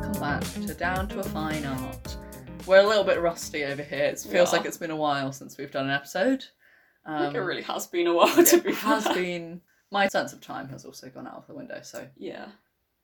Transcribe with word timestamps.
welcome 0.00 0.20
back 0.20 0.42
to 0.42 0.74
Down 0.74 1.08
to 1.08 1.20
a 1.20 1.22
Fine 1.22 1.64
Art. 1.64 2.16
We're 2.66 2.80
a 2.80 2.86
little 2.86 3.02
bit 3.04 3.20
rusty 3.20 3.64
over 3.64 3.82
here. 3.82 4.04
It 4.04 4.18
feels 4.20 4.52
like 4.52 4.66
it's 4.66 4.76
been 4.76 4.90
a 4.90 4.96
while 4.96 5.32
since 5.32 5.56
we've 5.56 5.70
done 5.70 5.86
an 5.86 5.90
episode. 5.92 6.44
I 7.06 7.22
think 7.22 7.34
it 7.34 7.38
Um, 7.38 7.46
really 7.46 7.62
has 7.62 7.86
been 7.86 8.06
a 8.06 8.12
while 8.14 8.34
to 8.44 8.56
it 8.56 8.64
be 8.64 8.72
has 8.74 9.04
fair. 9.04 9.14
been. 9.14 9.60
My 9.90 10.08
sense 10.08 10.32
of 10.34 10.40
time 10.42 10.68
has 10.68 10.84
also 10.84 11.08
gone 11.08 11.26
out 11.26 11.36
of 11.36 11.46
the 11.46 11.54
window. 11.54 11.80
So 11.82 12.08
Yeah. 12.16 12.46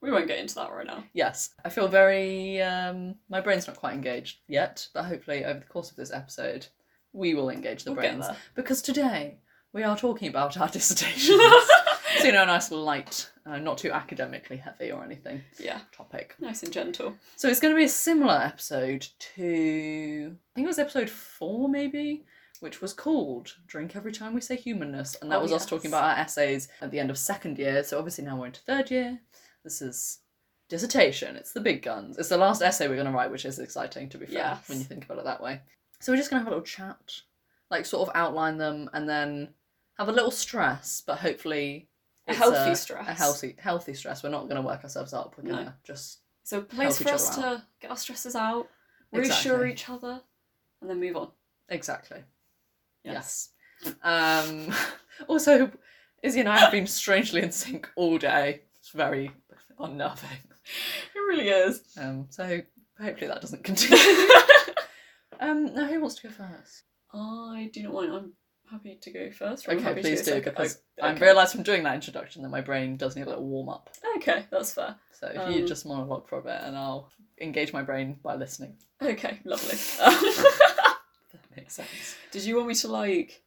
We 0.03 0.11
won't 0.11 0.27
get 0.27 0.39
into 0.39 0.57
that 0.57 0.71
right 0.73 0.87
now. 0.87 1.05
yes, 1.15 1.51
I 1.65 1.69
feel 1.71 1.87
very. 1.89 2.61
Um, 2.61 3.15
my 3.31 3.41
brain's 3.41 3.67
not 3.69 3.77
quite 3.77 3.95
engaged 3.95 4.41
yet, 4.49 4.87
but 4.93 5.05
hopefully 5.05 5.45
over 5.45 5.61
the 5.61 5.67
course 5.67 5.91
of 5.91 5.97
this 5.97 6.13
episode, 6.13 6.67
we 7.13 7.35
will 7.35 7.49
engage 7.51 7.85
the 7.85 7.93
We'll 7.93 8.01
brains 8.01 8.27
there. 8.27 8.37
because 8.57 8.83
today 8.83 9.39
we 9.73 9.83
are 9.85 9.97
talking 9.97 10.29
about 10.29 10.57
our 10.59 10.69
dissertations. 10.73 11.41
so 12.19 12.27
you 12.27 12.33
know, 12.33 12.43
a 12.43 12.47
nice 12.47 12.71
light, 12.71 13.31
uh, 13.47 13.59
not 13.59 13.79
too 13.79 13.91
academically 13.93 14.57
heavy 14.57 14.91
or 14.93 15.03
anything 15.05 15.43
yeah. 15.59 15.81
topic. 15.93 16.35
Nice 16.41 16.63
and 16.63 16.73
gentle. 16.73 17.17
So 17.37 17.49
it's 17.49 17.61
going 17.61 17.75
to 17.75 17.79
be 17.79 17.85
a 17.85 17.89
similar 17.89 18.35
episode 18.41 19.07
to 19.37 20.37
I 20.37 20.51
think 20.55 20.65
it 20.65 20.69
was 20.69 20.79
episode 20.79 21.11
four 21.11 21.69
maybe, 21.69 22.25
which 22.61 22.81
was 22.81 22.93
called 22.93 23.55
"Drink 23.67 23.97
Every 23.97 24.13
Time 24.13 24.35
We 24.35 24.41
Say 24.41 24.57
Humanness," 24.57 25.17
and 25.21 25.31
that 25.31 25.39
Oh, 25.39 25.43
was 25.43 25.53
us 25.53 25.67
talking 25.67 25.91
about 25.91 26.05
our 26.05 26.17
essays 26.19 26.69
at 26.81 26.91
the 26.91 26.99
end 27.01 27.11
of 27.11 27.19
second 27.19 27.59
year. 27.59 27.83
So 27.85 27.99
obviously 27.99 28.25
now 28.25 28.37
we're 28.39 28.47
into 28.47 28.61
third 28.61 28.91
year. 28.91 29.21
This 29.65 29.81
is 29.83 30.19
dissertation. 30.69 31.37
It's 31.37 31.53
the 31.53 31.61
big 31.61 31.83
guns. 31.83 32.19
It's 32.19 32.29
the 32.31 32.37
last 32.39 32.63
essay 32.63 32.89
we're 32.89 32.95
going 32.95 33.07
to 33.07 33.13
write, 33.13 33.31
which 33.31 33.45
is 33.45 33.59
exciting 33.59 34.09
to 34.11 34.19
be 34.19 34.27
fair 34.27 34.35
Yes. 34.37 34.69
when 34.69 34.79
you 34.79 34.85
think 34.85 35.05
about 35.05 35.19
it 35.19 35.25
that 35.25 35.43
way. 35.43 35.61
So 36.01 36.13
we're 36.13 36.17
just 36.17 36.31
going 36.31 36.41
to 36.41 36.45
have 36.45 36.53
a 36.53 36.57
little 36.57 36.65
chat, 36.65 37.13
like 37.71 37.87
sort 37.87 38.09
of 38.09 38.15
outline 38.17 38.57
them, 38.59 38.89
and 38.93 39.09
then 39.09 39.51
have 39.99 40.09
a 40.09 40.13
little 40.13 40.31
stress, 40.31 41.03
but 41.07 41.19
hopefully. 41.19 41.89
A 42.29 42.35
healthy 42.35 42.75
stress. 42.75 43.09
A 43.09 43.13
healthy, 43.15 43.57
healthy 43.59 43.95
stress. 43.95 44.23
We're 44.23 44.31
not 44.31 44.45
going 44.49 44.57
to 44.57 44.67
work 44.67 44.83
ourselves 44.85 45.13
up. 45.13 45.35
We're 45.37 45.45
No. 45.45 45.55
going 45.55 45.67
to 45.67 45.75
just 45.85 46.21
So 46.45 46.59
a 46.59 46.63
place 46.63 47.01
for 47.01 47.11
us 47.11 47.35
to 47.37 47.63
get 47.81 47.91
our 47.91 47.97
stresses 47.97 48.37
out, 48.37 48.69
reassure 49.13 49.65
Exactly. 49.67 49.73
each 49.73 49.89
other, 49.89 50.23
and 50.81 50.89
then 50.91 51.01
move 51.01 51.17
on. 51.17 51.31
Exactly. 51.69 52.23
Yes. 53.05 53.51
Yes. 53.85 53.95
Um, 54.03 54.73
also, 55.27 55.71
Izzy 56.23 56.41
and 56.41 56.49
I 56.49 56.59
have 56.59 56.71
been 56.73 56.87
strangely 56.87 57.43
in 57.43 57.51
sync 57.51 57.89
all 57.97 58.19
day. 58.19 58.63
It's 58.77 58.91
very 58.91 59.33
unnerving. 59.79 60.29
It 61.15 61.19
really 61.19 61.49
is. 61.49 61.83
Um, 61.97 62.27
so 62.31 62.61
hopefully 63.01 63.27
that 63.27 63.41
doesn't 63.41 63.65
continue. 63.65 63.99
um, 65.41 65.75
now 65.75 65.87
who 65.89 66.01
wants 66.01 66.15
to 66.17 66.29
go 66.29 66.33
first? 66.33 66.85
I 67.13 67.69
do 67.73 67.83
not 67.83 67.95
mind. 67.95 68.13
I'm 68.13 68.33
happy 68.73 68.97
to 69.01 69.11
go 69.11 69.31
first. 69.31 69.69
or 69.69 69.73
I'm 69.73 69.77
Okay, 69.79 69.85
happy 69.89 70.01
please 70.01 70.23
go 70.27 70.35
do 70.41 70.45
because 70.45 70.79
Oh, 71.01 71.07
I 71.07 71.13
okay. 71.13 71.25
realised 71.25 71.53
from 71.53 71.63
doing 71.63 71.83
that 71.85 71.95
introduction 71.95 72.43
that 72.43 72.49
my 72.49 72.61
brain 72.61 72.97
does 72.97 73.15
need 73.17 73.23
a 73.23 73.29
little 73.31 73.45
warm 73.45 73.69
up. 73.69 73.91
Okay, 74.17 74.47
that's 74.51 74.73
fair. 74.75 74.97
So 75.13 75.29
if 75.29 75.47
you 75.55 75.61
Um, 75.63 75.67
just 75.67 75.87
monologue 75.87 76.29
for 76.29 76.39
a 76.39 76.43
bit, 76.43 76.61
and 76.63 76.77
I'll 76.77 77.11
engage 77.41 77.73
my 77.73 77.83
brain 77.83 78.19
by 78.23 78.35
listening. 78.35 78.77
Okay, 79.01 79.41
lovely. 79.45 79.79
That 81.33 81.57
makes 81.57 81.75
sense. 81.75 82.17
Did 82.31 82.45
you 82.45 82.57
want 82.57 82.69
me 82.69 82.75
to 82.77 82.89
like 82.89 83.43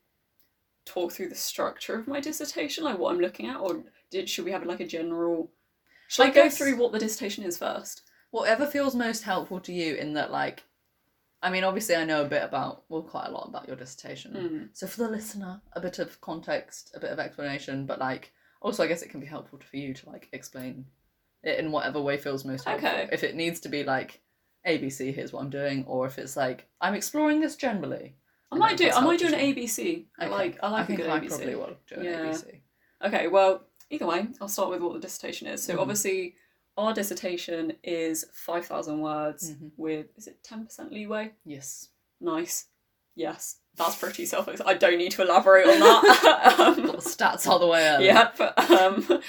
talk 0.85 1.11
through 1.11 1.29
the 1.29 1.35
structure 1.35 1.95
of 1.99 2.07
my 2.07 2.19
dissertation, 2.19 2.83
like 2.83 2.97
what 2.99 3.11
I'm 3.13 3.19
looking 3.19 3.47
at, 3.47 3.57
or 3.59 3.83
did 4.11 4.29
should 4.29 4.45
we 4.45 4.51
have 4.51 4.65
like 4.65 4.79
a 4.79 4.87
general? 4.87 5.51
Should 6.07 6.23
I, 6.23 6.25
I 6.27 6.31
go 6.31 6.43
guess- 6.43 6.57
through 6.57 6.77
what 6.77 6.91
the 6.91 6.99
dissertation 6.99 7.43
is 7.43 7.57
first? 7.57 8.03
Whatever 8.31 8.65
feels 8.65 8.95
most 8.95 9.23
helpful 9.23 9.59
to 9.61 9.71
you 9.73 9.95
in 9.95 10.13
that, 10.13 10.29
like, 10.31 10.63
I 11.45 11.51
mean, 11.51 11.63
obviously 11.63 11.95
I 11.95 12.05
know 12.05 12.23
a 12.23 12.27
bit 12.27 12.41
about, 12.43 12.85
well, 12.89 13.03
quite 13.03 13.27
a 13.27 13.31
lot 13.31 13.47
about 13.47 13.67
your 13.67 13.75
dissertation. 13.77 14.33
Mm. 14.33 14.69
So 14.73 14.87
for 14.87 15.03
the 15.03 15.09
listener, 15.09 15.61
a 15.73 15.79
bit 15.79 15.99
of 15.99 16.19
context, 16.19 16.91
a 16.95 16.99
bit 16.99 17.11
of 17.11 17.19
explanation, 17.19 17.85
but 17.85 17.99
like 17.99 18.31
also 18.61 18.83
I 18.83 18.87
guess 18.87 19.03
it 19.03 19.09
can 19.11 19.19
be 19.19 19.27
helpful 19.27 19.59
for 19.69 19.77
you 19.77 19.93
to 19.93 20.09
like 20.09 20.27
explain 20.33 20.85
it 21.43 21.59
in 21.59 21.71
whatever 21.71 22.01
way 22.01 22.17
feels 22.17 22.43
most 22.45 22.65
helpful. 22.65 22.89
Okay. 22.89 23.09
If 23.11 23.23
it 23.23 23.35
needs 23.35 23.59
to 23.59 23.69
be 23.69 23.83
like 23.83 24.21
ABC, 24.67 25.13
here's 25.13 25.31
what 25.31 25.43
I'm 25.43 25.51
doing, 25.51 25.85
or 25.87 26.07
if 26.07 26.17
it's 26.17 26.35
like 26.35 26.67
I'm 26.81 26.95
exploring 26.95 27.41
this 27.41 27.55
generally. 27.55 28.15
I 28.51 28.57
might 28.57 28.77
do. 28.77 28.89
I 28.89 29.01
might 29.01 29.19
do 29.19 29.27
an. 29.27 29.33
ABC. 29.33 30.05
I 30.19 30.25
Okay. 30.25 30.31
like. 30.33 30.57
I 30.63 30.69
like 30.69 30.83
I 30.83 30.85
think 30.87 30.99
a 30.99 31.03
good 31.03 31.11
I 31.11 31.19
ABC. 31.19 31.27
probably 31.29 31.55
will 31.55 31.77
do 31.87 31.95
an 31.95 32.03
Yeah. 32.05 32.25
ABC. 32.25 32.61
Okay. 33.05 33.27
Well, 33.27 33.67
either 33.91 34.07
way, 34.07 34.27
I'll 34.41 34.47
start 34.47 34.69
with 34.71 34.81
what 34.81 34.93
the 34.93 34.99
dissertation 34.99 35.47
is. 35.47 35.63
So 35.63 35.75
Mhm. 35.75 35.79
obviously, 35.81 36.35
our 36.77 36.93
dissertation 36.93 37.73
is 37.83 38.25
five 38.33 38.65
thousand 38.65 38.99
words 39.01 39.51
Mhm. 39.51 39.71
with 39.77 40.07
is 40.17 40.27
it 40.27 40.43
ten 40.43 40.65
percent 40.65 40.91
leeway? 40.91 41.33
Yes. 41.45 41.89
Nice. 42.21 42.67
Yes, 43.17 43.59
that's 43.77 43.95
pretty 43.97 44.25
self. 44.25 44.49
I 44.65 44.73
don't 44.73 44.97
need 44.97 45.11
to 45.13 45.21
elaborate 45.21 45.67
on 45.67 45.79
that. 45.79 46.19
Got 46.57 46.59
um, 46.79 46.85
the 46.87 46.93
stats 46.97 47.47
all 47.47 47.59
the 47.59 47.67
way 47.67 47.87
early. 47.87 48.05
Yep. 48.07 48.41
Um, 48.69 49.21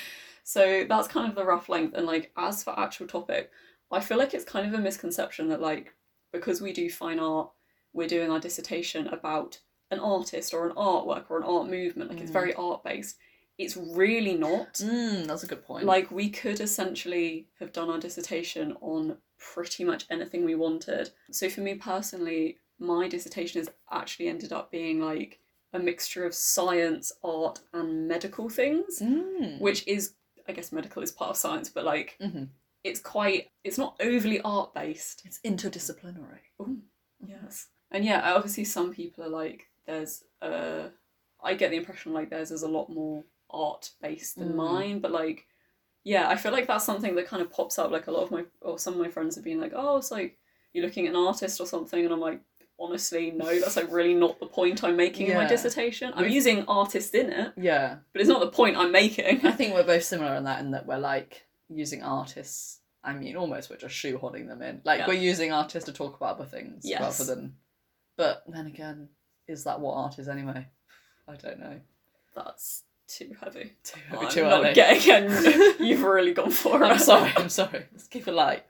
so 0.42 0.84
that's 0.88 1.06
kind 1.08 1.28
of 1.28 1.36
the 1.36 1.44
rough 1.44 1.68
length. 1.68 1.94
And 1.96 2.04
like 2.06 2.32
as 2.36 2.64
for 2.64 2.76
actual 2.78 3.06
topic, 3.06 3.50
I 3.92 4.00
feel 4.00 4.18
like 4.18 4.34
it's 4.34 4.44
kind 4.44 4.66
of 4.66 4.74
a 4.74 4.82
misconception 4.82 5.48
that 5.50 5.60
like 5.60 5.94
because 6.32 6.60
we 6.60 6.72
do 6.72 6.90
fine 6.90 7.20
art, 7.20 7.50
we're 7.92 8.08
doing 8.08 8.28
our 8.30 8.40
dissertation 8.40 9.06
about 9.08 9.60
an 9.92 10.00
artist 10.00 10.52
or 10.52 10.68
an 10.68 10.74
artwork 10.74 11.26
or 11.30 11.38
an 11.38 11.44
art 11.44 11.68
movement. 11.70 12.10
Like 12.10 12.20
it's 12.20 12.30
Mm. 12.30 12.34
very 12.34 12.54
art 12.54 12.82
based. 12.82 13.16
It's 13.58 13.76
really 13.76 14.34
not. 14.34 14.74
Mm, 14.74 15.26
that's 15.26 15.42
a 15.42 15.46
good 15.46 15.64
point. 15.64 15.86
Like 15.86 16.10
we 16.10 16.28
could 16.28 16.60
essentially 16.60 17.48
have 17.58 17.72
done 17.72 17.88
our 17.88 17.98
dissertation 17.98 18.76
on 18.80 19.16
pretty 19.38 19.84
much 19.84 20.04
anything 20.10 20.44
we 20.44 20.54
wanted. 20.54 21.10
So 21.30 21.48
for 21.48 21.60
me 21.62 21.74
personally, 21.74 22.58
my 22.78 23.08
dissertation 23.08 23.60
has 23.60 23.70
actually 23.90 24.28
ended 24.28 24.52
up 24.52 24.70
being 24.70 25.00
like 25.00 25.40
a 25.72 25.78
mixture 25.78 26.24
of 26.26 26.34
science, 26.34 27.12
art, 27.24 27.60
and 27.72 28.06
medical 28.08 28.48
things, 28.48 28.98
Mm. 29.00 29.60
which 29.60 29.86
is 29.86 30.14
I 30.48 30.52
guess 30.52 30.70
medical 30.70 31.02
is 31.02 31.10
part 31.10 31.30
of 31.30 31.36
science, 31.36 31.68
but 31.68 31.84
like 31.84 32.16
Mhm. 32.20 32.48
it's 32.84 33.00
quite 33.00 33.50
it's 33.64 33.78
not 33.78 33.96
overly 34.00 34.40
art 34.42 34.74
based. 34.74 35.22
It's 35.24 35.40
interdisciplinary. 35.40 36.40
Yes. 37.26 37.68
And 37.90 38.04
yeah, 38.04 38.34
obviously 38.34 38.64
some 38.64 38.92
people 38.94 39.24
are 39.24 39.28
like 39.28 39.66
there's 39.86 40.24
uh 40.42 40.90
I 41.42 41.54
get 41.54 41.70
the 41.70 41.76
impression 41.76 42.12
like 42.12 42.30
theirs 42.30 42.50
is 42.50 42.62
a 42.62 42.68
lot 42.68 42.88
more 42.90 43.24
art 43.50 43.90
based 44.00 44.36
than 44.38 44.50
Mm. 44.52 44.56
mine, 44.56 44.98
but 45.00 45.10
like 45.12 45.46
yeah, 46.04 46.28
I 46.28 46.36
feel 46.36 46.52
like 46.52 46.68
that's 46.68 46.84
something 46.84 47.16
that 47.16 47.26
kind 47.26 47.42
of 47.42 47.50
pops 47.50 47.78
up. 47.80 47.90
Like 47.90 48.06
a 48.06 48.12
lot 48.12 48.22
of 48.22 48.30
my 48.30 48.44
or 48.60 48.78
some 48.78 48.94
of 48.94 49.00
my 49.00 49.08
friends 49.08 49.34
have 49.34 49.44
been 49.44 49.60
like, 49.60 49.72
Oh, 49.74 49.96
it's 49.96 50.10
like 50.12 50.38
you're 50.72 50.84
looking 50.84 51.06
at 51.06 51.10
an 51.14 51.16
artist 51.16 51.60
or 51.60 51.66
something 51.66 52.04
and 52.04 52.12
I'm 52.14 52.20
like, 52.20 52.40
honestly, 52.78 53.30
no, 53.32 53.58
that's 53.58 53.74
like 53.76 53.90
really 53.90 54.14
not 54.14 54.38
the 54.38 54.46
point 54.46 54.84
I'm 54.84 54.96
making 54.96 55.28
in 55.28 55.36
my 55.36 55.46
dissertation. 55.48 56.12
I'm 56.14 56.22
We've- 56.24 56.34
using 56.34 56.64
artist 56.68 57.14
in 57.14 57.30
it, 57.32 57.54
Yeah. 57.56 57.96
but 58.12 58.20
it's 58.20 58.28
not 58.28 58.40
the 58.40 58.50
point 58.50 58.76
I'm 58.76 58.92
making. 58.92 59.44
I 59.46 59.50
think 59.52 59.74
we're 59.74 59.82
both 59.82 60.04
similar 60.04 60.34
in 60.36 60.44
that, 60.44 60.60
in 60.60 60.70
that 60.72 60.86
we're 60.86 60.98
like 60.98 61.46
using 61.68 62.02
artists. 62.04 62.80
I 63.02 63.12
mean, 63.14 63.36
almost 63.36 63.70
we're 63.70 63.76
just 63.76 63.94
shoehorning 63.94 64.46
them 64.48 64.62
in. 64.62 64.82
Like 64.84 65.00
Yeah. 65.00 65.06
we're 65.08 65.14
using 65.14 65.52
artists 65.52 65.86
to 65.86 65.92
talk 65.92 66.16
about 66.16 66.36
other 66.36 66.44
things 66.44 66.84
Yes. 66.84 67.00
rather 67.00 67.34
than. 67.34 67.56
But 68.16 68.44
then 68.46 68.66
again, 68.66 69.08
is 69.48 69.64
that 69.64 69.80
what 69.80 69.94
art 69.94 70.18
is 70.20 70.28
anyway? 70.28 70.68
I 71.28 71.34
don't 71.36 71.58
know. 71.58 71.80
That's 72.34 72.84
too 73.08 73.34
heavy. 73.42 73.72
Too, 73.84 74.00
I'm 74.18 74.28
too 74.30 74.42
not 74.42 74.64
early. 74.64 74.74
getting 74.74 75.02
it. 75.30 75.80
You've 75.80 76.02
really 76.02 76.32
gone 76.34 76.50
for 76.50 76.82
it. 76.82 76.86
I'm 76.86 76.98
sorry. 76.98 77.32
I'm 77.36 77.48
sorry. 77.48 77.84
Let's 77.92 78.06
keep 78.08 78.26
it 78.28 78.32
light. 78.32 78.64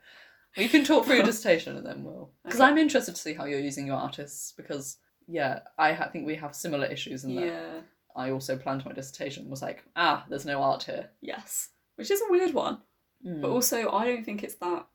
We 0.57 0.67
can 0.67 0.83
talk 0.83 1.05
through 1.05 1.17
your 1.17 1.25
dissertation 1.31 1.77
and 1.77 1.85
then 1.85 2.03
we'll. 2.03 2.31
Because 2.43 2.59
Okay. 2.61 2.69
I'm 2.69 2.77
interested 2.77 3.15
to 3.15 3.21
see 3.21 3.33
how 3.33 3.45
you're 3.45 3.59
using 3.59 3.85
your 3.87 3.97
artists 3.97 4.53
because 4.57 4.97
yeah, 5.27 5.59
I 5.77 5.93
ha- 5.93 6.09
think 6.09 6.25
we 6.25 6.35
have 6.35 6.55
similar 6.55 6.85
issues 6.87 7.23
in 7.23 7.35
that. 7.35 7.45
Yeah. 7.45 7.79
I 8.15 8.31
also 8.31 8.57
planned 8.57 8.83
my 8.85 8.93
dissertation 8.93 9.49
was 9.49 9.61
like, 9.61 9.83
ah, 9.95 10.25
there's 10.29 10.45
no 10.45 10.61
art 10.63 10.83
here. 10.83 11.09
Yes. 11.21 11.69
Which 11.97 12.09
is 12.09 12.21
a 12.21 12.31
weird 12.31 12.53
one. 12.53 12.79
Mm. 13.25 13.41
But 13.41 13.49
also, 13.49 13.91
I 13.91 14.05
don't 14.05 14.23
think 14.23 14.43
it's 14.43 14.55
that. 14.55 14.87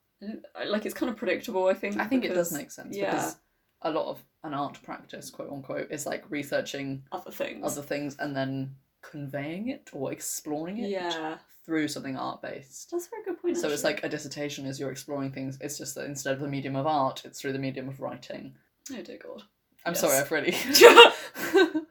Like, 0.66 0.86
it's 0.86 0.94
kind 0.94 1.10
of 1.10 1.16
predictable, 1.16 1.66
I 1.66 1.75
think. 1.75 1.98
I 1.98 2.04
think 2.06 2.25
it 2.25 2.34
does 2.34 2.52
make 2.52 2.70
sense 2.70 2.97
yeah. 2.97 3.10
because 3.10 3.37
a 3.82 3.90
lot 3.90 4.06
of 4.06 4.22
an 4.44 4.55
art 4.55 4.78
practice, 4.82 5.31
quote 5.31 5.50
unquote, 5.52 5.90
is 5.90 6.06
like 6.06 6.25
researching 6.31 7.02
Other 7.12 7.31
things. 7.31 7.64
other 7.64 7.82
things 7.82 8.17
and 8.19 8.34
then 8.34 8.75
conveying 9.02 9.69
it 9.69 9.90
or 9.93 10.12
exploring 10.12 10.78
it 10.78 10.90
Yeah. 10.90 11.38
through 11.66 11.88
something 11.88 12.16
art 12.16 12.40
based. 12.43 12.90
That's 12.90 13.06
a 13.06 13.10
very 13.10 13.25
good 13.25 13.40
point. 13.43 13.56
So 13.58 13.69
it's 13.69 13.84
like 13.84 14.02
a 14.04 14.08
dissertation 14.08 14.64
is 14.66 14.81
you're 14.81 14.90
exploring 14.90 15.32
things. 15.32 15.58
It's 15.60 15.78
just 15.78 15.94
that 15.96 16.06
instead 16.06 16.34
of 16.34 16.40
the 16.40 16.49
medium 16.49 16.76
of 16.76 16.87
art, 16.87 17.25
it's 17.25 17.40
through 17.40 17.52
the 17.52 17.58
medium 17.58 17.88
of 17.88 18.00
writing. 18.00 18.54
Oh, 18.93 19.02
dear 19.02 19.19
God. 19.22 19.43
I'm 19.84 19.93
Yes. 19.94 20.00
sorry, 20.00 20.16
I've 20.19 20.31
really. 20.31 20.54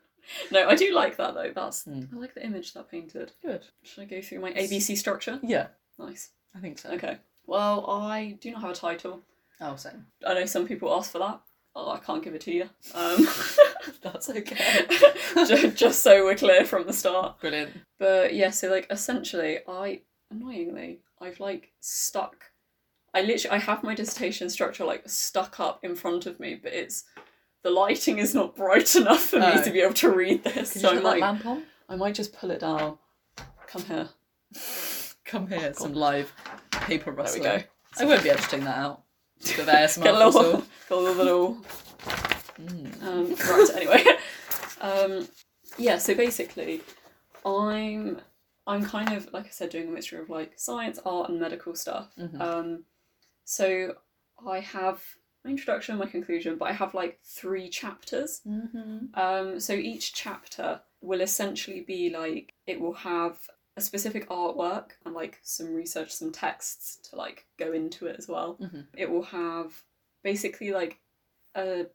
no, 0.51 0.67
I 0.67 0.75
do 0.75 0.93
like 0.93 1.17
that, 1.17 1.33
though. 1.33 1.51
That's. 1.53 1.83
Hmm. 1.83 2.03
I 2.13 2.17
like 2.17 2.33
the 2.33 2.45
image 2.45 2.73
that 2.73 2.89
painted. 2.89 3.31
Good. 3.41 3.65
Should 3.83 4.01
I 4.01 4.05
go 4.05 4.21
through 4.21 4.39
my 4.39 4.51
ABC 4.53 4.95
structure? 4.97 5.39
Yeah, 5.43 5.67
Nice. 5.99 6.29
I 6.55 6.59
think 6.59 6.79
so. 6.79 6.89
Okay. 6.91 7.17
Well, 7.45 7.85
I 7.89 8.37
do 8.41 8.51
not 8.51 8.61
have 8.61 8.71
a 8.71 8.75
title. 8.75 9.21
Oh, 9.61 9.75
same. 9.75 10.05
I 10.25 10.33
know 10.33 10.45
some 10.45 10.67
people 10.67 10.93
ask 10.93 11.11
for 11.11 11.19
that. 11.19 11.39
Oh, 11.75 11.91
I 11.91 11.99
can't 11.99 12.23
give 12.23 12.33
it 12.35 12.41
to 12.41 12.51
you. 12.51 12.63
Um, 12.93 13.27
That's 14.01 14.29
okay. 14.29 14.85
just, 15.35 15.75
just 15.75 16.01
so 16.01 16.23
we're 16.25 16.35
clear 16.35 16.65
from 16.65 16.85
the 16.87 16.93
start. 16.93 17.39
Brilliant. 17.39 17.71
But 17.99 18.33
yeah, 18.33 18.49
so 18.49 18.69
like 18.69 18.87
essentially, 18.89 19.59
I 19.67 20.01
annoyingly 20.29 20.99
I've 21.19 21.39
like 21.39 21.71
stuck. 21.79 22.35
I 23.13 23.21
literally 23.21 23.57
I 23.57 23.59
have 23.59 23.83
my 23.83 23.93
dissertation 23.95 24.49
structure 24.49 24.85
like 24.85 25.03
stuck 25.09 25.59
up 25.59 25.83
in 25.83 25.95
front 25.95 26.25
of 26.25 26.39
me, 26.39 26.55
but 26.61 26.73
it's 26.73 27.03
the 27.63 27.69
lighting 27.69 28.17
is 28.19 28.33
not 28.33 28.55
bright 28.55 28.95
enough 28.95 29.21
for 29.21 29.37
Oh. 29.37 29.55
me 29.55 29.63
to 29.63 29.69
oh. 29.69 29.73
be 29.73 29.81
able 29.81 29.93
to 29.95 30.09
read 30.11 30.43
this. 30.43 30.71
So 30.73 30.79
you 30.79 30.87
I 30.87 30.89
put 30.93 31.03
that 31.03 31.03
might 31.03 31.21
lamp 31.21 31.45
on? 31.45 31.63
I 31.89 31.95
might 31.95 32.15
just 32.15 32.33
pull 32.33 32.51
it 32.51 32.59
down. 32.61 32.97
Come 33.67 33.83
here. 33.83 34.09
Come 35.25 35.47
here, 35.47 35.73
some 35.73 35.93
live 35.93 36.33
paper 36.71 37.05
There 37.05 37.13
we 37.13 37.21
rustling. 37.21 37.43
go. 37.43 37.59
I 37.99 38.05
won't 38.05 38.23
be 38.23 38.29
editing 38.29 38.63
that 38.65 38.77
out. 38.77 39.03
Bit 39.41 39.59
of 39.59 39.67
ASMR 39.67 40.03
Get 40.03 40.13
a 40.13 40.27
little, 40.27 40.63
got 40.89 40.97
a 40.99 41.11
little. 41.11 41.57
Mm. 42.65 43.03
Um, 43.03 43.35
right. 43.35 43.69
Anyway, 43.75 44.03
um, 44.81 45.27
yeah. 45.77 45.97
So 45.97 46.13
basically, 46.15 46.81
I'm 47.45 48.19
I'm 48.67 48.85
kind 48.85 49.13
of 49.13 49.31
like 49.33 49.45
I 49.45 49.49
said, 49.49 49.69
doing 49.69 49.87
a 49.89 49.91
mixture 49.91 50.21
of 50.21 50.29
like 50.29 50.53
science, 50.57 50.99
art, 51.05 51.29
and 51.29 51.39
medical 51.39 51.75
stuff. 51.75 52.11
Mhm. 52.17 52.39
Um, 52.41 52.83
so 53.45 53.95
I 54.47 54.59
have 54.59 55.01
my 55.43 55.51
introduction, 55.51 55.97
my 55.97 56.05
conclusion, 56.05 56.57
but 56.57 56.69
I 56.69 56.73
have 56.73 56.93
like 56.93 57.19
three 57.23 57.69
chapters. 57.69 58.41
Mhm. 58.47 59.09
Um, 59.17 59.59
so 59.59 59.73
each 59.73 60.13
chapter 60.13 60.81
will 61.01 61.21
essentially 61.21 61.81
be 61.81 62.09
like 62.11 62.53
it 62.67 62.79
will 62.79 62.93
have 62.93 63.39
a 63.77 63.81
specific 63.81 64.27
artwork 64.29 64.91
and 65.05 65.15
like 65.15 65.39
some 65.43 65.73
research, 65.73 66.11
some 66.11 66.31
texts 66.31 66.97
to 67.09 67.15
like 67.15 67.47
go 67.57 67.71
into 67.71 68.05
it 68.05 68.17
as 68.19 68.27
well. 68.27 68.57
Mhm. 68.61 68.85
It 68.95 69.09
will 69.09 69.23
have 69.23 69.83
basically 70.23 70.71
like 70.71 70.99
a 71.55 71.85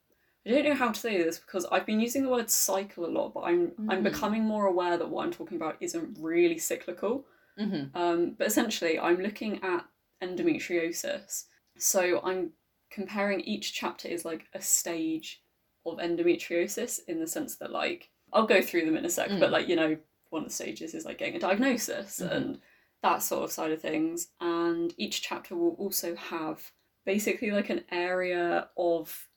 I 0.46 0.50
don't 0.50 0.64
know 0.64 0.75
how 0.75 0.93
to 0.93 1.00
say 1.00 1.20
this 1.22 1.38
because 1.40 1.66
I've 1.72 1.87
been 1.87 2.00
using 2.00 2.22
the 2.22 2.28
word 2.31 2.48
cycle 2.50 3.04
a 3.04 3.10
lot, 3.10 3.34
but 3.34 3.40
I'm 3.40 3.72
I'm 3.88 4.00
Mm. 4.00 4.04
becoming 4.04 4.44
more 4.44 4.66
aware 4.66 4.96
that 4.96 5.08
what 5.08 5.25
I'm 5.25 5.32
talking 5.32 5.56
about 5.56 5.76
isn't 5.81 6.19
really 6.20 6.58
cyclical. 6.58 7.26
Mhm. 7.58 7.90
Um, 7.94 8.31
but 8.38 8.46
essentially, 8.46 8.98
I'm 8.98 9.20
looking 9.20 9.62
at 9.62 9.84
endometriosis. 10.22 11.46
So 11.78 12.20
I'm 12.22 12.52
comparing 12.90 13.40
each 13.40 13.72
chapter 13.75 14.08
is 14.08 14.25
like 14.25 14.46
a 14.54 14.60
stage 14.60 15.43
of 15.84 15.98
endometriosis 15.98 17.00
in 17.08 17.20
the 17.20 17.26
sense 17.26 17.56
that 17.56 17.70
like 17.70 18.10
I'll 18.32 18.46
go 18.46 18.60
through 18.62 18.84
them 18.87 18.96
in 18.96 19.04
a 19.04 19.10
sec, 19.10 19.31
Mm. 19.31 19.40
but 19.40 19.50
like 19.50 19.69
you 19.69 19.76
know 19.76 19.96
one 20.31 20.43
of 20.43 20.48
the 20.48 20.54
stages 20.54 20.94
is 20.94 21.04
like 21.04 21.19
getting 21.19 21.37
a 21.37 21.40
diagnosis 21.40 22.20
Mhm. 22.20 22.31
and 22.32 22.60
that 23.02 23.19
sort 23.22 23.44
of 23.44 23.52
side 23.52 23.70
of 23.72 23.81
things. 23.81 24.28
And 24.40 24.93
each 24.96 25.22
chapter 25.22 25.54
will 25.54 25.75
also 25.75 26.14
have 26.16 26.72
basically 27.04 27.50
like 27.52 27.70
an 27.70 27.84
area 27.90 28.69
of 28.76 29.28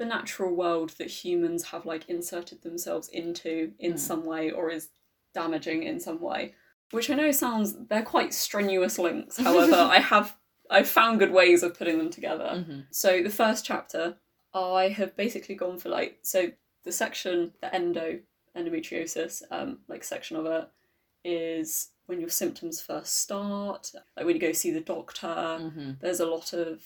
the 0.00 0.06
natural 0.06 0.52
world 0.54 0.90
that 0.98 1.08
humans 1.24 1.62
have 1.72 1.84
like 1.84 2.08
inserted 2.08 2.62
themselves 2.62 3.08
into 3.10 3.72
in 3.78 3.92
Mm. 3.94 3.98
some 3.98 4.24
way 4.24 4.50
or 4.50 4.70
is 4.70 4.88
damaging 5.34 5.82
in 5.82 6.00
some 6.00 6.20
way 6.20 6.54
which 6.90 7.08
I 7.10 7.14
know 7.14 7.30
sounds 7.30 7.68
they're 7.88 8.02
quite 8.02 8.32
strenuous 8.34 8.98
links. 8.98 9.36
However, 9.48 9.76
I 9.76 10.00
have 10.00 10.36
I've 10.70 10.88
found 10.88 11.18
good 11.20 11.32
ways 11.32 11.62
of 11.62 11.76
putting 11.78 11.98
them 11.98 12.10
together. 12.10 12.50
Mhm. 12.66 12.86
So 12.90 13.22
the 13.22 13.30
first 13.42 13.64
chapter, 13.64 14.16
I 14.54 14.88
have 14.88 15.14
basically 15.16 15.54
gone 15.54 15.78
for 15.78 15.88
like 15.90 16.18
so 16.22 16.50
the 16.84 16.92
section 16.92 17.52
the 17.60 17.72
endo 17.74 18.20
endometriosis 18.56 19.42
um 19.52 19.78
like 19.86 20.02
section 20.02 20.36
of 20.36 20.46
it 20.46 20.68
is 21.24 21.90
when 22.06 22.20
your 22.20 22.28
symptoms 22.30 22.80
first 22.80 23.20
start, 23.20 23.92
like 24.16 24.26
when 24.26 24.34
you 24.36 24.40
go 24.40 24.52
see 24.52 24.72
the 24.72 24.80
doctor. 24.80 25.28
Mhm. 25.28 26.00
There's 26.00 26.20
a 26.20 26.26
lot 26.26 26.52
of 26.52 26.82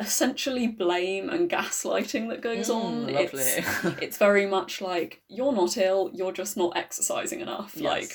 essentially 0.00 0.66
blame 0.66 1.28
and 1.30 1.48
gaslighting 1.50 2.28
that 2.30 2.40
goes 2.40 2.68
on. 2.70 3.06
Mm, 3.06 3.14
It's 3.16 3.34
lovely. 3.34 3.96
it's 4.02 4.16
very 4.16 4.46
much 4.46 4.80
like 4.80 5.22
you're 5.28 5.52
not 5.52 5.76
ill, 5.76 6.10
you're 6.12 6.32
just 6.32 6.56
not 6.56 6.76
exercising 6.76 7.40
enough. 7.40 7.76
Like 7.76 8.10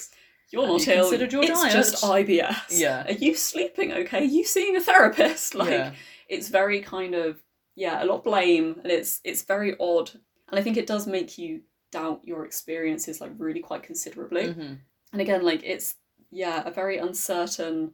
you're 0.51 0.67
not 0.67 0.85
you 0.85 0.93
ill. 0.93 1.01
considered 1.03 1.31
your 1.31 1.43
it's 1.43 1.61
diet? 1.61 1.73
just 1.73 2.03
IBS. 2.03 2.55
Yeah. 2.79 3.05
Are 3.07 3.11
you 3.13 3.35
sleeping 3.35 3.91
okay? 3.93 4.19
Are 4.19 4.23
you 4.23 4.43
seeing 4.43 4.75
a 4.75 4.81
therapist? 4.81 5.53
Like 5.61 5.69
yeah. 5.69 5.91
it's 6.27 6.49
very 6.49 6.81
kind 6.81 7.15
of 7.15 7.41
yeah, 7.75 8.03
a 8.03 8.05
lot 8.05 8.17
of 8.19 8.23
blame 8.23 8.79
and 8.83 8.91
it's 8.91 9.21
it's 9.23 9.43
very 9.43 9.75
odd. 9.79 10.11
And 10.49 10.59
I 10.59 10.63
think 10.63 10.77
it 10.77 10.87
does 10.87 11.07
make 11.07 11.37
you 11.37 11.61
doubt 11.91 12.21
your 12.23 12.45
experiences 12.45 13.21
like 13.21 13.31
really 13.37 13.59
quite 13.61 13.83
considerably. 13.83 14.43
Mhm. 14.43 14.79
And 15.13 15.21
again, 15.21 15.43
like 15.43 15.61
it's 15.63 15.95
yeah, 16.31 16.63
a 16.65 16.71
very 16.71 16.97
uncertain 16.97 17.93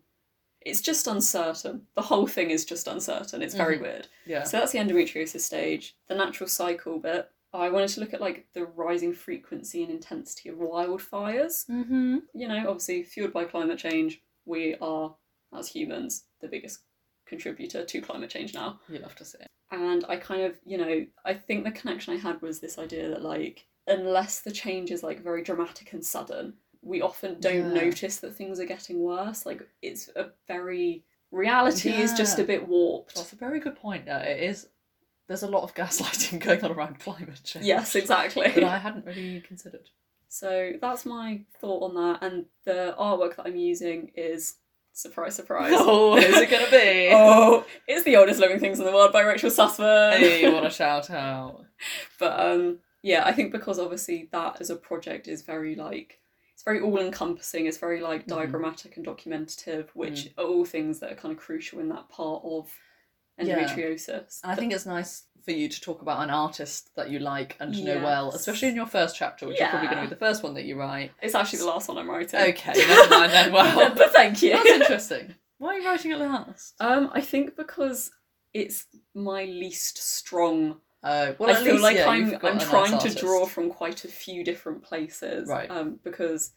it's 0.62 0.82
just 0.82 1.08
uncertain. 1.08 1.88
The 1.96 2.02
whole 2.02 2.28
thing 2.28 2.52
is 2.52 2.66
just 2.66 2.88
uncertain. 2.88 3.42
It's 3.42 3.56
very 3.56 3.78
Mhm. 3.78 3.82
weird. 3.82 4.08
Yeah. 4.26 4.44
So 4.44 4.58
that's 4.58 4.72
the 4.72 4.80
endometriosis 4.80 5.42
stage. 5.42 5.96
The 6.08 6.16
natural 6.16 6.48
cycle 6.50 7.00
bit. 7.00 7.30
I 7.54 7.70
wanted 7.70 7.90
to 7.90 8.00
look 8.00 8.14
at 8.14 8.22
like 8.22 8.48
the 8.54 8.66
rising 8.66 9.14
frequency 9.14 9.82
and 9.84 9.92
intensity 9.92 10.50
of 10.50 10.58
wildfires. 10.58 11.68
Mm-hmm. 11.68 12.18
You 12.34 12.48
know, 12.48 12.60
obviously 12.70 13.04
fueled 13.04 13.34
by 13.34 13.46
climate 13.46 13.80
change, 13.80 14.22
we 14.46 14.76
are 14.76 15.16
as 15.54 15.68
humans 15.68 16.26
the 16.40 16.48
biggest 16.48 16.80
contributor 17.26 17.84
to 17.86 18.02
climate 18.02 18.30
change 18.30 18.54
now. 18.54 18.80
You 18.88 19.00
love 19.00 19.16
to 19.16 19.26
see 19.26 19.40
it. 19.40 19.48
And 19.72 20.06
I 20.10 20.18
kind 20.18 20.44
of, 20.44 20.60
you 20.66 20.78
know, 20.78 21.06
I 21.26 21.34
think 21.34 21.64
the 21.64 21.72
connection 21.72 22.14
I 22.14 22.18
had 22.18 22.42
was 22.42 22.60
this 22.60 22.78
idea 22.78 23.10
that 23.10 23.22
like 23.24 23.66
unless 23.88 24.42
the 24.42 24.52
change 24.52 24.92
is 24.92 25.02
like 25.04 25.22
very 25.22 25.44
dramatic 25.44 25.92
and 25.94 26.06
sudden, 26.06 26.54
we 26.82 27.02
often 27.02 27.40
don't 27.40 27.74
Yeah. 27.76 27.84
notice 27.84 28.18
that 28.18 28.36
things 28.36 28.60
are 28.60 28.66
getting 28.66 29.00
worse. 29.00 29.46
Like 29.46 29.62
it's 29.82 30.10
a 30.16 30.32
very 30.48 31.04
reality 31.32 31.90
is 31.92 32.14
just 32.14 32.40
a 32.40 32.44
bit 32.44 32.68
warped. 32.68 33.16
That's 33.16 33.34
a 33.34 33.36
very 33.38 33.60
good 33.60 33.76
point. 33.76 34.10
Uh, 34.10 34.22
it 34.26 34.42
is. 34.44 34.68
There's 35.28 35.44
a 35.44 35.48
lot 35.48 35.64
of 35.64 35.74
gaslighting 35.76 36.40
going 36.44 36.64
on 36.64 36.72
around 36.72 37.00
climate 37.00 37.40
change. 37.44 37.66
Yes, 37.66 37.96
exactly. 37.96 38.50
That 38.50 38.64
I 38.64 38.78
hadn't 38.80 39.06
really 39.06 39.42
considered. 39.42 39.90
So 40.28 40.74
that's 40.82 41.06
my 41.06 41.42
thought 41.60 41.84
on 41.84 41.96
that. 41.96 42.24
And 42.24 42.46
the 42.66 42.96
artwork 43.00 43.36
that 43.36 43.46
I'm 43.46 43.56
using 43.56 44.12
is 44.16 44.56
surprise, 44.94 45.36
surprise. 45.36 45.72
Oh, 45.76 46.20
who's 46.20 46.38
it 46.38 46.50
gonna 46.50 46.72
be? 46.72 47.10
oh, 47.14 47.66
it's 47.88 48.04
the 48.04 48.18
oldest 48.18 48.40
living 48.40 48.60
things 48.60 48.80
in 48.80 48.86
the 48.86 48.92
world 48.92 49.14
by 49.14 49.22
Rachel 49.22 49.50
Sussman. 49.50 50.18
Hey, 50.18 50.52
what 50.52 50.66
a 50.66 50.70
shout 50.70 51.10
out! 51.10 51.66
but 52.20 52.40
um, 52.40 52.80
yeah, 53.02 53.24
I 53.26 53.32
think 53.32 53.52
because 53.52 53.80
obviously 53.80 54.30
that 54.32 54.60
as 54.60 54.70
a 54.70 54.76
project 54.76 55.28
is 55.28 55.42
very 55.44 55.76
like 55.76 56.20
it's 56.62 56.66
very 56.66 56.80
all 56.80 57.00
encompassing. 57.00 57.66
It's 57.66 57.80
very 57.80 58.02
like 58.02 58.26
Mhm. 58.26 58.36
diagrammatic 58.36 58.96
and 58.96 59.04
documentative, 59.06 59.90
which 59.96 60.26
Mm. 60.26 60.34
are 60.38 60.44
all 60.46 60.64
things 60.64 61.00
that 61.00 61.12
are 61.12 61.16
kind 61.16 61.32
of 61.36 61.40
crucial 61.40 61.80
in 61.80 61.90
that 61.90 62.08
part 62.10 62.44
of 62.46 62.72
Yeah. 63.40 63.58
endometriosis. 63.58 64.40
And 64.44 64.52
I 64.52 64.56
think 64.56 64.72
it's 64.72 64.86
nice 64.86 65.24
for 65.44 65.50
you 65.52 65.68
to 65.68 65.82
talk 65.82 66.04
about 66.04 66.22
an 66.22 66.30
artist 66.30 66.94
that 66.96 67.10
you 67.10 67.18
like 67.18 67.58
and 67.60 67.74
to 67.74 67.84
know 67.84 68.04
well, 68.04 68.30
especially 68.30 68.68
in 68.68 68.76
your 68.76 68.86
first 68.86 69.16
chapter, 69.16 69.48
which 69.48 69.60
is 69.60 69.68
probably 69.70 69.88
going 69.88 70.04
to 70.04 70.08
be 70.08 70.14
the 70.14 70.20
first 70.20 70.44
one 70.44 70.54
that 70.54 70.66
you 70.66 70.76
write. 70.78 71.12
it's 71.20 71.34
actually 71.34 71.58
the 71.60 71.66
last 71.66 71.88
one 71.88 71.98
I'm 71.98 72.08
writing. 72.08 72.40
Okay, 72.40 72.74
never 72.76 73.10
mind 73.10 73.32
then. 73.32 73.52
Well, 73.54 73.96
but 73.96 74.12
thank 74.12 74.44
you. 74.44 74.52
that's 74.54 74.70
interesting. 74.70 75.34
Why 75.58 75.70
are 75.76 75.80
you 75.80 75.88
writing 75.88 76.12
it 76.12 76.18
last? 76.20 76.76
Um, 76.80 77.10
I 77.14 77.22
think 77.22 77.56
because 77.56 78.12
it's 78.54 78.86
my 79.16 79.46
least 79.46 79.98
strong. 79.98 80.80
Uh, 81.04 81.34
well, 81.40 81.50
I 81.50 81.56
feel 81.64 81.74
least, 81.74 81.84
like 81.84 81.96
yeah, 81.98 82.10
I'm 82.10 82.36
I'm 82.36 82.42
a 82.44 82.54
nice 82.56 82.70
trying 82.70 83.00
to 83.00 83.14
draw 83.14 83.46
from 83.46 83.70
quite 83.70 84.06
a 84.06 84.08
few 84.08 84.44
different 84.44 84.84
places. 84.84 85.50
Right. 85.50 85.70
Um, 85.70 86.00
because 86.04 86.52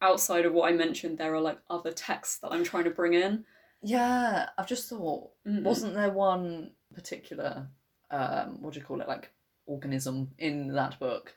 outside 0.00 0.46
of 0.46 0.52
what 0.54 0.72
I 0.72 0.74
mentioned, 0.74 1.18
there 1.18 1.34
are 1.34 1.40
like 1.40 1.58
other 1.68 1.92
texts 1.92 2.38
that 2.38 2.48
I'm 2.52 2.64
trying 2.64 2.84
to 2.84 2.90
bring 2.90 3.12
in. 3.14 3.44
Yeah, 3.82 4.48
I've 4.58 4.66
just 4.66 4.88
thought, 4.88 5.30
Mm. 5.46 5.62
wasn't 5.62 5.94
there 5.94 6.10
one 6.10 6.72
particular, 6.94 7.68
um, 8.10 8.60
what 8.62 8.72
do 8.74 8.80
you 8.80 8.84
call 8.86 9.00
it, 9.00 9.08
like 9.08 9.30
organism 9.66 10.30
in 10.38 10.68
that 10.74 10.98
book 10.98 11.34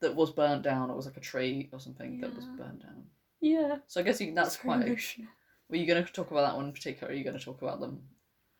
that 0.00 0.14
was 0.14 0.30
burnt 0.30 0.62
down, 0.62 0.90
or 0.90 0.96
was 0.96 1.06
like 1.06 1.16
a 1.16 1.20
tree 1.20 1.68
or 1.72 1.80
something 1.80 2.20
that 2.20 2.34
was 2.34 2.44
Yeah. 2.44 2.56
burnt 2.56 2.82
down? 2.82 3.06
Yeah. 3.40 3.76
So 3.86 4.00
I 4.00 4.04
guess 4.04 4.20
you, 4.20 4.34
that's 4.34 4.54
it's 4.54 4.62
quite. 4.62 4.82
emotional. 4.86 5.28
Were 5.68 5.76
you 5.76 5.86
going 5.86 6.04
to 6.04 6.12
talk 6.12 6.30
about 6.30 6.42
that 6.42 6.56
one 6.56 6.66
in 6.66 6.72
particular? 6.72 7.08
Or 7.08 7.12
are 7.12 7.16
you 7.16 7.24
going 7.24 7.38
to 7.38 7.44
talk 7.44 7.62
about 7.62 7.80
them 7.80 8.02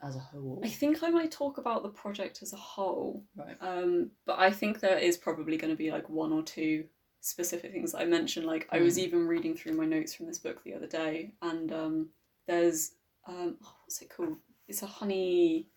as 0.05 0.17
a 0.17 0.21
whole? 0.21 0.61
I 0.65 0.69
think 0.69 1.03
I 1.03 1.09
might 1.11 1.31
talk 1.31 1.59
about 1.59 1.83
the 1.83 1.89
project 1.89 2.41
as 2.43 2.53
a 2.53 2.57
whole. 2.57 3.25
Right. 3.37 3.57
Um, 3.61 4.11
but 4.27 4.39
I 4.39 4.51
think 4.51 4.81
there 4.81 4.99
is 4.99 5.17
probably 5.17 5.57
going 5.57 5.73
to 5.73 5.77
be 5.77 5.91
like 5.91 6.09
one 6.11 6.33
or 6.33 6.43
two 6.43 6.85
specific 7.21 7.73
things 7.73 7.93
that 7.93 8.03
I 8.03 8.05
mentioned. 8.05 8.47
Like 8.47 8.69
I 8.71 8.81
was 8.81 8.97
Mm. 8.99 9.03
even 9.03 9.27
reading 9.27 9.55
through 9.57 9.73
my 9.75 9.87
notes 9.87 10.15
from 10.15 10.27
this 10.27 10.39
book 10.39 10.63
the 10.65 10.75
other 10.75 10.87
day, 10.87 11.33
and 11.43 11.73
um, 11.73 12.09
there's 12.47 12.93
um, 13.27 13.57
oh, 13.65 13.75
what's 13.85 14.03
it 14.03 14.11
called? 14.15 14.37
It's 14.69 14.83
a 14.83 14.87
honey, 14.87 15.69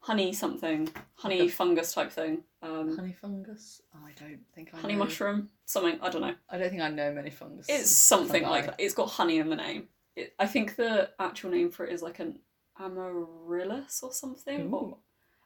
honey 0.00 0.32
something, 0.32 0.88
honey 1.14 1.40
Like 1.40 1.48
a- 1.50 1.52
fungus 1.52 1.92
type 1.94 2.10
thing. 2.10 2.44
Um, 2.62 2.94
Honey 2.96 3.12
fungus? 3.12 3.82
Oh, 3.94 3.98
I 4.06 4.12
don't 4.12 4.38
think 4.54 4.70
I 4.72 4.78
honey 4.78 4.94
know. 4.94 5.00
mushroom, 5.00 5.48
something. 5.66 5.98
I 6.00 6.08
don't 6.10 6.22
know. 6.22 6.34
I 6.48 6.58
don't 6.58 6.70
think 6.70 6.80
I 6.82 6.88
know 6.90 7.12
many 7.12 7.30
fungus. 7.30 7.66
It's 7.68 7.90
something 7.90 8.42
fungi. 8.42 8.48
like 8.56 8.66
that. 8.66 8.76
It's 8.78 8.94
got 8.94 9.08
honey 9.10 9.38
in 9.38 9.48
the 9.50 9.56
name. 9.56 9.88
It, 10.14 10.34
I 10.38 10.46
think 10.46 10.76
the 10.76 11.10
actual 11.18 11.50
name 11.50 11.70
for 11.70 11.84
it 11.84 11.92
is 11.92 12.02
like 12.02 12.20
an 12.20 12.38
Armillaria 12.82 13.84
or 14.02 14.12
something. 14.12 14.72
Or, 14.72 14.98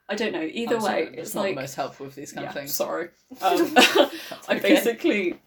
I 0.08 0.14
don't 0.14 0.32
know. 0.32 0.42
Either 0.42 0.78
way, 0.80 1.02
it's 1.12 1.18
it's 1.18 1.34
not 1.34 1.42
like 1.42 1.54
the 1.54 1.60
most 1.62 1.74
helpful 1.74 2.06
with 2.06 2.14
these 2.14 2.32
kind 2.32 2.44
yeah, 2.44 2.50
of 2.50 2.54
things. 2.54 2.74
Sorry. 2.74 3.08
Um, 3.42 3.72
I 4.48 4.58
basically, 4.60 5.40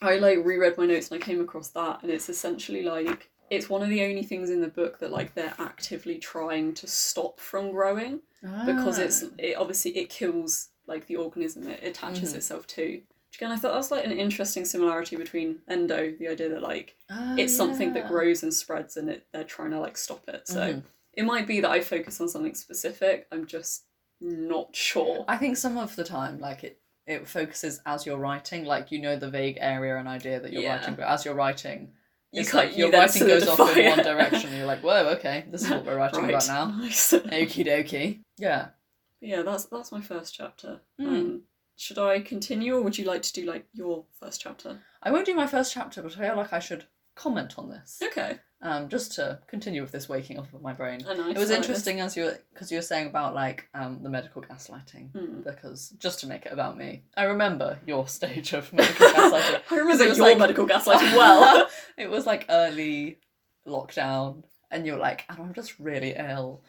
I 0.00 0.16
like 0.16 0.44
reread 0.44 0.78
my 0.78 0.86
notes 0.86 1.10
and 1.10 1.20
I 1.20 1.24
came 1.24 1.40
across 1.40 1.68
that, 1.70 2.02
and 2.02 2.10
it's 2.10 2.28
essentially 2.28 2.82
like 2.82 3.30
it's 3.50 3.68
one 3.68 3.82
of 3.82 3.88
the 3.88 4.02
only 4.02 4.22
things 4.22 4.50
in 4.50 4.60
the 4.60 4.68
book 4.68 4.98
that 5.00 5.10
like 5.12 5.34
they're 5.34 5.54
actively 5.58 6.18
trying 6.18 6.74
to 6.74 6.86
stop 6.86 7.38
from 7.40 7.70
growing 7.70 8.20
because 8.64 8.98
it's 8.98 9.22
Ah. 9.24 9.28
it 9.38 9.56
obviously 9.56 9.96
it 9.96 10.08
kills 10.08 10.68
like 10.86 11.06
the 11.06 11.16
organism 11.16 11.66
it 11.68 11.82
attaches 11.82 12.32
Mhm. 12.32 12.36
itself 12.36 12.66
to. 12.68 13.02
Which 13.28 13.36
again, 13.38 13.50
I 13.50 13.56
thought 13.56 13.74
that's 13.74 13.90
like 13.90 14.04
an 14.04 14.12
interesting 14.12 14.64
similarity 14.64 15.16
between 15.16 15.60
endo, 15.68 16.12
the 16.18 16.28
idea 16.28 16.48
that 16.50 16.62
like 16.62 16.96
Ah, 17.10 17.34
it's 17.36 17.56
something 17.56 17.92
that 17.94 18.08
grows 18.08 18.42
and 18.44 18.54
spreads, 18.54 18.96
and 18.96 19.08
it 19.10 19.26
they're 19.32 19.44
trying 19.44 19.72
to 19.72 19.80
like 19.80 19.96
stop 19.96 20.28
it. 20.28 20.46
So 20.46 20.74
Mhm. 20.74 20.82
It 21.16 21.24
might 21.24 21.46
be 21.46 21.60
that 21.60 21.70
I 21.70 21.80
focus 21.80 22.20
on 22.20 22.28
something 22.28 22.54
specific. 22.54 23.26
I'm 23.32 23.46
just 23.46 23.84
not 24.20 24.74
sure. 24.76 25.24
I 25.28 25.36
think 25.38 25.56
some 25.56 25.76
of 25.78 25.96
the 25.96 26.04
time, 26.04 26.38
like 26.38 26.62
it, 26.64 26.80
it 27.06 27.26
focuses 27.28 27.80
as 27.86 28.06
you're 28.06 28.18
writing. 28.18 28.64
Like 28.64 28.92
you 28.92 29.00
know 29.00 29.16
the 29.16 29.30
vague 29.30 29.58
area 29.60 29.96
and 29.96 30.06
idea 30.08 30.40
that 30.40 30.52
you're 30.52 30.62
Yeah. 30.62 30.76
writing, 30.76 30.94
but 30.94 31.06
as 31.08 31.24
you're 31.24 31.34
writing, 31.34 31.92
You 32.32 32.40
it's 32.42 32.54
like 32.54 32.76
you 32.76 32.84
your 32.88 32.92
writing 32.92 33.26
goes 33.26 33.46
off 33.48 33.76
in 33.76 33.86
one 33.86 33.98
direction. 34.04 34.50
And 34.50 34.58
you're 34.58 34.66
like, 34.66 34.80
whoa, 34.82 35.08
okay, 35.16 35.44
this 35.50 35.62
is 35.64 35.70
what 35.70 35.84
we're 35.86 35.96
writing 35.96 36.20
right. 36.22 36.30
about 36.30 36.48
now. 36.48 36.66
Nice. 36.78 37.12
Okie 37.12 37.66
dokie. 37.66 38.20
Yeah. 38.38 38.68
yeah, 39.20 39.42
that's 39.42 39.64
that's 39.66 39.92
my 39.92 40.00
first 40.00 40.34
chapter. 40.34 40.80
Mm. 41.00 41.06
Um, 41.06 41.42
should 41.78 41.98
I 41.98 42.20
continue, 42.20 42.74
or 42.76 42.82
would 42.82 42.96
you 42.98 43.04
like 43.04 43.22
to 43.22 43.32
do 43.32 43.44
like 43.44 43.66
your 43.74 44.04
first 44.18 44.40
chapter? 44.40 44.80
I 45.02 45.10
won't 45.10 45.26
do 45.26 45.34
my 45.34 45.46
first 45.46 45.72
chapter, 45.74 46.02
but 46.02 46.16
I 46.16 46.26
feel 46.28 46.36
like 46.36 46.52
I 46.52 46.58
should 46.58 46.86
comment 47.16 47.54
on 47.58 47.68
this. 47.68 48.00
Okay. 48.02 48.38
Um, 48.62 48.88
just 48.88 49.12
to 49.16 49.38
continue 49.48 49.82
with 49.82 49.92
this 49.92 50.08
waking 50.08 50.38
up 50.38 50.52
of 50.54 50.62
my 50.62 50.72
brain. 50.72 51.00
Nice. 51.06 51.36
It 51.36 51.38
was 51.38 51.50
I 51.50 51.56
interesting 51.56 52.00
as 52.00 52.16
you 52.16 52.24
were 52.24 52.38
because 52.54 52.70
you 52.72 52.78
were 52.78 52.82
saying 52.82 53.06
about 53.08 53.34
like 53.34 53.68
um 53.74 54.02
the 54.02 54.08
medical 54.08 54.40
gaslighting. 54.42 55.10
Mm. 55.12 55.44
Because 55.44 55.90
just 55.98 56.20
to 56.20 56.26
make 56.26 56.46
it 56.46 56.52
about 56.52 56.78
me, 56.78 57.02
I 57.16 57.24
remember 57.24 57.78
your 57.86 58.06
stage 58.18 58.52
of 58.54 58.72
medical 58.72 59.06
gaslighting. 59.08 59.60
I 59.70 59.76
remember 59.76 60.04
your 60.04 60.14
like- 60.16 60.38
medical 60.38 60.66
gaslighting 60.72 61.16
well. 61.16 61.68
it 61.98 62.08
was 62.08 62.24
like 62.26 62.46
early 62.48 63.18
lockdown, 63.66 64.44
and 64.70 64.86
you're 64.86 64.98
like, 64.98 65.24
"Oh, 65.28 65.36
I'm 65.42 65.52
just 65.54 65.78
really 65.78 66.14
ill. 66.16 66.62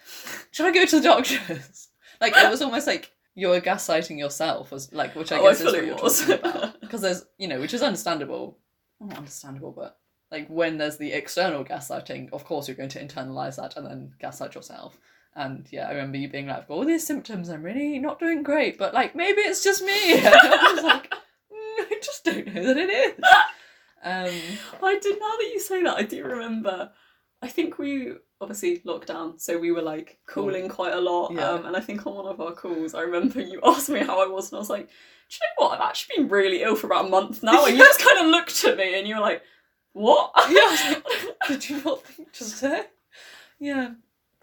Should 0.52 0.66
I 0.66 0.72
go 0.72 0.86
to 0.86 1.00
the 1.00 1.04
doctors? 1.08 1.90
Like 2.20 2.36
it 2.36 2.50
was 2.50 2.62
almost 2.62 2.88
like 2.88 3.12
you 3.36 3.48
were 3.50 3.62
gaslighting 3.62 4.18
yourself, 4.20 4.74
as 4.74 4.92
like 4.92 5.16
which 5.16 5.32
I 5.32 5.38
Oh, 5.38 5.46
I 5.46 5.52
guess 5.52 5.62
is 5.62 5.66
what 5.74 5.86
you're 5.86 5.96
talking 5.98 6.34
about. 6.34 6.82
Because 6.82 7.02
there's 7.02 7.26
you 7.38 7.48
know, 7.48 7.60
which 7.60 7.74
is 7.74 7.82
understandable. 7.82 8.58
Not 9.00 9.18
understandable, 9.20 9.72
but 9.72 9.98
like 10.32 10.48
when 10.48 10.78
there's 10.78 10.98
the 10.98 11.14
external 11.14 11.64
gaslighting, 11.64 12.32
of 12.34 12.46
course 12.46 12.68
you're 12.68 12.78
going 12.78 12.90
to 12.90 13.04
internalize 13.04 13.56
that 13.56 13.78
and 13.78 13.86
then 13.86 14.12
gaslight 14.20 14.56
yourself. 14.56 14.98
And 15.36 15.68
yeah, 15.72 15.88
I 15.88 15.92
remember 15.92 16.18
you 16.18 16.30
being 16.30 16.48
like, 16.48 16.58
"I've 16.58 16.68
got 16.68 16.74
all 16.74 16.86
these 16.86 17.06
symptoms, 17.06 17.50
I'm 17.50 17.64
really 17.64 18.00
not 18.00 18.20
doing 18.20 18.44
great, 18.44 18.78
but 18.78 18.94
like 18.94 19.16
maybe 19.16 19.42
it's 19.42 19.64
just 19.64 19.84
me." 19.84 20.14
And 20.18 20.28
I 20.28 20.74
was 20.74 20.84
like, 20.84 21.10
"Mm, 21.12 21.86
I 21.92 22.00
just 22.02 22.24
don't 22.26 22.48
know 22.48 22.64
that 22.64 22.78
it 22.78 22.90
is. 22.90 23.24
Um, 24.04 24.32
I 24.84 25.00
did. 25.00 25.20
Now 25.20 25.36
that 25.38 25.52
you 25.54 25.60
say 25.60 25.84
that, 25.84 25.98
I 25.98 26.04
do 26.04 26.24
remember. 26.24 26.92
I 27.42 27.48
think 27.48 27.78
we 27.78 28.14
obviously 28.42 28.82
locked 28.84 29.08
down, 29.08 29.38
so 29.38 29.58
we 29.60 29.72
were 29.72 29.82
like 29.82 30.18
calling 30.28 30.70
quite 30.70 30.94
a 30.94 31.02
lot. 31.02 31.32
Yeah. 31.32 31.50
Um, 31.50 31.66
and 31.66 31.76
I 31.76 31.82
think 31.82 32.06
on 32.08 32.16
one 32.16 32.26
of 32.26 32.42
our 32.42 32.54
calls, 32.54 32.94
I 32.94 33.02
remember 33.02 33.42
you 33.42 33.60
asked 33.66 33.90
me 33.90 34.00
how 34.00 34.24
I 34.24 34.28
was, 34.28 34.52
and 34.52 34.58
I 34.58 34.60
was 34.60 34.70
like, 34.70 34.88
"Do 34.88 35.38
you 35.40 35.48
know 35.48 35.68
what? 35.68 35.80
I've 35.80 35.90
actually 35.90 36.18
been 36.18 36.30
really 36.30 36.64
ill 36.64 36.76
for 36.76 36.88
about 36.88 37.06
a 37.06 37.10
month 37.10 37.44
now." 37.44 37.66
And 37.66 37.78
you 37.78 37.84
just 37.84 38.04
kind 38.04 38.20
of 38.20 38.28
looked 38.28 38.64
at 38.66 38.78
me, 38.78 38.98
and 38.98 39.08
you 39.08 39.16
were 39.16 39.22
like, 39.22 39.44
"What?" 39.94 40.32
Yeah, 40.50 40.60
I 40.62 41.02
was 41.06 41.34
Did 41.48 41.70
you 41.70 41.82
not 41.84 42.04
think 42.06 42.32
to 42.34 42.44
say? 42.44 42.86
Yeah. 43.60 43.94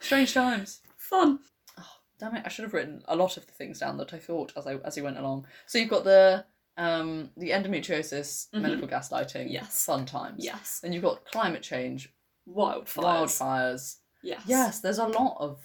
Strange 0.01 0.35
times. 0.35 0.81
Fun. 0.97 1.39
Oh, 1.79 1.87
damn 2.19 2.35
it, 2.37 2.43
I 2.45 2.49
should 2.49 2.65
have 2.65 2.75
written 2.75 3.03
a 3.07 3.17
lot 3.17 3.37
of 3.37 3.47
the 3.47 3.53
things 3.53 3.79
down 3.79 3.97
that 3.99 4.13
I 4.15 4.19
thought 4.19 4.53
as 4.57 4.67
I 4.67 4.77
as 4.77 4.97
you 4.97 5.05
went 5.05 5.19
along. 5.19 5.47
So 5.67 5.79
you've 5.79 5.91
got 5.91 6.05
the 6.05 6.45
um 6.77 7.31
the 7.37 7.51
endometriosis, 7.51 8.51
Mhm. 8.51 8.61
medical 8.63 8.89
gaslighting, 8.89 9.51
Yes. 9.53 9.85
fun 9.85 10.07
times. 10.07 10.45
Yes. 10.45 10.81
Then 10.81 10.93
you've 10.93 11.03
got 11.05 11.25
climate 11.27 11.63
change, 11.63 12.13
Wildfires. 12.49 13.05
wildfires. 13.05 13.97
Yes. 14.23 14.43
Yes, 14.47 14.81
there's 14.81 14.99
a 14.99 15.07
lot 15.07 15.37
of 15.39 15.65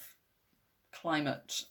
climate 0.92 1.64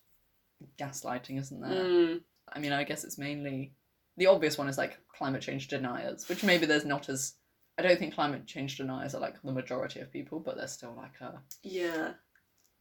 gaslighting, 0.78 1.39
isn't 1.39 1.62
there? 1.62 1.84
Mm, 1.84 2.22
I 2.51 2.60
mean, 2.60 2.72
I 2.74 2.84
guess 2.84 3.04
it's 3.04 3.18
mainly 3.18 3.74
the 4.18 4.25
obvious 4.28 4.58
one 4.58 4.68
is 4.68 4.78
like 4.78 5.00
climate 5.16 5.42
change 5.42 5.68
deniers, 5.70 6.28
which 6.28 6.44
maybe 6.44 6.66
there's 6.66 6.86
not 6.86 7.08
as 7.10 7.36
I 7.80 7.82
don't 7.82 7.98
think 7.98 8.14
climate 8.14 8.46
change 8.46 8.78
deniers 8.78 9.16
are 9.16 9.22
like 9.22 9.42
the 9.42 9.52
majority 9.52 10.02
of 10.02 10.12
people, 10.12 10.40
but 10.40 10.58
they're 10.58 10.68
still 10.68 10.94
like 10.98 11.20
a 11.22 11.42
yeah. 11.64 12.12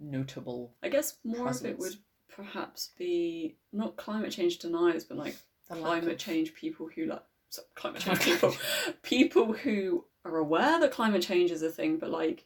notable 0.01 0.75
I 0.83 0.89
guess 0.89 1.19
more 1.25 1.49
of 1.49 1.65
it 1.65 1.79
would 1.79 1.97
perhaps 2.29 2.91
be 2.99 3.57
not 3.73 3.97
climate 3.97 4.31
change 4.33 4.59
deniers, 4.59 5.05
but 5.05 5.17
like 5.17 5.37
the 5.69 5.77
climate 5.77 6.13
of- 6.15 6.19
change 6.19 6.55
people 6.55 6.89
who 6.95 7.07
like 7.07 7.23
so, 7.51 7.63
climate 7.75 8.03
change 8.03 8.21
people 8.21 8.55
people 9.03 9.53
who 9.55 10.05
are 10.25 10.37
aware 10.37 10.79
that 10.81 10.93
climate 10.93 11.23
change 11.23 11.51
is 11.51 11.63
a 11.63 11.71
thing 11.71 11.97
but 11.99 12.11
like 12.11 12.45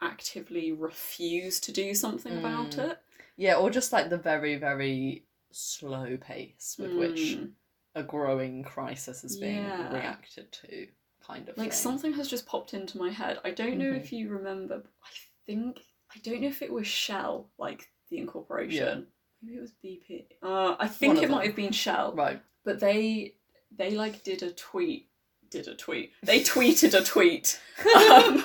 actively 0.00 0.72
refuse 0.72 1.60
to 1.60 1.72
do 1.72 1.94
something 1.94 2.38
about 2.38 2.70
Mm. 2.70 2.90
it 2.90 2.98
Yeah, 3.36 3.56
or 3.56 3.68
just 3.70 3.92
like 3.92 4.08
the 4.10 4.16
very, 4.18 4.56
very 4.56 5.24
slow 5.50 6.16
pace 6.16 6.76
with 6.78 6.94
which 6.94 7.36
Mm. 7.36 7.52
a 7.94 8.02
growing 8.02 8.62
crisis 8.62 9.24
is 9.24 9.36
being 9.36 9.64
Yeah. 9.64 9.92
reacted 9.92 10.50
to, 10.52 10.88
kind 11.28 11.48
of 11.48 11.56
like 11.58 11.70
thing. 11.70 11.78
something 11.78 12.12
has 12.14 12.28
just 12.28 12.46
popped 12.46 12.72
into 12.74 12.96
my 12.98 13.10
head 13.10 13.38
i 13.44 13.50
don't 13.50 13.76
know 13.78 13.90
if 13.92 14.12
you 14.12 14.28
remember 14.30 14.78
but 14.78 14.90
i 15.04 15.08
think 15.46 15.80
i 16.14 16.18
don't 16.22 16.40
know 16.40 16.48
if 16.48 16.62
it 16.62 16.72
was 16.72 16.86
shell 16.86 17.48
like 17.58 17.88
the 18.10 18.18
incorporation 18.18 18.76
Yeah. 18.98 19.04
maybe 19.42 19.58
it 19.58 19.60
was 19.60 19.72
bp 19.84 20.24
uh, 20.42 20.76
i 20.80 20.88
think 20.88 21.16
One 21.16 21.24
it 21.24 21.30
might 21.30 21.46
have 21.46 21.56
been 21.56 21.72
shell 21.72 22.14
Right. 22.14 22.40
but 22.64 22.80
they 22.80 23.34
they 23.76 23.90
like 23.92 24.24
did 24.24 24.42
a 24.42 24.50
tweet 24.52 25.08
did 25.50 25.68
a 25.68 25.74
tweet 25.74 26.12
they 26.22 26.40
tweeted 26.40 26.98
a 26.98 27.04
tweet 27.04 27.60
um, 27.96 28.44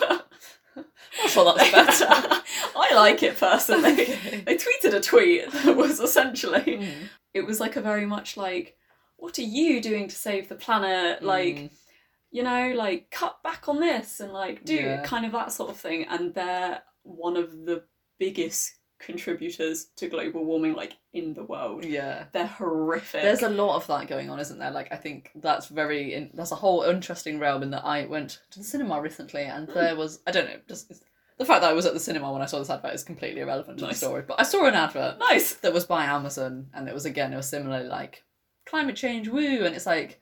I'm 0.75 1.29
sure 1.29 1.53
that's 1.55 1.71
better. 1.71 2.07
I 2.75 2.95
like 2.95 3.21
it 3.21 3.37
personally. 3.39 3.91
Okay. 3.91 4.41
They 4.43 4.55
tweeted 4.57 4.95
a 4.95 4.99
tweet 4.99 5.51
that 5.51 5.77
was 5.77 5.99
essentially 5.99 6.59
Mm. 6.61 6.93
it 7.35 7.45
was 7.45 7.59
like 7.59 7.75
a 7.75 7.81
very 7.81 8.07
much 8.07 8.35
like, 8.35 8.75
what 9.17 9.37
are 9.37 9.43
you 9.43 9.79
doing 9.81 10.07
to 10.07 10.15
save 10.15 10.49
the 10.49 10.55
planet? 10.55 11.21
Like, 11.21 11.55
Mm. 11.55 11.69
You 12.33 12.41
know, 12.43 12.73
like 12.75 13.09
cut 13.11 13.41
back 13.43 13.69
on 13.69 13.79
this 13.79 14.19
and 14.19 14.33
like 14.33 14.65
do 14.65 14.75
Yeah. 14.75 15.03
kind 15.03 15.25
of 15.25 15.31
that 15.33 15.51
sort 15.53 15.69
of 15.69 15.77
thing. 15.77 16.05
And 16.09 16.33
they're 16.33 16.81
one 17.03 17.37
of 17.37 17.51
the 17.65 17.83
biggest 18.19 18.73
contributors 18.99 19.85
to 19.97 20.07
global 20.07 20.43
warming, 20.43 20.73
like 20.73 20.93
in 21.13 21.33
the 21.35 21.43
world. 21.43 21.85
Yeah. 21.85 22.25
They're 22.31 22.47
horrific. 22.47 23.21
There's 23.21 23.43
a 23.43 23.49
lot 23.49 23.75
of 23.75 23.85
that 23.87 24.07
going 24.07 24.29
on, 24.31 24.39
isn't 24.39 24.57
there? 24.57 24.71
Like, 24.71 24.91
I 24.91 24.95
think 24.95 25.29
that's 25.35 25.67
very. 25.67 26.13
In, 26.15 26.31
that's 26.33 26.51
a 26.51 26.55
whole 26.55 26.81
interesting 26.83 27.37
realm 27.39 27.61
in 27.63 27.69
that 27.71 27.85
I 27.85 28.05
went 28.05 28.39
to 28.51 28.59
the 28.59 28.65
cinema 28.65 28.99
recently, 28.99 29.43
and 29.43 29.67
Mm. 29.67 29.73
there 29.75 29.95
was. 29.95 30.21
I 30.25 30.31
don't 30.31 30.45
know. 30.47 30.59
Just 30.67 30.91
the 31.37 31.45
fact 31.45 31.61
that 31.61 31.69
I 31.69 31.73
was 31.73 31.85
at 31.85 31.93
the 31.93 31.99
cinema 31.99 32.31
when 32.31 32.41
I 32.41 32.45
saw 32.45 32.59
this 32.59 32.69
advert 32.71 32.95
is 32.95 33.03
completely 33.03 33.41
irrelevant 33.41 33.77
to 33.79 33.85
Nice. 33.85 33.99
the 33.99 34.05
story. 34.07 34.23
But 34.27 34.39
I 34.39 34.43
saw 34.43 34.65
an 34.65 34.73
advert 34.73 35.19
nice. 35.19 35.53
that 35.55 35.73
was 35.73 35.85
by 35.85 36.05
Amazon, 36.05 36.69
and 36.73 36.87
it 36.87 36.93
was 36.95 37.05
again, 37.05 37.31
it 37.33 37.37
was 37.37 37.47
similarly 37.49 37.87
like 37.89 38.23
climate 38.65 38.95
change, 38.95 39.27
woo, 39.27 39.65
and 39.65 39.75
it's 39.75 39.85
like 39.85 40.19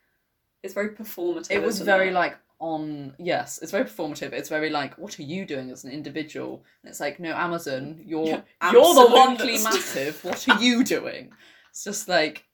It's 0.64 0.74
very 0.74 0.90
performative. 0.90 1.52
it 1.52 1.62
was 1.64 1.80
very 1.82 2.10
it? 2.10 2.14
like 2.14 2.38
on 2.60 3.16
yes, 3.18 3.60
it's 3.62 3.72
very 3.72 3.86
performative. 3.86 4.34
It's 4.34 4.50
very 4.50 4.70
like, 4.70 4.98
what 4.98 5.18
are 5.20 5.24
you 5.24 5.46
doing 5.46 5.72
as 5.72 5.84
an 5.84 5.92
individual? 5.92 6.64
And 6.84 6.90
it's 6.92 7.00
like, 7.00 7.20
no, 7.20 7.32
Amazon, 7.34 8.02
you're 8.06 8.28
Yeah, 8.28 8.42
you're 8.72 8.94
the 8.94 9.08
one 9.08 9.36
that's- 9.38 9.64
massive. 9.64 10.24
What 10.24 10.48
are 10.48 10.62
you 10.62 10.84
doing? 10.84 11.32
It's 11.72 11.84
just 11.84 12.08
like, 12.08 12.46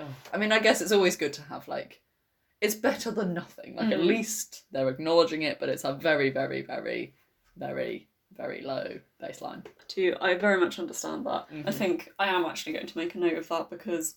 oh. 0.00 0.06
I 0.32 0.38
mean, 0.38 0.52
I 0.52 0.58
guess 0.58 0.80
it's 0.80 0.92
always 0.92 1.16
good 1.16 1.32
to 1.34 1.42
have 1.42 1.68
like, 1.68 2.00
it's 2.62 2.74
better 2.74 3.10
than 3.10 3.34
nothing. 3.34 3.76
Like 3.76 3.92
at 3.92 4.00
Mm. 4.00 4.06
least 4.06 4.64
they're 4.70 4.88
acknowledging 4.88 5.42
it, 5.42 5.58
but 5.60 5.68
it's 5.68 5.84
a 5.84 5.92
very, 5.92 6.30
very, 6.30 6.62
very, 6.62 7.14
very, 7.56 8.08
very 8.32 8.62
low 8.62 9.00
baseline. 9.22 9.66
do 9.88 10.14
I 10.20 10.34
very 10.34 10.58
much 10.60 10.78
understand 10.78 11.26
that. 11.26 11.46
I 11.50 11.54
Mhm. 11.54 11.74
think 11.74 12.10
I 12.18 12.28
am 12.28 12.44
actually 12.46 12.72
going 12.74 12.86
to 12.86 12.96
make 12.98 13.14
a 13.14 13.18
note 13.18 13.36
of 13.38 13.48
that 13.48 13.68
because 13.68 14.14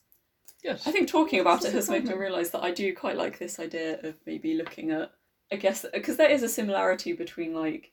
Yes. 0.63 0.87
I 0.87 0.91
think 0.91 1.09
talking 1.09 1.39
about 1.39 1.59
it 1.59 1.63
This 1.65 1.73
has 1.73 1.89
made 1.89 2.05
me 2.05 2.13
realise 2.25 2.49
that 2.51 2.63
I 2.63 2.71
do 2.71 2.93
quite 2.95 3.17
like 3.17 3.37
this 3.37 3.59
idea 3.59 3.99
of 4.01 4.15
maybe 4.25 4.53
looking 4.55 4.91
at, 4.91 5.11
I 5.51 5.57
guess, 5.57 5.85
because 5.93 6.17
there 6.17 6.29
is 6.29 6.41
a 6.43 6.49
similarity 6.49 7.13
between 7.13 7.53
like 7.53 7.91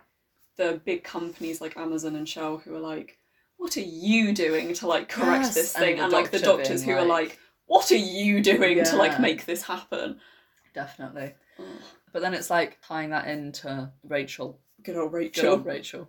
the 0.56 0.80
big 0.84 1.02
companies 1.04 1.60
like 1.60 1.76
Amazon 1.76 2.16
and 2.16 2.28
Shell 2.28 2.58
who 2.58 2.74
are 2.74 2.80
like, 2.80 3.18
what 3.56 3.76
are 3.76 3.80
you 3.82 4.32
doing 4.32 4.72
to 4.74 4.86
like 4.86 5.08
correct 5.08 5.44
Yes, 5.46 5.54
this 5.54 5.72
thing? 5.72 5.96
the 5.96 6.04
And, 6.04 6.12
like 6.12 6.30
the 6.30 6.38
doctors 6.38 6.82
who 6.84 6.92
are 6.92 7.04
like- 7.04 7.28
like, 7.30 7.38
what 7.66 7.90
are 7.92 7.96
you 7.96 8.42
doing 8.42 8.82
to 8.84 8.96
like 8.96 9.20
make 9.20 9.46
this 9.46 9.62
happen? 9.62 10.20
Definitely. 10.74 11.34
But 12.12 12.22
then 12.22 12.34
it's 12.34 12.50
like 12.50 12.78
tying 12.86 13.10
that 13.10 13.28
into 13.28 13.90
Rachel 14.08 14.58
good 14.82 14.96
old 14.96 15.12
Good 15.12 15.18
Rachel. 15.18 15.50
old 15.50 15.66
Rachel. 15.66 16.08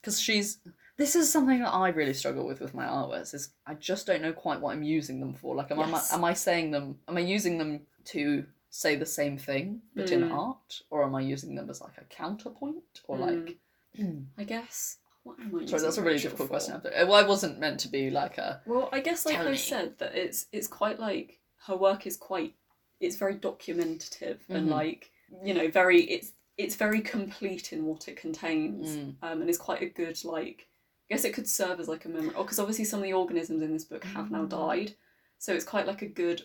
Because 0.00 0.20
she's. 0.20 0.58
This 1.00 1.16
is 1.16 1.32
something 1.32 1.60
that 1.60 1.70
I 1.72 1.88
really 1.88 2.12
struggle 2.12 2.46
with 2.46 2.60
with 2.60 2.74
my 2.74 2.84
artworks. 2.84 3.32
Is 3.32 3.54
I 3.66 3.72
just 3.72 4.06
don't 4.06 4.20
know 4.20 4.34
quite 4.34 4.60
what 4.60 4.72
I'm 4.72 4.82
using 4.82 5.18
them 5.18 5.32
for. 5.32 5.54
Like, 5.56 5.70
am 5.70 5.78
Yes. 5.78 6.12
I 6.12 6.14
am 6.16 6.24
I 6.24 6.34
saying 6.34 6.72
them? 6.72 6.98
Am 7.08 7.16
I 7.16 7.20
using 7.20 7.56
them 7.56 7.86
to 8.12 8.44
say 8.68 8.96
the 8.96 9.06
same 9.06 9.38
thing 9.38 9.80
but 9.94 10.12
in 10.12 10.20
Mm. 10.20 10.32
art, 10.32 10.82
or 10.90 11.02
am 11.02 11.14
I 11.14 11.22
using 11.22 11.54
them 11.54 11.70
as 11.70 11.80
like 11.80 11.96
a 11.96 12.04
counterpoint, 12.04 13.00
or 13.08 13.16
like? 13.16 13.56
I 14.38 14.44
guess. 14.44 14.98
What 15.22 15.38
am 15.40 15.56
I 15.58 15.64
Sorry, 15.64 15.80
that's 15.82 15.96
a 15.96 16.02
really 16.02 16.18
difficult 16.18 16.48
for? 16.48 16.54
question. 16.58 16.80
Well, 16.84 17.14
I 17.14 17.22
wasn't 17.26 17.58
meant 17.58 17.80
to 17.80 17.88
be 17.88 18.10
like 18.10 18.36
a. 18.36 18.60
Well, 18.66 18.90
I 18.92 19.00
guess 19.00 19.24
like 19.24 19.38
I 19.38 19.54
said 19.56 19.98
that 20.00 20.14
it's 20.14 20.48
it's 20.52 20.68
quite 20.68 21.00
like 21.00 21.40
her 21.66 21.76
work 21.76 22.06
is 22.06 22.18
quite 22.18 22.54
it's 23.00 23.16
very 23.16 23.36
documentative 23.36 24.40
and 24.50 24.68
Mhm. 24.68 24.72
like 24.80 25.10
you 25.42 25.54
know 25.54 25.68
very 25.70 26.02
it's 26.02 26.32
it's 26.58 26.76
very 26.76 27.00
complete 27.00 27.72
in 27.72 27.86
what 27.86 28.06
it 28.06 28.16
contains 28.18 28.88
Mm. 28.96 29.14
um, 29.22 29.40
and 29.40 29.48
is 29.48 29.56
quite 29.56 29.80
a 29.80 29.86
good 30.02 30.22
like 30.24 30.66
I 31.10 31.14
guess 31.14 31.24
it 31.24 31.34
could 31.34 31.48
serve 31.48 31.80
as 31.80 31.88
like 31.88 32.04
a 32.04 32.08
memory 32.08 32.30
because 32.36 32.58
obviously 32.60 32.84
some 32.84 33.00
of 33.00 33.04
the 33.04 33.12
organisms 33.14 33.62
in 33.62 33.72
this 33.72 33.84
book 33.84 34.04
have 34.04 34.30
now 34.30 34.44
Mm. 34.44 34.48
died 34.50 34.94
so 35.38 35.52
it's 35.52 35.64
quite 35.64 35.86
like 35.86 36.02
a 36.02 36.06
good 36.06 36.42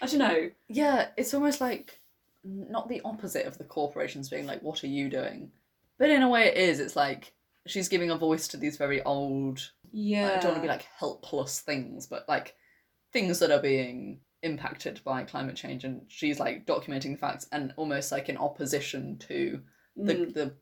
I 0.00 0.06
don't 0.06 0.18
know 0.18 0.50
Yeah, 0.68 1.08
it's 1.16 1.34
almost 1.34 1.60
like 1.60 2.00
not 2.44 2.88
the 2.88 3.00
opposite 3.04 3.46
of 3.46 3.58
the 3.58 3.64
corporations 3.64 4.28
being 4.28 4.46
like, 4.46 4.62
"What 4.62 4.82
are 4.84 4.88
you 4.88 5.08
doing?" 5.08 5.50
But 5.98 6.10
in 6.10 6.22
a 6.22 6.28
way, 6.28 6.46
it 6.46 6.56
is. 6.56 6.78
It's 6.80 6.94
like 6.96 7.34
she's 7.66 7.88
giving 7.88 8.10
a 8.10 8.16
voice 8.16 8.48
to 8.48 8.56
these 8.56 8.76
very 8.76 9.02
old 9.02 9.70
yeah 9.90 10.36
I 10.36 10.40
don't 10.40 10.52
want 10.52 10.56
to 10.56 10.62
be 10.62 10.68
like 10.68 10.86
helpless 10.96 11.60
things, 11.60 12.06
but 12.06 12.28
like 12.28 12.54
things 13.12 13.38
that 13.40 13.50
are 13.50 13.60
being 13.60 14.20
impacted 14.42 15.00
by 15.04 15.24
climate 15.24 15.56
change, 15.56 15.82
and 15.84 16.02
she's 16.08 16.38
like 16.38 16.64
documenting 16.66 17.12
the 17.12 17.18
facts 17.18 17.46
and 17.52 17.74
almost 17.76 18.12
like 18.12 18.28
in 18.28 18.36
opposition 18.36 19.18
to 19.18 19.60
the 19.96 20.14
Mm. 20.14 20.34
the 20.34 20.54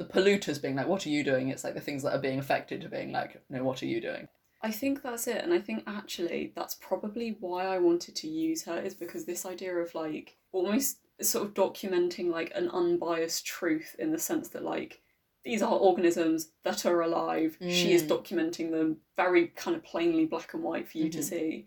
the 0.00 0.06
polluters 0.20 0.60
being 0.62 0.76
like, 0.76 0.88
"What 0.88 1.06
are 1.06 1.10
you 1.10 1.22
doing?" 1.22 1.48
It's 1.50 1.62
like 1.62 1.74
the 1.74 1.80
things 1.80 2.02
that 2.02 2.14
are 2.14 2.18
being 2.20 2.38
affected 2.38 2.84
are 2.84 2.88
being 2.88 3.12
like, 3.12 3.42
"No, 3.50 3.62
what 3.64 3.82
are 3.82 3.86
you 3.86 4.00
doing?" 4.00 4.28
I 4.62 4.70
think 4.70 5.02
that's 5.02 5.26
it, 5.26 5.42
and 5.44 5.52
I 5.52 5.58
think 5.58 5.84
actually 5.86 6.52
that's 6.56 6.74
probably 6.74 7.36
why 7.40 7.66
I 7.66 7.78
wanted 7.78 8.16
to 8.16 8.28
use 8.28 8.64
her 8.64 8.78
is 8.80 8.94
because 8.94 9.24
this 9.24 9.44
idea 9.46 9.74
of 9.76 9.94
like 9.94 10.36
almost 10.52 10.98
sort 11.20 11.46
of 11.46 11.54
documenting 11.54 12.30
like 12.30 12.50
an 12.54 12.68
unbiased 12.70 13.44
truth 13.46 13.94
in 13.98 14.10
the 14.10 14.18
sense 14.18 14.48
that 14.48 14.62
like 14.64 15.02
these 15.44 15.62
are 15.62 15.72
organisms 15.78 16.50
that 16.64 16.84
are 16.86 17.00
alive. 17.02 17.56
She 17.60 17.92
is 17.92 18.02
Mm. 18.02 18.08
documenting 18.08 18.70
them 18.70 19.00
very 19.16 19.48
kind 19.48 19.74
of 19.76 19.82
plainly 19.82 20.26
black 20.26 20.52
and 20.54 20.62
white 20.62 20.88
for 20.88 20.98
you 20.98 21.08
to 21.10 21.18
Mhm. 21.18 21.24
see. 21.24 21.66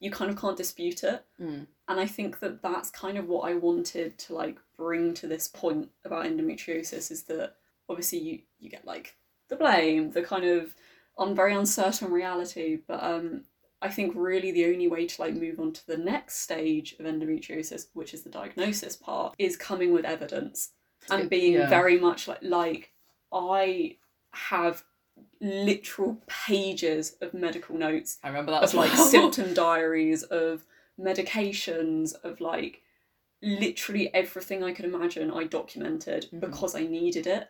You 0.00 0.10
kind 0.10 0.30
of 0.30 0.36
can't 0.36 0.56
dispute 0.56 1.04
it. 1.04 1.24
Mm. 1.40 1.66
And 1.88 2.00
I 2.00 2.06
think 2.06 2.40
that 2.40 2.62
that's 2.62 2.90
kind 2.90 3.16
of 3.18 3.28
what 3.28 3.48
I 3.48 3.54
wanted 3.54 4.18
to 4.18 4.34
like 4.34 4.58
bring 4.76 5.14
to 5.14 5.28
this 5.28 5.46
point 5.46 5.90
about 6.04 6.26
endometriosis 6.26 7.10
is 7.12 7.22
that 7.24 7.54
obviously 7.92 8.18
you 8.18 8.38
you 8.58 8.68
get 8.70 8.84
like 8.84 9.14
the 9.48 9.56
blame, 9.56 10.10
the 10.10 10.22
kind 10.22 10.44
of 10.44 10.74
on 11.16 11.34
very 11.34 11.54
uncertain 11.54 12.10
reality, 12.10 12.78
but 12.88 13.02
um 13.02 13.44
I 13.80 13.88
think 13.90 14.14
really 14.16 14.52
the 14.52 14.66
only 14.66 14.88
way 14.88 15.06
to 15.06 15.20
like 15.20 15.34
move 15.34 15.58
on 15.60 15.72
to 15.72 15.86
the 15.86 15.96
next 15.96 16.36
stage 16.36 16.94
of 16.98 17.06
endometriosis, 17.06 17.86
which 17.94 18.14
is 18.14 18.22
the 18.22 18.30
diagnosis 18.30 18.96
part, 18.96 19.34
is 19.38 19.56
coming 19.56 19.92
with 19.92 20.04
evidence 20.04 20.70
and 21.10 21.28
being 21.28 21.54
yeah. 21.54 21.68
very 21.68 21.98
much 21.98 22.28
like 22.28 22.42
like 22.42 22.92
I 23.32 23.96
have 24.32 24.84
literal 25.40 26.22
pages 26.26 27.16
of 27.20 27.34
medical 27.34 27.76
notes 27.76 28.18
I 28.22 28.28
remember 28.28 28.52
that 28.52 28.62
of 28.64 28.74
like 28.74 28.92
well. 28.92 29.06
symptom 29.14 29.52
diaries 29.52 30.22
of 30.22 30.64
medications 30.98 32.14
of 32.22 32.40
like 32.40 32.82
literally 33.42 34.12
everything 34.14 34.62
I 34.62 34.72
could 34.72 34.84
imagine 34.84 35.30
I 35.30 35.44
documented 35.44 36.28
Mhm. 36.32 36.40
because 36.40 36.74
I 36.74 36.82
needed 36.86 37.26
it 37.26 37.48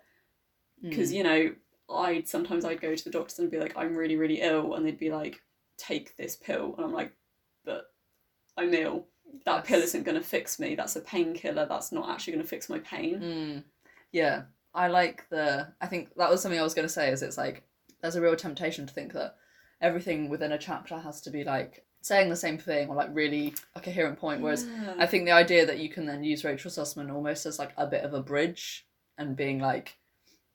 because 0.83 1.11
Mm. 1.12 1.15
you 1.17 1.23
know 1.25 1.55
I'd 1.91 2.29
sometimes 2.29 2.65
I'd 2.65 2.81
go 2.81 2.95
to 2.95 3.05
the 3.05 3.11
doctors 3.11 3.39
and 3.39 3.51
be 3.51 3.59
like 3.59 3.75
I'm 3.77 3.97
really 3.97 4.17
really 4.17 4.41
ill 4.41 4.75
and 4.75 4.85
they'd 4.85 4.99
be 4.99 5.11
like 5.11 5.41
take 5.79 6.17
this 6.17 6.37
pill 6.37 6.75
and 6.77 6.85
I'm 6.87 6.93
like 6.93 7.12
but 7.65 7.87
I'm 8.57 8.73
ill 8.75 9.07
that 9.47 9.65
pill 9.65 9.81
isn't 9.81 10.03
going 10.05 10.17
to 10.21 10.27
fix 10.27 10.59
me 10.59 10.75
that's 10.75 10.97
a 10.97 11.01
painkiller 11.01 11.65
that's 11.67 11.91
not 11.93 12.09
actually 12.11 12.35
going 12.35 12.45
to 12.45 12.49
fix 12.49 12.69
my 12.69 12.79
pain 12.81 13.21
Mm. 13.21 13.65
Yeah, 14.12 14.43
I 14.75 14.89
like 14.89 15.27
the. 15.31 15.73
I 15.81 15.87
think 15.87 16.11
that 16.17 16.29
was 16.31 16.43
something 16.43 16.61
I 16.61 16.62
was 16.62 16.75
going 16.75 16.87
to 16.87 16.93
say. 16.93 17.11
Is 17.11 17.23
it's 17.23 17.39
like 17.39 17.62
there's 18.03 18.15
a 18.17 18.21
real 18.21 18.37
temptation 18.37 18.87
to 18.87 18.93
think 18.93 19.15
that 19.15 19.37
everything 19.81 20.29
within 20.29 20.53
a 20.53 20.59
chapter 20.59 20.99
has 20.99 21.21
to 21.23 21.31
be 21.31 21.45
like 21.45 21.87
saying 22.03 22.29
the 22.29 22.37
same 22.37 22.59
thing 22.59 22.89
or 22.91 22.95
like 22.95 23.09
really 23.12 23.55
a 23.75 23.81
coherent 23.81 24.19
point. 24.19 24.43
Whereas 24.43 24.67
Yeah. 24.67 24.95
I 24.99 25.07
think 25.07 25.25
the 25.25 25.31
idea 25.33 25.65
that 25.65 25.79
you 25.79 25.89
can 25.89 26.05
then 26.05 26.23
use 26.25 26.45
Rachel 26.45 26.71
Sussman 26.71 27.11
almost 27.11 27.47
as 27.47 27.59
like 27.59 27.73
a 27.79 27.87
bit 27.87 28.05
of 28.05 28.12
a 28.12 28.23
bridge 28.23 28.87
and 29.17 29.35
being 29.37 29.59
like, 29.61 29.97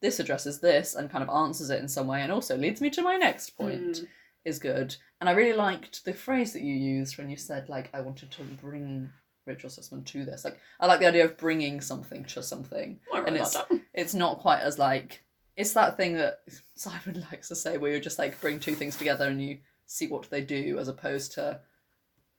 this 0.02 0.20
addresses 0.20 0.60
this 0.60 0.96
and 0.96 1.10
kind 1.10 1.24
of 1.24 1.30
answers 1.30 1.70
it 1.70 1.80
in 1.82 1.88
some 1.88 2.08
way 2.08 2.22
and 2.22 2.32
also 2.32 2.56
leads 2.58 2.82
me 2.82 2.90
to 2.92 3.02
my 3.02 3.16
next 3.16 3.52
point 3.52 3.82
Mm. 3.82 4.08
is 4.46 4.60
good. 4.60 4.96
And 5.20 5.28
I 5.30 5.34
really 5.34 5.58
liked 5.58 6.06
the 6.06 6.14
phrase 6.14 6.54
that 6.54 6.62
you 6.62 6.74
used 6.74 7.18
when 7.18 7.30
you 7.30 7.38
said 7.38 7.68
like 7.70 7.90
I 7.94 8.02
wanted 8.02 8.32
to 8.32 8.44
bring 8.44 9.10
Rachel 9.46 9.70
Sussman 9.70 10.06
to 10.08 10.26
this. 10.26 10.44
Like 10.46 10.60
I 10.80 10.86
like 10.86 11.00
the 11.00 11.08
idea 11.08 11.26
of 11.26 11.38
bringing 11.38 11.82
something 11.82 12.26
to 12.26 12.44
something. 12.44 13.00
And 13.14 13.36
it's- 13.36 13.56
It's 13.94 14.14
not 14.14 14.40
quite 14.40 14.60
as 14.62 14.78
like 14.78 15.24
it's 15.56 15.74
that 15.74 15.98
thing 15.98 16.14
that 16.18 16.42
Simon 16.76 17.26
likes 17.32 17.48
to 17.48 17.56
say 17.56 17.78
where 17.78 17.92
you 17.94 18.00
just 18.00 18.20
like 18.20 18.40
bring 18.42 18.60
two 18.60 18.76
things 18.76 18.96
together 18.96 19.28
and 19.28 19.42
you 19.42 19.58
see 19.88 20.08
what 20.08 20.30
they 20.30 20.42
do 20.42 20.78
as 20.80 20.88
opposed 20.90 21.32
to 21.34 21.62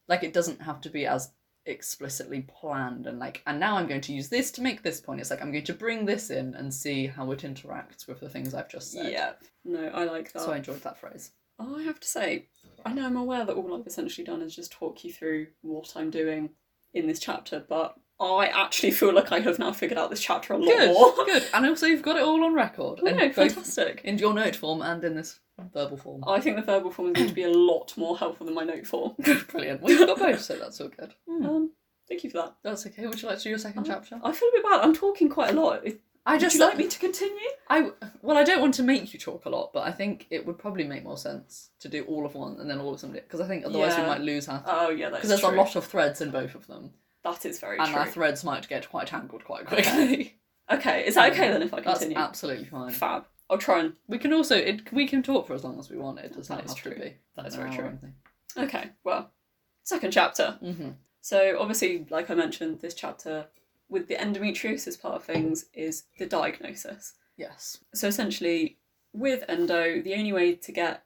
like 0.07 0.23
it 0.23 0.33
doesn't 0.33 0.63
have 0.63 0.81
to 0.83 0.91
be 0.91 1.07
as 1.07 1.31
explicitly 1.69 2.43
planned 2.43 3.07
and 3.07 3.19
like 3.19 3.43
and 3.47 3.61
now 3.61 3.77
I'm 3.77 3.87
going 3.87 4.01
to 4.01 4.13
use 4.13 4.29
this 4.29 4.51
to 4.53 4.63
make 4.63 4.83
this 4.83 5.01
point. 5.01 5.21
It's 5.21 5.31
like 5.31 5.43
I'm 5.43 5.53
going 5.53 5.65
to 5.65 5.75
bring 5.75 6.05
this 6.05 6.31
in 6.31 6.55
and 6.55 6.73
see 6.73 7.07
how 7.07 7.31
it 7.33 7.41
interacts 7.41 8.09
with 8.09 8.21
the 8.21 8.29
things 8.29 8.55
I've 8.55 8.69
just 8.71 8.93
said. 8.93 9.13
yeah 9.13 9.33
no 9.65 9.89
I 9.89 10.05
like 10.05 10.33
that 10.33 10.43
So 10.43 10.53
I 10.53 10.57
enjoyed 10.57 10.83
that 10.83 10.99
phrase. 10.99 11.33
I 11.61 11.83
have 11.83 11.99
to 12.01 12.09
say, 12.09 12.47
I 12.87 12.93
know 12.93 13.05
I'm 13.05 13.17
aware 13.17 13.45
that 13.45 13.57
all 13.57 13.75
I've 13.75 13.87
essentially 13.87 14.25
done 14.25 14.43
is 14.43 14.55
just 14.55 14.71
talk 14.73 15.05
you 15.05 15.13
through 15.13 15.49
what 15.63 15.93
I'm 15.97 16.11
doing 16.11 16.51
in 16.95 17.07
this 17.09 17.19
chapter, 17.19 17.65
but 17.69 17.97
I 18.21 18.47
actually 18.47 18.91
feel 18.91 19.15
like 19.15 19.31
I 19.31 19.39
have 19.41 19.59
now 19.61 19.73
figured 19.73 19.99
out 19.99 20.11
this 20.11 20.21
chapter 20.21 20.53
a 20.55 20.59
lot 20.59 20.67
Good, 20.67 20.89
more. 20.89 21.15
good. 21.25 21.45
And 21.55 21.65
also 21.67 21.87
you've 21.87 22.03
got 22.03 22.17
it 22.17 22.23
all 22.25 22.43
on 22.45 22.53
record. 22.55 22.99
And 23.07 23.17
no, 23.17 23.31
fantastic. 23.33 24.01
in 24.05 24.19
your 24.19 24.35
note 24.35 24.57
form 24.57 24.83
and 24.83 25.05
in 25.05 25.15
this 25.15 25.39
verbal 25.73 25.97
form. 25.97 26.25
I 26.27 26.41
think 26.41 26.57
the 26.57 26.63
verbal 26.63 26.91
form 26.91 27.09
is 27.09 27.15
going 27.15 27.29
to 27.29 27.35
be 27.35 27.45
a 27.45 27.49
lot 27.51 27.97
more 27.97 28.19
helpful 28.19 28.47
than 28.47 28.55
my 28.57 28.65
note 28.65 28.87
form. 28.87 29.15
Brilliant. 29.51 29.83
Well, 29.83 29.93
you've 29.93 30.07
got 30.09 30.19
both, 30.19 30.41
so 30.43 30.57
that's 30.57 30.81
all 30.81 30.89
good. 30.89 31.15
Hmm. 31.29 31.47
Um, 31.47 31.71
thank 32.09 32.25
you 32.25 32.31
for 32.31 32.39
that. 32.39 32.57
That's 32.65 32.87
okay. 32.87 33.07
Would 33.07 33.21
you 33.23 33.29
like 33.29 33.39
to 33.39 33.45
do 33.45 33.51
your 33.51 33.59
second 33.59 33.83
Oh. 33.87 33.93
chapter? 33.93 34.21
I 34.25 34.33
feel 34.33 34.49
a 34.49 34.53
bit 34.53 34.65
bad. 34.65 34.81
I'm 34.81 34.95
talking 34.95 35.29
quite 35.29 35.51
a 35.51 35.61
lot. 35.61 35.85
Would 35.85 35.99
I 36.27 36.39
just 36.39 36.57
you 36.57 36.61
like 36.63 36.77
me 36.77 36.89
to 36.89 36.99
continue? 36.99 37.35
I 37.71 37.91
well, 38.23 38.37
I 38.37 38.45
don't 38.45 38.61
want 38.61 38.75
to 38.75 38.83
make 38.83 39.13
you 39.15 39.21
talk 39.21 39.45
a 39.47 39.49
lot, 39.49 39.73
but 39.73 39.87
I 39.87 39.93
think 39.93 40.27
it 40.31 40.45
would 40.47 40.59
probably 40.59 40.85
make 40.85 41.05
more 41.05 41.17
sense 41.17 41.71
to 41.81 41.89
do 41.89 42.05
all 42.05 42.27
of 42.27 42.35
one 42.35 42.59
and 42.61 42.69
then 42.69 42.81
all 42.81 42.93
of 42.95 43.01
somebody 43.01 43.21
because 43.23 43.41
I 43.41 43.47
think 43.47 43.65
otherwise 43.65 43.97
we 43.97 44.03
might 44.03 44.21
lose 44.21 44.47
half. 44.47 44.63
Oh 44.67 44.91
yeah, 44.91 45.09
that's 45.11 45.19
Because 45.19 45.29
there's 45.29 45.41
true. 45.41 45.51
a 45.51 45.61
lot 45.63 45.77
of 45.77 45.85
threads 45.85 46.21
in 46.21 46.31
both 46.31 46.55
of 46.55 46.67
them, 46.67 46.91
That 47.25 47.45
is 47.45 47.59
very 47.59 47.77
true. 47.77 47.85
and 47.85 47.93
true. 47.95 48.01
our 48.03 48.07
threads 48.09 48.45
might 48.45 48.69
get 48.69 48.89
quite 48.89 49.09
tangled 49.09 49.45
quite 49.45 49.67
quickly. 49.67 50.35
Okay, 50.71 51.07
is 51.07 51.15
that 51.15 51.33
okay 51.33 51.51
then 51.51 51.63
if 51.63 51.73
I 51.73 51.81
continue? 51.81 52.15
That's 52.15 52.29
absolutely 52.29 52.67
fine. 52.67 52.91
Fab. 52.93 53.25
I'll 53.49 53.57
try 53.57 53.81
and. 53.81 53.95
We 54.07 54.19
can 54.19 54.35
also 54.35 54.55
it, 54.55 54.93
we 54.93 55.07
can 55.09 55.23
talk 55.23 55.47
for 55.47 55.55
as 55.55 55.65
long 55.65 55.79
as 55.79 55.89
we 55.89 55.97
want. 55.97 56.19
It 56.19 56.35
doesn't 56.35 56.55
That 56.55 56.67
is 56.67 56.73
have 56.73 56.79
true. 56.83 56.93
to 56.93 57.01
be. 57.01 57.15
That 57.37 57.47
is 57.47 57.55
very 57.55 57.71
true. 57.75 57.99
Okay, 58.55 58.91
well, 59.03 59.31
second 59.85 60.11
chapter. 60.11 60.59
Mhm. 60.63 60.97
So 61.23 61.57
obviously, 61.59 62.07
like 62.11 62.29
I 62.31 62.35
mentioned, 62.35 62.81
this 62.81 62.93
chapter 62.93 63.47
with 63.89 64.09
the 64.09 64.17
endometriosis 64.17 65.01
part 65.01 65.15
of 65.15 65.25
things 65.25 65.65
is 65.73 66.05
the 66.19 66.27
diagnosis. 66.27 67.15
Yes. 67.39 67.79
So 67.95 68.07
essentially, 68.09 68.77
with 69.15 69.45
endo, 69.49 70.03
the 70.03 70.15
only 70.17 70.35
way 70.35 70.55
to 70.55 70.71
get 70.71 71.05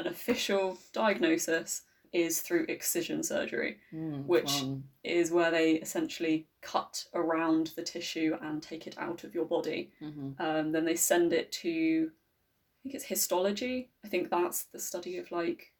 an 0.00 0.08
official 0.08 0.78
diagnosis 0.92 1.82
is 2.12 2.40
through 2.40 2.64
excision 2.68 3.22
surgery, 3.22 3.78
Mm, 3.92 4.24
Which- 4.26 4.50
fun. 4.50 4.84
is 5.04 5.30
where 5.30 5.50
they 5.50 5.72
essentially 5.74 6.46
cut 6.62 7.06
around 7.14 7.68
the 7.76 7.82
tissue 7.82 8.36
and 8.40 8.62
take 8.62 8.86
it 8.86 8.96
out 8.98 9.24
of 9.24 9.34
your 9.34 9.44
body. 9.46 9.92
Mhm. 10.00 10.40
Um, 10.40 10.72
then 10.72 10.84
they 10.84 10.96
send 10.96 11.32
it 11.32 11.52
to, 11.52 12.10
I 12.10 12.78
think 12.82 12.94
it's 12.94 13.04
histology. 13.04 13.90
I 14.04 14.08
think 14.08 14.30
that's 14.30 14.64
the 14.64 14.78
study 14.78 15.16
of 15.18 15.30
like 15.30 15.72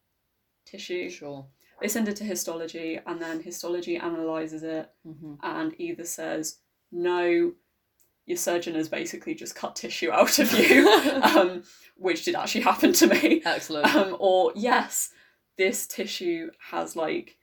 tissue. 0.65 1.09
Sure. 1.11 1.47
They 1.81 1.89
send 1.89 2.09
it 2.09 2.17
to 2.17 2.25
histology, 2.25 2.99
and 3.07 3.21
then 3.21 3.41
histology 3.43 3.97
analyzes 3.97 4.62
it 4.62 4.91
hmm 5.05 5.35
and 5.43 5.75
either 5.79 6.05
says 6.05 6.59
no 6.91 7.53
your 8.29 8.37
surgeon 8.37 8.75
has 8.75 8.89
basically 8.89 9.35
just 9.37 9.55
cut 9.55 9.77
tissue 9.77 10.11
out 10.11 10.39
of 10.41 10.51
you 10.53 10.89
um, 11.23 11.62
which 11.97 12.25
did 12.25 12.35
actually 12.35 12.62
happen 12.62 12.93
to 12.93 13.07
me 13.07 13.41
Excellent. 13.45 13.95
um, 13.95 14.17
or 14.19 14.53
yes 14.57 15.11
this 15.57 15.87
tissue 15.87 16.51
has 16.71 16.97
like 16.97 17.37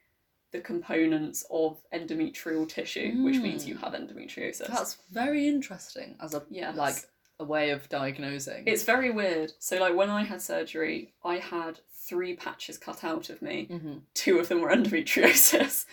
the 0.52 0.60
components 0.60 1.45
of 1.49 1.82
endometrial 1.93 2.67
tissue 2.69 3.23
which 3.23 3.38
means 3.39 3.65
Mm. 3.65 3.69
you 3.69 3.78
have 3.78 3.93
endometriosis 3.93 4.67
That's 4.67 4.97
very 5.12 5.47
interesting 5.47 6.15
as 6.21 6.34
a 6.34 6.43
yes 6.49 6.76
like 6.78 6.95
a 7.39 7.43
way 7.43 7.71
of 7.71 7.89
diagnosing. 7.89 8.63
it's 8.67 8.84
very 8.84 9.10
weird 9.10 9.52
so 9.60 9.78
like 9.80 9.95
when 9.95 10.10
i 10.12 10.23
had 10.23 10.41
surgery 10.41 11.13
i 11.26 11.38
had 11.38 11.80
three 12.08 12.36
patches 12.36 12.78
cut 12.78 13.04
out 13.04 13.30
of 13.32 13.41
me 13.41 13.65
hmm 13.65 13.97
two 14.13 14.38
of 14.39 14.47
them 14.49 14.62
were 14.62 14.69
endometriosis 14.76 15.86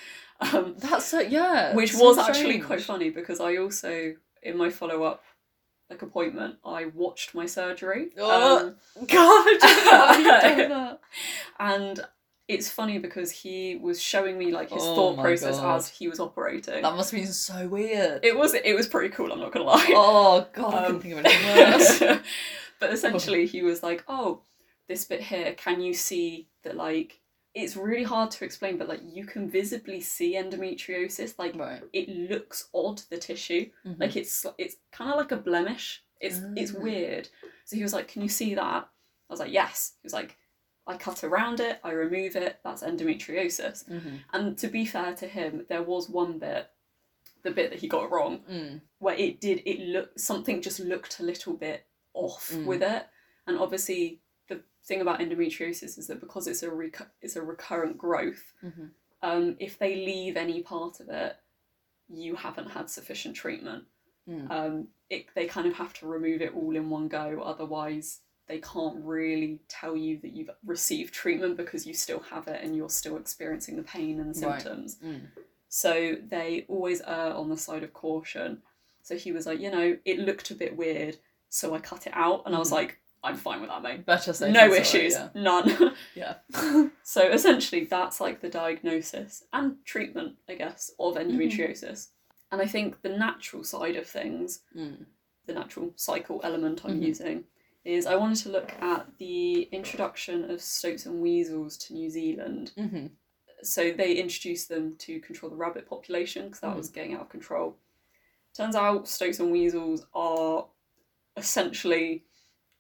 um, 0.42 0.74
That's 0.78 1.04
so 1.04 1.20
yeah. 1.20 1.74
which 1.74 1.92
so 1.92 2.02
was 2.02 2.16
actually 2.18 2.61
quite 2.61 2.80
funny 2.83 3.11
because 3.11 3.40
I 3.40 3.56
also 3.59 4.14
in 4.42 4.56
my 4.56 4.70
follow 4.70 5.02
up 5.02 5.22
like 5.90 6.03
appointment 6.03 6.57
I 6.64 6.87
watched 6.87 7.35
my 7.35 7.46
surgery. 7.46 8.11
Oh. 8.18 8.59
Um, 8.68 8.76
God, 9.07 9.46
that. 9.61 11.00
and 11.59 12.00
it's 12.48 12.70
funny 12.70 12.98
because 12.98 13.31
he 13.31 13.76
was 13.76 14.00
showing 14.03 14.37
me 14.38 14.50
like 14.53 14.70
his 14.70 14.83
Oh 14.83 14.94
thought 14.94 15.20
process 15.20 15.59
God. 15.59 15.76
as 15.76 15.88
he 15.88 16.09
was 16.09 16.18
operating. 16.20 16.83
That 16.83 16.94
must 16.96 17.11
have 17.12 17.20
been 17.20 17.33
so 17.33 17.68
weird. 17.68 18.24
It 18.24 18.37
was 18.37 18.55
it 18.55 18.74
was 18.74 18.88
pretty 18.88 19.11
cool. 19.14 19.33
I'm 19.33 19.38
not 19.40 19.53
gonna 19.53 19.66
lie. 19.66 19.87
oh 19.90 20.46
god, 20.53 20.74
I 20.74 20.79
Um, 20.79 20.85
couldn't 20.87 21.00
think 21.03 21.14
of 21.14 21.24
anything 21.26 21.70
worse. 21.70 22.20
but 22.81 22.92
essentially, 22.92 23.46
he 23.46 23.62
was 23.62 23.83
like, 23.83 24.03
"Oh, 24.09 24.42
this 24.88 25.05
bit 25.05 25.20
here. 25.22 25.53
Can 25.55 25.81
you 25.81 25.94
see 25.94 26.48
that? 26.64 26.76
Like, 26.76 27.19
it's 27.54 27.76
really 27.76 28.04
hard 28.04 28.30
to 28.32 28.44
explain, 28.44 28.78
but 28.78 28.88
like, 28.88 29.00
you 29.04 29.24
can 29.26 29.50
visibly 29.50 30.00
see 30.00 30.34
endometriosis. 30.34 31.38
Like, 31.38 31.56
right. 31.56 31.82
it 31.92 32.08
looks 32.08 32.68
odd. 32.74 33.02
The 33.10 33.18
tissue, 33.18 33.70
Mhm. 33.84 33.98
like 34.00 34.16
it's 34.16 34.46
it's 34.58 34.76
kind 34.92 35.10
of 35.10 35.16
like 35.16 35.32
a 35.32 35.36
blemish. 35.36 36.02
It's 36.20 36.40
it's 36.56 36.74
Ah. 36.74 36.80
weird. 36.80 37.28
So 37.64 37.76
he 37.76 37.82
was 37.82 37.92
like, 37.92 38.08
"Can 38.08 38.22
you 38.22 38.28
see 38.28 38.54
that?" 38.54 38.88
I 39.28 39.32
was 39.32 39.40
like, 39.40 39.52
"Yes." 39.52 39.94
He 40.02 40.06
was 40.06 40.12
like, 40.12 40.36
"I 40.86 40.96
cut 40.96 41.24
around 41.24 41.60
it. 41.60 41.80
I 41.82 41.90
remove 41.92 42.36
it. 42.36 42.60
That's 42.62 42.82
endometriosis." 42.82 43.88
Mhm. 43.88 44.20
And 44.32 44.58
to 44.58 44.68
be 44.68 44.84
fair 44.84 45.14
to 45.16 45.26
him, 45.26 45.66
there 45.68 45.82
was 45.82 46.08
one 46.08 46.38
bit, 46.38 46.70
the 47.42 47.50
bit 47.50 47.70
that 47.70 47.78
he 47.80 47.88
got 47.88 48.10
wrong, 48.10 48.44
Mm. 48.48 48.80
where 48.98 49.16
it 49.16 49.40
did 49.40 49.62
it 49.64 49.80
look 49.80 50.18
something 50.18 50.60
just 50.62 50.78
looked 50.78 51.18
a 51.20 51.22
little 51.24 51.54
bit 51.54 51.86
off 52.12 52.50
Mm. 52.52 52.66
with 52.66 52.82
it. 52.82 53.06
And 53.46 53.56
obviously, 53.58 54.20
thing 54.85 55.01
about 55.01 55.21
endometriosis 55.21 55.99
is 55.99 56.07
that 56.09 56.21
because 56.21 56.47
it's 56.47 56.62
a 56.62 56.71
rec- 56.71 57.11
it's 57.21 57.37
a 57.37 57.43
recurrent 57.43 57.99
growth, 57.99 58.53
Mhm. 58.62 58.90
um, 59.23 59.57
if 59.59 59.79
they 59.79 59.97
leave 59.97 60.37
any 60.37 60.62
part 60.62 61.01
of 61.01 61.09
it, 61.09 61.37
you 62.09 62.35
haven't 62.35 62.71
had 62.71 62.90
sufficient 62.90 63.37
treatment. 63.37 63.85
Mm. 64.29 64.51
Um, 64.51 64.88
it, 65.09 65.27
they 65.35 65.47
kind 65.47 65.66
of 65.66 65.75
have 65.75 65.93
to 65.95 66.07
remove 66.07 66.40
it 66.43 66.55
all 66.55 66.75
in 66.77 66.90
one 66.90 67.09
go, 67.09 67.43
otherwise 67.43 68.21
they 68.47 68.59
can't 68.61 69.05
really 69.05 69.61
tell 69.69 69.97
you 69.97 70.19
that 70.19 70.33
you've 70.33 70.51
received 70.64 71.14
treatment 71.14 71.57
because 71.57 71.87
you 71.87 71.95
still 71.95 72.19
have 72.19 72.49
it 72.49 72.61
and 72.64 72.75
you're 72.77 72.88
still 72.90 73.16
experiencing 73.16 73.77
the 73.77 73.83
pain 73.85 74.19
and 74.19 74.35
the 74.35 74.47
Right. 74.47 74.61
symptoms. 74.61 74.97
Mm. 74.97 75.29
So 75.69 76.16
they 76.16 76.64
always 76.69 77.01
err 77.03 77.33
on 77.35 77.49
the 77.49 77.57
side 77.57 77.85
of 77.85 77.93
caution. 77.93 78.61
So 79.03 79.16
he 79.16 79.31
was 79.31 79.47
like, 79.47 79.61
you 79.61 79.71
know, 79.71 79.97
it 80.05 80.19
looked 80.19 80.51
a 80.51 80.55
bit 80.57 80.77
weird, 80.77 81.19
so 81.49 81.75
I 81.75 81.79
cut 81.81 82.07
it 82.09 82.12
out, 82.14 82.43
and 82.45 82.57
I 82.57 82.59
was 82.59 82.71
Mhm. 82.71 82.75
like, 82.75 82.99
I'm 83.22 83.37
fine 83.37 83.61
with 83.61 83.68
that, 83.70 83.83
mate. 83.83 84.06
Better 84.06 84.33
safe 84.33 84.52
no 84.52 84.61
than 84.72 84.85
sorry, 84.85 85.04
issues, 85.06 85.12
yeah. 85.14 85.28
none. 85.35 85.94
Yeah. 86.14 86.37
so 87.02 87.28
essentially, 87.28 87.85
that's 87.85 88.20
like 88.20 88.40
the 88.40 88.48
diagnosis 88.48 89.44
and 89.52 89.76
treatment, 89.85 90.37
I 90.48 90.54
guess, 90.54 90.90
of 90.98 91.14
Mm-hmm. 91.16 91.30
endometriosis. 91.38 92.09
And 92.52 92.61
I 92.62 92.66
think 92.66 93.02
the 93.02 93.11
natural 93.11 93.62
side 93.64 93.96
of 93.96 94.06
things, 94.06 94.62
Mm. 94.76 95.04
the 95.46 95.52
natural 95.54 95.92
cycle 95.96 96.40
element 96.44 96.83
I'm 96.85 97.00
Mhm. 97.00 97.06
using, 97.06 97.44
is 97.85 98.06
I 98.06 98.16
wanted 98.16 98.38
to 98.44 98.50
look 98.50 98.72
at 98.80 99.06
the 99.18 99.62
introduction 99.72 100.50
of 100.50 100.61
stoats 100.61 101.06
and 101.06 101.20
weasels 101.20 101.76
to 101.78 101.92
New 101.94 102.11
Zealand. 102.11 102.72
hmm 102.76 103.06
So 103.62 103.92
they 103.92 104.14
introduced 104.14 104.70
them 104.70 104.96
to 104.96 105.20
control 105.20 105.50
the 105.50 105.56
rabbit 105.56 105.87
population 105.87 106.46
because 106.46 106.61
that 106.61 106.72
Mm. 106.72 106.76
was 106.78 106.88
getting 106.88 107.14
out 107.14 107.20
of 107.22 107.28
control. 107.28 107.76
Turns 108.54 108.74
out 108.74 109.06
stoats 109.06 109.38
and 109.40 109.52
weasels 109.52 110.06
are 110.14 110.66
essentially 111.37 112.24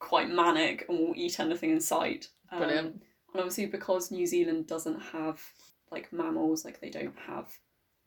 quite 0.00 0.28
manic 0.30 0.86
and 0.88 0.98
will 0.98 1.14
eat 1.14 1.38
anything 1.38 1.70
in 1.70 1.80
sight. 1.80 2.28
Um, 2.50 2.58
Brilliant. 2.58 2.86
and 2.88 3.02
obviously, 3.36 3.66
because 3.66 4.10
New 4.10 4.26
Zealand 4.26 4.66
doesn't 4.66 4.98
have 5.00 5.40
like 5.92 6.12
mammals, 6.12 6.64
like 6.64 6.80
they 6.80 6.90
don't 6.90 7.16
have 7.26 7.48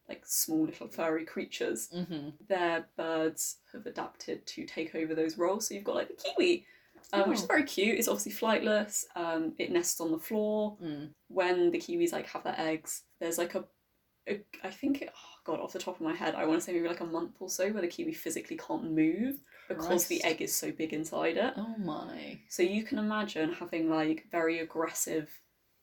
like 0.10 0.24
small 0.26 0.66
little 0.66 0.90
furry 0.90 1.24
creatures, 1.26 1.88
hmm 1.94 2.30
their 2.50 2.86
birds 2.98 3.58
have 3.72 3.86
adapted 3.86 4.46
to 4.48 4.66
take 4.66 4.96
over 4.96 5.16
those 5.16 5.38
roles. 5.38 5.68
So 5.68 5.76
you've 5.76 5.86
got 5.86 5.96
like 5.96 6.10
the 6.10 6.16
kiwi, 6.22 6.66
um, 7.14 7.30
which 7.30 7.38
is 7.40 7.44
Oh. 7.46 7.48
very 7.48 7.64
cute. 7.64 7.98
It's 7.98 8.08
obviously 8.10 8.34
flightless. 8.34 9.06
Um, 9.16 9.54
it 9.58 9.72
nests 9.72 10.02
on 10.02 10.12
the 10.12 10.20
floor. 10.20 10.78
Mm. 10.84 11.10
When 11.30 11.72
the 11.72 11.78
kiwis 11.80 12.12
like 12.12 12.28
have 12.28 12.44
their 12.44 12.60
eggs, 12.60 13.04
there's 13.22 13.38
like 13.38 13.56
a, 13.56 13.64
a 14.28 14.42
I 14.64 14.70
think 14.72 15.02
it, 15.02 15.10
oh 15.16 15.36
god, 15.46 15.60
off 15.62 15.74
the 15.74 15.80
top 15.80 15.96
of 15.96 16.02
my 16.02 16.14
head, 16.16 16.36
I 16.36 16.46
want 16.46 16.60
to 16.60 16.66
say 16.66 16.74
maybe 16.74 16.88
like 16.88 17.00
a 17.02 17.06
month 17.06 17.36
or 17.40 17.50
so 17.50 17.70
where 17.72 17.82
the 17.82 17.88
kiwi 17.88 18.14
physically 18.14 18.58
can't 18.58 18.92
move 18.92 19.42
because 19.67 20.08
the 20.08 20.23
egg 20.23 20.41
is 20.41 20.56
so 20.56 20.71
big 20.71 20.93
inside 20.93 21.38
it. 21.38 21.54
Oh 21.58 21.76
my. 21.78 22.39
So 22.49 22.63
you 22.63 22.84
can 22.84 22.99
imagine 22.99 23.54
having 23.54 23.89
like 23.89 24.26
very 24.32 24.60
aggressive 24.60 25.30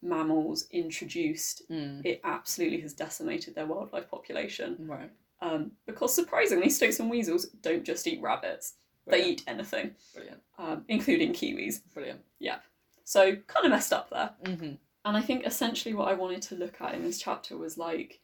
mammals 0.02 0.66
introduced. 0.70 1.62
Mm. 1.70 2.04
It 2.04 2.20
absolutely 2.24 2.80
has 2.80 2.92
decimated 2.94 3.54
their 3.54 3.66
wildlife 3.66 4.10
population. 4.10 4.76
Right. 4.80 5.10
Um, 5.42 5.72
because 5.86 6.14
surprisingly, 6.14 6.68
stoats 6.70 7.00
and 7.00 7.10
weasels 7.10 7.46
don't 7.62 7.84
just 7.84 8.06
eat 8.06 8.20
rabbits; 8.20 8.74
they 9.06 9.24
eat 9.24 9.42
anything, 9.46 9.92
Brilliant. 10.14 10.40
um, 10.58 10.84
including 10.88 11.32
kiwis. 11.32 11.80
Brilliant. 11.94 12.20
Yeah. 12.38 12.58
So 13.04 13.36
kind 13.46 13.64
of 13.66 13.70
messed 13.72 13.92
up 13.92 14.10
there. 14.10 14.30
hmm 14.44 14.74
And 15.04 15.16
I 15.16 15.22
think 15.22 15.46
essentially 15.46 15.94
what 15.94 16.08
I 16.08 16.14
wanted 16.14 16.42
to 16.42 16.56
look 16.56 16.80
at 16.80 16.94
in 16.94 17.02
this 17.02 17.18
chapter 17.18 17.56
was 17.56 17.78
like 17.78 18.20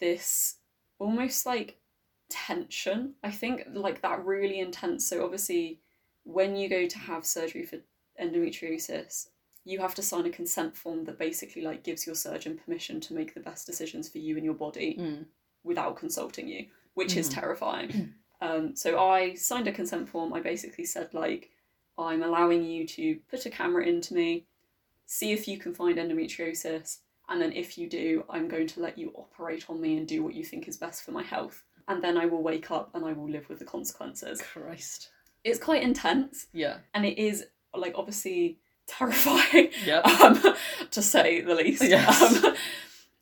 this 0.00 0.56
almost 0.98 1.44
like 1.46 1.78
tension. 2.32 3.14
I 3.22 3.30
think 3.30 3.62
like 3.72 4.00
that 4.02 4.24
really 4.24 4.58
intense. 4.58 5.06
So 5.06 5.24
obviously, 5.24 5.80
when 6.24 6.56
you 6.56 6.68
go 6.68 6.86
to 6.86 6.98
have 6.98 7.24
surgery 7.26 7.64
for 7.64 7.78
endometriosis, 8.20 9.28
you 9.64 9.78
have 9.78 9.94
to 9.94 10.02
sign 10.02 10.26
a 10.26 10.30
consent 10.30 10.76
form 10.76 11.04
that 11.04 11.18
basically 11.18 11.62
like 11.62 11.84
gives 11.84 12.06
your 12.06 12.16
surgeon 12.16 12.58
permission 12.58 13.00
to 13.00 13.14
make 13.14 13.34
the 13.34 13.40
best 13.40 13.66
decisions 13.66 14.08
for 14.08 14.18
you 14.18 14.36
and 14.36 14.44
your 14.44 14.54
body 14.54 14.96
Mm. 14.98 15.26
without 15.62 15.96
consulting 15.96 16.48
you, 16.48 16.66
which 16.94 17.16
is 17.16 17.28
Mhm. 17.28 17.34
terrifying. 17.34 18.14
um, 18.40 18.74
so 18.74 18.98
I 18.98 19.34
signed 19.34 19.68
a 19.68 19.72
consent 19.72 20.08
form. 20.08 20.32
I 20.32 20.40
basically 20.40 20.84
said 20.84 21.14
like, 21.14 21.50
I'm 21.96 22.22
allowing 22.22 22.64
you 22.64 22.86
to 22.88 23.20
put 23.30 23.46
a 23.46 23.50
camera 23.50 23.84
into 23.86 24.14
me, 24.14 24.46
see 25.06 25.32
if 25.32 25.46
you 25.46 25.58
can 25.58 25.74
find 25.74 25.98
endometriosis, 25.98 26.98
and 27.28 27.40
then 27.40 27.52
if 27.52 27.78
you 27.78 27.88
do, 27.88 28.24
I'm 28.28 28.48
going 28.48 28.66
to 28.68 28.80
let 28.80 28.98
you 28.98 29.12
operate 29.14 29.68
on 29.70 29.80
me 29.80 29.96
and 29.96 30.08
do 30.08 30.22
what 30.24 30.34
you 30.34 30.44
think 30.44 30.66
is 30.66 30.76
best 30.76 31.04
for 31.04 31.12
my 31.12 31.22
health. 31.22 31.64
And 31.88 32.02
then 32.02 32.16
I 32.16 32.26
will 32.26 32.42
wake 32.42 32.70
up 32.70 32.90
and 32.94 33.04
I 33.04 33.12
will 33.12 33.28
live 33.30 33.48
with 33.48 33.58
the 33.58 33.64
consequences. 33.64 34.40
Christ. 34.42 35.08
It's 35.44 35.58
quite 35.58 35.82
intense, 35.82 36.46
Yeah. 36.52 36.78
and 36.94 37.04
it 37.04 37.18
is 37.18 37.46
like 37.74 37.94
obviously 37.96 38.58
terrifying 38.86 39.70
Yep. 39.84 40.06
um, 40.20 40.54
to 40.90 41.02
say 41.02 41.40
the 41.40 41.54
least. 41.54 41.82
Yes. 41.82 42.44
Um, 42.44 42.54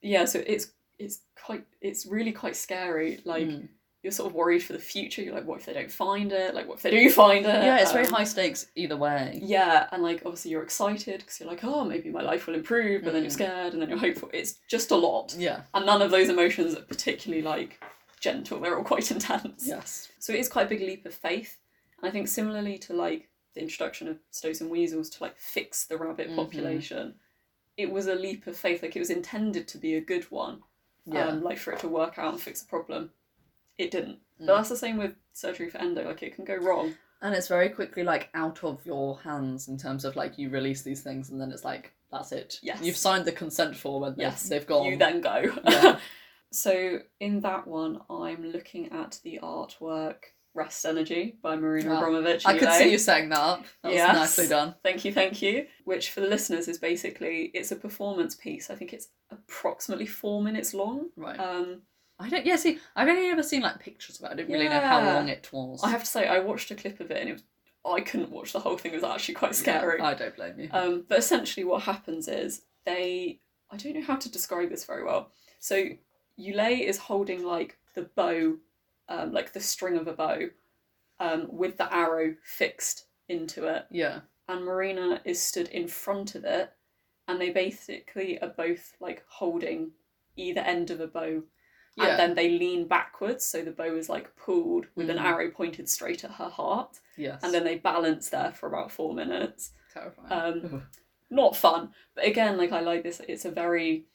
yeah, 0.02 0.24
so 0.24 0.42
it's 0.46 0.72
it's 0.98 1.20
quite 1.42 1.64
it's 1.80 2.06
really 2.06 2.32
quite 2.32 2.56
scary. 2.56 3.20
Like 3.24 3.46
Mm. 3.46 3.68
you're 4.02 4.10
sort 4.12 4.28
of 4.30 4.34
worried 4.34 4.62
for 4.62 4.72
the 4.74 4.78
future. 4.78 5.22
You're 5.22 5.34
like, 5.34 5.46
what 5.46 5.60
if 5.60 5.66
they 5.66 5.72
don't 5.72 5.90
find 5.90 6.32
it? 6.32 6.54
Like, 6.54 6.66
what 6.68 6.76
if 6.78 6.82
they 6.82 6.90
do 6.90 7.10
find 7.10 7.44
it? 7.46 7.64
yeah, 7.64 7.78
it's 7.80 7.92
very 7.92 8.06
Um, 8.06 8.12
high 8.12 8.24
stakes 8.24 8.66
either 8.74 8.96
way. 8.96 9.38
Yeah, 9.42 9.86
and 9.92 10.02
like 10.02 10.22
obviously 10.26 10.50
you're 10.50 10.62
excited 10.62 11.20
because 11.20 11.40
you're 11.40 11.48
like, 11.48 11.64
oh, 11.64 11.84
maybe 11.84 12.10
my 12.10 12.22
life 12.22 12.46
will 12.46 12.54
improve, 12.54 13.04
but 13.04 13.12
then 13.14 13.22
you're 13.22 13.30
Mm. 13.30 13.34
scared, 13.34 13.72
and 13.72 13.80
then 13.80 13.88
you're 13.88 13.98
hopeful. 13.98 14.30
It's 14.34 14.58
just 14.68 14.90
a 14.90 14.96
lot, 14.96 15.34
Yeah. 15.38 15.62
and 15.74 15.86
none 15.86 16.02
of 16.02 16.10
those 16.10 16.28
emotions 16.28 16.74
are 16.74 16.82
particularly 16.82 17.42
like 17.42 17.82
gentle. 18.20 18.60
They're 18.60 18.76
all 18.78 18.84
quite 18.84 19.10
intense. 19.16 19.66
Yes. 19.66 20.08
So 20.18 20.32
it 20.32 20.38
is 20.38 20.48
quite 20.48 20.66
a 20.66 20.68
big 20.68 20.80
leap 20.80 21.04
of 21.06 21.14
faith. 21.14 21.58
And 22.00 22.08
I 22.08 22.12
think 22.12 22.28
similarly 22.28 22.78
to 22.78 22.94
like 22.94 23.28
the 23.54 23.62
introduction 23.62 24.06
of 24.08 24.18
stoats 24.30 24.60
and 24.60 24.70
weasels 24.70 25.10
to 25.10 25.22
like 25.24 25.36
fix 25.36 25.84
the 25.86 25.96
rabbit 25.98 26.30
Mhm. 26.30 26.36
population, 26.36 27.14
it 27.76 27.90
was 27.90 28.06
a 28.06 28.14
leap 28.14 28.46
of 28.46 28.56
faith. 28.56 28.82
Like 28.82 28.94
it 28.94 29.00
was 29.00 29.10
intended 29.10 29.66
to 29.68 29.78
be 29.78 29.94
a 29.94 30.00
good 30.00 30.30
one. 30.30 30.60
Yeah. 31.06 31.26
Um, 31.28 31.42
like 31.42 31.58
for 31.58 31.72
it 31.72 31.80
to 31.80 31.88
work 31.88 32.18
out 32.18 32.32
and 32.34 32.40
fix 32.40 32.62
a 32.62 32.66
problem. 32.66 33.10
It 33.78 33.90
didn't. 33.90 34.18
Mm. 34.40 34.46
But 34.46 34.56
that's 34.56 34.68
the 34.68 34.76
same 34.76 34.98
with 34.98 35.14
surgery 35.32 35.70
for 35.70 35.78
endo. 35.78 36.04
Like 36.06 36.22
it 36.22 36.34
can 36.36 36.44
go 36.44 36.56
wrong. 36.56 36.94
And 37.22 37.34
it's 37.34 37.48
very 37.48 37.68
quickly 37.70 38.02
like 38.04 38.28
out 38.34 38.62
of 38.64 38.84
your 38.86 39.18
hands 39.20 39.68
in 39.68 39.76
terms 39.76 40.04
of 40.04 40.16
like 40.16 40.38
you 40.38 40.48
release 40.50 40.82
these 40.82 41.02
things 41.02 41.30
and 41.30 41.40
then 41.40 41.50
it's 41.50 41.64
like 41.64 41.92
that's 42.12 42.32
it. 42.32 42.58
Yes. 42.62 42.80
You've 42.82 42.96
signed 42.96 43.24
the 43.24 43.32
consent 43.32 43.76
form 43.76 44.02
and 44.04 44.16
they've, 44.16 44.22
Yes. 44.26 44.48
they've 44.48 44.66
gone. 44.66 44.86
You 44.86 44.96
then 44.96 45.20
go. 45.20 45.52
Yeah. 45.64 45.98
so 46.52 46.98
in 47.20 47.40
that 47.40 47.66
one, 47.66 48.00
I'm 48.10 48.44
looking 48.52 48.90
at 48.92 49.18
the 49.24 49.40
artwork 49.42 50.16
Rest 50.54 50.84
Energy 50.84 51.36
by 51.42 51.54
Marina 51.56 51.94
Ah, 51.94 51.98
Abramovich. 51.98 52.44
I 52.44 52.54
could 52.54 52.62
UA. 52.68 52.74
see 52.78 52.90
you 52.90 52.98
saying 52.98 53.28
that. 53.28 53.62
That 53.82 53.92
was 53.92 53.98
nicely 53.98 54.48
done. 54.48 54.74
Thank 54.82 55.04
you, 55.04 55.12
thank 55.12 55.40
you. 55.40 55.66
Which 55.84 56.10
for 56.10 56.20
the 56.20 56.26
listeners 56.26 56.66
is 56.66 56.78
basically 56.78 57.50
it's 57.54 57.70
a 57.70 57.76
performance 57.76 58.34
piece. 58.34 58.68
I 58.68 58.74
think 58.74 58.92
it's 58.92 59.08
approximately 59.30 60.06
four 60.06 60.42
minutes 60.42 60.74
long. 60.74 61.10
Right. 61.16 61.38
Um, 61.38 61.82
I 62.18 62.28
don't. 62.28 62.44
Yeah. 62.44 62.56
See, 62.56 62.78
I've 62.96 63.08
only 63.08 63.28
ever 63.28 63.42
seen 63.44 63.62
like 63.62 63.78
pictures 63.78 64.18
of 64.18 64.24
it. 64.26 64.32
I 64.32 64.34
didn't 64.34 64.52
really 64.52 64.68
know 64.68 64.80
how 64.80 65.02
long 65.04 65.28
it 65.28 65.48
was. 65.52 65.82
I 65.84 65.90
have 65.90 66.00
to 66.02 66.10
say 66.10 66.26
I 66.26 66.40
watched 66.40 66.70
a 66.72 66.74
clip 66.74 66.98
of 67.00 67.10
it 67.12 67.18
and 67.20 67.30
it 67.30 67.32
was 67.34 67.42
I 67.86 68.00
couldn't 68.02 68.30
watch 68.30 68.52
the 68.52 68.58
whole 68.60 68.76
thing. 68.76 68.92
It 68.92 68.96
was 68.96 69.04
actually 69.04 69.34
quite 69.34 69.54
scary. 69.54 69.98
Yeah, 70.00 70.06
I 70.06 70.14
don't 70.14 70.36
blame 70.36 70.58
you. 70.60 70.68
Um, 70.72 71.04
but 71.08 71.18
essentially, 71.18 71.64
what 71.64 71.82
happens 71.84 72.26
is 72.28 72.62
they. 72.84 73.40
I 73.70 73.76
don't 73.76 73.94
know 73.94 74.02
how 74.02 74.16
to 74.16 74.28
describe 74.30 74.68
this 74.68 74.84
very 74.84 75.04
well. 75.04 75.30
So 75.60 75.84
Ulay 76.40 76.80
is 76.80 76.98
holding 76.98 77.44
like 77.44 77.78
the 77.94 78.02
bow, 78.02 78.56
um, 79.08 79.32
like 79.32 79.52
the 79.52 79.60
string 79.60 79.96
of 79.96 80.06
a 80.08 80.12
bow, 80.12 80.48
um, 81.18 81.46
with 81.50 81.76
the 81.76 81.92
arrow 81.94 82.34
fixed 82.42 83.06
into 83.28 83.66
it, 83.66 83.86
yeah. 83.90 84.20
and 84.48 84.64
Marina 84.64 85.20
is 85.24 85.40
stood 85.42 85.68
in 85.68 85.86
front 85.86 86.34
of 86.34 86.44
it, 86.44 86.72
and 87.28 87.40
they 87.40 87.50
basically 87.50 88.40
are 88.42 88.48
both 88.56 88.94
like 89.00 89.24
holding 89.28 89.90
either 90.36 90.60
end 90.60 90.90
of 90.90 91.00
a 91.00 91.06
bow. 91.06 91.42
Yeah. 91.96 92.06
And 92.06 92.18
then 92.18 92.34
they 92.36 92.50
lean 92.50 92.86
backwards, 92.86 93.44
so 93.44 93.62
the 93.62 93.72
bow 93.72 93.94
is 93.96 94.08
like 94.08 94.34
pulled 94.36 94.86
with 94.94 95.10
an 95.10 95.18
Mhm. 95.18 95.24
arrow 95.24 95.50
pointed 95.50 95.88
straight 95.88 96.24
at 96.24 96.30
her 96.32 96.48
heart, 96.48 97.00
yes. 97.16 97.40
and 97.42 97.52
then 97.52 97.64
they 97.64 97.76
balance 97.78 98.30
there 98.30 98.52
for 98.52 98.68
about 98.68 98.90
four 98.92 99.12
minutes 99.12 99.72
terrifying. 99.92 100.32
um, 100.64 100.82
not 101.30 101.56
fun. 101.56 101.92
But 102.14 102.26
again, 102.26 102.56
like 102.56 102.72
I 102.72 102.80
like 102.80 103.02
this. 103.02 103.20
It's 103.28 103.44
a 103.44 103.50
very, 103.50 104.06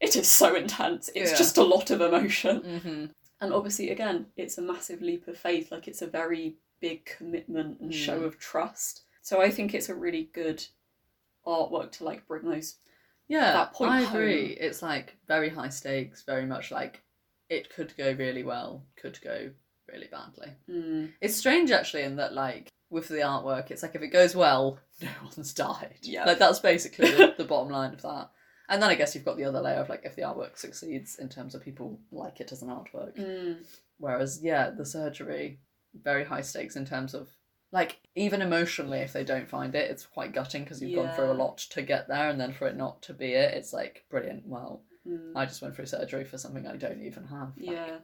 it 0.00 0.16
is 0.16 0.28
so 0.28 0.54
intense. 0.54 1.10
It's 1.14 1.32
Yeah. 1.32 1.36
just 1.38 1.58
a 1.58 1.62
lot 1.62 1.90
of 1.90 2.00
emotion, 2.00 2.80
hmm 2.80 3.06
and 3.42 3.54
obviously, 3.54 3.88
again, 3.90 4.26
it's 4.36 4.58
a 4.58 4.62
massive 4.62 5.00
leap 5.00 5.26
of 5.26 5.36
faith. 5.38 5.72
Like 5.72 5.88
it's 5.88 6.02
a 6.02 6.06
very 6.06 6.56
big 6.80 7.06
commitment 7.06 7.80
and 7.80 7.94
show 7.94 8.20
Mm. 8.20 8.24
of 8.26 8.38
trust. 8.38 9.02
So 9.22 9.40
I 9.40 9.50
think 9.50 9.72
it's 9.72 9.88
a 9.88 9.94
really 9.94 10.24
good 10.34 10.62
artwork 11.46 11.92
to 11.92 12.04
like 12.04 12.26
bring 12.26 12.44
those. 12.48 12.76
Yeah, 13.28 13.52
that 13.52 13.72
point 13.72 13.92
I 13.92 14.02
home. 14.02 14.16
agree. 14.20 14.46
It's 14.60 14.82
like 14.82 15.16
very 15.28 15.48
high 15.48 15.68
stakes. 15.68 16.22
Very 16.22 16.44
much 16.46 16.70
like 16.70 17.02
it 17.48 17.70
could 17.74 17.96
go 17.96 18.12
really 18.12 18.42
well, 18.42 18.84
could 18.96 19.20
go 19.22 19.50
really 19.88 20.08
badly. 20.08 20.52
Mm, 20.68 21.12
It's 21.20 21.36
strange 21.36 21.70
actually 21.70 22.02
in 22.02 22.16
that 22.16 22.32
like 22.34 22.68
with 22.90 23.08
the 23.08 23.16
artwork, 23.20 23.70
it's 23.70 23.82
like 23.82 23.94
if 23.94 24.02
it 24.02 24.08
goes 24.08 24.34
well, 24.34 24.78
no 25.00 25.08
one's 25.24 25.54
died. 25.54 25.98
Yeah. 26.02 26.24
Like 26.24 26.38
that's 26.38 26.58
basically 26.58 27.10
the, 27.10 27.34
the 27.38 27.44
bottom 27.44 27.70
line 27.72 27.92
of 27.94 28.02
that. 28.02 28.30
And 28.70 28.80
then 28.80 28.88
I 28.88 28.94
guess 28.94 29.14
you've 29.14 29.24
got 29.24 29.36
the 29.36 29.44
other 29.44 29.60
layer 29.60 29.80
of 29.80 29.88
like 29.88 30.02
if 30.04 30.14
the 30.14 30.22
artwork 30.22 30.56
succeeds 30.56 31.16
in 31.16 31.28
terms 31.28 31.56
of 31.56 31.62
people 31.62 31.98
like 32.12 32.40
it 32.40 32.52
as 32.52 32.62
an 32.62 32.68
artwork. 32.68 33.16
mm, 33.16 33.56
Whereas 33.98 34.40
yeah, 34.42 34.70
the 34.70 34.86
surgery, 34.86 35.58
very 35.92 36.24
high 36.24 36.40
stakes 36.40 36.76
in 36.76 36.86
terms 36.86 37.12
of 37.12 37.28
like 37.72 37.98
even 38.14 38.40
emotionally 38.40 38.98
if 38.98 39.12
they 39.12 39.24
don't 39.24 39.48
find 39.48 39.74
it, 39.74 39.90
it's 39.90 40.06
quite 40.06 40.32
gutting 40.32 40.62
because 40.62 40.80
you've 40.80 40.94
gone 40.94 41.14
through 41.14 41.32
a 41.32 41.34
lot 41.34 41.58
to 41.58 41.82
get 41.82 42.06
there 42.06 42.30
and 42.30 42.40
then 42.40 42.52
for 42.52 42.68
it 42.68 42.76
not 42.76 43.02
to 43.02 43.12
be 43.12 43.32
it, 43.32 43.54
it's 43.54 43.72
like 43.72 44.04
brilliant. 44.08 44.46
Well, 44.46 44.82
mm. 45.06 45.32
I 45.34 45.46
just 45.46 45.62
went 45.62 45.74
through 45.74 45.86
surgery 45.86 46.24
for 46.24 46.38
something 46.38 46.64
I 46.64 46.76
don't 46.76 47.02
even 47.02 47.26
have. 47.26 47.52
Like, 47.58 47.76
yeah. 47.76 47.96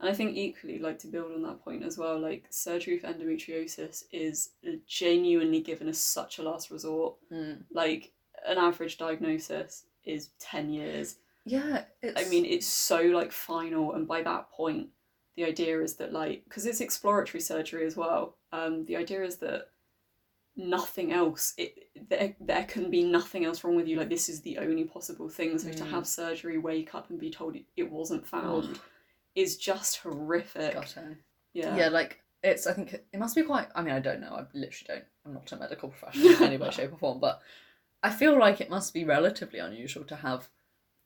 And 0.00 0.10
I 0.10 0.14
think 0.14 0.36
equally, 0.36 0.78
like 0.78 0.98
to 1.00 1.06
build 1.08 1.32
on 1.32 1.42
that 1.42 1.62
point 1.62 1.82
as 1.82 1.98
well, 1.98 2.18
like 2.18 2.44
surgery 2.50 2.98
for 2.98 3.08
endometriosis 3.08 4.04
is 4.12 4.50
genuinely 4.86 5.60
given 5.60 5.88
as 5.88 5.98
such 5.98 6.38
a 6.38 6.42
last 6.42 6.70
resort. 6.70 7.16
Mm. 7.30 7.64
Like 7.70 8.12
an 8.46 8.58
average 8.58 8.98
diagnosis 8.98 9.84
is 10.06 10.30
ten 10.38 10.70
years. 10.70 11.16
Yeah, 11.44 11.84
it's. 12.02 12.20
I 12.20 12.28
mean, 12.30 12.44
it's 12.44 12.66
so 12.66 13.00
like 13.02 13.30
final, 13.32 13.92
and 13.94 14.08
by 14.08 14.22
that 14.22 14.50
point, 14.50 14.88
the 15.36 15.44
idea 15.44 15.80
is 15.82 15.94
that 15.96 16.12
like 16.12 16.44
because 16.44 16.64
it's 16.66 16.80
exploratory 16.80 17.40
surgery 17.40 17.84
as 17.86 17.96
well. 17.96 18.36
Um, 18.52 18.84
the 18.86 18.96
idea 18.96 19.22
is 19.24 19.36
that 19.36 19.68
nothing 20.58 21.12
else 21.12 21.52
it 21.58 21.88
there, 22.08 22.34
there 22.40 22.64
can 22.64 22.90
be 22.90 23.02
nothing 23.04 23.44
else 23.44 23.62
wrong 23.62 23.76
with 23.76 23.86
you 23.86 23.98
like 23.98 24.08
this 24.08 24.30
is 24.30 24.40
the 24.40 24.56
only 24.56 24.84
possible 24.84 25.28
thing 25.28 25.58
so 25.58 25.70
to 25.70 25.84
Mm. 25.84 25.90
have 25.90 26.06
surgery 26.06 26.56
wake 26.56 26.94
up 26.94 27.10
and 27.10 27.20
be 27.20 27.28
told 27.30 27.56
it- 27.76 27.90
wasn't 27.90 28.26
found 28.26 28.80
is 29.34 29.58
just 29.58 29.98
horrific 29.98 30.72
gutting. 30.72 31.18
yeah 31.52 31.76
Yeah. 31.76 31.88
like 31.88 32.22
it's. 32.42 32.66
I 32.66 32.72
think 32.72 32.94
it 32.94 33.18
must 33.18 33.34
be 33.36 33.42
quite. 33.42 33.68
I 33.74 33.82
mean, 33.82 33.94
I 33.94 33.98
don't 34.00 34.20
know. 34.20 34.28
I 34.34 34.46
literally 34.54 34.86
don't. 34.88 35.04
I'm 35.26 35.34
not 35.34 35.50
a 35.52 35.56
medical 35.56 35.88
professional 35.90 36.30
in 36.36 36.42
any 36.44 36.56
way, 36.58 36.70
shape, 36.70 36.92
or 36.92 36.96
form. 36.98 37.18
But 37.18 37.42
I 38.06 38.10
feel 38.10 38.38
like 38.38 38.60
it 38.60 38.70
must 38.70 38.94
be 38.94 39.04
relatively 39.04 39.58
unusual 39.58 40.04
to 40.04 40.16
have 40.16 40.48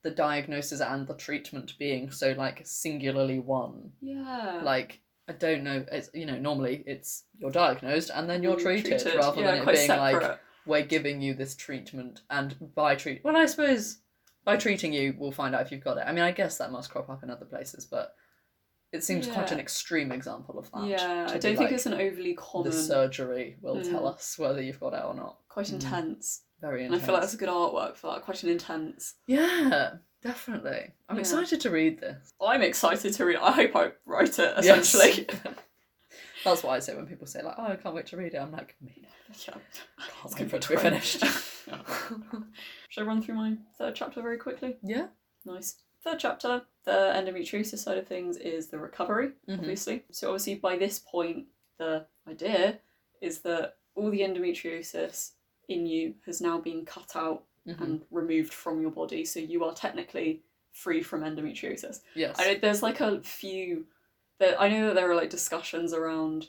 the 0.02 0.10
diagnosis 0.10 0.80
and 0.80 1.06
the 1.06 1.14
treatment 1.14 1.78
being 1.78 2.10
so 2.10 2.32
like 2.32 2.60
singularly 2.64 3.38
one. 3.38 3.92
yeah 4.00 4.60
Like 4.62 5.00
I 5.28 5.32
don't 5.32 5.62
know. 5.62 5.84
It's 5.92 6.10
you 6.12 6.26
know 6.26 6.38
normally 6.38 6.82
it's 6.86 7.24
you're 7.38 7.50
diagnosed 7.50 8.10
and 8.14 8.28
then 8.28 8.42
you're 8.42 8.56
Mm, 8.56 8.62
treated, 8.62 9.14
rather 9.14 9.40
yeah, 9.40 9.50
than 9.56 9.68
it 9.68 9.72
being 9.76 9.88
like 9.88 10.38
we're 10.66 10.84
giving 10.84 11.22
you 11.22 11.32
this 11.34 11.54
treatment 11.54 12.20
and 12.28 12.54
by 12.74 12.96
treat. 12.96 13.24
Well, 13.24 13.36
I 13.36 13.46
suppose 13.46 13.98
by 14.44 14.56
treating 14.56 14.92
you, 14.92 15.14
we'll 15.18 15.32
find 15.32 15.54
out 15.54 15.62
if 15.62 15.72
you've 15.72 15.84
got 15.84 15.98
it. 15.98 16.04
I 16.06 16.12
mean, 16.12 16.24
I 16.24 16.32
guess 16.32 16.58
that 16.58 16.72
must 16.72 16.90
crop 16.90 17.08
up 17.08 17.22
in 17.22 17.30
other 17.30 17.46
places, 17.46 17.86
but 17.86 18.14
it 18.92 19.04
seems 19.04 19.26
quite 19.26 19.52
an 19.52 19.60
extreme 19.60 20.10
example 20.12 20.58
of 20.58 20.70
that. 20.72 20.88
yeah 20.88 21.26
i 21.28 21.38
don't 21.38 21.42
think 21.42 21.58
like, 21.60 21.72
it's 21.72 21.86
an 21.86 21.94
overly 21.94 22.34
common 22.34 22.70
the 22.70 22.76
surgery 22.76 23.56
will 23.62 23.76
Mm. 23.76 23.90
tell 23.90 24.06
us 24.08 24.36
whether 24.38 24.60
you've 24.60 24.80
got 24.80 24.94
it 24.94 25.04
or 25.04 25.14
not. 25.14 25.38
quite 25.48 25.66
Mm. 25.66 25.80
Intense 26.62 26.70
Very 26.70 26.84
and 26.84 26.94
i 26.94 26.98
feel 26.98 27.14
like 27.14 27.22
that's 27.22 27.34
a 27.34 27.38
good 27.38 27.48
artwork 27.48 27.96
for 27.96 28.12
that 28.12 28.22
quite 28.22 28.42
an 28.42 28.50
intense 28.50 29.14
Yeah, 29.26 29.94
definitely. 30.22 30.92
I'm 31.08 31.16
Yeah. 31.16 31.20
excited 31.20 31.60
to 31.62 31.70
read 31.70 32.00
this. 32.00 32.32
i'm 32.40 32.62
excited 32.62 33.12
to 33.14 33.24
read 33.24 33.36
i 33.36 33.50
hope 33.52 33.74
i 33.76 33.92
write 34.06 34.38
it 34.38 34.54
essentially 34.58 35.26
Yes. 35.28 35.40
That's 36.44 36.62
what 36.62 36.72
I 36.72 36.78
say 36.78 36.96
when 36.96 37.06
people 37.06 37.26
say 37.26 37.42
like, 37.42 37.56
"Oh, 37.58 37.64
I 37.66 37.76
can't 37.76 37.94
wait 37.94 38.06
to 38.06 38.16
read 38.16 38.32
it." 38.32 38.38
I'm 38.38 38.50
like, 38.50 38.74
"Me 38.80 38.94
yeah. 38.96 39.52
can't 39.52 39.60
wait 40.40 40.48
for 40.48 40.56
it 40.56 40.62
to 40.62 40.68
be 40.70 40.76
finished." 40.76 41.22
Should 42.88 43.02
I 43.02 43.06
run 43.06 43.20
through 43.22 43.34
my 43.34 43.56
third 43.76 43.94
chapter 43.94 44.22
very 44.22 44.38
quickly? 44.38 44.78
yeah. 44.82 45.08
Nice. 45.44 45.76
Third 46.02 46.18
chapter, 46.18 46.62
the 46.84 47.12
endometriosis 47.14 47.80
side 47.80 47.98
of 47.98 48.06
things 48.06 48.38
is 48.38 48.68
the 48.68 48.78
recovery, 48.78 49.32
Mhm. 49.48 49.58
obviously. 49.58 50.04
So, 50.12 50.28
obviously, 50.28 50.54
by 50.54 50.76
this 50.78 50.98
point, 50.98 51.48
the 51.78 52.06
idea 52.26 52.80
is 53.20 53.40
that 53.42 53.76
all 53.94 54.10
the 54.10 54.20
endometriosis 54.20 55.32
in 55.70 55.86
you 55.86 56.14
has 56.26 56.40
now 56.40 56.58
been 56.58 56.84
cut 56.84 57.14
out 57.14 57.44
Mhm. 57.66 57.80
and 57.80 58.02
removed 58.10 58.52
from 58.52 58.80
your 58.80 58.90
body. 58.90 59.24
So, 59.24 59.38
you 59.40 59.64
are 59.64 59.74
technically 59.74 60.42
free 60.72 61.02
from 61.02 61.22
endometriosis. 61.22 62.00
Yes. 62.14 62.36
I 62.38 62.54
there's 62.54 62.82
like 62.82 63.00
a 63.00 63.20
few 63.22 63.86
that 64.38 64.60
I 64.60 64.68
know 64.68 64.86
that 64.86 64.94
there 64.94 65.10
are 65.10 65.14
like 65.14 65.30
discussions 65.30 65.92
around 65.92 66.48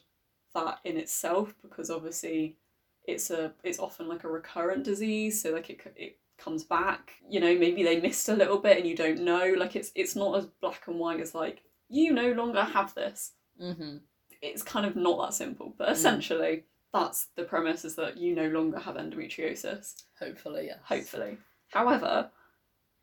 that 0.53 0.79
in 0.83 0.97
itself 0.97 1.53
because 1.61 1.89
obviously 1.89 2.57
it's 3.05 3.31
a 3.31 3.53
it's 3.63 3.79
often 3.79 4.07
like 4.07 4.23
a 4.23 4.29
recurrent 4.29 4.83
disease 4.83 5.41
so 5.41 5.51
like 5.51 5.69
it 5.69 5.81
it 5.95 6.17
comes 6.37 6.63
back 6.63 7.13
you 7.29 7.39
know 7.39 7.55
maybe 7.57 7.83
they 7.83 7.99
missed 7.99 8.29
a 8.29 8.33
little 8.33 8.57
bit 8.57 8.77
and 8.77 8.87
you 8.87 8.95
don't 8.95 9.19
know 9.21 9.53
like 9.57 9.75
it's 9.75 9.91
it's 9.95 10.15
not 10.15 10.37
as 10.37 10.45
black 10.59 10.87
and 10.87 10.99
white 10.99 11.19
as 11.19 11.33
like 11.35 11.63
you 11.89 12.13
no 12.13 12.31
longer 12.31 12.63
have 12.63 12.93
this 12.95 13.33
mm-hmm. 13.61 13.97
it's 14.41 14.63
kind 14.63 14.85
of 14.85 14.95
not 14.95 15.21
that 15.21 15.33
simple 15.33 15.73
but 15.77 15.89
essentially 15.89 16.63
that's 16.93 17.27
the 17.35 17.43
premise 17.43 17.85
is 17.85 17.95
that 17.95 18.17
you 18.17 18.35
no 18.35 18.47
longer 18.49 18.79
have 18.79 18.95
endometriosis 18.95 20.03
Hopefully, 20.19 20.65
yes. 20.67 20.79
hopefully. 20.83 21.37
However, 21.69 22.29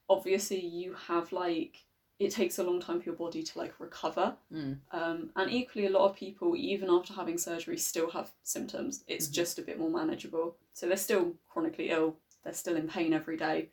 obviously 0.09 0.61
you 0.61 0.95
have 0.95 1.33
like 1.33 1.85
it 2.19 2.33
takes 2.33 2.59
a 2.59 2.65
long 2.65 2.81
time 2.81 2.99
for 3.01 3.07
your 3.07 3.15
body 3.15 3.45
to 3.45 3.59
like 3.59 3.79
recover. 3.79 4.35
Mm. 4.53 4.79
Um, 4.91 5.31
and 5.37 5.51
equally, 5.53 5.87
a 5.87 5.91
lot 5.91 6.11
of 6.11 6.17
people, 6.17 6.57
even 6.57 6.91
after 6.91 7.13
having 7.13 7.39
surgery, 7.39 7.79
still 7.79 8.11
have 8.11 8.33
symptoms. 8.43 9.05
It's 9.07 9.29
Mhm. 9.29 9.33
just 9.35 9.59
a 9.61 9.63
bit 9.63 9.79
more 9.79 9.89
manageable. 9.89 10.57
So 10.73 10.89
they're 10.89 10.97
still 10.97 11.37
chronically 11.49 11.91
ill. 11.91 12.17
They're 12.43 12.53
still 12.55 12.75
in 12.77 12.89
pain 12.89 13.13
every 13.13 13.37
day. 13.37 13.69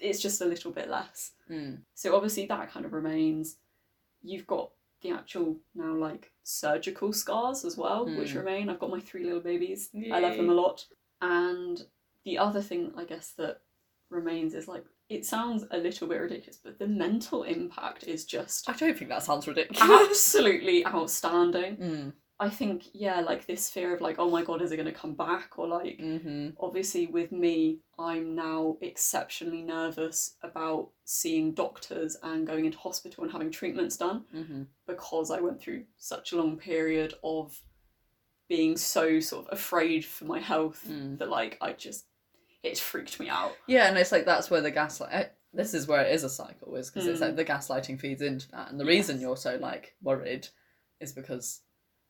It's 0.00 0.18
just 0.20 0.40
a 0.40 0.46
little 0.46 0.72
bit 0.72 0.88
less. 0.90 1.30
Mm. 1.48 1.82
So 1.94 2.16
obviously 2.16 2.44
that 2.46 2.72
kind 2.72 2.84
of 2.84 2.92
remains. 2.92 3.56
You've 4.20 4.48
got 4.48 4.72
the 5.02 5.10
actual 5.12 5.56
now 5.74 5.94
like 5.94 6.30
surgical 6.42 7.12
scars 7.12 7.64
as 7.64 7.76
well, 7.76 8.04
which 8.06 8.32
Hmm. 8.32 8.38
remain. 8.38 8.68
I've 8.68 8.78
got 8.80 8.90
my 8.90 9.00
three 9.00 9.24
little 9.24 9.40
babies. 9.40 9.90
I 10.12 10.20
love 10.20 10.36
them 10.36 10.50
a 10.50 10.54
lot. 10.54 10.86
And 11.22 11.82
the 12.24 12.38
other 12.38 12.60
thing 12.62 12.92
I 12.96 13.04
guess 13.04 13.32
that 13.38 13.62
remains 14.10 14.54
is 14.54 14.66
like 14.68 14.84
it 15.08 15.26
sounds 15.26 15.64
a 15.72 15.76
little 15.78 16.06
bit 16.06 16.20
ridiculous, 16.20 16.58
but 16.62 16.78
the 16.78 16.86
mental 16.86 17.42
impact 17.42 18.04
is 18.04 18.24
just 18.24 18.68
I 18.68 18.72
don't 18.74 18.96
think 18.96 19.10
that 19.10 19.22
sounds 19.24 19.46
ridiculous. 19.48 19.82
absolutely 19.82 20.86
outstanding. 20.86 21.76
mm. 21.76 22.12
I 22.40 22.48
think, 22.48 22.84
yeah, 22.94 23.20
like 23.20 23.46
this 23.46 23.68
fear 23.70 23.94
of 23.94 24.00
like, 24.00 24.16
oh 24.18 24.30
my 24.30 24.42
god, 24.42 24.62
is 24.62 24.72
it 24.72 24.78
gonna 24.78 24.92
come 24.92 25.14
back? 25.14 25.58
Or 25.58 25.68
like 25.68 25.98
Mm-hmm. 26.00 26.50
obviously 26.58 27.06
with 27.06 27.30
me 27.32 27.78
i'm 27.98 28.34
now 28.34 28.76
exceptionally 28.80 29.62
nervous 29.62 30.36
about 30.42 30.88
seeing 31.04 31.52
doctors 31.52 32.16
and 32.22 32.46
going 32.46 32.64
into 32.64 32.78
hospital 32.78 33.22
and 33.24 33.32
having 33.32 33.50
treatments 33.50 33.96
done 33.96 34.24
Mm-hmm. 34.34 34.62
because 34.86 35.30
i 35.30 35.40
went 35.40 35.60
through 35.60 35.84
such 35.98 36.32
a 36.32 36.36
long 36.36 36.56
period 36.56 37.12
of 37.22 37.60
being 38.48 38.76
so 38.76 39.20
sort 39.20 39.46
of 39.46 39.52
afraid 39.52 40.04
for 40.04 40.24
my 40.24 40.40
health 40.40 40.84
Mm. 40.88 41.18
that 41.18 41.28
like 41.28 41.58
i 41.60 41.72
just 41.72 42.06
it 42.62 42.78
freaked 42.78 43.18
me 43.20 43.28
out 43.28 43.52
Yeah, 43.66 43.88
and 43.88 43.98
it's 43.98 44.12
like 44.12 44.24
that's 44.24 44.50
where 44.50 44.60
the 44.62 44.70
gaslight. 44.70 45.12
eh, 45.12 45.26
This 45.52 45.74
is 45.74 45.86
where 45.86 46.02
it 46.04 46.12
is 46.14 46.24
a 46.24 46.28
cycle, 46.30 46.74
is 46.76 46.90
because 46.90 47.06
it's 47.06 47.18
Mm. 47.20 47.26
like 47.26 47.36
the 47.36 47.44
gaslighting 47.44 47.98
feeds 48.00 48.22
into 48.22 48.48
that, 48.52 48.70
and 48.70 48.78
the 48.80 48.84
reason 48.84 49.20
you're 49.20 49.36
so 49.36 49.56
like 49.56 49.94
worried 50.02 50.48
is 51.00 51.12
because 51.12 51.60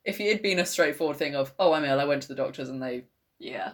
if 0.05 0.21
it 0.21 0.33
had 0.33 0.43
been 0.43 0.59
a 0.59 0.67
straightforward 0.67 1.17
thing 1.17 1.35
of 1.35 1.53
oh 1.59 1.73
I'm 1.73 1.85
ill, 1.85 2.01
I 2.01 2.05
went 2.05 2.23
to 2.23 2.29
the 2.29 2.35
doctors 2.35 2.69
and 2.69 2.83
they 2.83 3.05
yeah 3.39 3.73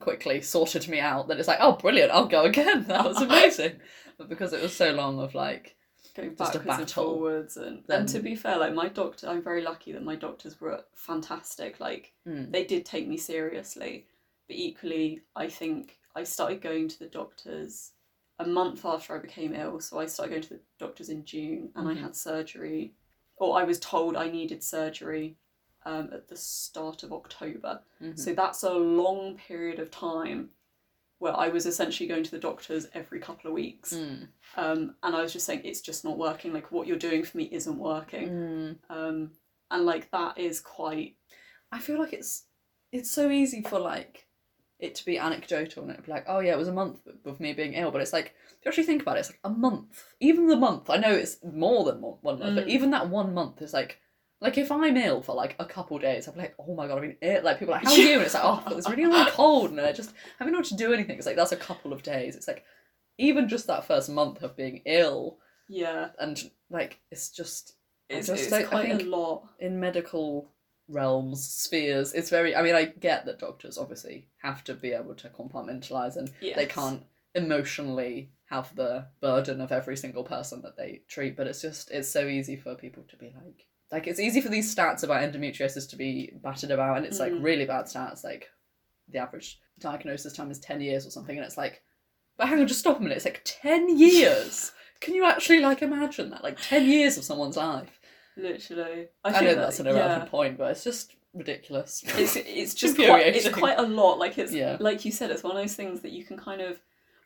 quickly 0.00 0.40
sorted 0.42 0.88
me 0.88 0.98
out, 1.00 1.28
then 1.28 1.38
it's 1.38 1.48
like 1.48 1.58
oh 1.60 1.72
brilliant, 1.76 2.10
I'll 2.12 2.26
go 2.26 2.44
again. 2.44 2.84
That 2.88 3.04
was 3.04 3.20
amazing. 3.22 3.80
but 4.18 4.28
because 4.28 4.52
it 4.52 4.62
was 4.62 4.74
so 4.74 4.92
long 4.92 5.18
of 5.20 5.34
like 5.34 5.76
going 6.16 6.34
backwards 6.34 6.78
and 6.80 6.90
forwards 6.90 7.56
and 7.58 7.82
Then- 7.86 8.00
and 8.00 8.08
to 8.08 8.20
be 8.20 8.34
fair 8.34 8.56
like 8.56 8.72
my 8.72 8.88
doctor 8.88 9.28
i'm 9.28 9.42
very 9.42 9.60
lucky 9.62 9.92
that 9.92 10.02
my 10.02 10.16
doctors 10.16 10.58
were 10.58 10.82
fantastic 10.94 11.78
like 11.78 12.14
mm, 12.26 12.50
they 12.50 12.64
did 12.64 12.86
take 12.86 13.06
me 13.06 13.18
seriously, 13.18 14.06
but 14.48 14.56
equally, 14.56 15.20
I 15.34 15.48
think 15.48 15.98
I 16.14 16.22
started 16.24 16.62
going 16.62 16.88
to 16.88 16.98
the 17.00 17.06
doctors 17.08 17.92
a 18.38 18.46
month 18.46 18.84
after 18.84 19.16
I 19.16 19.18
became 19.20 19.54
ill. 19.54 19.80
So 19.80 19.98
I 19.98 20.06
started 20.06 20.30
going 20.30 20.42
to 20.42 20.48
the 20.50 20.60
doctors 20.78 21.08
in 21.08 21.24
June, 21.24 21.70
and 21.74 21.86
Mhm. 21.86 21.96
I 21.96 22.00
had 22.00 22.14
surgery, 22.16 22.94
or 23.36 23.58
I 23.58 23.64
was 23.64 23.78
told 23.80 24.16
I 24.16 24.28
needed 24.30 24.62
surgery 24.62 25.36
um, 25.86 26.10
at 26.12 26.28
the 26.28 26.36
start 26.36 27.02
of 27.04 27.12
October. 27.12 27.80
mhm. 28.02 28.18
So 28.18 28.34
that's 28.34 28.62
a 28.62 28.72
long 28.74 29.36
period 29.48 29.78
of 29.78 29.90
time 29.90 30.50
where 31.18 31.34
I 31.34 31.48
was 31.48 31.64
essentially 31.64 32.06
going 32.08 32.24
to 32.24 32.30
the 32.30 32.38
doctors 32.38 32.88
every 32.92 33.20
couple 33.20 33.48
of 33.48 33.54
weeks. 33.54 33.94
Mm, 33.94 34.28
Um, 34.56 34.96
and 35.02 35.16
I 35.16 35.22
was 35.22 35.32
just 35.32 35.46
saying, 35.46 35.62
it's 35.64 35.80
just 35.80 36.04
not 36.04 36.18
working. 36.18 36.52
Like, 36.52 36.70
what 36.70 36.86
you're 36.86 36.98
doing 36.98 37.22
for 37.24 37.38
me 37.38 37.44
isn't 37.44 37.78
working. 37.78 38.28
mm. 38.28 38.76
Um, 38.90 39.30
and 39.70 39.86
like, 39.86 40.10
that 40.10 40.36
is 40.38 40.60
quite. 40.60 41.16
I 41.72 41.78
feel 41.78 41.98
like 41.98 42.12
it's 42.12 42.44
it's 42.92 43.10
so 43.10 43.30
easy 43.30 43.62
for 43.62 43.78
like 43.78 44.26
it 44.78 44.94
to 44.94 45.04
be 45.06 45.18
anecdotal 45.18 45.82
and 45.82 45.92
it'd 45.92 46.04
be 46.06 46.12
like, 46.12 46.24
oh 46.28 46.40
yeah, 46.40 46.52
it 46.52 46.58
was 46.58 46.68
a 46.68 46.72
month 46.72 46.98
of 47.24 47.40
me 47.40 47.52
being 47.54 47.72
ill, 47.74 47.90
but 47.90 48.00
it's 48.02 48.12
like 48.12 48.34
if 48.58 48.64
you 48.64 48.68
actually 48.68 48.84
think 48.84 49.02
about 49.02 49.16
it, 49.16 49.20
it's 49.20 49.30
like 49.30 49.40
a 49.44 49.50
month. 49.50 50.04
Even 50.20 50.46
the 50.48 50.56
month, 50.56 50.90
I 50.90 50.98
know 50.98 51.12
it's 51.12 51.38
more 51.42 51.84
than 51.84 52.00
one, 52.02 52.18
month, 52.22 52.40
but 52.56 52.66
Mm. 52.66 52.68
even 52.68 52.90
that 52.90 53.08
one 53.08 53.32
month 53.34 53.62
is 53.62 53.72
like 53.72 54.00
like 54.40 54.58
if 54.58 54.70
I'm 54.70 54.96
ill 54.96 55.22
for 55.22 55.34
like 55.34 55.56
a 55.58 55.64
couple 55.64 55.98
days, 55.98 56.28
I'm 56.28 56.36
like, 56.36 56.54
oh 56.58 56.74
my 56.74 56.86
god, 56.86 56.96
I've 56.96 57.02
been 57.02 57.16
ill. 57.22 57.42
Like 57.42 57.58
people 57.58 57.74
are 57.74 57.78
like, 57.78 57.86
how 57.86 57.92
are 57.92 57.96
you? 57.98 58.14
And 58.14 58.22
it's 58.22 58.34
like, 58.34 58.44
oh, 58.44 58.62
I've 58.66 58.82
got 58.82 58.90
really 58.90 59.04
annoying 59.04 59.26
cold, 59.30 59.70
and 59.70 59.80
I 59.80 59.92
just 59.92 60.12
haven't 60.38 60.52
know 60.52 60.58
what 60.58 60.66
to 60.68 60.76
do 60.76 60.92
anything. 60.92 61.16
It's 61.16 61.26
like 61.26 61.36
that's 61.36 61.52
a 61.52 61.56
couple 61.56 61.92
of 61.92 62.02
days. 62.02 62.36
It's 62.36 62.48
like 62.48 62.64
even 63.18 63.48
just 63.48 63.66
that 63.68 63.86
first 63.86 64.10
month 64.10 64.42
of 64.42 64.56
being 64.56 64.82
ill, 64.84 65.38
Yeah, 65.68 66.08
and 66.18 66.38
like 66.70 67.00
it's 67.10 67.30
just 67.30 67.74
it's, 68.08 68.26
just 68.28 68.44
it's 68.44 68.52
I 68.52 68.62
quite 68.64 68.90
a 68.90 69.04
lot. 69.04 69.48
in 69.58 69.80
medical 69.80 70.50
realms 70.88 71.44
spheres 71.44 72.12
it's 72.14 72.30
very 72.30 72.54
i 72.54 72.62
mean 72.62 72.76
i 72.76 72.84
get 72.84 73.26
that 73.26 73.40
doctors 73.40 73.76
obviously 73.76 74.28
have 74.38 74.62
to 74.62 74.72
be 74.72 74.92
able 74.92 75.16
to 75.16 75.28
compartmentalize 75.28 76.16
and 76.16 76.30
they 76.40 76.64
can't 76.66 77.02
emotionally 77.34 78.30
have 78.48 78.72
the 78.76 79.04
burden 79.20 79.60
of 79.60 79.72
every 79.72 79.96
single 79.96 80.22
person 80.22 80.62
that 80.62 80.76
they 80.76 81.02
treat 81.08 81.36
but 81.36 81.48
it's 81.48 81.60
just 81.60 81.90
it's 81.90 82.08
so 82.08 82.28
easy 82.28 82.54
for 82.54 82.76
people 82.76 83.02
to 83.08 83.16
be 83.16 83.32
like 83.44 83.66
like 83.92 84.06
it's 84.06 84.20
easy 84.20 84.40
for 84.40 84.48
these 84.48 84.74
stats 84.74 85.02
about 85.04 85.22
endometriosis 85.22 85.88
to 85.90 85.96
be 85.96 86.32
battered 86.42 86.70
about 86.70 86.96
and 86.96 87.06
it's 87.06 87.20
like 87.20 87.32
Mm. 87.32 87.42
really 87.42 87.64
bad 87.66 87.84
stats 87.86 88.24
like 88.24 88.48
the 89.08 89.18
average 89.18 89.60
diagnosis 89.78 90.32
time 90.32 90.50
is 90.50 90.58
10 90.58 90.80
years 90.80 91.06
or 91.06 91.10
something 91.10 91.36
and 91.36 91.44
it's 91.46 91.56
like 91.56 91.82
but 92.36 92.48
hang 92.48 92.58
on 92.60 92.66
just 92.66 92.80
stop 92.80 92.98
a 92.98 93.02
minute 93.02 93.16
it's 93.16 93.24
like 93.24 93.42
10 93.44 93.96
years 93.98 94.72
can 95.00 95.14
you 95.14 95.24
actually 95.24 95.60
like 95.60 95.82
imagine 95.82 96.30
that 96.30 96.42
like 96.42 96.60
10 96.60 96.86
years 96.86 97.16
of 97.16 97.24
someone's 97.24 97.56
life 97.56 98.00
literally. 98.36 99.06
I, 99.24 99.32
think 99.32 99.44
know 99.44 99.54
that- 99.54 99.60
that's 99.62 99.80
an 99.80 99.86
yeah. 99.86 99.92
irrelevant 99.92 100.30
point, 100.30 100.58
but 100.58 100.70
it's 100.72 100.84
just 100.84 101.14
ridiculous. 101.32 102.02
it's 102.18 102.36
it's 102.36 102.74
just 102.82 102.96
quite, 102.96 103.26
it's 103.34 103.48
quite 103.48 103.78
a 103.78 103.82
lot. 103.82 104.18
Like 104.18 104.36
it's 104.36 104.52
Yeah. 104.52 104.76
like 104.78 105.04
you 105.06 105.10
said, 105.12 105.30
it's 105.30 105.42
one 105.42 105.56
of 105.56 105.62
those 105.62 105.74
things 105.74 106.00
that 106.02 106.12
you 106.12 106.22
can 106.24 106.36
kind 106.36 106.60
of 106.60 106.78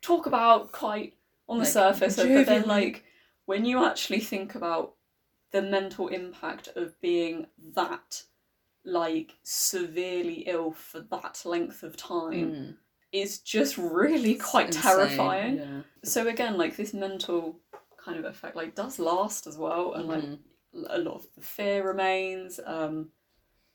talk 0.02 0.26
about 0.26 0.70
quite 0.70 1.14
on 1.48 1.58
the 1.58 1.64
Like, 1.64 1.72
surface, 1.72 2.14
but 2.16 2.46
then 2.46 2.62
like 2.68 3.02
when 3.46 3.64
you 3.64 3.84
actually 3.84 4.20
think 4.20 4.54
about 4.54 4.94
the 5.52 5.62
mental 5.62 6.08
impact 6.08 6.68
of 6.76 7.00
being 7.00 7.46
that 7.74 8.22
like 8.84 9.32
severely 9.42 10.44
ill 10.46 10.72
for 10.72 11.00
that 11.00 11.42
length 11.44 11.82
of 11.82 11.96
time 11.96 12.52
Mm. 12.52 12.76
is 13.12 13.40
just 13.40 13.76
really 13.76 14.36
quite 14.36 14.68
insane, 14.68 14.82
terrifying. 14.82 15.56
Yeah. 15.58 15.80
So 16.04 16.28
again, 16.28 16.56
like 16.56 16.76
this 16.76 16.94
mental 16.94 17.60
kind 17.98 18.18
of 18.18 18.24
effect 18.24 18.56
like 18.56 18.74
does 18.74 18.98
last 18.98 19.46
as 19.46 19.58
well, 19.58 19.92
and 19.94 20.08
like 20.08 20.22
Mhm. 20.24 20.38
a 20.88 20.98
lot 20.98 21.14
of 21.16 21.26
the 21.34 21.42
fear 21.42 21.86
remains. 21.86 22.58
Um, 22.64 23.10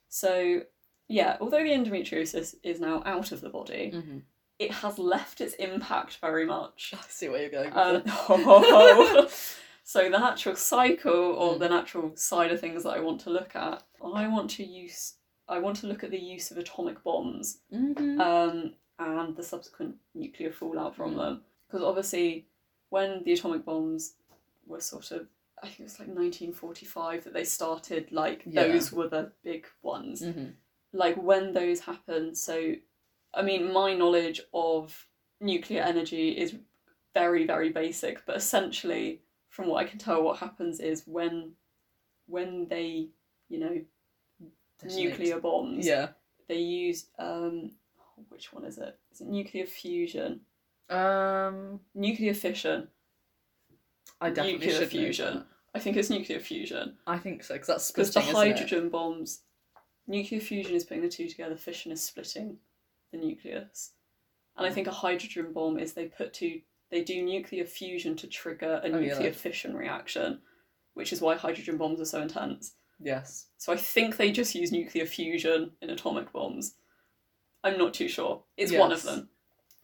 so 0.09 0.63
yeah, 1.07 1.37
although 1.39 1.61
the 1.63 1.69
endometriosis 1.69 2.55
is 2.63 2.79
now 2.79 3.03
out 3.05 3.31
of 3.31 3.41
the 3.41 3.49
body, 3.49 3.91
Mhm. 3.93 4.23
it 4.57 4.71
has 4.71 4.97
left 4.97 5.39
its 5.41 5.53
impact 5.55 6.17
very 6.17 6.45
much. 6.45 6.93
I 6.97 7.01
see 7.09 7.29
where 7.29 7.41
you're 7.41 7.49
going. 7.51 7.71
Um, 7.73 7.97
it. 7.97 8.07
so 9.87 10.01
the 10.09 10.17
natural 10.19 10.55
cycle 10.55 11.13
or 11.13 11.55
Mm. 11.55 11.59
the 11.59 11.69
natural 11.69 12.15
side 12.17 12.51
of 12.51 12.59
things 12.59 12.83
that 12.83 12.89
I 12.97 12.99
want 12.99 13.21
to 13.21 13.29
look 13.29 13.55
at, 13.55 13.83
I 14.03 14.27
want 14.27 14.49
to 14.51 14.63
use. 14.63 15.17
I 15.47 15.59
want 15.59 15.77
to 15.77 15.87
look 15.87 16.03
at 16.03 16.09
the 16.09 16.19
use 16.19 16.49
of 16.49 16.57
atomic 16.57 17.03
bombs 17.03 17.61
Mhm. 17.71 18.19
um, 18.19 18.75
and 18.97 19.35
the 19.37 19.43
subsequent 19.43 19.97
nuclear 20.15 20.51
fallout 20.51 20.95
from 20.95 21.13
Mm. 21.13 21.17
them. 21.17 21.45
Because 21.67 21.83
obviously, 21.83 22.47
when 22.89 23.23
the 23.23 23.33
atomic 23.33 23.63
bombs 23.63 24.15
were 24.65 24.81
sort 24.81 25.11
of, 25.11 25.27
I 25.61 25.67
think 25.67 25.81
it 25.81 25.83
was 25.83 25.99
like 25.99 26.07
1945 26.09 27.23
that 27.25 27.33
they 27.33 27.43
started, 27.43 28.11
like, 28.11 28.43
Yeah. 28.47 28.67
those 28.67 28.91
were 28.91 29.07
the 29.07 29.31
big 29.43 29.67
ones. 29.83 30.23
Mhm. 30.23 30.55
Like, 30.93 31.15
when 31.17 31.53
those 31.53 31.81
happened, 31.81 32.37
so, 32.39 32.75
I 33.35 33.41
mean, 33.43 33.71
my 33.71 33.93
knowledge 33.93 34.41
of 34.51 35.07
nuclear 35.39 35.83
energy 35.83 36.35
is 36.35 36.55
very, 37.13 37.45
very 37.45 37.69
basic, 37.69 38.25
but 38.25 38.35
essentially, 38.35 39.21
from 39.55 39.67
what 39.67 39.77
I 39.85 39.87
can 39.89 39.97
tell, 39.97 40.21
what 40.21 40.37
happens 40.39 40.81
is 40.81 41.03
when 41.07 41.53
when 42.27 42.67
they, 42.67 43.07
you 43.47 43.59
know, 43.59 43.81
Detonate. 44.81 45.09
nuclear 45.11 45.39
bombs, 45.39 45.85
Yeah. 45.87 46.09
they 46.49 46.57
use 46.59 47.05
um 47.17 47.71
which 48.29 48.51
one 48.51 48.65
is 48.65 48.77
it? 48.77 48.99
Is 49.13 49.21
it 49.21 49.27
nuclear 49.27 49.65
fusion? 49.65 50.41
Um, 50.89 51.79
Nuclear 51.93 52.33
fission. 52.33 52.87
I 54.21 54.29
definitely 54.29 54.67
Nuclear 54.67 54.87
fusion. 54.87 55.45
I 55.73 55.79
think 55.79 55.97
it's 55.97 56.09
nuclear 56.09 56.39
fusion. 56.39 56.97
I 57.07 57.17
think 57.17 57.43
so 57.43 57.53
because 57.55 57.67
that's 57.67 57.91
Because 57.91 58.13
the 58.13 58.21
splitting, 58.21 58.29
isn't 58.35 58.47
it? 58.47 58.53
hydrogen 58.59 58.89
bombs 58.89 59.41
nuclear 60.07 60.39
fusion 60.41 60.75
is 60.75 60.83
putting 60.85 61.01
the 61.03 61.09
two 61.09 61.27
together, 61.29 61.55
fission 61.55 61.91
is 61.91 62.03
splitting 62.03 62.57
the 63.11 63.17
nucleus. 63.17 63.91
And 64.57 64.65
I 64.65 64.69
think 64.71 64.87
a 64.87 64.91
hydrogen 64.91 65.51
bomb 65.53 65.77
is 65.79 65.93
they 65.93 66.05
put 66.07 66.33
two 66.33 66.61
they 66.91 67.03
do 67.03 67.21
nuclear 67.23 67.65
fusion 67.65 68.15
to 68.17 68.27
trigger 68.27 68.81
a 68.83 68.87
Oh, 68.89 68.99
yeah, 68.99 69.09
nuclear 69.13 69.33
fission 69.33 69.75
reaction, 69.75 70.39
which 70.93 71.11
is 71.11 71.21
why 71.21 71.35
hydrogen 71.35 71.77
bombs 71.77 71.99
are 71.99 72.05
so 72.05 72.21
intense. 72.21 72.75
Yes. 72.99 73.47
So 73.57 73.73
I 73.73 73.77
think 73.77 74.17
they 74.17 74.31
just 74.31 74.55
use 74.55 74.71
nuclear 74.71 75.05
fusion 75.05 75.71
in 75.81 75.89
atomic 75.89 76.31
bombs. 76.31 76.75
I'm 77.63 77.77
not 77.77 77.93
too 77.93 78.07
sure. 78.07 78.43
It's 78.57 78.71
one 78.71 78.91
of 78.91 78.99
Yes. 78.99 79.05
them. 79.05 79.29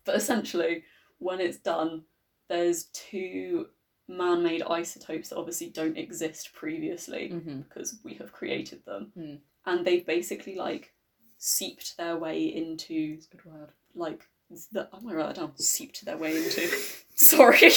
But 0.05 0.15
essentially, 0.15 0.83
when 1.17 1.39
it's 1.41 1.57
done, 1.57 2.03
there's 2.47 2.85
two 2.85 3.67
man 4.07 4.43
made 4.43 4.61
isotopes 4.63 5.29
that 5.29 5.37
obviously 5.37 5.69
don't 5.69 5.97
exist 5.97 6.53
previously 6.53 7.29
hmm 7.29 7.61
because 7.61 7.99
we 8.03 8.13
have 8.15 8.31
created 8.33 8.83
them. 8.85 9.11
Mm. 9.17 9.39
And 9.65 9.85
they've 9.85 10.05
basically 10.05 10.55
like 10.55 10.93
seeped 11.37 11.97
their 11.97 12.17
way 12.17 12.43
into 12.43 13.17
good 13.31 13.45
word. 13.45 13.71
like 13.95 14.27
the 14.71 14.87
I 14.93 14.99
might 14.99 15.15
write 15.15 15.27
that 15.27 15.35
down. 15.35 15.57
Seeped 15.57 16.05
their 16.05 16.17
way 16.17 16.37
into 16.37 16.67
sorry. 17.15 17.71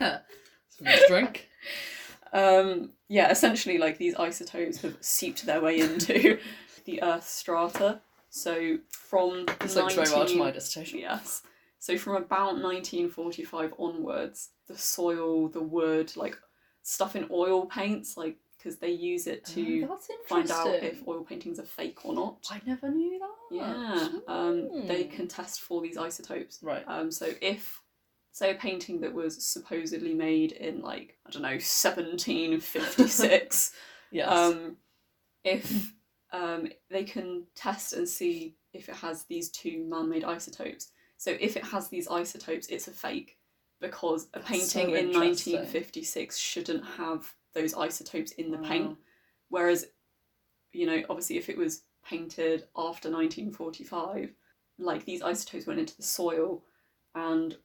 Drink. 1.08 1.48
um 2.32 2.90
yeah, 3.08 3.30
essentially 3.30 3.78
like 3.78 3.98
these 3.98 4.14
isotopes 4.14 4.80
have 4.82 4.96
seeped 5.00 5.44
their 5.46 5.60
way 5.60 5.80
into 5.80 6.38
the 6.84 7.02
Earth 7.02 7.28
strata. 7.28 8.00
So 8.30 8.78
from 8.88 9.46
This 9.60 9.76
looks 9.76 9.94
very 9.94 10.08
well 10.10 10.26
to 10.26 10.34
19 10.34 10.38
my 10.38 10.50
dissertation. 10.50 11.00
Yes. 11.00 11.42
So 11.78 11.98
from 11.98 12.14
about 12.14 12.54
1945 12.54 13.74
onwards, 13.78 14.50
the 14.68 14.78
soil, 14.78 15.48
the 15.48 15.60
wood, 15.60 16.16
like 16.16 16.36
stuff 16.82 17.16
in 17.16 17.26
oil 17.30 17.66
paints, 17.66 18.16
like 18.16 18.38
because 18.62 18.78
they 18.78 18.90
use 18.90 19.26
it 19.26 19.44
to 19.44 19.88
Oh, 19.90 19.98
find 20.26 20.50
out 20.50 20.74
if 20.74 21.06
oil 21.08 21.24
paintings 21.24 21.58
are 21.58 21.64
fake 21.64 22.04
or 22.04 22.14
not. 22.14 22.46
I 22.50 22.60
never 22.64 22.88
knew 22.90 23.18
that. 23.18 23.28
Yeah. 23.50 24.08
Um, 24.28 24.86
they 24.86 25.04
Hmm. 25.04 25.10
can 25.10 25.26
test 25.28 25.62
for 25.62 25.80
these 25.82 25.96
isotopes. 25.96 26.60
Right. 26.62 26.84
Um, 26.86 27.10
so 27.10 27.32
if 27.40 27.80
say 28.34 28.50
a 28.52 28.54
painting 28.54 28.98
that 29.00 29.12
was 29.12 29.44
supposedly 29.44 30.14
made 30.14 30.52
in 30.52 30.80
like 30.80 31.18
I 31.26 31.30
don't 31.30 31.42
know 31.42 31.48
1756, 31.58 33.72
Yes. 34.10 34.28
um, 34.28 34.76
if 35.44 35.92
um, 36.32 36.68
they 36.90 37.04
can 37.04 37.44
test 37.54 37.92
and 37.94 38.08
see 38.08 38.56
if 38.72 38.88
it 38.88 38.96
has 38.96 39.24
these 39.24 39.50
two 39.50 39.84
man-made 39.84 40.24
isotopes. 40.24 40.92
So 41.18 41.36
if 41.40 41.56
it 41.56 41.64
has 41.64 41.88
these 41.88 42.08
isotopes, 42.08 42.66
it's 42.68 42.88
a 42.88 42.92
fake 42.92 43.36
because 43.80 44.28
a 44.34 44.38
That's 44.38 44.48
painting 44.48 44.88
so 44.90 44.94
in 44.94 45.12
1956 45.12 46.38
shouldn't 46.38 46.84
have 46.96 47.34
those 47.54 47.74
isotopes 47.74 48.32
in 48.32 48.50
the 48.50 48.58
Wow. 48.58 48.68
paint. 48.68 48.98
Whereas, 49.48 49.86
you 50.72 50.86
know, 50.86 51.02
obviously 51.10 51.36
if 51.38 51.48
it 51.48 51.56
was 51.58 51.82
painted 52.04 52.64
after 52.76 53.10
1945, 53.10 54.32
like 54.78 55.04
these 55.04 55.22
isotopes 55.22 55.66
went 55.66 55.80
into 55.80 55.96
the 55.96 56.02
soil 56.02 56.64
and 57.14 57.56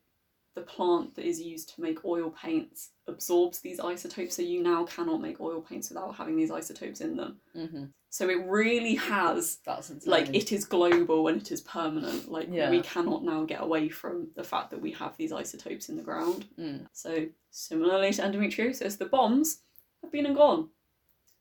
the 0.55 0.61
plant 0.63 1.15
that 1.15 1.25
is 1.25 1.39
used 1.39 1.73
to 1.75 1.81
make 1.81 2.03
oil 2.03 2.31
paints 2.31 2.89
absorbs 3.07 3.59
these 3.59 3.79
isotopes, 3.79 4.35
so 4.35 4.41
you 4.41 4.61
now 4.63 4.83
cannot 4.85 5.21
make 5.21 5.39
oil 5.39 5.61
paints 5.61 5.89
without 5.89 6.15
having 6.15 6.35
these 6.35 6.51
isotopes 6.51 6.99
in 6.99 7.15
them. 7.15 7.39
hmm 7.53 7.85
So 8.09 8.27
it 8.29 8.43
really 8.47 8.95
has 8.95 9.57
That's 9.65 9.89
insane. 9.91 10.11
like 10.11 10.29
it 10.35 10.51
is 10.51 10.65
global 10.65 11.27
and 11.27 11.39
it 11.41 11.51
is 11.51 11.61
permanent. 11.61 12.31
Like 12.31 12.49
Yeah. 12.51 12.71
we 12.71 12.81
cannot 12.81 13.23
now 13.23 13.43
get 13.45 13.61
away 13.61 13.87
from 13.89 14.29
the 14.35 14.43
fact 14.43 14.71
that 14.71 14.81
we 14.81 14.91
have 14.93 15.15
these 15.15 15.31
isotopes 15.31 15.89
in 15.89 15.95
the 15.95 16.01
ground. 16.03 16.47
Mm. 16.57 16.87
So 16.91 17.27
similarly 17.51 18.11
to 18.13 18.21
endometriosis, 18.23 18.97
the 18.97 19.05
bombs 19.05 19.59
have 20.07 20.11
been 20.11 20.25
and 20.25 20.35
gone. 20.35 20.69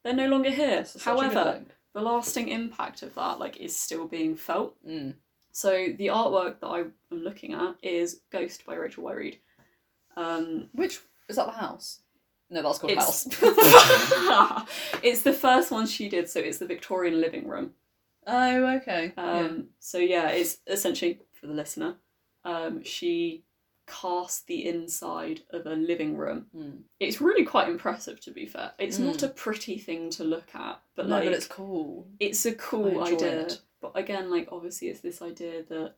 They're 0.05 0.15
no 0.15 0.29
longer 0.29 0.51
here. 0.51 0.85
Such 0.85 1.03
However, 1.03 1.63
the 1.95 2.01
lasting 2.01 2.49
impact 2.49 3.03
of 3.03 3.15
that 3.15 3.39
like 3.39 3.57
is 3.59 3.77
still 3.77 4.07
being 4.07 4.37
felt. 4.37 4.77
Mm. 4.87 5.15
So 5.53 5.71
the 5.97 6.09
artwork 6.09 6.61
that 6.61 6.67
I 6.67 6.81
am 6.81 6.93
looking 7.11 7.55
at 7.55 7.77
is 7.83 8.21
Ghost 8.31 8.67
by 8.67 8.75
Rachel 8.75 9.05
Whiteread. 9.05 9.39
Um, 10.17 10.69
Which 10.73 10.99
is 11.29 11.37
that 11.37 11.47
the 11.47 11.53
house? 11.53 12.01
No, 12.51 12.63
that's 12.63 12.79
called 12.79 12.93
It's- 12.93 13.35
house. 14.15 14.69
it's 15.03 15.23
the 15.23 15.33
first 15.33 15.71
one 15.71 15.87
she 15.87 16.09
did, 16.09 16.29
so 16.29 16.41
it's 16.41 16.59
the 16.59 16.67
Victorian 16.67 17.21
living 17.21 17.49
room. 17.49 17.73
oh, 18.27 18.67
okay. 18.77 19.13
Um, 19.17 19.69
So 19.81 19.99
yeah, 19.99 20.29
it's 20.29 20.59
essentially 20.67 21.21
for 21.33 21.47
the 21.47 21.55
listener. 21.55 21.97
Um, 22.45 22.85
she 22.85 23.45
cast 23.87 24.47
the 24.47 24.67
inside 24.69 25.43
of 25.51 25.67
a 25.67 25.75
living 25.75 26.17
room. 26.17 26.47
Mm. 26.57 26.81
It's 27.01 27.21
really 27.21 27.45
quite 27.45 27.69
impressive, 27.69 28.21
to 28.21 28.31
be 28.33 28.47
fair. 28.47 28.73
It's 28.79 28.99
not 28.99 29.17
Mm. 29.19 29.23
a 29.25 29.29
pretty 29.29 29.79
thing 29.79 30.11
to 30.11 30.25
look 30.25 30.55
at, 30.55 30.81
but 30.97 31.07
no, 31.09 31.17
like 31.17 31.25
but 31.25 31.33
it's 31.35 31.47
cool. 31.47 32.07
it's 32.19 32.45
a 32.47 32.55
cool 32.55 33.03
idea. 33.03 33.43
it. 33.43 33.61
But 33.81 33.93
again, 33.95 34.31
like 34.31 34.49
obviously, 34.51 34.89
it's 34.89 35.01
this 35.01 35.23
idea 35.23 35.63
that 35.69 35.95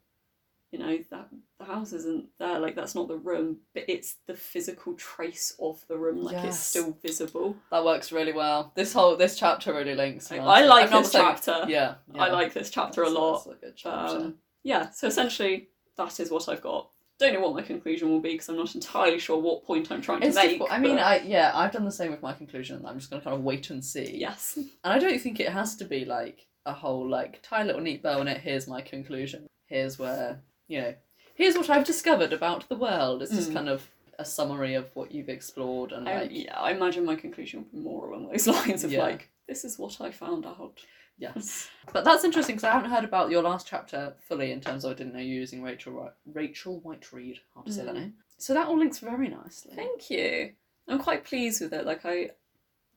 you 0.70 0.78
know 0.78 0.98
that 1.10 1.28
the 1.58 1.64
house 1.64 1.94
isn't 1.94 2.26
there. 2.38 2.58
Like 2.58 2.76
that's 2.76 2.94
not 2.94 3.08
the 3.08 3.16
room, 3.16 3.60
but 3.72 3.84
it's 3.88 4.16
the 4.26 4.34
physical 4.34 4.92
trace 4.94 5.54
of 5.58 5.82
the 5.88 5.96
room. 5.96 6.22
Like 6.22 6.44
it's 6.44 6.58
still 6.58 6.96
visible. 7.02 7.56
That 7.70 7.84
works 7.86 8.12
really 8.12 8.32
well. 8.34 8.72
This 8.74 8.92
whole 8.92 9.16
this 9.16 9.38
chapter 9.38 9.72
really 9.72 9.94
links. 9.94 10.30
I. 10.30 10.36
I 10.38 10.64
like 10.66 10.92
I'm 10.92 11.02
this 11.02 11.12
saying- 11.12 11.24
chapter. 11.24 11.64
Yeah, 11.68 11.94
I 12.14 12.28
like 12.28 12.52
this 12.52 12.68
chapter 12.68 13.02
a 13.02 13.08
lot. 13.08 13.46
that's 13.46 13.62
a 13.62 13.72
chapter. 13.74 14.16
Um, 14.18 14.34
yeah, 14.62 14.90
so 14.90 15.06
essentially, 15.06 15.68
that 15.96 16.20
is 16.20 16.30
what 16.30 16.48
I've 16.50 16.60
got. 16.60 16.90
Don't 17.18 17.34
know 17.34 17.40
what 17.40 17.54
my 17.54 17.62
conclusion 17.62 18.10
will 18.10 18.20
be 18.20 18.32
because 18.32 18.48
I'm 18.48 18.56
not 18.56 18.74
entirely 18.74 19.18
sure 19.18 19.38
what 19.40 19.64
point 19.64 19.90
I'm 19.90 20.00
trying 20.00 20.22
it's 20.22 20.36
to 20.36 20.42
make. 20.42 20.50
difficult. 20.50 20.72
I 20.72 20.78
mean, 20.78 20.96
but- 20.96 21.04
I 21.04 21.16
yeah, 21.18 21.50
I've 21.54 21.72
done 21.72 21.84
the 21.84 21.90
same 21.90 22.10
with 22.12 22.22
my 22.22 22.32
conclusion. 22.32 22.84
I'm 22.86 22.98
just 22.98 23.10
gonna 23.10 23.22
kind 23.22 23.34
of 23.36 23.42
wait 23.42 23.70
and 23.70 23.84
see. 23.84 24.16
yes, 24.16 24.56
And 24.84 24.92
I 24.92 24.98
don't 24.98 25.20
think 25.20 25.40
it 25.40 25.48
has 25.48 25.74
to 25.76 25.84
be 25.84 26.04
like 26.04 26.46
a 26.64 26.72
whole 26.72 27.08
like 27.08 27.40
tie 27.42 27.62
a 27.62 27.64
little 27.64 27.80
neat 27.80 28.02
bow 28.02 28.20
on 28.20 28.28
it. 28.28 28.40
Here's 28.40 28.68
my 28.68 28.80
conclusion. 28.82 29.46
Here's 29.66 29.98
where 29.98 30.40
you 30.68 30.80
know. 30.80 30.94
Here's 31.34 31.56
what 31.56 31.70
I've 31.70 31.84
discovered 31.84 32.32
about 32.32 32.68
the 32.68 32.74
world. 32.76 33.22
It's 33.22 33.30
just 33.32 33.50
Mm. 33.50 33.54
kind 33.54 33.68
of 33.68 33.88
a 34.18 34.24
summary 34.24 34.74
of 34.74 34.90
what 34.96 35.12
you've 35.12 35.28
explored 35.28 35.92
and 35.92 36.08
I, 36.08 36.22
like 36.22 36.30
yeah, 36.32 36.58
I 36.58 36.72
imagine 36.72 37.04
my 37.04 37.14
conclusion 37.14 37.60
will 37.72 37.78
be 37.80 37.84
more 37.84 38.08
along 38.10 38.28
those 38.28 38.46
lines 38.48 38.82
of 38.84 38.90
Yeah. 38.92 39.02
like, 39.02 39.28
this 39.46 39.64
is 39.64 39.78
what 39.78 40.00
I 40.00 40.10
found 40.10 40.44
out. 40.46 40.80
Yes. 41.18 41.68
But 41.92 42.04
that's 42.04 42.22
interesting 42.22 42.56
because 42.56 42.68
I 42.68 42.72
haven't 42.72 42.90
heard 42.90 43.04
about 43.04 43.30
your 43.30 43.42
last 43.42 43.66
chapter 43.66 44.14
fully 44.20 44.52
in 44.52 44.60
terms 44.60 44.84
of 44.84 44.90
I 44.90 44.94
didn't 44.94 45.14
know 45.14 45.20
you 45.20 45.34
were 45.36 45.40
using 45.40 45.62
Rachel 45.62 46.12
Rachel 46.26 46.80
Whiteread. 46.84 47.38
Hard 47.54 47.66
to 47.66 47.72
say 47.72 47.84
that 47.84 47.94
Mm. 47.94 47.98
name. 48.00 48.14
So 48.36 48.52
that 48.54 48.68
all 48.68 48.78
links 48.78 48.98
very 48.98 49.28
nicely. 49.28 49.72
Thank 49.74 50.10
you. 50.10 50.52
I'm 50.86 50.98
quite 50.98 51.24
pleased 51.24 51.62
with 51.62 51.72
it. 51.72 51.86
Like 51.86 52.04
I, 52.04 52.30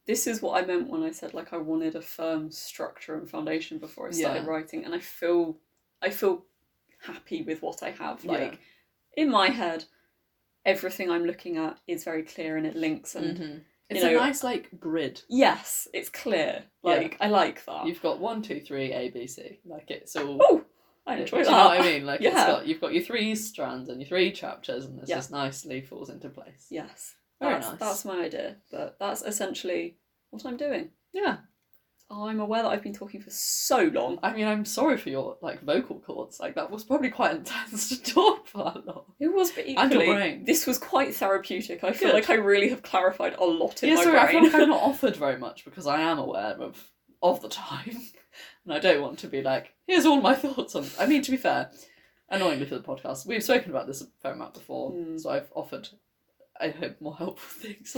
this 0.07 0.27
is 0.27 0.41
what 0.41 0.61
I 0.61 0.65
meant 0.67 0.89
when 0.89 1.03
I 1.03 1.11
said 1.11 1.33
like 1.33 1.53
I 1.53 1.57
wanted 1.57 1.95
a 1.95 2.01
firm 2.01 2.51
structure 2.51 3.15
and 3.15 3.29
foundation 3.29 3.77
before 3.77 4.09
I 4.09 4.11
started 4.11 4.43
Yeah. 4.43 4.49
writing, 4.49 4.83
and 4.85 4.93
I 4.93 4.99
feel 4.99 5.57
I 6.01 6.09
feel 6.09 6.43
happy 7.01 7.43
with 7.43 7.61
what 7.61 7.81
I 7.81 7.91
have. 7.91 8.23
Yeah. 8.25 8.31
Like 8.33 8.59
in 9.15 9.29
my 9.31 9.47
head, 9.49 9.85
everything 10.65 11.09
I'm 11.09 11.25
looking 11.25 11.55
at 11.57 11.79
is 11.87 12.03
very 12.03 12.23
clear 12.23 12.57
and 12.57 12.65
it 12.67 12.75
links 12.75 13.15
and 13.15 13.37
Mm-hmm. 13.37 13.57
It's 13.95 14.03
you 14.03 14.17
a 14.17 14.19
nice 14.21 14.43
like 14.43 14.69
grid. 14.79 15.21
yes, 15.29 15.87
it's 15.93 16.09
clear. 16.09 16.63
Yeah. 16.83 16.91
Like 16.95 17.17
I 17.21 17.27
like 17.27 17.63
that. 17.65 17.85
You've 17.85 18.01
got 18.01 18.19
one, 18.19 18.41
two, 18.41 18.59
three, 18.59 18.91
A, 18.93 19.09
B, 19.09 19.27
C. 19.27 19.59
Like 19.65 19.91
it's 19.91 20.15
all. 20.15 20.37
Oh, 20.41 20.63
I 21.05 21.17
enjoy 21.17 21.39
you 21.39 21.45
that. 21.45 21.51
know 21.51 21.65
what 21.65 21.81
I 21.81 21.83
mean? 21.83 22.05
Like 22.05 22.21
it's 22.21 22.33
Yeah. 22.35 22.47
got 22.47 22.67
you've 22.67 22.81
got 22.81 22.93
your 22.93 23.03
three 23.03 23.35
strands 23.35 23.89
and 23.89 23.99
your 24.01 24.07
three 24.07 24.31
chapters, 24.31 24.85
and 24.85 24.99
this 24.99 25.09
Yeah. 25.09 25.15
just 25.17 25.31
nicely 25.31 25.81
falls 25.81 26.09
into 26.09 26.29
place. 26.29 26.67
Yes, 26.69 27.15
Very 27.39 27.53
that's, 27.55 27.67
nice. 27.69 27.79
that's 27.79 28.05
my 28.05 28.21
idea. 28.25 28.57
But 28.71 28.97
that's 28.99 29.21
essentially 29.23 29.97
what 30.29 30.45
I'm 30.45 30.57
doing. 30.57 30.89
Yeah. 31.13 31.37
I'm 32.11 32.39
aware 32.39 32.61
that 32.63 32.69
I've 32.69 32.83
been 32.83 32.93
talking 32.93 33.21
for 33.21 33.29
so 33.29 33.83
long. 33.93 34.19
I 34.21 34.33
mean, 34.33 34.47
I'm 34.47 34.65
sorry 34.65 34.97
for 34.97 35.09
your 35.09 35.37
like 35.41 35.61
vocal 35.63 35.99
cords. 35.99 36.39
Like 36.39 36.55
that 36.55 36.69
was 36.69 36.83
probably 36.83 37.09
quite 37.09 37.35
intense 37.35 37.89
to 37.97 38.01
talk 38.13 38.47
for 38.47 38.63
that 38.65 38.85
long. 38.85 39.03
It 39.19 39.33
was, 39.33 39.51
but 39.51 39.65
And 39.65 39.91
your 39.91 40.01
equally, 40.01 40.05
brain. 40.15 40.45
this 40.45 40.67
was 40.67 40.77
quite 40.77 41.15
therapeutic. 41.15 41.83
I 41.83 41.93
feel 41.93 42.09
Good. 42.09 42.15
like 42.15 42.29
I 42.29 42.33
really 42.35 42.69
have 42.69 42.83
clarified 42.83 43.35
a 43.35 43.43
lot 43.45 43.81
in 43.83 43.89
yeah, 43.89 43.95
my 43.95 44.03
sorry, 44.03 44.17
I 44.19 44.31
feel 44.31 44.43
like 44.43 44.53
I've 44.53 44.67
not 44.67 44.81
offered 44.91 45.15
very 45.15 45.37
much 45.37 45.63
because 45.65 45.87
I 45.87 46.01
am 46.01 46.19
aware 46.19 46.55
of 46.59 46.91
of 47.23 47.41
the 47.41 47.49
time, 47.49 47.89
and 48.65 48.73
I 48.73 48.79
don't 48.79 49.01
want 49.01 49.19
to 49.19 49.27
be 49.27 49.41
like, 49.41 49.73
here's 49.87 50.05
all 50.05 50.19
my 50.21 50.33
thoughts 50.35 50.75
on. 50.75 50.85
I 50.99 51.05
mean, 51.05 51.21
to 51.21 51.31
be 51.31 51.37
fair, 51.37 51.69
annoyingly 52.29 52.65
for 52.65 52.75
the 52.75 52.81
podcast, 52.83 53.27
we've 53.27 53.43
spoken 53.43 53.69
about 53.69 53.85
this 53.87 54.01
a 54.01 54.05
fair 54.23 54.33
amount 54.33 54.55
before, 54.55 54.91
Mm. 54.91 55.19
so 55.19 55.29
I've 55.29 55.51
offered, 55.53 55.87
I 56.59 56.69
hope, 56.69 56.99
more 56.99 57.15
helpful 57.15 57.61
things. 57.69 57.95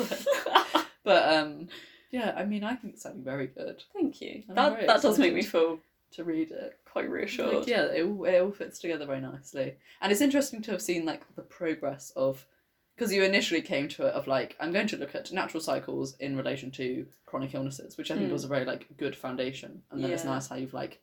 but 1.03 1.33
um, 1.33 1.69
yeah, 2.13 2.33
I 2.37 2.45
mean, 2.45 2.63
I 2.63 2.75
think 2.75 2.93
it's 2.93 3.03
sounding 3.03 3.23
very 3.23 3.47
good 3.47 3.83
Thank 3.91 4.21
you. 4.21 4.43
I'm 4.49 4.55
That 4.55 4.87
that 4.87 5.01
does 5.01 5.19
make 5.19 5.33
me 5.33 5.41
feel 5.41 5.79
to 6.11 6.23
read 6.23 6.51
it. 6.51 6.77
quite 6.85 7.09
reassured. 7.09 7.53
Like, 7.55 7.67
yeah, 7.67 7.85
it 7.85 8.05
all, 8.05 8.23
it 8.25 8.39
all 8.39 8.51
fits 8.51 8.77
together 8.79 9.05
very 9.05 9.19
nicely, 9.19 9.75
and 10.01 10.11
it's 10.11 10.21
interesting 10.21 10.61
to 10.63 10.71
have 10.71 10.81
seen 10.81 11.05
like 11.05 11.23
the 11.35 11.41
progress 11.41 12.11
of 12.15 12.45
because 12.95 13.11
you 13.11 13.23
initially 13.23 13.63
came 13.63 13.87
to 13.89 14.05
it 14.07 14.13
of 14.13 14.27
like 14.27 14.55
I'm 14.59 14.71
going 14.71 14.87
to 14.87 14.97
look 14.97 15.15
at 15.15 15.31
natural 15.33 15.59
cycles 15.61 16.15
in 16.19 16.37
relation 16.37 16.69
to 16.71 17.07
chronic 17.25 17.55
illnesses, 17.55 17.97
which 17.97 18.11
I 18.11 18.15
think 18.15 18.29
Mm. 18.29 18.33
was 18.33 18.43
a 18.43 18.47
very 18.55 18.65
like 18.65 18.85
good 18.97 19.15
foundation, 19.15 19.81
and 19.91 20.03
then 20.03 20.11
it's 20.11 20.23
nice 20.23 20.47
how 20.47 20.55
you've 20.55 20.75
like 20.75 20.99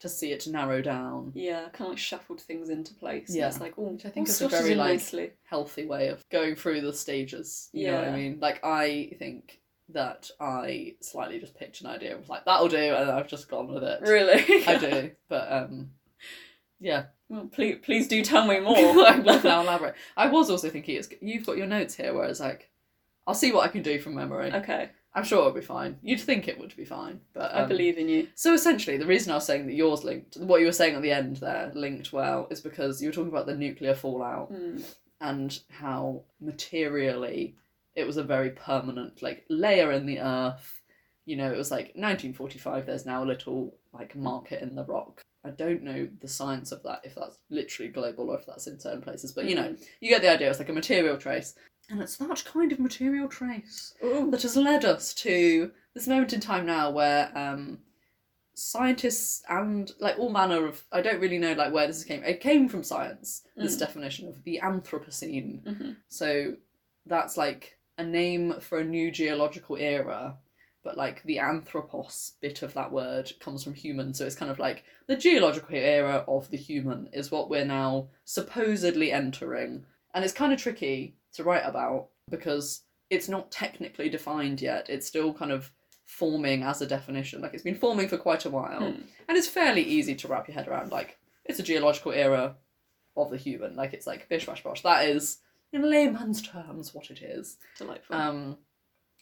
to 0.00 0.08
see 0.10 0.30
it 0.32 0.46
narrow 0.46 0.80
down, 0.82 1.32
Yeah, 1.34 1.68
kind 1.72 1.88
of 1.88 1.88
like 1.90 1.98
shuffled 1.98 2.40
things 2.40 2.68
into 2.70 2.92
place. 2.94 3.28
Yeah. 3.30 3.42
Yeah, 3.42 3.48
it's 3.48 3.60
like 3.60 3.74
oh, 3.78 3.82
Which 3.92 4.04
I 4.06 4.10
think 4.10 4.28
is 4.28 4.40
a 4.42 4.48
very, 4.48 4.74
like, 4.74 4.92
nicely. 4.94 5.32
healthy 5.44 5.84
way 5.86 6.08
of 6.08 6.22
going 6.30 6.54
through 6.54 6.80
the 6.82 6.92
stages. 6.94 7.68
You 7.72 7.88
know 7.88 7.96
what 7.96 8.08
I 8.08 8.16
mean? 8.16 8.38
Like 8.40 8.60
I 8.64 9.14
think 9.18 9.60
that 9.90 10.30
I 10.40 10.94
slightly 11.00 11.38
just 11.38 11.54
picked 11.56 11.80
an 11.80 11.86
idea, 11.86 12.10
and 12.12 12.20
was 12.20 12.28
like 12.28 12.44
that'll 12.44 12.68
do, 12.68 12.76
and 12.76 13.10
I've 13.10 13.28
just 13.28 13.48
gone 13.48 13.72
with 13.72 13.82
it. 13.84 14.00
Really, 14.02 14.64
I 14.66 14.76
do, 14.78 15.10
but 15.28 15.52
um, 15.52 15.90
yeah. 16.80 17.04
Well, 17.28 17.46
please, 17.50 17.78
please 17.82 18.06
do 18.08 18.22
tell 18.22 18.46
me 18.46 18.60
more. 18.60 18.76
I 18.76 19.18
will 19.18 19.42
now 19.42 19.62
elaborate. 19.62 19.94
I 20.16 20.28
was 20.28 20.48
also 20.50 20.70
thinking 20.70 20.96
it's 20.96 21.08
you've 21.20 21.46
got 21.46 21.56
your 21.56 21.66
notes 21.66 21.94
here, 21.94 22.14
whereas 22.14 22.40
like 22.40 22.68
I'll 23.26 23.34
see 23.34 23.52
what 23.52 23.64
I 23.64 23.68
can 23.68 23.82
do 23.82 23.98
from 24.00 24.14
memory. 24.14 24.52
okay, 24.52 24.90
I'm 25.14 25.24
sure 25.24 25.38
it'll 25.40 25.52
be 25.52 25.60
fine. 25.60 25.98
You'd 26.02 26.20
think 26.20 26.46
it 26.46 26.58
would 26.58 26.76
be 26.76 26.84
fine, 26.84 27.20
but 27.32 27.52
I 27.54 27.62
um, 27.62 27.68
believe 27.68 27.98
in 27.98 28.08
you. 28.08 28.28
So 28.36 28.54
essentially, 28.54 28.96
the 28.96 29.06
reason 29.06 29.32
I 29.32 29.36
was 29.36 29.46
saying 29.46 29.66
that 29.66 29.74
yours 29.74 30.04
linked, 30.04 30.36
what 30.36 30.60
you 30.60 30.66
were 30.66 30.72
saying 30.72 30.94
at 30.94 31.02
the 31.02 31.10
end 31.10 31.36
there, 31.38 31.72
linked 31.74 32.12
well, 32.12 32.46
is 32.50 32.60
because 32.60 33.00
you 33.02 33.08
were 33.08 33.12
talking 33.12 33.32
about 33.32 33.46
the 33.46 33.56
nuclear 33.56 33.94
fallout 33.94 34.52
Mm. 34.52 34.84
and 35.20 35.58
how 35.70 36.22
materially 36.40 37.56
it 37.96 38.06
was 38.06 38.18
a 38.18 38.22
very 38.22 38.50
permanent 38.50 39.22
like 39.22 39.44
layer 39.48 39.90
in 39.92 40.06
the 40.06 40.20
earth. 40.20 40.80
You 41.24 41.36
know, 41.36 41.50
it 41.52 41.56
was 41.56 41.70
like 41.72 41.86
1945. 41.96 42.86
There's 42.86 43.06
now 43.06 43.24
a 43.24 43.26
little 43.32 43.74
like 43.92 44.14
market 44.14 44.62
in 44.62 44.76
the 44.76 44.84
rock. 44.84 45.20
I 45.44 45.50
don't 45.50 45.82
know 45.82 46.08
the 46.20 46.28
science 46.28 46.70
of 46.72 46.82
that, 46.84 47.00
if 47.04 47.14
that's 47.14 47.38
literally 47.50 47.90
global 47.90 48.30
or 48.30 48.38
if 48.38 48.46
that's 48.46 48.66
in 48.66 48.78
certain 48.78 49.00
places, 49.00 49.32
but 49.32 49.46
you 49.46 49.54
know, 49.54 49.68
Mm. 49.70 49.84
you 50.00 50.08
get 50.08 50.22
the 50.22 50.30
idea. 50.30 50.50
It's 50.50 50.58
like 50.58 50.68
a 50.68 50.72
material 50.72 51.16
trace, 51.16 51.54
and 51.88 52.00
it's 52.00 52.16
that 52.16 52.44
kind 52.44 52.70
of 52.72 52.78
material 52.80 53.28
trace 53.28 53.94
Ooh. 54.04 54.30
that 54.30 54.42
has 54.42 54.56
led 54.56 54.84
us 54.84 55.14
to 55.14 55.70
this 55.94 56.06
moment 56.08 56.32
in 56.32 56.40
time 56.40 56.66
now 56.66 56.90
where 56.90 57.30
um, 57.38 57.78
scientists 58.54 59.42
and 59.48 59.92
like 60.00 60.18
all 60.18 60.30
manner 60.30 60.66
of 60.66 60.82
I 60.92 61.00
don't 61.02 61.20
really 61.20 61.38
know 61.38 61.52
like 61.52 61.72
where 61.72 61.86
this 61.86 62.04
came. 62.04 62.24
It 62.24 62.40
came 62.40 62.68
from 62.68 62.82
science. 62.82 63.42
This 63.56 63.76
Mm. 63.76 63.80
definition 63.80 64.28
of 64.28 64.42
the 64.44 64.60
Anthropocene. 64.62 65.62
Mhm. 65.62 65.96
So 66.08 66.56
that's 67.06 67.36
like 67.36 67.75
a 67.98 68.04
name 68.04 68.54
for 68.60 68.78
a 68.78 68.84
new 68.84 69.10
geological 69.10 69.76
era. 69.76 70.36
But 70.84 70.96
like 70.96 71.24
the 71.24 71.40
anthropos 71.40 72.32
bit 72.40 72.62
of 72.62 72.74
that 72.74 72.92
word 72.92 73.32
comes 73.40 73.64
from 73.64 73.74
human, 73.74 74.14
so 74.14 74.24
it's 74.24 74.36
kind 74.36 74.52
of 74.52 74.60
like 74.60 74.84
the 75.08 75.16
geological 75.16 75.74
era 75.74 76.24
of 76.28 76.48
the 76.50 76.56
human 76.56 77.08
is 77.12 77.30
what 77.30 77.50
we're 77.50 77.64
now 77.64 78.08
supposedly 78.24 79.10
entering. 79.10 79.84
And 80.14 80.24
it's 80.24 80.32
kind 80.32 80.52
of 80.52 80.60
tricky 80.60 81.16
to 81.32 81.42
write 81.42 81.64
about 81.64 82.10
because 82.30 82.82
it's 83.10 83.28
not 83.28 83.50
technically 83.50 84.08
defined 84.08 84.60
yet. 84.60 84.88
It's 84.88 85.08
still 85.08 85.32
kind 85.32 85.50
of 85.50 85.72
forming 86.04 86.62
as 86.62 86.80
a 86.80 86.86
definition. 86.86 87.42
Like 87.42 87.54
it's 87.54 87.62
been 87.62 87.74
forming 87.74 88.08
for 88.08 88.16
quite 88.16 88.44
a 88.44 88.50
while. 88.50 88.78
Hmm. 88.92 89.02
And 89.28 89.36
it's 89.36 89.48
fairly 89.48 89.82
easy 89.82 90.14
to 90.14 90.28
wrap 90.28 90.48
your 90.48 90.54
head 90.54 90.68
around. 90.68 90.92
Like 90.92 91.18
it's 91.44 91.58
a 91.58 91.64
geological 91.64 92.12
era 92.12 92.56
of 93.16 93.30
the 93.30 93.36
human. 93.36 93.76
Like 93.76 93.92
it's 93.92 94.06
like 94.06 94.28
bish 94.28 94.46
bash 94.46 94.62
bosh. 94.62 94.82
That 94.82 95.08
is, 95.08 95.38
in 95.76 95.90
layman's 95.90 96.42
terms, 96.42 96.94
what 96.94 97.10
it 97.10 97.22
is. 97.22 97.58
Delightful. 97.78 98.16
Um, 98.16 98.58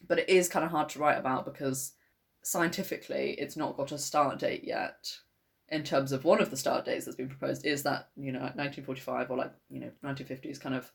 but 0.06 0.18
it 0.18 0.28
is 0.28 0.48
kind 0.48 0.64
of 0.64 0.70
hard 0.70 0.88
to 0.90 0.98
write 0.98 1.18
about 1.18 1.44
because 1.44 1.92
scientifically 2.42 3.34
it's 3.38 3.56
not 3.56 3.76
got 3.76 3.92
a 3.92 3.98
start 3.98 4.38
date 4.38 4.64
yet. 4.64 5.12
In 5.70 5.82
terms 5.82 6.12
of 6.12 6.24
one 6.24 6.40
of 6.40 6.50
the 6.50 6.56
start 6.56 6.84
dates 6.84 7.04
that's 7.04 7.16
been 7.16 7.28
proposed 7.28 7.64
is 7.64 7.82
that 7.84 8.10
you 8.16 8.32
know 8.32 8.40
1945 8.40 9.30
or 9.30 9.36
like 9.36 9.52
you 9.70 9.80
know 9.80 9.90
1950s 10.04 10.60
kind 10.60 10.74
of 10.74 10.90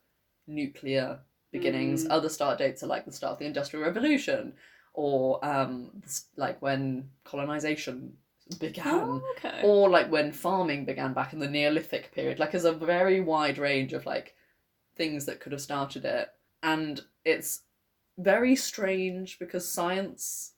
nuclear 0.47 1.20
beginnings. 1.51 2.05
Mm. 2.05 2.12
Other 2.12 2.30
start 2.30 2.60
dates 2.60 2.84
are 2.84 2.88
like 2.88 3.05
the 3.05 3.12
start 3.12 3.34
of 3.34 3.39
the 3.39 3.45
Industrial 3.45 3.86
Revolution 3.86 4.53
or 4.93 5.43
um 5.45 6.01
like 6.38 6.62
when 6.62 7.10
colonization 7.24 8.14
began 8.57 8.88
oh, 8.88 9.22
okay. 9.38 9.62
or 9.64 9.89
like 9.89 10.12
when 10.12 10.32
farming 10.32 10.86
began 10.86 11.14
back 11.14 11.34
in 11.34 11.39
the 11.39 11.49
Neolithic 11.49 12.12
period. 12.14 12.39
Like, 12.39 12.51
there's 12.51 12.66
a 12.66 12.74
very 12.74 13.22
wide 13.22 13.57
range 13.57 13.93
of 13.93 14.05
like 14.05 14.36
things 15.00 15.26
that 15.26 15.39
could 15.39 15.52
have 15.52 15.62
started 15.62 16.06
it, 16.06 16.30
and 16.62 17.02
it's 17.26 17.62
very 18.20 18.56
strange 18.56 19.39
because 19.39 19.68
science, 19.68 20.54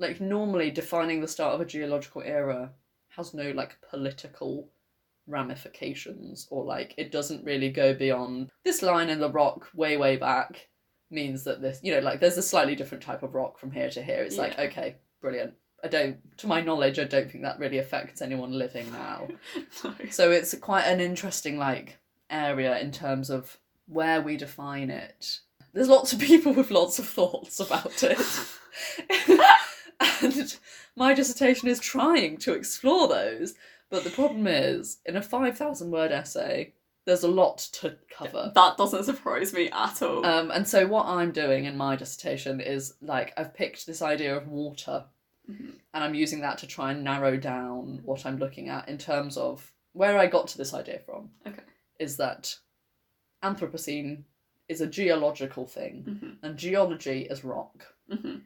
like 0.00 0.20
normally 0.20 0.72
defining 0.72 1.20
the 1.20 1.28
start 1.28 1.54
of 1.54 1.60
a 1.60 1.64
geological 1.64 2.22
era, 2.22 2.72
has 3.10 3.32
no 3.32 3.52
like 3.52 3.76
political 3.88 4.68
ramifications 5.26 6.48
or 6.50 6.64
like 6.64 6.94
it 6.96 7.12
doesn't 7.12 7.44
really 7.44 7.70
go 7.70 7.94
beyond 7.94 8.50
this 8.64 8.82
line 8.82 9.08
in 9.08 9.20
the 9.20 9.30
rock 9.30 9.68
way 9.74 9.96
way 9.96 10.16
back 10.16 10.68
means 11.08 11.44
that 11.44 11.60
this 11.60 11.78
you 11.84 11.94
know 11.94 12.00
like 12.00 12.18
there's 12.18 12.38
a 12.38 12.42
slightly 12.42 12.74
different 12.74 13.04
type 13.04 13.22
of 13.22 13.32
rock 13.32 13.56
from 13.56 13.70
here 13.70 13.88
to 13.88 14.02
here 14.02 14.24
it's 14.24 14.38
like 14.38 14.58
okay 14.58 14.96
brilliant 15.20 15.54
I 15.82 15.88
don't, 15.88 16.18
to 16.38 16.46
my 16.46 16.60
knowledge, 16.60 16.98
I 16.98 17.04
don't 17.04 17.30
think 17.30 17.42
that 17.44 17.58
really 17.58 17.78
affects 17.78 18.20
anyone 18.20 18.52
living 18.52 18.90
now. 18.92 19.28
No. 19.84 19.94
So 20.10 20.30
it's 20.30 20.54
quite 20.54 20.82
an 20.82 21.00
interesting 21.00 21.56
like 21.56 21.98
area 22.30 22.78
in 22.78 22.92
terms 22.92 23.30
of 23.30 23.58
where 23.86 24.20
we 24.20 24.36
define 24.36 24.90
it. 24.90 25.40
There's 25.72 25.88
lots 25.88 26.12
of 26.12 26.18
people 26.20 26.52
with 26.54 26.70
lots 26.70 26.98
of 26.98 27.06
thoughts 27.06 27.60
about 27.60 28.02
it. 28.02 28.18
and 30.22 30.56
my 30.96 31.14
dissertation 31.14 31.68
is 31.68 31.80
trying 31.80 32.36
to 32.38 32.54
explore 32.54 33.08
those. 33.08 33.54
But 33.90 34.04
the 34.04 34.10
problem 34.10 34.46
is, 34.46 34.98
in 35.04 35.16
a 35.16 35.22
5,000 35.22 35.90
word 35.90 36.12
essay, 36.12 36.74
there's 37.06 37.24
a 37.24 37.28
lot 37.28 37.58
to 37.72 37.96
cover. 38.10 38.52
That 38.54 38.76
doesn't 38.76 39.04
surprise 39.04 39.52
me 39.52 39.68
at 39.72 40.00
all. 40.02 40.24
Um, 40.24 40.50
and 40.52 40.68
so 40.68 40.86
what 40.86 41.06
I'm 41.06 41.32
doing 41.32 41.64
in 41.64 41.76
my 41.76 41.96
dissertation 41.96 42.60
is 42.60 42.94
like 43.00 43.32
I've 43.36 43.54
picked 43.54 43.86
this 43.86 44.02
idea 44.02 44.36
of 44.36 44.46
water 44.48 45.04
Mhm. 45.50 45.72
and 45.94 46.04
I'm 46.04 46.14
using 46.14 46.40
that 46.42 46.58
to 46.58 46.66
try 46.68 46.92
and 46.92 47.02
narrow 47.02 47.36
down 47.36 48.02
what 48.04 48.24
I'm 48.24 48.36
looking 48.36 48.68
at 48.68 48.88
in 48.88 48.98
terms 48.98 49.36
of 49.36 49.72
where 49.94 50.16
I 50.18 50.26
got 50.26 50.46
to 50.48 50.58
this 50.58 50.72
idea 50.74 51.00
from. 51.00 51.30
Okay. 51.44 51.62
Is 52.00 52.16
that 52.16 52.58
Anthropocene 53.44 54.24
is 54.68 54.80
a 54.80 54.86
geological 54.86 55.66
thing 55.66 56.04
Mhm. 56.04 56.38
and 56.42 56.56
geology 56.58 57.22
is 57.26 57.44
rock. 57.44 57.94
Mhm. 58.10 58.42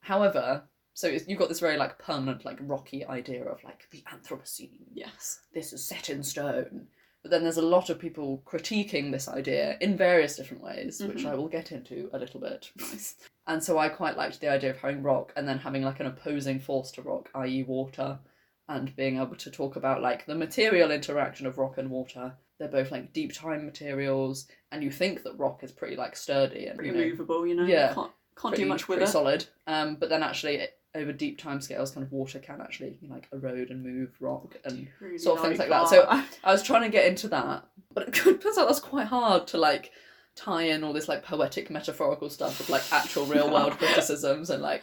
However, 0.00 0.68
so 0.94 1.06
you've 1.08 1.38
got 1.38 1.48
this 1.48 1.60
very 1.60 1.76
like 1.76 1.98
permanent 1.98 2.44
like 2.44 2.58
rocky 2.62 3.04
idea 3.04 3.44
of 3.44 3.62
like 3.64 3.88
the 3.90 4.02
Anthropocene 4.02 4.86
Yes. 4.94 5.40
this 5.52 5.72
is 5.72 5.84
set 5.84 6.08
in 6.10 6.22
stone. 6.22 6.88
But 7.22 7.30
then 7.30 7.42
there's 7.42 7.58
a 7.58 7.62
lot 7.76 7.90
of 7.90 7.98
people 7.98 8.42
critiquing 8.46 9.12
this 9.12 9.28
idea 9.28 9.76
in 9.82 9.94
various 9.96 10.36
different 10.36 10.62
ways, 10.62 11.02
which 11.02 11.18
Mhm. 11.24 11.26
I 11.26 11.34
will 11.34 11.48
get 11.48 11.70
into 11.70 12.08
a 12.14 12.18
little 12.18 12.40
bit. 12.40 12.72
Nice. 12.76 13.16
And 13.46 13.62
so 13.62 13.76
I 13.76 13.90
quite 13.90 14.16
liked 14.16 14.40
the 14.40 14.48
idea 14.48 14.70
of 14.70 14.78
having 14.78 15.02
rock 15.02 15.32
and 15.36 15.46
then 15.46 15.58
having 15.58 15.82
like 15.82 16.00
an 16.00 16.06
opposing 16.06 16.60
force 16.60 16.90
to 16.92 17.02
rock, 17.02 17.30
i.e., 17.34 17.62
water, 17.62 18.20
and 18.68 18.94
being 18.96 19.16
able 19.18 19.36
to 19.36 19.50
talk 19.50 19.76
about 19.76 20.00
like 20.00 20.24
the 20.24 20.34
material 20.34 20.90
interaction 20.90 21.46
of 21.46 21.58
rock 21.58 21.76
and 21.76 21.90
water. 21.90 22.38
They're 22.60 22.68
both 22.68 22.92
like 22.92 23.12
deep 23.12 23.32
time 23.34 23.64
materials, 23.64 24.46
and 24.70 24.84
you 24.84 24.92
think 24.92 25.24
that 25.24 25.36
rock 25.38 25.64
is 25.64 25.72
pretty 25.72 25.96
like 25.96 26.14
sturdy 26.14 26.66
and 26.66 26.76
Pretty 26.78 26.92
you 26.96 26.96
know, 27.04 27.10
movable, 27.10 27.46
you 27.46 27.54
know. 27.56 27.64
Yeah. 27.64 27.94
Can't, 27.94 28.12
Can't 28.40 28.52
pretty, 28.54 28.62
do 28.64 28.68
much 28.68 28.86
with 28.86 28.98
pretty 28.98 29.08
it. 29.08 29.12
solid. 29.12 29.46
Um, 29.66 29.96
but 29.98 30.10
then 30.10 30.22
actually 30.22 30.56
it- 30.56 30.76
over 30.94 31.12
deep 31.12 31.38
time 31.38 31.60
scales, 31.60 31.92
kind 31.92 32.04
of 32.06 32.12
water 32.12 32.38
can 32.38 32.60
actually 32.60 32.98
like 33.08 33.28
erode 33.32 33.70
and 33.70 33.82
move 33.82 34.10
rock 34.20 34.56
and 34.64 34.88
Really 35.00 35.18
sort 35.18 35.38
of 35.38 35.44
things 35.46 35.58
like 35.58 35.68
that. 35.70 35.88
So- 35.88 36.06
that. 36.08 36.38
I 36.44 36.52
was 36.52 36.62
trying 36.62 36.82
to 36.82 36.88
get 36.90 37.06
into 37.06 37.28
that, 37.28 37.64
but 37.94 38.08
it 38.08 38.12
turns 38.14 38.58
out 38.58 38.66
that's 38.68 38.78
quite 38.80 39.06
hard 39.06 39.46
to 39.48 39.56
like 39.56 39.90
tie 40.36 40.62
in 40.64 40.84
all 40.84 40.92
this 40.92 41.08
like 41.08 41.22
poetic 41.24 41.70
metaphorical 41.70 42.28
stuff 42.28 42.58
with 42.58 42.68
like 42.68 42.82
actual 42.92 43.24
real 43.26 43.50
world 43.52 43.72
criticisms 43.78 44.50
and 44.50 44.62
like 44.62 44.82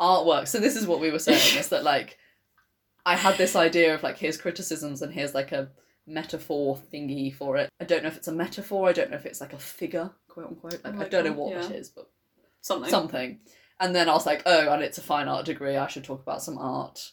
artwork. 0.00 0.46
So 0.46 0.58
this 0.58 0.76
is 0.76 0.86
what 0.86 1.00
we 1.00 1.10
were 1.10 1.18
saying 1.18 1.56
is 1.58 1.68
that 1.68 1.84
like 1.84 2.18
I 3.06 3.16
had 3.16 3.38
this 3.38 3.56
idea 3.56 3.94
of 3.94 4.02
like 4.02 4.18
here's 4.18 4.36
criticisms 4.36 5.00
and 5.02 5.12
here's 5.12 5.34
like 5.34 5.52
a 5.52 5.70
metaphor 6.06 6.78
thingy 6.92 7.34
for 7.34 7.56
it. 7.56 7.68
I 7.80 7.84
don't 7.84 8.02
know 8.02 8.08
if 8.08 8.16
it's 8.16 8.28
a 8.28 8.32
metaphor, 8.32 8.88
I 8.88 8.92
don't 8.92 9.10
know 9.10 9.16
if 9.16 9.26
it's 9.26 9.40
like 9.40 9.52
a 9.52 9.58
figure, 9.58 10.10
quote 10.28 10.46
unquote. 10.48 10.84
Like, 10.84 10.94
Oh 10.96 11.02
I 11.02 11.08
don't 11.08 11.24
know 11.24 11.32
what 11.32 11.52
yeah. 11.52 11.64
it 11.64 11.72
is, 11.72 11.88
but 11.90 12.10
something. 12.60 12.90
something. 12.90 13.40
And 13.80 13.94
then 13.94 14.08
I 14.08 14.12
was 14.12 14.26
like, 14.26 14.42
oh, 14.46 14.70
and 14.72 14.82
it's 14.82 14.98
a 14.98 15.02
fine 15.02 15.28
art 15.28 15.46
degree. 15.46 15.76
I 15.76 15.86
should 15.88 16.04
talk 16.04 16.22
about 16.22 16.42
some 16.42 16.58
art. 16.58 17.12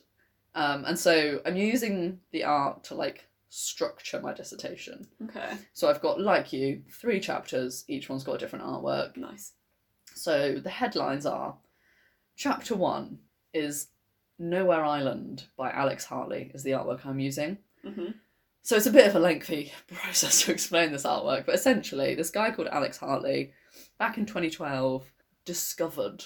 Um, 0.54 0.86
and 0.86 1.00
so 1.00 1.42
I'm 1.46 1.56
using 1.56 2.20
the 2.32 2.44
art 2.44 2.84
to 2.86 2.96
like 2.96 3.28
structure 3.50 4.22
my 4.22 4.34
dissertation. 4.34 5.08
Okay, 5.24 5.58
So 5.74 5.89
I've 5.89 6.02
got, 6.02 6.22
like 6.22 6.54
you, 6.54 6.84
three 6.89 7.20
chapters. 7.20 7.84
Each 7.88 8.10
one's 8.10 8.24
got 8.24 8.36
a 8.36 8.38
different 8.38 8.66
artwork. 8.66 9.18
nice. 9.18 9.54
So 10.14 10.60
the 10.62 10.70
headlines 10.70 11.26
are 11.26 11.56
Chapter 12.36 12.76
one 12.76 13.20
is 13.54 13.88
Nowhere 14.39 14.84
Island 14.84 15.46
by 15.58 15.70
Alex 15.72 16.06
Hartley, 16.06 16.50
is 16.54 16.64
the 16.64 16.72
artwork 16.72 17.06
I'm 17.06 17.20
using. 17.20 17.58
hmm 17.84 18.12
So 18.64 18.76
it's 18.76 18.86
a 18.86 18.91
bit 18.91 19.07
of 19.07 19.16
a 19.16 19.20
lengthy 19.20 19.72
process 19.88 20.43
to 20.43 20.51
explain 20.51 20.91
this 20.91 21.03
artwork, 21.03 21.45
but 21.45 21.55
essentially, 21.55 22.16
this 22.16 22.30
guy 22.30 22.51
called 22.51 22.68
Alex 22.68 22.97
Hartley, 22.97 23.51
back 23.97 24.18
in 24.18 24.26
2012, 24.26 25.12
discovered 25.45 26.24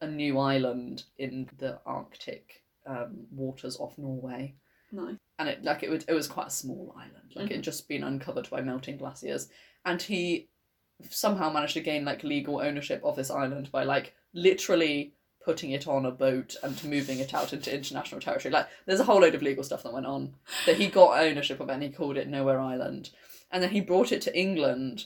a 0.00 0.06
new 0.06 0.38
island 0.38 1.04
in 1.18 1.48
the 1.58 1.80
Arctic 1.86 2.62
um, 2.86 3.26
waters 3.30 3.76
off 3.78 3.98
Norway, 3.98 4.54
Nice. 4.92 5.16
and 5.38 5.48
it 5.48 5.64
like 5.64 5.82
it 5.82 5.90
would 5.90 6.04
it 6.06 6.14
was 6.14 6.28
quite 6.28 6.48
a 6.48 6.50
small 6.50 6.94
island, 6.96 7.32
like 7.34 7.50
it 7.50 7.56
had 7.56 7.64
just 7.64 7.88
been 7.88 8.04
uncovered 8.04 8.48
by 8.50 8.60
melting 8.60 8.98
glaciers, 8.98 9.48
and 9.84 10.00
he 10.00 10.48
somehow 11.10 11.50
managed 11.50 11.74
to 11.74 11.80
gain 11.80 12.04
like 12.04 12.22
legal 12.22 12.60
ownership 12.60 13.00
of 13.02 13.16
this 13.16 13.30
island 13.30 13.70
by 13.72 13.82
like 13.82 14.14
literally 14.32 15.14
putting 15.44 15.70
it 15.70 15.86
on 15.86 16.06
a 16.06 16.10
boat 16.10 16.56
and 16.62 16.76
to 16.78 16.86
moving 16.86 17.18
it 17.18 17.34
out 17.34 17.52
into 17.52 17.74
international 17.74 18.20
territory. 18.20 18.52
Like 18.52 18.68
there's 18.86 19.00
a 19.00 19.04
whole 19.04 19.20
load 19.20 19.34
of 19.34 19.42
legal 19.42 19.64
stuff 19.64 19.82
that 19.82 19.92
went 19.92 20.06
on 20.06 20.34
that 20.66 20.76
he 20.76 20.88
got 20.88 21.20
ownership 21.22 21.60
of 21.60 21.68
it 21.68 21.72
and 21.72 21.82
he 21.82 21.90
called 21.90 22.16
it 22.16 22.28
Nowhere 22.28 22.60
Island. 22.60 23.10
And 23.50 23.62
then 23.62 23.70
he 23.70 23.80
brought 23.80 24.12
it 24.12 24.22
to 24.22 24.38
England 24.38 25.04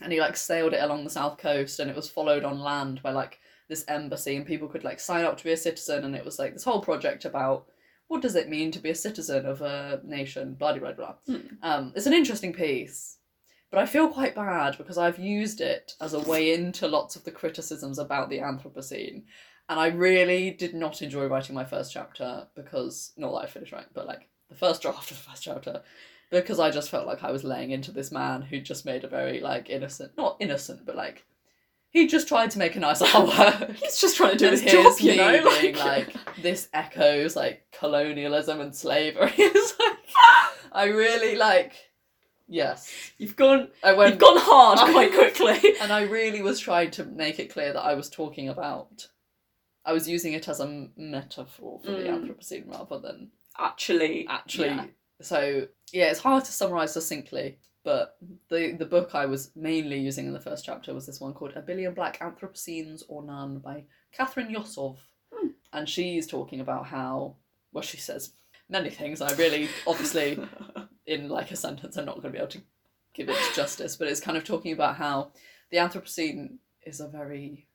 and 0.00 0.12
he 0.12 0.20
like 0.20 0.36
sailed 0.36 0.74
it 0.74 0.82
along 0.82 1.04
the 1.04 1.10
south 1.10 1.38
coast 1.38 1.80
and 1.80 1.90
it 1.90 1.96
was 1.96 2.10
followed 2.10 2.44
on 2.44 2.60
land 2.60 3.02
by 3.02 3.10
like 3.10 3.40
this 3.68 3.84
embassy 3.88 4.36
and 4.36 4.46
people 4.46 4.68
could 4.68 4.84
like 4.84 5.00
sign 5.00 5.24
up 5.24 5.36
to 5.38 5.44
be 5.44 5.52
a 5.52 5.56
citizen 5.56 6.04
and 6.04 6.14
it 6.14 6.24
was 6.24 6.38
like 6.38 6.52
this 6.52 6.64
whole 6.64 6.80
project 6.80 7.24
about 7.24 7.66
what 8.06 8.22
does 8.22 8.36
it 8.36 8.48
mean 8.48 8.70
to 8.70 8.78
be 8.78 8.90
a 8.90 8.94
citizen 8.94 9.44
of 9.44 9.60
a 9.60 10.00
nation, 10.04 10.54
blah 10.54 10.76
blah 10.78 10.92
blah. 10.92 11.14
Hmm. 11.26 11.36
Um, 11.62 11.92
it's 11.94 12.06
an 12.06 12.14
interesting 12.14 12.52
piece. 12.52 13.17
But 13.70 13.80
I 13.80 13.86
feel 13.86 14.08
quite 14.08 14.34
bad 14.34 14.78
because 14.78 14.96
I've 14.96 15.18
used 15.18 15.60
it 15.60 15.92
as 16.00 16.14
a 16.14 16.20
way 16.20 16.54
into 16.54 16.88
lots 16.88 17.16
of 17.16 17.24
the 17.24 17.30
criticisms 17.30 17.98
about 17.98 18.30
the 18.30 18.38
Anthropocene. 18.38 19.24
And 19.68 19.78
I 19.78 19.88
really 19.88 20.50
did 20.50 20.74
not 20.74 21.02
enjoy 21.02 21.26
writing 21.26 21.54
my 21.54 21.64
first 21.64 21.92
chapter 21.92 22.46
because, 22.54 23.12
not 23.18 23.32
that 23.32 23.44
I 23.44 23.46
finished 23.46 23.72
writing, 23.72 23.90
but 23.92 24.06
like 24.06 24.28
the 24.48 24.54
first 24.54 24.80
draft 24.80 25.10
of 25.10 25.18
the 25.18 25.30
first 25.30 25.42
chapter, 25.42 25.82
because 26.30 26.58
I 26.58 26.70
just 26.70 26.88
felt 26.88 27.06
like 27.06 27.22
I 27.22 27.30
was 27.30 27.44
laying 27.44 27.70
into 27.70 27.92
this 27.92 28.10
man 28.10 28.40
who 28.40 28.60
just 28.60 28.86
made 28.86 29.04
a 29.04 29.08
very 29.08 29.40
like 29.40 29.68
innocent, 29.68 30.12
not 30.16 30.36
innocent, 30.40 30.86
but 30.86 30.96
like 30.96 31.26
he 31.90 32.06
just 32.06 32.28
tried 32.28 32.50
to 32.52 32.58
make 32.58 32.76
a 32.76 32.80
nice 32.80 33.02
artwork. 33.12 33.74
He's 33.76 34.00
just 34.00 34.16
trying 34.16 34.32
to 34.32 34.38
do 34.38 34.50
his 34.50 34.62
here's 34.62 34.96
job, 34.96 35.00
you 35.00 35.16
know. 35.16 35.60
being 35.60 35.76
like 35.76 36.14
this 36.42 36.68
echoes 36.72 37.36
like 37.36 37.66
colonialism 37.72 38.60
and 38.60 38.74
slavery. 38.74 39.32
it's 39.38 39.78
like 39.78 39.98
I 40.72 40.84
really 40.84 41.36
like 41.36 41.72
yes. 42.48 42.92
you've 43.18 43.36
gone, 43.36 43.68
I 43.82 43.92
went 43.92 44.10
you've 44.10 44.20
gone 44.20 44.38
hard 44.38 44.78
quite 44.92 45.12
quickly. 45.12 45.74
and 45.80 45.92
I 45.92 46.02
really 46.02 46.42
was 46.42 46.58
trying 46.58 46.90
to 46.92 47.04
make 47.04 47.38
it 47.38 47.52
clear 47.52 47.72
that 47.72 47.84
I 47.84 47.94
was 47.94 48.08
talking 48.10 48.48
about 48.48 49.08
I 49.84 49.92
was 49.92 50.08
using 50.08 50.34
it 50.34 50.48
as 50.48 50.60
a 50.60 50.88
metaphor 50.96 51.80
for 51.82 51.90
the 51.92 51.98
Mm. 51.98 52.28
Anthropocene 52.28 52.68
rather 52.70 52.98
than 52.98 53.30
Actually, 53.58 54.26
actually 54.28 54.68
yeah. 54.68 54.84
so 55.20 55.66
yeah, 55.92 56.10
it's 56.10 56.20
hard 56.20 56.44
to 56.44 56.52
summarize 56.52 56.92
succinctly, 56.92 57.58
but 57.84 58.16
the 58.50 58.72
the 58.78 58.86
book 58.86 59.14
I 59.14 59.26
was 59.26 59.50
mainly 59.56 59.98
using 59.98 60.26
in 60.26 60.32
the 60.32 60.40
first 60.40 60.64
chapter 60.64 60.94
was 60.94 61.06
this 61.06 61.20
one 61.20 61.32
called 61.32 61.54
A 61.56 61.62
Billion 61.62 61.94
Black 61.94 62.20
Anthropocenes 62.20 63.02
or 63.08 63.24
None 63.24 63.58
by 63.58 63.84
Kathryn 64.16 64.50
Yusoff. 64.54 64.98
Hmm. 65.32 65.48
And 65.72 65.88
she's 65.88 66.26
talking 66.26 66.60
about 66.60 66.86
how 66.86 67.36
well 67.72 67.82
she 67.82 67.96
says 67.96 68.32
many 68.68 68.90
things. 68.90 69.20
I 69.20 69.32
really 69.34 69.68
obviously 69.86 70.38
in 71.06 71.28
like 71.28 71.50
a 71.50 71.56
sentence 71.56 71.96
I'm 71.96 72.04
not 72.06 72.16
going 72.16 72.32
to 72.32 72.38
be 72.38 72.38
able 72.38 72.48
to 72.48 72.62
give 73.14 73.28
it 73.28 73.36
justice, 73.54 73.96
but 73.96 74.08
it's 74.08 74.20
kind 74.20 74.36
of 74.36 74.44
talking 74.44 74.72
about 74.72 74.96
how 74.96 75.32
the 75.70 75.78
Anthropocene 75.78 76.58
is 76.82 77.00
a 77.00 77.08
very 77.08 77.66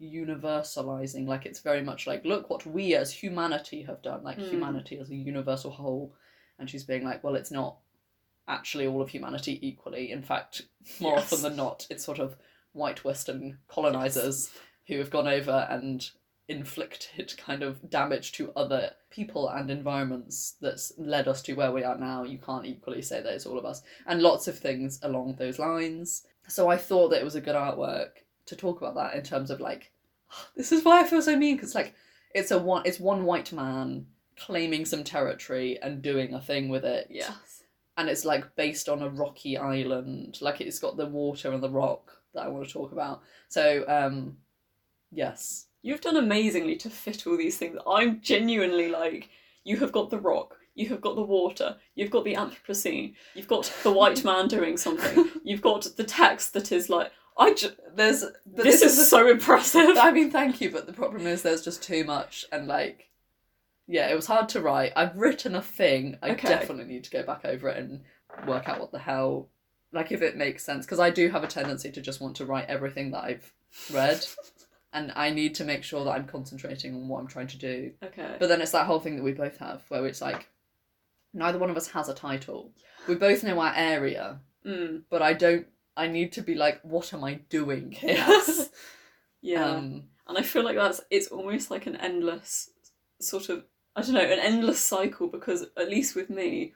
universalizing 0.00 1.26
like 1.26 1.46
it's 1.46 1.60
very 1.60 1.82
much 1.82 2.06
like 2.06 2.24
look 2.24 2.50
what 2.50 2.66
we 2.66 2.94
as 2.94 3.12
humanity 3.12 3.82
have 3.82 4.02
done 4.02 4.22
like 4.22 4.38
Mm. 4.38 4.48
humanity 4.50 4.98
as 4.98 5.10
a 5.10 5.14
universal 5.14 5.70
whole 5.70 6.14
and 6.58 6.68
she's 6.68 6.84
being 6.84 7.04
like 7.04 7.22
well 7.22 7.36
it's 7.36 7.50
not 7.52 7.78
actually 8.48 8.86
all 8.86 9.00
of 9.00 9.08
humanity 9.08 9.58
equally 9.66 10.10
in 10.10 10.22
fact 10.22 10.62
more 11.00 11.16
Yes. 11.16 11.32
often 11.32 11.42
than 11.42 11.56
not 11.56 11.86
it's 11.90 12.04
sort 12.04 12.18
of 12.18 12.36
white 12.72 13.04
western 13.04 13.58
colonizers 13.68 14.50
who 14.88 14.98
have 14.98 15.10
gone 15.10 15.28
over 15.28 15.66
and 15.70 16.10
inflicted 16.48 17.34
kind 17.38 17.62
of 17.62 17.90
damage 17.90 18.32
to 18.32 18.52
other 18.56 18.90
people 19.10 19.48
and 19.48 19.70
environments 19.70 20.56
that's 20.60 20.92
led 20.98 21.28
us 21.28 21.42
to 21.42 21.54
where 21.54 21.72
we 21.72 21.84
are 21.84 21.96
now. 21.96 22.24
You 22.24 22.38
can't 22.38 22.66
equally 22.66 23.02
say 23.02 23.22
that 23.22 23.32
it's 23.32 23.46
all 23.46 23.58
of 23.58 23.64
us. 23.64 23.82
And 24.06 24.22
lots 24.22 24.48
of 24.48 24.58
things 24.58 24.98
along 25.02 25.36
those 25.36 25.58
lines. 25.58 26.26
So 26.48 26.68
i 26.68 26.76
thought 26.76 27.08
that 27.08 27.20
it 27.20 27.24
was 27.24 27.36
a 27.36 27.40
good 27.40 27.54
artwork 27.56 28.10
to 28.46 28.56
talk 28.56 28.78
about 28.80 28.94
that 28.96 29.14
in 29.14 29.22
terms 29.22 29.50
of 29.50 29.60
like 29.60 29.90
this 30.56 30.72
is 30.72 30.84
why 30.84 31.00
i 31.00 31.04
feel 31.04 31.22
so 31.22 31.36
mean 31.36 31.56
because 31.56 31.74
like 31.74 31.94
it's 32.34 32.50
a 32.50 32.58
one 32.58 32.82
it's 32.84 33.00
one 33.00 33.24
white 33.24 33.52
man 33.52 34.06
claiming 34.36 34.84
some 34.84 35.04
territory 35.04 35.78
and 35.80 36.02
doing 36.02 36.34
a 36.34 36.40
thing 36.40 36.68
with 36.68 36.84
it. 36.84 37.06
Yes. 37.08 37.62
and 37.96 38.08
it's 38.08 38.24
like 38.24 38.56
based 38.56 38.88
on 38.88 39.00
a 39.00 39.08
rocky 39.08 39.56
island. 39.56 40.38
Like 40.40 40.60
it's 40.60 40.80
got 40.80 40.96
the 40.96 41.06
water 41.06 41.52
and 41.52 41.62
the 41.62 41.70
rock 41.70 42.10
that 42.34 42.42
i 42.42 42.48
want 42.48 42.66
to 42.66 42.72
talk 42.72 42.92
about. 42.92 43.22
So 43.48 43.84
um 43.88 44.36
yes 45.12 45.66
You've 45.84 46.00
done 46.00 46.16
amazingly 46.16 46.76
to 46.76 46.88
fit 46.88 47.26
all 47.26 47.36
these 47.36 47.58
things. 47.58 47.76
I'm 47.86 48.22
genuinely 48.22 48.88
like, 48.88 49.28
you 49.64 49.76
have 49.76 49.92
got 49.92 50.08
the 50.08 50.18
rock, 50.18 50.56
you 50.74 50.88
have 50.88 51.02
got 51.02 51.14
the 51.14 51.22
water, 51.22 51.76
you've 51.94 52.10
got 52.10 52.24
the 52.24 52.32
Anthropocene, 52.34 53.12
you've 53.34 53.48
got 53.48 53.70
the 53.82 53.92
white 53.92 54.24
man 54.30 54.48
doing 54.48 54.78
something, 54.78 55.28
you've 55.44 55.60
got 55.60 55.86
the 55.98 56.04
text 56.04 56.54
that 56.54 56.72
is 56.72 56.88
like, 56.88 57.12
I 57.36 57.52
just, 57.52 57.74
there's 57.94 58.24
but 58.46 58.62
this, 58.64 58.80
is 58.80 59.10
so 59.10 59.28
impressive. 59.28 59.98
I 59.98 60.10
mean, 60.10 60.30
thank 60.30 60.62
you, 60.62 60.70
but 60.70 60.86
the 60.86 60.94
problem 60.94 61.26
is 61.26 61.42
there's 61.42 61.62
just 61.62 61.82
too 61.82 62.02
much, 62.04 62.46
and 62.50 62.66
like, 62.66 63.10
yeah, 63.86 64.08
it 64.08 64.14
was 64.14 64.26
hard 64.26 64.48
to 64.50 64.62
write. 64.62 64.92
I've 64.96 65.16
written 65.18 65.54
a 65.54 65.60
thing. 65.60 66.16
I 66.22 66.30
Okay. 66.30 66.48
definitely 66.48 66.86
need 66.86 67.04
to 67.04 67.10
go 67.10 67.22
back 67.22 67.44
over 67.44 67.68
it 67.68 67.76
and 67.76 68.00
work 68.46 68.70
out 68.70 68.80
what 68.80 68.90
the 68.90 68.98
hell, 68.98 69.50
like, 69.92 70.12
if 70.12 70.22
it 70.22 70.38
makes 70.38 70.64
sense, 70.64 70.86
because 70.86 70.98
I 70.98 71.10
do 71.10 71.28
have 71.28 71.44
a 71.44 71.46
tendency 71.46 71.90
to 71.92 72.00
just 72.00 72.22
want 72.22 72.36
to 72.36 72.46
write 72.46 72.68
everything 72.68 73.10
that 73.10 73.24
I've 73.24 73.52
read, 73.92 74.24
and 74.94 75.12
I 75.14 75.30
need 75.30 75.54
to 75.56 75.64
make 75.64 75.84
sure 75.84 76.04
that 76.04 76.12
I'm 76.12 76.26
concentrating 76.26 76.94
on 76.94 77.08
what 77.08 77.20
I'm 77.20 77.26
trying 77.26 77.48
to 77.48 77.58
do. 77.58 77.92
Okay. 78.02 78.36
But 78.38 78.48
then 78.48 78.62
it's 78.62 78.72
that 78.72 78.86
whole 78.86 79.00
thing 79.00 79.16
that 79.16 79.22
we 79.22 79.32
both 79.32 79.58
have, 79.58 79.82
where 79.88 80.06
it's 80.06 80.22
like, 80.22 80.48
neither 81.34 81.58
one 81.58 81.68
of 81.68 81.76
us 81.76 81.88
has 81.88 82.08
a 82.08 82.14
title. 82.14 82.72
We 83.06 83.16
both 83.16 83.44
know 83.44 83.60
our 83.60 83.74
area, 83.76 84.40
Mm, 84.66 85.02
but 85.10 85.22
I 85.22 85.32
don't. 85.34 85.66
I 85.96 86.08
need 86.08 86.32
to 86.32 86.42
be 86.42 86.54
like, 86.54 86.80
what 86.82 87.12
am 87.14 87.22
I 87.24 87.34
doing 87.48 87.92
here? 87.92 88.14
Yes. 88.14 88.70
yeah. 89.42 89.64
Um, 89.64 90.04
and 90.26 90.38
I 90.38 90.42
feel 90.42 90.64
like 90.64 90.76
that's 90.76 91.00
it's 91.10 91.28
almost 91.28 91.70
like 91.70 91.86
an 91.86 91.96
endless 91.96 92.70
sort 93.20 93.48
of 93.48 93.64
I 93.94 94.02
don't 94.02 94.14
know, 94.14 94.20
an 94.20 94.38
endless 94.38 94.80
cycle 94.80 95.28
because 95.28 95.66
at 95.76 95.90
least 95.90 96.16
with 96.16 96.30
me, 96.30 96.72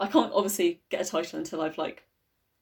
I 0.00 0.06
can't 0.06 0.32
obviously 0.32 0.80
get 0.88 1.06
a 1.06 1.10
title 1.10 1.38
until 1.38 1.60
I've 1.60 1.76
like 1.76 2.04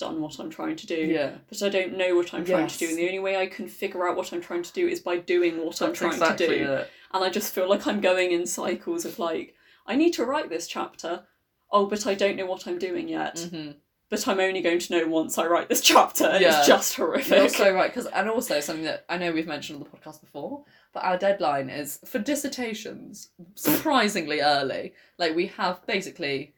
done 0.00 0.20
what 0.20 0.40
I'm 0.40 0.50
trying 0.50 0.74
to 0.76 0.86
do. 0.86 0.96
yeah. 0.96 1.36
But 1.48 1.62
I 1.62 1.68
don't 1.68 1.96
know 1.96 2.16
what 2.16 2.34
I'm 2.34 2.44
trying 2.44 2.66
to 2.66 2.78
do, 2.78 2.88
and 2.88 2.98
the 2.98 3.06
only 3.06 3.20
way 3.20 3.36
I 3.36 3.46
can 3.46 3.68
figure 3.68 4.08
out 4.08 4.16
what 4.16 4.32
I'm 4.32 4.40
trying 4.40 4.64
to 4.64 4.72
do 4.72 4.88
is 4.88 4.98
by 4.98 5.18
doing 5.18 5.64
what 5.64 5.80
I'm 5.80 5.92
trying 5.94 6.18
to 6.18 6.36
do. 6.36 6.50
it. 6.52 6.90
And 7.12 7.24
I 7.24 7.30
just 7.30 7.54
feel 7.54 7.68
like 7.68 7.86
I'm 7.86 8.00
going 8.00 8.32
in 8.32 8.46
cycles 8.46 9.04
of 9.04 9.18
like, 9.18 9.54
I 9.86 9.94
need 9.96 10.12
to 10.14 10.24
write 10.24 10.48
this 10.48 10.66
chapter. 10.66 11.24
Oh, 11.72 11.86
but 11.86 12.06
I 12.06 12.14
don't 12.14 12.36
know 12.36 12.46
what 12.46 12.66
I'm 12.66 12.78
doing 12.78 13.08
yet. 13.08 13.36
Mm-hmm. 13.36 13.72
But 14.08 14.26
I'm 14.26 14.40
only 14.40 14.60
going 14.60 14.80
to 14.80 14.92
know 14.92 15.06
once 15.06 15.38
I 15.38 15.46
write 15.46 15.68
this 15.68 15.80
chapter. 15.92 16.24
And 16.26 16.40
Yeah. 16.40 16.58
It's 16.58 16.66
just 16.66 16.96
horrific. 16.96 17.38
You're 17.38 17.48
so 17.48 17.72
right, 17.72 17.90
because 17.94 18.06
and 18.06 18.28
also 18.28 18.58
something 18.58 18.84
that 18.84 19.04
I 19.08 19.18
know 19.18 19.30
we've 19.30 19.46
mentioned 19.46 19.76
on 19.78 19.84
the 19.84 19.96
podcast 19.96 20.20
before, 20.20 20.64
but 20.92 21.04
our 21.04 21.16
deadline 21.16 21.70
is 21.70 22.00
for 22.04 22.18
dissertations 22.18 23.30
surprisingly 23.54 24.40
early. 24.40 24.94
Like 25.18 25.36
we 25.36 25.46
have 25.48 25.86
basically, 25.86 26.54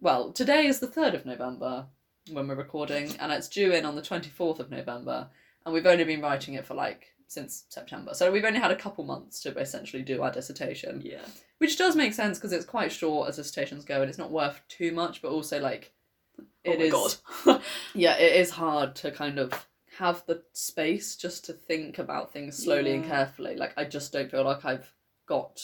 well, 0.00 0.32
today 0.32 0.66
is 0.66 0.80
the 0.80 0.88
third 0.88 1.14
of 1.14 1.24
November 1.26 1.86
when 2.32 2.48
we're 2.48 2.54
recording, 2.54 3.14
and 3.20 3.32
it's 3.32 3.48
due 3.48 3.72
in 3.72 3.84
on 3.84 3.94
the 3.96 4.02
twenty 4.02 4.30
fourth 4.30 4.60
of 4.60 4.70
November, 4.70 5.28
and 5.64 5.72
we've 5.74 5.86
only 5.86 6.04
been 6.04 6.20
writing 6.20 6.54
it 6.54 6.66
for 6.66 6.74
like 6.74 7.06
since 7.28 7.64
September. 7.68 8.14
So 8.14 8.30
we've 8.30 8.44
only 8.44 8.60
had 8.60 8.70
a 8.70 8.76
couple 8.76 9.04
months 9.04 9.40
to 9.42 9.56
essentially 9.58 10.02
do 10.02 10.22
our 10.22 10.30
dissertation, 10.30 11.02
Yeah. 11.04 11.24
which 11.58 11.76
does 11.76 11.96
make 11.96 12.14
sense 12.14 12.38
because 12.38 12.52
it's 12.52 12.64
quite 12.64 12.92
short 12.92 13.28
as 13.28 13.36
dissertations 13.36 13.84
go, 13.84 14.00
and 14.00 14.08
it's 14.08 14.18
not 14.18 14.30
worth 14.30 14.60
too 14.68 14.92
much, 14.92 15.22
but 15.22 15.30
also 15.32 15.60
like 15.60 15.92
oh 16.38 16.44
it 16.64 16.92
oh 16.94 17.06
is. 17.06 17.60
Yeah, 17.94 18.16
it 18.16 18.36
is 18.36 18.50
hard 18.50 18.94
to 18.96 19.10
kind 19.10 19.38
of 19.38 19.66
have 19.98 20.24
the 20.26 20.42
space 20.52 21.16
just 21.16 21.44
to 21.46 21.52
think 21.52 21.98
about 21.98 22.32
things 22.32 22.56
slowly 22.62 22.92
and 22.94 23.04
carefully. 23.04 23.56
Like 23.56 23.72
I 23.76 23.84
just 23.84 24.12
don't 24.12 24.30
feel 24.30 24.44
like 24.44 24.64
I've 24.64 24.92
got 25.26 25.60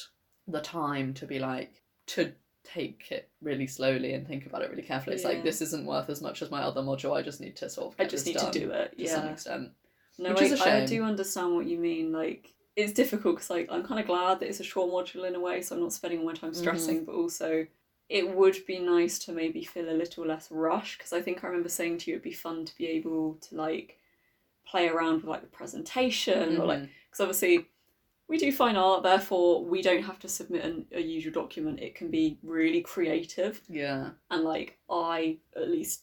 the 0.48 0.60
time 0.60 1.14
to 1.14 1.26
be 1.26 1.38
like 1.38 1.82
to 2.08 2.32
take 2.72 3.08
it 3.10 3.28
really 3.40 3.66
slowly 3.66 4.14
and 4.14 4.26
think 4.26 4.46
about 4.46 4.62
it 4.62 4.70
really 4.70 4.82
carefully. 4.82 5.16
It's 5.16 5.24
like 5.24 5.42
this 5.42 5.60
isn't 5.60 5.86
worth 5.86 6.08
as 6.08 6.20
much 6.20 6.42
as 6.42 6.50
my 6.50 6.62
other 6.62 6.82
module. 6.82 7.16
I 7.16 7.22
just 7.22 7.40
need 7.40 7.56
to 7.56 7.68
sort 7.68 7.92
of 7.92 8.00
I 8.00 8.08
just 8.08 8.26
need 8.26 8.38
to 8.38 8.50
do 8.50 8.70
it. 8.70 8.96
to 8.98 9.08
some 9.08 9.28
extent. 9.28 9.70
No, 10.18 10.30
Which 10.30 10.42
is 10.42 10.60
I, 10.60 10.68
a 10.68 10.74
I 10.74 10.78
shame. 10.80 10.88
do 10.88 11.04
understand 11.04 11.54
what 11.54 11.66
you 11.66 11.78
mean. 11.78 12.12
Like, 12.12 12.52
it's 12.76 12.92
difficult 12.92 13.36
because, 13.36 13.50
like, 13.50 13.68
I'm 13.70 13.82
kind 13.82 13.98
of 13.98 14.06
glad 14.06 14.40
that 14.40 14.48
it's 14.48 14.60
a 14.60 14.64
short 14.64 14.90
module 14.90 15.26
in 15.26 15.34
a 15.34 15.40
way, 15.40 15.62
so 15.62 15.74
I'm 15.74 15.80
not 15.80 15.92
spending 15.92 16.20
all 16.20 16.26
my 16.26 16.34
time 16.34 16.50
mm-hmm. 16.50 16.60
stressing. 16.60 17.04
But 17.04 17.14
also, 17.14 17.66
it 18.08 18.36
would 18.36 18.58
be 18.66 18.78
nice 18.78 19.18
to 19.20 19.32
maybe 19.32 19.64
feel 19.64 19.88
a 19.88 19.96
little 19.96 20.26
less 20.26 20.50
rush 20.50 20.98
because 20.98 21.14
I 21.14 21.22
think 21.22 21.42
I 21.42 21.46
remember 21.46 21.70
saying 21.70 21.98
to 21.98 22.10
you 22.10 22.16
it'd 22.16 22.24
be 22.24 22.32
fun 22.32 22.64
to 22.66 22.76
be 22.76 22.86
able 22.88 23.38
to 23.48 23.56
like 23.56 23.98
play 24.66 24.88
around 24.88 25.16
with 25.16 25.24
like 25.24 25.40
the 25.40 25.46
presentation 25.46 26.60
or 26.60 26.66
like 26.66 26.78
mm-hmm. 26.80 26.86
because 27.10 27.20
obviously 27.20 27.68
we 28.32 28.38
do 28.38 28.50
fine 28.50 28.76
art, 28.76 29.04
therefore 29.04 29.64
we 29.64 29.80
don't 29.82 30.02
have 30.02 30.18
to 30.20 30.28
submit 30.28 30.64
an, 30.64 30.86
a 30.92 31.00
usual 31.00 31.32
document. 31.32 31.78
It 31.80 31.94
can 31.94 32.10
be 32.10 32.38
really 32.42 32.80
creative 32.80 33.60
yeah, 33.68 34.10
and 34.30 34.42
like 34.42 34.78
I 34.90 35.38
at 35.54 35.68
least 35.70 36.02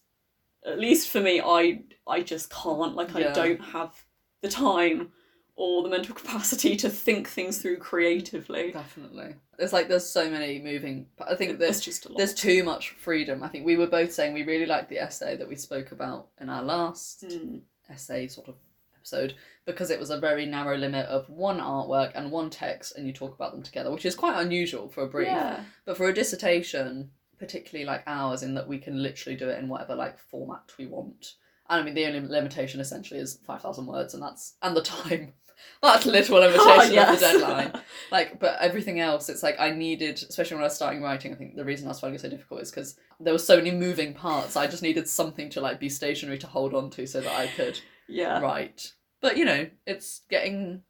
at 0.65 0.79
least 0.79 1.09
for 1.09 1.19
me 1.19 1.41
I 1.43 1.83
I 2.07 2.21
just 2.21 2.49
can't 2.49 2.95
like 2.95 3.15
I 3.15 3.31
don't 3.33 3.59
have 3.61 4.05
the 4.41 4.49
time 4.49 5.11
or 5.55 5.83
the 5.83 5.89
mental 5.89 6.15
capacity 6.21 6.75
to 6.77 6.89
think 6.89 7.27
things 7.27 7.57
through 7.61 7.77
creatively. 7.77 8.71
definitely. 8.71 9.35
There's 9.57 9.73
like 9.73 9.89
there's 9.89 10.07
so 10.07 10.29
many 10.29 10.59
moving. 10.61 11.07
I 11.19 11.35
think 11.35 11.59
There's 11.59 11.81
just 11.81 12.05
a 12.05 12.09
lot. 12.09 12.17
there's 12.17 12.33
too 12.33 12.63
much 12.63 12.91
freedom. 12.91 13.43
I 13.43 13.49
think 13.49 13.65
we 13.65 13.75
were 13.75 13.87
both 13.87 14.13
saying 14.13 14.33
we 14.33 14.43
really 14.43 14.65
liked 14.65 14.89
the 14.89 14.99
essay 14.99 15.35
that 15.35 15.49
we 15.49 15.57
spoke 15.57 15.91
about 15.91 16.27
in 16.39 16.49
our 16.49 16.63
last 16.63 17.25
Mm, 17.27 17.61
essay 17.89 18.27
sort 18.29 18.47
of 18.47 18.55
episode 18.95 19.35
because 19.69 19.91
it 19.91 19.99
was 19.99 20.09
a 20.09 20.19
very 20.19 20.47
narrow 20.47 20.75
limit 20.75 21.05
of 21.05 21.29
one 21.29 21.59
artwork 21.59 22.11
and 22.15 22.31
one 22.31 22.49
text 22.49 22.95
and 22.97 23.05
you 23.05 23.13
talk 23.13 23.35
about 23.35 23.51
them 23.51 23.61
together 23.61 23.91
which 23.91 24.05
is 24.05 24.15
quite 24.15 24.41
unusual 24.41 24.89
for 24.89 25.03
a 25.03 25.07
brief 25.07 25.27
Yeah. 25.27 25.63
but 25.85 25.95
for 25.95 26.07
a 26.09 26.13
dissertation 26.13 27.11
particularly 27.37 27.85
like 27.85 28.01
ours 28.07 28.41
in 28.41 28.55
that 28.55 28.67
we 28.67 28.79
can 28.79 29.01
literally 29.03 29.37
do 29.37 29.47
it 29.47 29.59
in 29.59 29.69
whatever 29.69 29.93
like 29.95 30.17
format 30.17 30.71
we 30.79 30.87
want 30.87 31.35
and 31.69 31.79
i 31.79 31.83
mean 31.83 31.93
the 31.93 32.05
only 32.07 32.19
limitation 32.27 32.79
essentially 32.79 33.19
is 33.19 33.39
5000 33.45 33.85
words 33.85 34.15
and 34.15 34.23
that's 34.23 34.55
and 34.63 34.75
the 34.75 34.81
time 34.81 35.33
that's 35.83 36.05
literal 36.05 36.39
oh, 36.39 36.47
limitation 36.47 36.87
of 36.87 36.93
Yes. 36.93 37.19
the 37.19 37.25
deadline 37.27 37.71
like 38.11 38.39
but 38.39 38.57
everything 38.59 38.99
else 38.99 39.29
it's 39.29 39.43
like 39.43 39.59
i 39.59 39.69
needed 39.69 40.15
especially 40.27 40.55
when 40.55 40.63
i 40.63 40.67
was 40.67 40.75
starting 40.75 41.03
writing 41.03 41.31
i 41.31 41.35
think 41.35 41.55
the 41.55 41.63
reason 41.65 41.85
i 41.85 41.89
was 41.89 41.99
finding 41.99 42.15
it 42.15 42.21
so 42.21 42.29
difficult 42.29 42.61
is 42.61 42.71
because 42.71 42.97
there 43.19 43.33
were 43.33 43.37
so 43.39 43.57
many 43.57 43.71
moving 43.71 44.13
parts 44.13 44.55
i 44.55 44.65
just 44.65 44.81
needed 44.83 45.07
something 45.07 45.49
to 45.49 45.61
like 45.61 45.79
be 45.79 45.89
stationary 45.89 46.39
to 46.39 46.47
hold 46.47 46.73
on 46.73 46.89
to 46.89 47.05
so 47.05 47.21
that 47.21 47.35
i 47.35 47.45
could 47.47 47.79
yeah. 48.07 48.39
right 48.39 48.93
but 49.21 49.37
you 49.37 49.45
know 49.45 49.67
it's 49.85 50.21
getting 50.29 50.81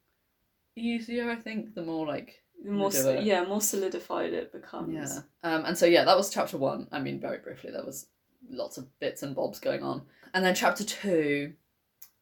easier 0.76 1.30
i 1.30 1.36
think 1.36 1.74
the 1.76 1.82
more 1.82 2.06
like 2.08 2.42
The 2.64 2.72
more 2.72 2.90
do 2.90 2.98
s- 2.98 3.06
it. 3.06 3.24
yeah, 3.24 3.44
more 3.44 3.62
solidified 3.62 4.34
it 4.34 4.52
becomes. 4.52 4.94
yeah 4.94 5.22
um 5.44 5.66
and 5.66 5.78
so 5.78 5.86
yeah 5.86 6.06
that 6.06 6.18
was 6.18 6.30
chapter 6.30 6.58
one 6.58 6.88
i 6.92 7.00
mean 7.00 7.20
very 7.20 7.38
briefly 7.40 7.72
there 7.72 7.86
was 7.86 8.08
lots 8.50 8.78
of 8.78 8.88
bits 9.00 9.24
and 9.24 9.36
bobs 9.36 9.60
going 9.60 9.84
on 9.84 10.02
and 10.34 10.44
then 10.46 10.56
chapter 10.56 10.84
two 10.84 11.54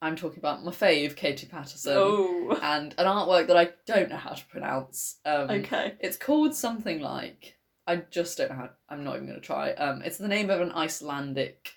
i'm 0.01 0.15
talking 0.15 0.39
about 0.39 0.63
my 0.63 0.71
fave 0.71 1.15
katie 1.15 1.47
paterson 1.47 1.93
Oh. 1.95 2.57
and 2.63 2.93
an 2.97 3.05
artwork 3.05 3.47
that 3.47 3.57
i 3.57 3.69
don't 3.85 4.09
know 4.09 4.17
how 4.17 4.31
to 4.33 4.45
pronounce 4.47 5.17
um 5.25 5.49
Okay. 5.51 5.95
it's 5.99 6.17
called 6.17 6.55
something 6.55 6.99
like 7.01 7.53
I 7.89 7.95
just 8.11 8.37
don't 8.37 8.49
know 8.49 8.55
how. 8.57 8.69
I'm 8.89 9.05
not 9.05 9.15
even 9.15 9.27
going 9.29 9.39
to 9.39 9.45
try. 9.45 9.71
Um, 9.71 10.01
it's 10.01 10.17
the 10.17 10.27
name 10.27 10.49
of 10.49 10.59
an 10.59 10.73
Icelandic 10.73 11.69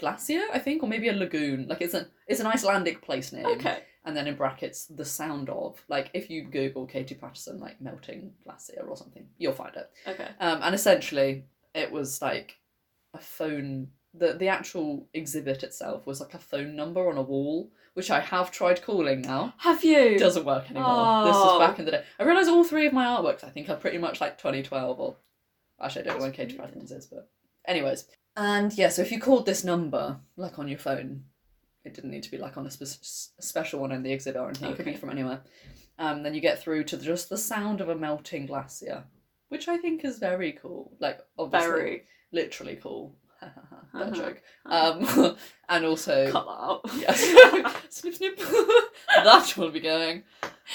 glacier, 0.00 0.42
I 0.52 0.58
think, 0.58 0.82
or 0.82 0.88
maybe 0.88 1.08
a 1.08 1.12
lagoon. 1.12 1.66
Like 1.68 1.80
it's 1.82 1.94
an 1.94 2.06
it's 2.26 2.40
an 2.40 2.46
Icelandic 2.46 3.02
place 3.02 3.32
name. 3.32 3.46
Okay. 3.46 3.80
And 4.04 4.16
then 4.16 4.26
in 4.26 4.34
brackets, 4.34 4.86
the 4.86 5.04
sound 5.04 5.50
of. 5.50 5.82
Like 5.88 6.10
if 6.14 6.30
you 6.30 6.44
Google 6.44 6.86
Katie 6.86 7.14
Paterson, 7.14 7.60
like 7.60 7.80
melting 7.80 8.32
glacier 8.44 8.84
or 8.88 8.96
something, 8.96 9.26
you'll 9.38 9.52
find 9.52 9.76
it. 9.76 9.90
Okay. 10.06 10.28
Um, 10.40 10.60
and 10.62 10.74
essentially, 10.74 11.44
it 11.74 11.92
was 11.92 12.20
like 12.22 12.58
a 13.14 13.18
phone. 13.18 13.88
The 14.14 14.32
the 14.32 14.48
actual 14.48 15.06
exhibit 15.14 15.62
itself 15.62 16.06
was 16.06 16.20
like 16.20 16.34
a 16.34 16.38
phone 16.38 16.74
number 16.74 17.08
on 17.08 17.16
a 17.18 17.22
wall, 17.22 17.70
which 17.94 18.10
I 18.10 18.18
have 18.20 18.50
tried 18.50 18.82
calling 18.82 19.20
now 19.20 19.54
Have 19.58 19.84
you? 19.84 19.98
It 19.98 20.18
doesn't 20.18 20.44
work 20.44 20.68
anymore. 20.70 21.24
This 21.26 21.34
was 21.36 21.56
Oh. 21.56 21.58
back 21.60 21.78
in 21.78 21.84
the 21.84 21.92
day. 21.92 22.04
I 22.18 22.24
realise 22.24 22.48
all 22.48 22.64
three 22.64 22.86
of 22.86 22.92
my 22.92 23.04
artworks, 23.04 23.44
I 23.44 23.50
think, 23.50 23.68
are 23.68 23.76
pretty 23.76 23.98
much 23.98 24.20
like 24.20 24.36
2012 24.38 24.98
or. 24.98 25.16
Actually, 25.80 26.02
I 26.02 26.04
don't 26.06 26.14
know 26.16 26.22
when 26.24 26.30
That's 26.32 26.36
Katie. 26.52 26.58
Paterson 26.58 26.96
is, 26.96 27.06
but. 27.06 27.28
Anyways. 27.66 28.06
And 28.42 28.72
yeah, 28.72 28.88
so 28.88 29.02
if 29.02 29.12
you 29.12 29.20
called 29.20 29.44
this 29.44 29.64
number, 29.64 30.16
like 30.36 30.58
on 30.58 30.66
your 30.66 30.78
phone, 30.78 31.24
it 31.84 31.92
didn't 31.92 32.10
need 32.10 32.22
to 32.22 32.30
be 32.30 32.38
like 32.38 32.56
on 32.56 32.66
a 32.66 32.70
spe- 32.70 33.34
special 33.38 33.80
one 33.80 33.92
in 33.92 34.02
the 34.02 34.12
exhibit 34.12 34.40
or 34.40 34.48
anything, 34.48 34.70
it 34.70 34.76
could 34.76 34.86
be 34.86 34.94
from 34.96 35.10
anywhere. 35.10 35.40
Um, 35.98 36.22
then 36.22 36.34
you 36.34 36.40
get 36.40 36.62
through 36.62 36.84
to 36.84 36.96
just 36.96 37.28
the 37.28 37.36
sound 37.36 37.82
of 37.82 37.90
a 37.90 37.94
melting 37.94 38.46
glacier, 38.46 39.04
which 39.50 39.68
I 39.68 39.76
think 39.76 40.04
is 40.06 40.18
very 40.18 40.52
cool. 40.52 40.90
Like, 41.00 41.20
obviously, 41.38 41.68
Very. 41.70 42.02
literally 42.32 42.76
cool. 42.82 43.14
Bad 43.42 43.52
Uh-huh. 43.94 44.10
joke. 44.12 44.42
Um, 44.64 45.36
and 45.68 45.84
also. 45.84 46.30
Cut 46.32 46.46
that 46.46 46.50
out. 46.50 46.80
Yes. 46.94 47.74
snip 47.90 48.14
snip. 48.14 48.38
that 49.16 49.54
will 49.58 49.70
be 49.70 49.80
going. 49.80 50.22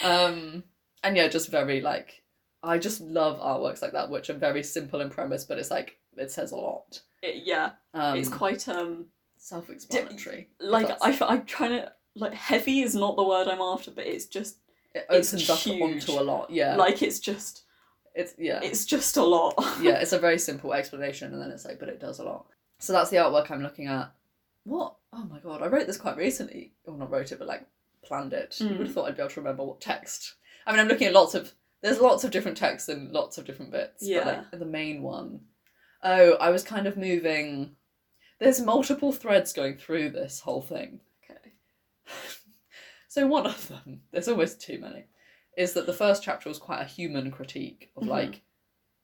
Um 0.03 0.63
and 1.03 1.15
yeah, 1.17 1.27
just 1.27 1.49
very 1.49 1.81
like 1.81 2.21
I 2.61 2.77
just 2.77 3.01
love 3.01 3.39
artworks 3.39 3.81
like 3.81 3.93
that, 3.93 4.09
which 4.11 4.29
are 4.29 4.33
very 4.37 4.61
simple 4.63 5.01
in 5.01 5.09
premise, 5.09 5.45
but 5.45 5.57
it's 5.57 5.71
like 5.71 5.97
it 6.17 6.31
says 6.31 6.51
a 6.51 6.55
lot. 6.57 7.01
It- 7.21 7.43
yeah. 7.45 7.71
Um 7.93 8.17
it's 8.17 8.29
quite 8.29 8.67
um 8.69 9.05
self 9.37 9.69
explanatory. 9.69 10.49
like 10.59 10.89
I, 11.01 11.17
I'm 11.27 11.45
trying 11.45 11.71
to 11.71 11.91
like 12.15 12.33
heavy 12.33 12.81
is 12.81 12.95
not 12.95 13.15
the 13.15 13.23
word 13.23 13.47
I'm 13.47 13.61
after, 13.61 13.91
but 13.91 14.05
it's 14.07 14.25
just 14.25 14.57
it 14.93 15.05
it's 15.09 15.33
opens 15.33 15.49
up 15.49 15.59
huge. 15.59 15.81
onto 15.81 16.11
a 16.13 16.23
lot. 16.23 16.49
Yeah. 16.49 16.75
like 16.75 17.01
it's 17.01 17.19
just 17.19 17.63
it's 18.13 18.33
yeah. 18.37 18.59
it's 18.63 18.85
just 18.85 19.17
a 19.17 19.23
lot. 19.23 19.53
yeah, 19.81 19.99
it's 19.99 20.13
a 20.13 20.19
very 20.19 20.39
simple 20.39 20.73
explanation 20.73 21.33
and 21.33 21.41
then 21.41 21.51
it's 21.51 21.65
like, 21.65 21.79
but 21.79 21.89
it 21.89 21.99
does 21.99 22.19
a 22.19 22.23
lot. 22.23 22.45
So 22.79 22.93
that's 22.93 23.09
the 23.09 23.17
artwork 23.17 23.51
I'm 23.51 23.61
looking 23.63 23.87
at. 23.87 24.11
What? 24.63 24.95
Oh 25.13 25.25
my 25.25 25.39
god, 25.39 25.61
I 25.61 25.67
wrote 25.67 25.85
this 25.87 25.97
quite 25.97 26.17
recently. 26.17 26.73
Well 26.85 26.97
not 26.97 27.11
wrote 27.11 27.31
it, 27.31 27.39
but 27.39 27.47
like 27.47 27.65
planned 28.03 28.33
it. 28.33 28.55
You 28.59 28.67
Mm. 28.69 28.77
would 28.77 28.87
have 28.87 28.95
thought 28.95 29.07
I'd 29.09 29.15
be 29.17 29.21
able 29.21 29.29
to 29.31 29.39
remember 29.41 29.63
what 29.63 29.81
text. 29.81 30.35
I 30.65 30.71
mean 30.71 30.79
I'm 30.79 30.87
looking 30.87 31.07
at 31.07 31.13
lots 31.13 31.35
of 31.35 31.53
there's 31.81 31.99
lots 31.99 32.23
of 32.23 32.31
different 32.31 32.57
texts 32.57 32.89
and 32.89 33.11
lots 33.11 33.37
of 33.37 33.45
different 33.45 33.71
bits. 33.71 34.01
Yeah. 34.01 34.23
But 34.23 34.37
like 34.53 34.59
the 34.59 34.65
main 34.65 35.01
one. 35.03 35.41
Oh, 36.05 36.33
I 36.35 36.51
was 36.51 36.63
kind 36.63 36.85
of 36.87 36.95
moving 36.97 37.75
there's 38.39 38.61
multiple 38.61 39.11
threads 39.11 39.53
going 39.53 39.77
through 39.77 40.09
this 40.11 40.39
whole 40.39 40.61
thing. 40.61 40.99
okay. 41.23 41.53
So 43.07 43.25
one 43.27 43.45
of 43.45 43.69
them, 43.69 44.01
there's 44.11 44.27
almost 44.27 44.59
too 44.61 44.77
many, 44.77 45.05
is 45.57 45.71
that 45.73 45.85
the 45.85 45.93
first 45.93 46.21
chapter 46.21 46.49
was 46.49 46.59
quite 46.59 46.81
a 46.81 46.85
human 46.85 47.31
critique 47.31 47.89
of 47.95 48.03
Mhm. 48.03 48.09
like, 48.09 48.41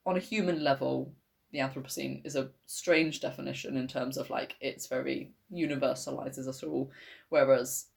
on 0.06 0.18
a 0.18 0.20
human 0.20 0.64
level, 0.66 1.14
the 1.52 1.60
Anthropocene 1.60 2.26
is 2.26 2.36
a 2.36 2.52
strange 2.66 3.22
definition 3.22 3.78
in 3.78 3.88
terms 3.88 4.18
of 4.18 4.30
like 4.30 4.58
it's 4.60 4.88
very 4.88 5.32
universalizes 5.52 6.46
us 6.48 6.62
all, 6.62 6.92
whereas 7.30 7.88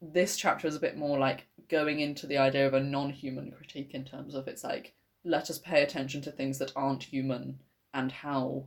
this 0.00 0.36
chapter 0.36 0.68
is 0.68 0.76
a 0.76 0.80
bit 0.80 0.96
more 0.96 1.18
like 1.18 1.46
going 1.68 1.98
into 2.00 2.26
the 2.26 2.38
idea 2.38 2.66
of 2.66 2.74
a 2.74 2.80
non-human 2.80 3.50
critique 3.50 3.94
in 3.94 4.04
terms 4.04 4.34
of 4.34 4.46
it's 4.46 4.62
like 4.62 4.94
let 5.24 5.50
us 5.50 5.58
pay 5.58 5.82
attention 5.82 6.20
to 6.22 6.30
things 6.30 6.58
that 6.58 6.72
aren't 6.76 7.02
human 7.02 7.58
and 7.94 8.12
how 8.12 8.66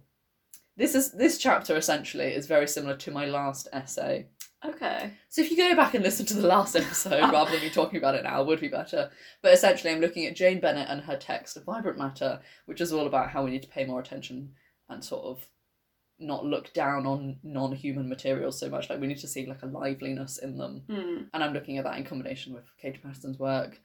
this 0.76 0.96
is 0.96 1.12
this 1.12 1.38
chapter 1.38 1.76
essentially 1.76 2.34
is 2.34 2.48
very 2.48 2.68
similar 2.68 2.96
to 2.96 3.12
my 3.12 3.26
last 3.26 3.68
essay 3.74 4.28
Okay. 4.66 5.14
so 5.30 5.42
if 5.42 5.52
you 5.52 5.58
go 5.58 5.76
back 5.76 5.94
and 5.94 6.04
listen 6.04 6.26
to 6.28 6.34
the 6.34 6.48
last 6.48 6.76
episode 6.76 7.20
rather 7.32 7.52
than 7.52 7.62
me 7.62 7.70
talking 7.70 7.98
about 7.98 8.16
it 8.16 8.24
now, 8.24 8.42
would 8.44 8.60
be 8.60 8.68
better. 8.68 9.12
But 9.42 9.54
essentially, 9.54 9.94
I'm 9.94 10.02
looking 10.02 10.26
at 10.26 10.36
Jane 10.36 10.60
Bennett 10.60 10.90
and 10.90 11.02
her 11.02 11.16
text, 11.16 11.58
of 11.58 11.64
Vibrant 11.64 11.98
Matter, 11.98 12.42
which 12.66 12.82
is 12.82 12.92
all 12.92 13.06
about 13.08 13.30
how 13.30 13.44
we 13.44 13.52
need 13.52 13.62
to 13.62 13.70
pay 13.70 13.86
more 13.86 14.00
attention 14.00 14.54
and 14.90 15.04
sort 15.04 15.26
of 15.26 15.48
not 16.20 16.44
look 16.44 16.74
down 16.74 17.06
on 17.06 17.38
non-human 17.44 18.10
materials 18.10 18.60
so 18.60 18.68
much. 18.70 18.90
Like 18.90 19.00
we 19.00 19.08
need 19.08 19.20
to 19.20 19.28
see 19.28 19.46
like 19.46 19.62
a 19.62 19.68
liveliness 19.68 20.40
in 20.40 20.58
them. 20.58 20.84
Hmm. 20.90 21.24
And 21.34 21.44
I'm 21.44 21.54
looking 21.54 21.78
at 21.78 21.84
that 21.84 21.98
in 21.98 22.04
combination 22.04 22.54
with 22.54 22.66
Katie 22.82 23.00
Paterson's 23.04 23.38
work, 23.38 23.80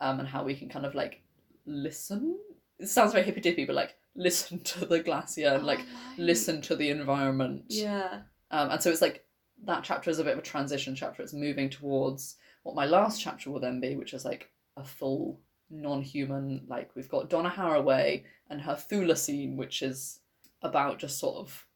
um, 0.00 0.18
and 0.18 0.28
how 0.28 0.42
we 0.42 0.56
can 0.56 0.68
kind 0.68 0.84
of 0.84 0.94
like 0.94 1.22
listen. 1.66 2.36
It 2.80 2.88
sounds 2.88 3.12
very 3.12 3.24
hippy 3.24 3.40
dippy, 3.40 3.64
but 3.64 3.76
like 3.76 3.94
listen 4.16 4.60
to 4.60 4.84
the 4.84 5.00
glacier 5.00 5.48
and 5.48 5.64
like 5.64 5.80
listen 6.18 6.60
to 6.62 6.76
the 6.76 6.90
environment. 6.90 7.64
Yeah. 7.68 8.20
Um, 8.50 8.70
and 8.70 8.82
so 8.82 8.90
it's 8.90 9.02
like 9.02 9.24
that 9.64 9.84
chapter 9.84 10.10
is 10.10 10.18
a 10.18 10.24
bit 10.24 10.34
of 10.34 10.38
a 10.38 10.42
transition 10.42 10.94
chapter. 10.94 11.22
It's 11.22 11.32
moving 11.32 11.70
towards 11.70 12.36
what 12.62 12.74
my 12.74 12.86
last 12.86 13.20
chapter 13.20 13.50
will 13.50 13.60
then 13.60 13.80
be, 13.80 13.96
which 13.96 14.14
is 14.14 14.24
like 14.24 14.50
a 14.76 14.84
full 14.84 15.40
non-human. 15.70 16.64
Like 16.68 16.90
we've 16.94 17.08
got 17.08 17.30
Donna 17.30 17.50
Haraway 17.50 18.24
and 18.50 18.60
her 18.62 18.74
Chthulucene, 18.74 19.56
which 19.56 19.82
is 19.82 20.20
about 20.62 20.98
just 20.98 21.18
sort 21.18 21.36
of 21.36 21.66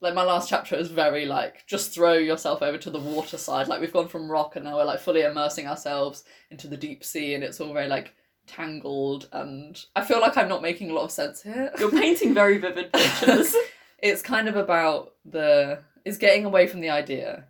like 0.00 0.14
my 0.14 0.22
last 0.22 0.48
chapter 0.48 0.76
is 0.76 0.88
very 0.88 1.26
like 1.26 1.66
just 1.66 1.92
throw 1.92 2.14
yourself 2.14 2.62
over 2.62 2.78
to 2.78 2.90
the 2.90 2.98
water 2.98 3.36
side. 3.36 3.68
Like 3.68 3.80
we've 3.80 3.92
gone 3.92 4.08
from 4.08 4.30
rock 4.30 4.56
and 4.56 4.64
now 4.64 4.76
we're 4.76 4.84
like 4.84 5.00
fully 5.00 5.22
immersing 5.22 5.66
ourselves 5.66 6.24
into 6.50 6.68
the 6.68 6.76
deep 6.76 7.04
sea 7.04 7.34
and 7.34 7.44
it's 7.44 7.60
all 7.60 7.72
very 7.72 7.88
like 7.88 8.14
tangled 8.50 9.28
and 9.32 9.82
I 9.96 10.04
feel 10.04 10.20
like 10.20 10.36
I'm 10.36 10.48
not 10.48 10.62
making 10.62 10.90
a 10.90 10.94
lot 10.94 11.04
of 11.04 11.10
sense 11.10 11.42
here. 11.42 11.70
You're 11.78 11.90
painting 11.90 12.34
very 12.34 12.58
vivid 12.58 12.92
pictures. 12.92 13.54
it's 13.98 14.22
kind 14.22 14.48
of 14.48 14.56
about 14.56 15.12
the 15.24 15.78
it's 16.04 16.18
getting 16.18 16.44
away 16.44 16.66
from 16.66 16.80
the 16.80 16.90
idea. 16.90 17.44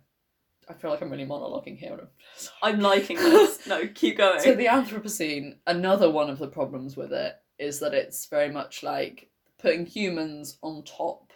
I 0.69 0.73
feel 0.73 0.89
like 0.91 1.01
I'm 1.01 1.09
really 1.11 1.25
monologuing 1.25 1.77
here. 1.77 2.07
I'm 2.63 2.79
liking 2.79 3.17
this. 3.17 3.59
No, 3.67 3.87
keep 3.87 4.17
going. 4.17 4.39
So 4.39 4.55
the 4.55 4.65
Anthropocene, 4.67 5.55
another 5.67 6.09
one 6.09 6.29
of 6.29 6.39
the 6.39 6.47
problems 6.47 6.95
with 6.97 7.11
it 7.13 7.35
is 7.59 7.79
that 7.79 7.93
it's 7.93 8.25
very 8.27 8.49
much 8.51 8.83
like 8.83 9.29
putting 9.59 9.85
humans 9.85 10.57
on 10.61 10.83
top. 10.83 11.31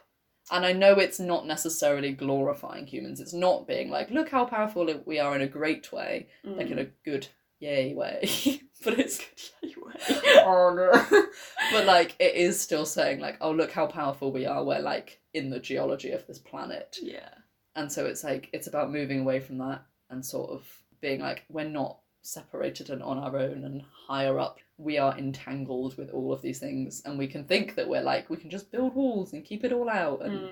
And 0.52 0.66
I 0.66 0.74
know 0.74 0.94
it's 1.00 1.20
not 1.20 1.46
necessarily 1.48 2.12
glorifying 2.14 2.86
humans. 2.88 3.20
It's 3.20 3.34
not 3.34 3.68
being 3.68 3.90
like, 3.90 4.10
look 4.12 4.30
how 4.30 4.46
powerful 4.46 4.88
we 5.06 5.20
are 5.20 5.36
in 5.36 5.42
a 5.42 5.48
great 5.48 5.92
way, 5.92 6.28
Mm. 6.46 6.58
like 6.58 6.70
in 6.72 6.80
a 6.80 6.88
good 7.04 7.28
yay 7.60 7.94
way. 7.94 8.28
but 8.84 9.00
it's 9.00 9.22
Anyway. 9.64 9.94
oh 10.46 10.74
no. 10.76 11.26
but 11.72 11.86
like 11.86 12.16
it 12.20 12.36
is 12.36 12.60
still 12.60 12.86
saying 12.86 13.20
like, 13.20 13.38
oh 13.42 13.52
look 13.52 13.72
how 13.72 13.88
powerful 13.88 14.32
we 14.32 14.46
are. 14.46 14.64
We're 14.64 14.80
like 14.80 15.20
in 15.34 15.50
the 15.50 15.60
geology 15.60 16.12
of 16.12 16.26
this 16.28 16.40
planet. 16.40 16.98
yeah. 17.02 17.30
And 17.76 17.92
so 17.92 18.06
it's 18.06 18.24
like 18.24 18.50
it's 18.54 18.68
about 18.68 18.92
moving 18.92 19.20
away 19.22 19.40
from 19.40 19.58
that 19.58 19.84
and 20.10 20.26
sort 20.26 20.52
of 20.52 20.64
being 21.02 21.20
like 21.20 21.44
we're 21.50 21.68
not 21.68 22.00
separated 22.22 22.90
and 22.90 23.04
on 23.04 23.18
our 23.20 23.38
own 23.38 23.64
and 23.66 23.84
higher 24.08 24.40
up. 24.40 24.60
We 24.78 24.98
are 24.98 25.18
entangled 25.18 25.98
with 25.98 26.10
all 26.12 26.32
of 26.34 26.42
these 26.42 26.60
things 26.60 27.02
and 27.06 27.18
we 27.18 27.28
can 27.28 27.44
think 27.46 27.76
that 27.76 27.88
we're 27.90 28.02
like 28.02 28.30
we 28.30 28.38
can 28.38 28.50
just 28.50 28.72
build 28.72 28.96
walls 28.96 29.34
and 29.34 29.44
keep 29.46 29.64
it 29.64 29.74
all 29.74 29.90
out 29.90 30.24
and 30.24 30.40
Mm. 30.40 30.52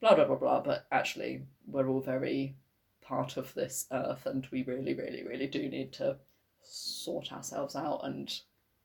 blah 0.00 0.14
blah 0.14 0.24
blah 0.24 0.36
blah, 0.36 0.60
but 0.60 0.86
actually 0.92 1.42
we're 1.66 1.88
all 1.88 2.00
very 2.00 2.56
part 3.02 3.36
of 3.36 3.52
this 3.54 3.86
earth 3.92 4.26
and 4.26 4.46
we 4.52 4.62
really, 4.64 4.94
really, 4.94 5.22
really 5.24 5.46
do 5.48 5.68
need 5.68 5.92
to 5.94 6.16
sort 6.64 7.32
ourselves 7.32 7.76
out 7.76 8.00
and 8.04 8.32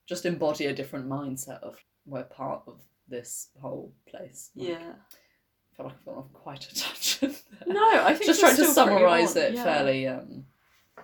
just 0.07 0.25
embody 0.25 0.65
a 0.65 0.73
different 0.73 1.07
mindset 1.07 1.61
of 1.63 1.77
we're 2.05 2.23
part 2.23 2.63
of 2.67 2.81
this 3.07 3.49
whole 3.61 3.93
place. 4.07 4.51
Like, 4.55 4.69
Yeah. 4.69 4.93
I 4.93 5.75
feel 5.75 5.85
like 5.85 5.95
I've 5.95 6.05
gone 6.05 6.15
off 6.17 6.33
quite 6.33 6.65
a 6.71 6.75
tangent 6.75 7.43
there 7.65 7.73
No, 7.73 8.03
I 8.03 8.13
think 8.13 8.25
just 8.25 8.39
trying 8.39 8.55
to 8.55 8.65
summarize 8.65 9.35
it 9.35 9.53
yeah. 9.53 9.63
fairly 9.63 10.07
um 10.07 10.45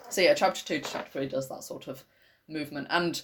so 0.10 0.22
yeah 0.22 0.34
chapter 0.34 0.64
2 0.66 0.80
to 0.80 0.90
chapter 0.90 1.12
3 1.12 1.28
does 1.28 1.48
that 1.50 1.64
sort 1.64 1.88
of 1.88 2.04
movement 2.48 2.88
and 2.90 3.22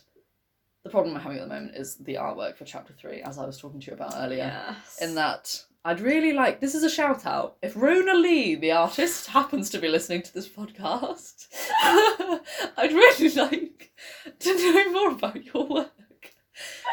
the 0.84 0.90
problem 0.90 1.14
we're 1.16 1.20
having 1.20 1.40
at 1.40 1.48
the 1.50 1.54
moment 1.54 1.76
is 1.76 1.96
the 1.96 2.14
artwork 2.16 2.56
for 2.56 2.66
chapter 2.66 2.94
3 2.94 3.22
as 3.24 3.38
i 3.40 3.46
was 3.46 3.58
talking 3.58 3.80
to 3.80 3.88
you 3.88 3.94
about 3.94 4.14
earlier 4.16 4.46
Yes. 4.68 5.00
in 5.02 5.16
that 5.16 5.64
i'd 5.86 6.02
really 6.02 6.34
like 6.34 6.60
this 6.60 6.76
is 6.76 6.84
a 6.84 6.90
shout 6.90 7.26
out 7.26 7.58
if 7.62 7.76
rona 7.76 8.14
lee 8.14 8.56
the 8.56 8.72
artist 8.72 9.28
happens 9.38 9.70
to 9.70 9.80
be 9.80 9.88
listening 9.88 10.22
to 10.22 10.34
this 10.34 10.48
podcast 10.48 11.48
i'd 12.78 12.94
really 12.94 13.30
like 13.36 13.92
to 14.40 14.56
know 14.56 14.92
more 14.92 15.12
about 15.12 15.44
your 15.46 15.66
work 15.66 15.92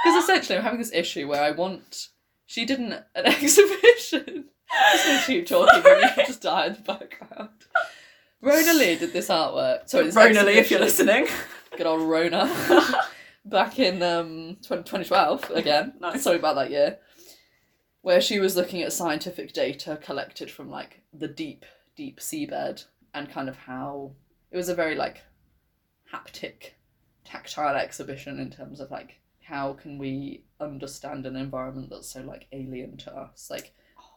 because 0.04 0.22
essentially 0.22 0.56
i'm 0.56 0.64
having 0.64 0.78
this 0.78 0.92
issue 0.92 1.28
where 1.28 1.42
i 1.42 1.50
want 1.50 2.08
she 2.46 2.64
did 2.64 2.78
an, 2.78 2.92
an 3.14 3.26
exhibition 3.26 4.46
just 4.92 5.26
keep 5.26 5.46
talking 5.46 5.82
and 5.84 6.02
you 6.02 6.08
can 6.14 6.26
just 6.26 6.42
die 6.42 6.66
in 6.66 6.74
the 6.74 6.80
background. 6.80 7.50
Rona 8.40 8.74
Lee 8.74 8.96
did 8.96 9.12
this 9.12 9.28
artwork. 9.28 9.88
Sorry, 9.88 10.06
this 10.06 10.14
Rona 10.14 10.42
Lee, 10.42 10.58
if 10.58 10.70
you're 10.70 10.80
listening. 10.80 11.26
Good 11.76 11.86
old 11.86 12.02
Rona. 12.02 12.52
Back 13.44 13.78
in 13.78 14.02
um 14.02 14.56
20, 14.66 14.82
2012 14.82 15.50
again. 15.52 15.94
Nice. 16.00 16.22
Sorry 16.22 16.36
about 16.36 16.56
that 16.56 16.70
year. 16.70 16.98
Where 18.06 18.20
she 18.20 18.38
was 18.38 18.54
looking 18.54 18.82
at 18.82 18.92
scientific 18.92 19.52
data 19.52 19.98
collected 20.00 20.48
from 20.48 20.70
like 20.70 21.00
the 21.12 21.26
deep, 21.26 21.64
deep 21.96 22.20
seabed 22.20 22.84
and 23.12 23.28
kind 23.28 23.48
of 23.48 23.56
how 23.56 24.12
it 24.52 24.56
was 24.56 24.68
a 24.68 24.76
very 24.76 24.94
like 24.94 25.22
haptic, 26.14 26.74
tactile 27.24 27.74
exhibition 27.74 28.38
in 28.38 28.48
terms 28.48 28.78
of 28.78 28.92
like 28.92 29.18
how 29.42 29.72
can 29.72 29.98
we 29.98 30.44
understand 30.60 31.26
an 31.26 31.34
environment 31.34 31.90
that's 31.90 32.08
so 32.08 32.20
like 32.20 32.46
alien 32.52 32.96
to 32.98 33.12
us? 33.12 33.48
Like 33.50 33.74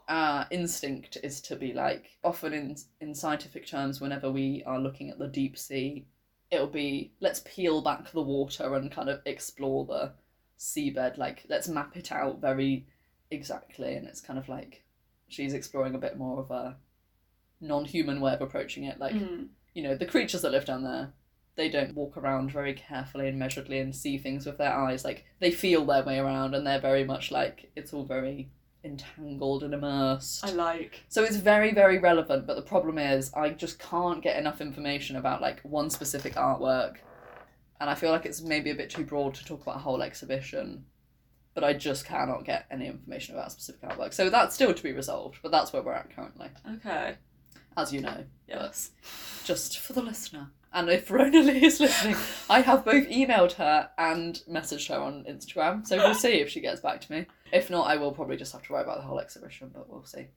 our 0.08 0.46
instinct 0.52 1.18
is 1.24 1.42
to 1.42 1.56
be 1.56 1.74
like 1.74 2.12
often 2.24 2.54
in 2.54 2.76
in 3.02 3.16
scientific 3.16 3.66
terms 3.66 4.00
whenever 4.00 4.30
we 4.30 4.62
are 4.68 4.80
looking 4.80 5.10
at 5.10 5.18
the 5.18 5.28
deep 5.28 5.58
sea 5.58 6.06
it'll 6.52 6.68
be 6.68 7.12
let's 7.22 7.42
peel 7.44 7.82
back 7.82 8.12
the 8.12 8.22
water 8.22 8.76
and 8.76 8.92
kind 8.92 9.10
of 9.10 9.20
explore 9.26 9.84
the 9.86 10.12
seabed 10.60 11.18
like 11.18 11.44
let's 11.50 11.68
map 11.68 11.98
it 11.98 12.12
out 12.12 12.40
very 12.40 12.86
exactly 13.32 13.96
and 13.96 14.08
it's 14.08 14.22
kind 14.22 14.40
of 14.40 14.50
like 14.50 14.84
she's 15.28 15.54
exploring 15.54 15.96
a 15.96 16.00
bit 16.00 16.18
more 16.18 16.40
of 16.40 16.50
a 16.52 16.76
non-human 17.62 18.22
way 18.22 18.34
of 18.34 18.42
approaching 18.42 18.84
it 18.86 19.00
like 19.00 19.14
Mm. 19.14 19.50
you 19.74 19.84
know 19.84 19.96
the 19.96 20.06
creatures 20.06 20.42
that 20.42 20.52
live 20.52 20.66
down 20.66 20.84
there 20.84 21.14
they 21.56 21.70
don't 21.70 21.94
walk 21.96 22.16
around 22.18 22.52
very 22.52 22.74
carefully 22.74 23.28
and 23.28 23.40
measuredly 23.42 23.82
and 23.82 23.94
see 23.96 24.18
things 24.18 24.46
with 24.46 24.58
their 24.58 24.74
eyes 24.74 25.04
like 25.04 25.26
they 25.40 25.52
feel 25.52 25.86
their 25.86 26.04
way 26.04 26.18
around 26.18 26.56
and 26.56 26.66
they're 26.66 26.80
very 26.80 27.04
much 27.04 27.32
like 27.32 27.70
it's 27.76 27.94
all 27.94 28.06
very 28.06 28.50
entangled 28.86 29.62
and 29.62 29.74
immersed 29.74 30.46
I 30.46 30.52
like. 30.52 31.04
so 31.10 31.24
it's 31.24 31.36
very 31.36 31.74
very 31.74 32.00
relevant 32.00 32.48
but 32.48 32.56
the 32.56 32.62
problem 32.62 32.98
is 32.98 33.32
i 33.34 33.50
just 33.50 33.78
can't 33.78 34.24
get 34.24 34.38
enough 34.38 34.62
information 34.62 35.18
about 35.18 35.42
like 35.42 35.60
one 35.64 35.90
specific 35.90 36.36
artwork 36.36 36.96
and 37.82 37.90
i 37.90 37.94
feel 37.96 38.12
like 38.12 38.26
it's 38.26 38.42
maybe 38.42 38.70
a 38.70 38.76
bit 38.76 38.90
too 38.90 39.04
broad 39.04 39.34
to 39.36 39.44
talk 39.44 39.62
about 39.62 39.76
a 39.76 39.80
whole 39.80 40.02
exhibition 40.02 40.86
but 41.60 41.68
i 41.68 41.74
just 41.74 42.06
cannot 42.06 42.46
get 42.46 42.66
any 42.72 42.88
information 42.88 43.36
about 43.36 43.48
a 43.48 43.52
specific 43.52 43.82
artwork 43.82 44.14
so 44.14 44.30
that's 44.30 44.56
still 44.56 44.74
to 44.74 44.84
be 44.84 44.92
resolved 44.94 45.38
but 45.44 45.52
that's 45.52 45.74
where 45.74 45.82
we're 45.82 45.94
at 45.94 46.14
currently 46.16 46.48
Okay. 46.76 47.16
as 47.76 47.92
you 47.94 48.02
know 48.02 48.24
Yes. 48.48 48.92
just 49.44 49.78
for 49.80 49.94
the 49.94 50.02
listener. 50.02 50.52
And 50.72 50.90
if 50.90 51.10
Rona 51.10 51.40
Lee 51.40 51.66
is 51.66 51.80
listening, 51.80 52.16
I 52.50 52.62
have 52.62 52.86
both 52.86 53.08
emailed 53.08 53.54
her 53.54 53.90
and 53.98 54.40
messaged 54.50 54.88
her 54.90 55.00
on 55.00 55.24
Instagram, 55.28 55.86
so 55.88 55.98
we'll 55.98 56.14
see 56.14 56.34
if 56.42 56.50
she 56.50 56.62
gets 56.62 56.80
back 56.82 57.02
to 57.02 57.12
me. 57.12 57.26
If 57.52 57.72
not, 57.72 57.88
I 57.88 57.98
will 57.98 58.12
probably 58.12 58.38
just 58.38 58.52
have 58.54 58.62
to 58.64 58.74
write 58.74 58.84
about 58.84 58.98
the 58.98 59.04
whole 59.08 59.20
exhibition, 59.20 59.72
but 59.74 59.90
we'll 59.90 60.04
see. 60.06 60.28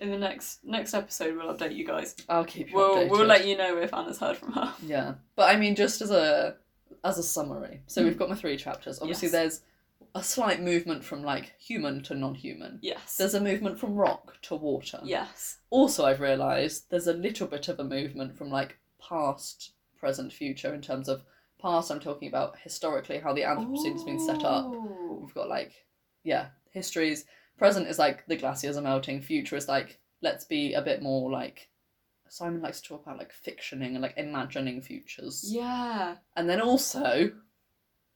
In 0.00 0.10
the 0.10 0.18
next 0.18 0.60
next 0.64 0.94
episode, 0.94 1.36
we'll 1.36 1.52
update 1.52 1.74
you 1.74 1.84
guys. 1.84 2.14
I'll 2.28 2.44
keep 2.44 2.70
you 2.70 2.76
We'll 2.76 2.96
updated. 2.96 3.10
we'll 3.10 3.26
let 3.26 3.44
you 3.46 3.56
know 3.56 3.76
if 3.78 3.92
Anna's 3.92 4.18
heard 4.18 4.36
from 4.36 4.52
her. 4.52 4.72
Yeah, 4.86 5.14
but 5.34 5.50
I 5.52 5.56
mean, 5.56 5.74
just 5.74 6.00
as 6.00 6.10
a 6.12 6.56
as 7.04 7.18
a 7.18 7.22
summary. 7.22 7.80
So 7.88 8.02
hmm. 8.02 8.08
we've 8.08 8.18
got 8.18 8.28
my 8.28 8.36
three 8.36 8.56
chapters. 8.56 9.00
Obviously. 9.00 9.26
Yes. 9.26 9.32
there's 9.32 9.60
a 10.14 10.22
slight 10.22 10.60
movement 10.62 11.04
from 11.04 11.22
like 11.22 11.52
human 11.58 12.02
to 12.04 12.14
non-human. 12.14 12.78
Yes. 12.82 13.16
There's 13.16 13.34
a 13.34 13.40
movement 13.40 13.78
from 13.78 13.94
rock 13.94 14.34
to 14.42 14.56
water. 14.56 15.00
yes. 15.04 15.58
Also, 15.70 16.04
I've 16.04 16.20
realised 16.20 16.90
there's 16.90 17.06
a 17.06 17.14
little 17.14 17.46
bit 17.46 17.68
of 17.68 17.78
a 17.80 17.84
movement 17.84 18.36
from 18.36 18.50
like 18.50 18.78
past, 19.00 19.72
present, 19.98 20.32
future 20.32 20.74
in 20.74 20.82
terms 20.82 21.08
of 21.08 21.22
past. 21.60 21.90
I'm 21.90 22.00
talking 22.00 22.28
about 22.28 22.56
historically 22.62 23.18
how 23.18 23.32
the 23.32 23.42
Anthropocene 23.42 23.92
has 23.92 24.04
been 24.04 24.20
set 24.20 24.44
up. 24.44 24.66
Oh. 24.66 25.20
We've 25.22 25.34
got 25.34 25.48
like, 25.48 25.72
yeah, 26.24 26.48
histories. 26.70 27.24
Present 27.58 27.86
is 27.86 27.98
like 27.98 28.26
the 28.26 28.36
glaciers 28.36 28.76
are 28.76 28.82
melting. 28.82 29.22
Future 29.22 29.56
is 29.56 29.68
like 29.68 29.98
let's 30.20 30.44
be 30.44 30.74
a 30.74 30.82
bit 30.82 31.02
more 31.02 31.30
like. 31.30 31.68
Simon 32.28 32.62
likes 32.62 32.80
to 32.80 32.88
talk 32.88 33.02
about 33.02 33.18
like 33.18 33.32
fictioning 33.46 33.92
and 33.92 34.00
like 34.00 34.14
imagining 34.16 34.80
futures. 34.80 35.44
Yeah. 35.46 36.16
And 36.34 36.48
then 36.48 36.62
also, 36.62 37.30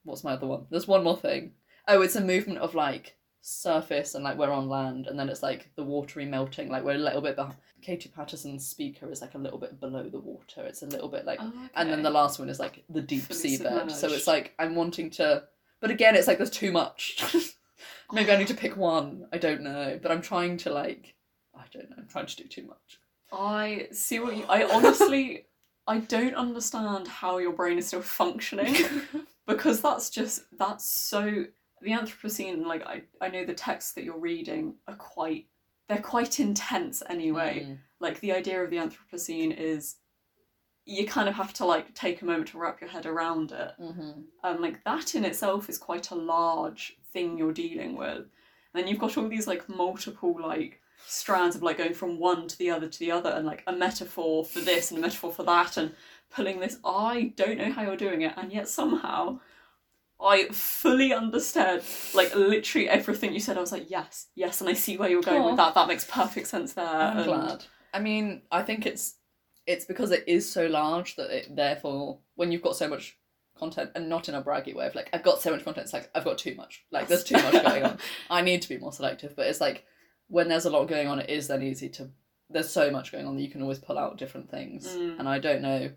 what's 0.05 0.25
my 0.25 0.33
other 0.33 0.47
one? 0.47 0.67
There's 0.71 0.89
one 0.89 1.05
more 1.05 1.19
thing. 1.19 1.53
Oh, 1.89 2.03
it's 2.03 2.17
a 2.17 2.21
movement 2.21 2.59
of 2.59 2.75
like 2.75 3.17
surface 3.43 4.15
and 4.15 4.25
like 4.25 4.37
we're 4.37 4.51
on 4.51 4.69
land, 4.69 5.07
and 5.07 5.19
then 5.19 5.29
it's 5.29 5.43
like 5.43 5.71
the 5.77 5.85
watery 5.85 6.25
melting. 6.25 6.69
Like 6.69 6.85
we're 6.85 6.95
a 6.95 6.99
little 6.99 7.21
bit 7.21 7.37
behind. 7.37 7.57
Katie 7.83 8.09
Paterson's 8.15 8.67
speaker 8.67 9.11
is 9.11 9.21
like 9.21 9.35
a 9.35 9.39
little 9.39 9.59
bit 9.59 9.79
below 9.79 10.09
the 10.09 10.19
water. 10.19 10.63
It's 10.63 10.83
a 10.83 10.87
little 10.87 11.09
bit 11.09 11.25
like, 11.25 11.39
Oh, 11.41 11.53
and 11.77 11.91
then 11.91 12.03
the 12.03 12.11
last 12.11 12.39
one 12.39 12.49
is 12.49 12.59
like 12.59 12.83
the 12.89 13.01
deep 13.03 13.23
Fully 13.23 13.59
seabed. 13.59 13.93
So 13.93 14.09
it's 14.09 14.27
like 14.27 14.55
I'm 14.59 14.75
wanting 14.75 15.11
to, 15.11 15.45
but 15.81 15.91
again, 15.91 16.17
it's 16.17 16.27
like 16.27 16.39
there's 16.39 16.51
too 16.51 16.73
much. 16.73 17.23
Maybe 18.13 18.33
I 18.33 18.37
need 18.37 18.49
to 18.49 18.55
pick 18.55 18.77
one. 18.77 19.27
I 19.33 19.39
don't 19.39 19.63
know, 19.63 19.99
but 20.03 20.11
I'm 20.11 20.23
trying 20.23 20.57
to 20.59 20.71
like, 20.73 21.15
I 21.55 21.65
don't 21.73 21.91
know. 21.91 21.97
I'm 21.99 22.09
trying 22.09 22.27
to 22.27 22.37
do 22.37 22.45
too 22.45 22.67
much. 22.67 22.99
I 23.33 23.89
see 23.93 24.19
what 24.19 24.37
you. 24.37 24.45
I 24.49 24.65
honestly, 24.65 25.47
I 25.87 25.99
don't 25.99 26.35
understand 26.35 27.07
how 27.09 27.39
your 27.39 27.53
brain 27.53 27.79
is 27.79 27.89
still 27.89 28.03
functioning 28.03 28.75
because 29.47 29.81
that's 29.81 30.11
just 30.11 30.45
that's 30.59 30.85
so. 30.85 31.45
The 31.83 31.91
Anthropocene, 31.91 32.65
like 32.67 32.87
I, 32.87 33.03
I 33.21 33.29
know 33.29 33.45
the 33.45 33.55
texts 33.55 33.93
that 33.93 34.05
you're 34.05 34.19
reading 34.19 34.75
are 34.89 34.95
quite. 34.97 35.47
They're 35.89 35.99
quite 35.99 36.41
intense 36.41 37.03
anyway. 37.09 37.67
Mm. 37.69 37.79
Like 38.01 38.21
the 38.21 38.33
idea 38.33 38.63
of 38.63 38.71
the 38.71 38.77
Anthropocene 38.79 39.57
is, 39.57 39.97
you 40.85 41.07
kind 41.07 41.29
of 41.29 41.35
have 41.37 41.53
to 41.55 41.65
like 41.65 41.95
take 41.95 42.23
a 42.23 42.25
moment 42.25 42.49
to 42.49 42.59
wrap 42.59 42.81
your 42.81 42.91
head 42.91 43.07
around 43.07 43.53
it. 43.53 43.73
Mhm. 43.81 44.25
um, 44.43 44.61
like 44.61 44.83
that 44.85 45.15
in 45.15 45.25
itself 45.25 45.69
is 45.69 45.79
quite 45.79 46.11
a 46.11 46.15
large 46.15 46.97
thing 47.13 47.39
you're 47.39 47.53
dealing 47.53 47.97
with. 47.97 48.19
And 48.19 48.75
then 48.75 48.89
you've 48.89 48.99
got 48.99 49.17
all 49.17 49.29
these 49.29 49.47
like 49.47 49.69
multiple 49.69 50.37
like 50.41 50.81
strands 51.07 51.55
of 51.57 51.63
like 51.63 51.79
going 51.79 51.95
from 51.95 52.19
one 52.19 52.49
to 52.49 52.59
the 52.59 52.71
other 52.71 52.89
to 52.89 52.99
the 52.99 53.11
other 53.13 53.31
and 53.31 53.47
like 53.47 53.63
a 53.67 53.73
metaphor 53.73 54.45
for 54.45 54.61
this 54.61 54.91
and 54.91 54.99
a 54.99 55.01
metaphor 55.01 55.33
for 55.33 55.45
that 55.45 55.77
and 55.77 55.95
pulling 56.31 56.59
this. 56.61 56.79
I 56.85 57.33
don't 57.37 57.59
know 57.59 57.71
how 57.71 57.83
you're 57.83 57.97
doing 57.97 58.23
it, 58.23 58.35
and 58.37 58.53
yet 58.53 58.69
somehow 58.69 59.39
I 60.21 60.49
fully 60.49 61.13
understood, 61.13 61.83
like 62.15 62.35
literally 62.35 62.89
everything 62.89 63.33
you 63.35 63.41
said. 63.41 63.59
I 63.59 63.61
was 63.61 63.73
like, 63.73 63.91
yes, 63.91 64.29
yes, 64.35 64.61
and 64.61 64.71
I 64.71 64.73
see 64.73 64.97
where 64.97 65.11
you're 65.11 65.21
going 65.23 65.43
Aw. 65.43 65.47
with 65.49 65.57
that. 65.57 65.75
That 65.75 65.89
makes 65.89 66.05
perfect 66.05 66.47
sense 66.47 66.73
there. 66.73 66.85
I'm 66.87 67.19
and- 67.19 67.27
glad. 67.27 67.65
I 67.93 68.01
mean, 68.01 68.43
I 68.51 68.63
think 68.63 68.87
it's 68.87 69.17
it's 69.67 69.85
because 69.85 70.11
it 70.13 70.25
is 70.27 70.49
so 70.51 70.67
large 70.67 71.17
that 71.17 71.31
it 71.31 71.55
therefore 71.57 72.21
when 72.35 72.53
you've 72.53 72.63
got 72.63 72.77
so 72.77 72.89
much 72.89 73.19
content 73.59 73.91
and 73.95 74.09
not 74.09 74.29
in 74.29 74.35
a 74.35 74.43
braggy 74.43 74.75
way 74.75 74.87
of 74.87 74.95
like 74.95 75.09
I've 75.13 75.23
got 75.23 75.41
so 75.43 75.51
much 75.51 75.65
content, 75.65 75.85
it's 75.85 75.93
like 75.93 76.11
I've 76.15 76.25
got 76.25 76.39
too 76.39 76.55
much. 76.55 76.85
Like 76.91 77.09
there's 77.09 77.25
too 77.25 77.35
much 77.37 77.63
going 77.65 77.83
on. 77.85 77.99
I 78.31 78.43
need 78.43 78.63
to 78.63 78.69
be 78.69 78.79
more 78.79 78.93
selective, 78.93 79.35
but 79.37 79.47
it's 79.47 79.61
like 79.61 79.85
when 80.29 80.49
there's 80.49 80.65
a 80.67 80.71
lot 80.71 80.87
going 80.89 81.09
on, 81.09 81.21
it 81.21 81.31
is 81.31 81.49
then 81.49 81.63
easy 81.63 81.89
to. 81.91 82.11
There's 82.49 82.71
so 82.71 82.91
much 82.91 83.11
going 83.13 83.27
on 83.27 83.35
that 83.37 83.43
you 83.43 83.51
can 83.51 83.63
always 83.63 83.79
pull 83.79 83.99
out 83.99 84.19
different 84.19 84.51
things, 84.51 84.87
Mm. 84.87 85.19
and 85.19 85.29
I 85.29 85.39
don't 85.41 85.63
know. 85.63 85.91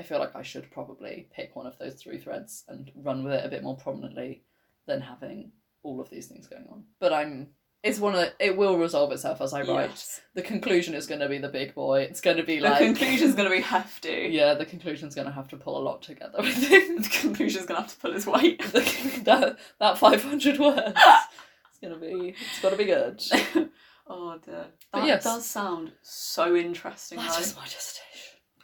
I 0.00 0.02
feel 0.02 0.18
like 0.18 0.34
I 0.34 0.42
should 0.42 0.70
probably 0.70 1.28
pick 1.30 1.54
one 1.54 1.66
of 1.66 1.76
those 1.78 1.94
three 1.94 2.16
threads 2.16 2.64
and 2.68 2.90
run 2.94 3.22
with 3.22 3.34
it 3.34 3.44
a 3.44 3.50
bit 3.50 3.62
more 3.62 3.76
prominently 3.76 4.42
than 4.86 5.02
having 5.02 5.52
all 5.82 6.00
of 6.00 6.08
these 6.08 6.26
things 6.26 6.46
going 6.46 6.66
on. 6.70 6.84
But 6.98 7.12
I'm. 7.12 7.48
It's 7.82 7.98
one 7.98 8.14
of. 8.14 8.30
It 8.38 8.56
will 8.56 8.78
resolve 8.78 9.12
itself 9.12 9.42
as 9.42 9.52
I 9.52 9.60
write. 9.60 9.90
Yes. 9.90 10.22
The 10.34 10.40
conclusion 10.40 10.94
is 10.94 11.06
going 11.06 11.20
to 11.20 11.28
be 11.28 11.36
the 11.36 11.50
big 11.50 11.74
boy. 11.74 12.00
It's 12.00 12.22
going 12.22 12.38
to 12.38 12.42
be 12.42 12.60
The 12.60 12.62
like. 12.62 12.78
The 12.78 12.86
conclusion's 12.86 13.34
going 13.34 13.50
to 13.50 13.54
be 13.54 13.60
hefty. 13.60 14.30
Yeah, 14.32 14.54
the 14.54 14.64
conclusion's 14.64 15.14
going 15.14 15.26
to 15.26 15.34
have 15.34 15.48
to 15.48 15.58
pull 15.58 15.76
a 15.76 15.84
lot 15.84 16.00
together. 16.00 16.38
I 16.38 16.50
think. 16.50 17.02
The 17.04 17.08
conclusion's 17.20 17.66
going 17.66 17.76
to 17.76 17.82
have 17.82 17.92
to 17.92 18.00
pull 18.00 18.12
his 18.12 18.26
weight. 18.26 18.62
The- 18.72 19.20
that 19.24 19.58
that 19.80 19.98
five 19.98 20.22
hundred 20.22 20.58
words. 20.58 20.94
It's 20.96 21.78
gonna 21.82 21.98
be. 21.98 22.30
It's 22.30 22.62
got 22.62 22.70
to 22.70 22.76
be 22.76 22.84
good. 22.86 23.22
oh 24.06 24.38
dear. 24.42 24.66
That 24.94 25.06
yes. 25.06 25.24
does 25.24 25.46
sound 25.46 25.92
so 26.00 26.56
interesting. 26.56 27.18
That 27.18 27.34
though. 27.34 27.40
is 27.40 27.54
my 27.54 27.64
dissertation. 27.64 28.09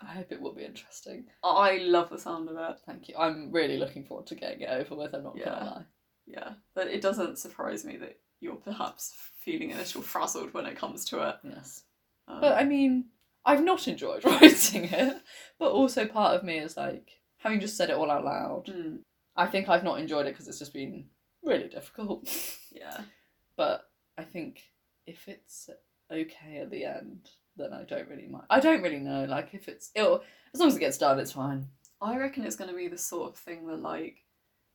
I 0.02 0.06
hope 0.06 0.30
it 0.32 0.40
will 0.40 0.54
be 0.54 0.64
interesting. 0.64 1.26
I 1.42 1.78
love 1.78 2.10
the 2.10 2.18
sound 2.18 2.48
of 2.48 2.56
it. 2.56 2.78
Thank 2.86 3.08
you. 3.08 3.16
I'm 3.18 3.50
really 3.50 3.78
looking 3.78 4.04
forward 4.04 4.26
to 4.28 4.34
getting 4.34 4.60
it 4.62 4.68
over 4.70 4.94
with. 4.94 5.14
I'm 5.14 5.24
not 5.24 5.36
Yeah. 5.36 5.44
gonna 5.46 5.64
lie. 5.70 5.84
Yeah, 6.26 6.54
but 6.74 6.88
it 6.88 7.00
doesn't 7.00 7.38
surprise 7.38 7.84
me 7.84 7.96
that 7.98 8.18
you're 8.40 8.56
perhaps 8.56 9.14
feeling 9.38 9.72
a 9.72 9.76
little 9.76 10.02
frazzled 10.02 10.52
when 10.52 10.66
it 10.66 10.76
comes 10.76 11.04
to 11.06 11.28
it. 11.28 11.36
Yes. 11.44 11.84
Um, 12.28 12.40
But 12.40 12.58
I 12.58 12.64
mean, 12.64 13.06
I've 13.44 13.62
not 13.64 13.86
enjoyed 13.88 14.24
writing 14.24 14.84
it. 14.84 15.22
But 15.58 15.70
also 15.72 16.06
part 16.06 16.34
of 16.36 16.42
me 16.44 16.58
is 16.58 16.76
like 16.76 17.20
having 17.38 17.60
just 17.60 17.76
said 17.76 17.90
it 17.90 17.96
all 17.96 18.10
out 18.10 18.24
loud. 18.24 18.66
mm, 18.66 18.98
I 19.36 19.46
think 19.46 19.68
I've 19.68 19.84
not 19.84 20.00
enjoyed 20.00 20.26
it 20.26 20.30
because 20.34 20.48
it's 20.48 20.58
just 20.58 20.74
been 20.74 21.08
really 21.42 21.68
difficult. 21.68 22.28
yeah, 22.72 23.02
but 23.56 23.82
I 24.18 24.24
think 24.24 24.62
if 25.06 25.28
it's 25.28 25.70
okay 26.10 26.58
at 26.58 26.70
the 26.70 26.84
end, 26.84 27.30
then 27.56 27.72
I 27.72 27.82
don't 27.84 28.08
really 28.08 28.26
mind. 28.28 28.44
I 28.50 28.60
don't 28.60 28.82
really 28.82 28.98
know. 29.00 29.24
Like 29.24 29.54
if 29.54 29.68
it's 29.68 29.90
it'll 29.94 30.22
as 30.54 30.60
long 30.60 30.68
as 30.68 30.76
it 30.76 30.80
gets 30.80 30.98
done, 30.98 31.18
it's 31.18 31.32
fine. 31.32 31.68
I 32.00 32.16
reckon 32.18 32.44
it's 32.44 32.56
going 32.56 32.70
to 32.70 32.76
be 32.76 32.88
the 32.88 32.98
sort 32.98 33.32
of 33.32 33.38
thing 33.38 33.66
that 33.68 33.80
like 33.80 34.18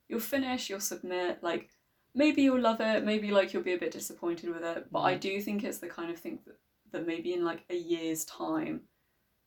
you'll 0.10 0.20
finish, 0.20 0.70
you'll 0.70 0.80
submit, 0.80 1.44
like 1.44 1.70
maybe 2.16 2.42
you'll 2.42 2.60
love 2.60 2.82
it, 2.82 3.04
maybe 3.06 3.32
like 3.32 3.54
you'll 3.54 3.64
be 3.64 3.74
a 3.74 3.78
bit 3.80 3.92
disappointed 3.92 4.50
with 4.50 4.64
it, 4.64 4.88
but 4.92 5.00
I 5.02 5.16
Mm. 5.16 5.20
do 5.22 5.42
think 5.42 5.64
it's 5.64 5.78
the 5.78 5.88
kind 5.88 6.12
of 6.12 6.18
thing 6.20 6.40
that, 6.46 6.58
that 6.92 7.08
maybe 7.08 7.34
in 7.34 7.46
like 7.46 7.64
a 7.70 7.76
year's 7.76 8.26
time 8.26 8.82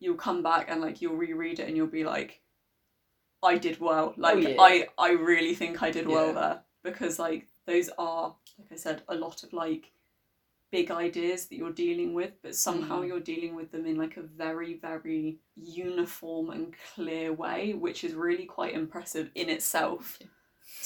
you'll 0.01 0.17
come 0.17 0.43
back 0.43 0.67
and 0.71 0.81
like 0.81 1.01
you'll 1.03 1.17
reread 1.17 1.59
it 1.61 1.69
and 1.69 1.77
you'll 1.77 1.87
be 1.87 2.05
like 2.05 2.41
I 3.43 3.59
did 3.59 3.81
well. 3.81 4.15
Like 4.17 4.43
yeah. 4.43 4.57
I 4.59 4.89
I 4.99 5.11
really 5.11 5.55
think 5.55 5.83
I 5.83 5.91
did 5.91 6.07
well 6.09 6.33
there 6.33 6.61
because 6.83 7.19
like 7.19 7.49
those 7.67 7.91
are 7.99 8.35
like 8.59 8.69
I 8.73 8.77
said 8.77 9.03
a 9.09 9.15
lot 9.15 9.43
of 9.43 9.53
like 9.53 9.91
big 10.77 10.91
ideas 10.91 11.41
that 11.47 11.57
you're 11.61 11.79
dealing 11.87 12.11
with 12.21 12.33
but 12.43 12.55
somehow 12.69 12.97
Mhm. 13.01 13.07
you're 13.09 13.21
dealing 13.33 13.55
with 13.55 13.69
them 13.73 13.85
in 13.91 13.97
like 14.05 14.17
a 14.17 14.23
very 14.45 14.73
very 14.89 15.39
uniform 15.79 16.51
and 16.51 16.75
clear 16.95 17.33
way 17.33 17.75
which 17.75 18.03
is 18.07 18.15
really 18.15 18.47
quite 18.57 18.75
impressive 18.75 19.31
in 19.35 19.49
itself 19.57 20.19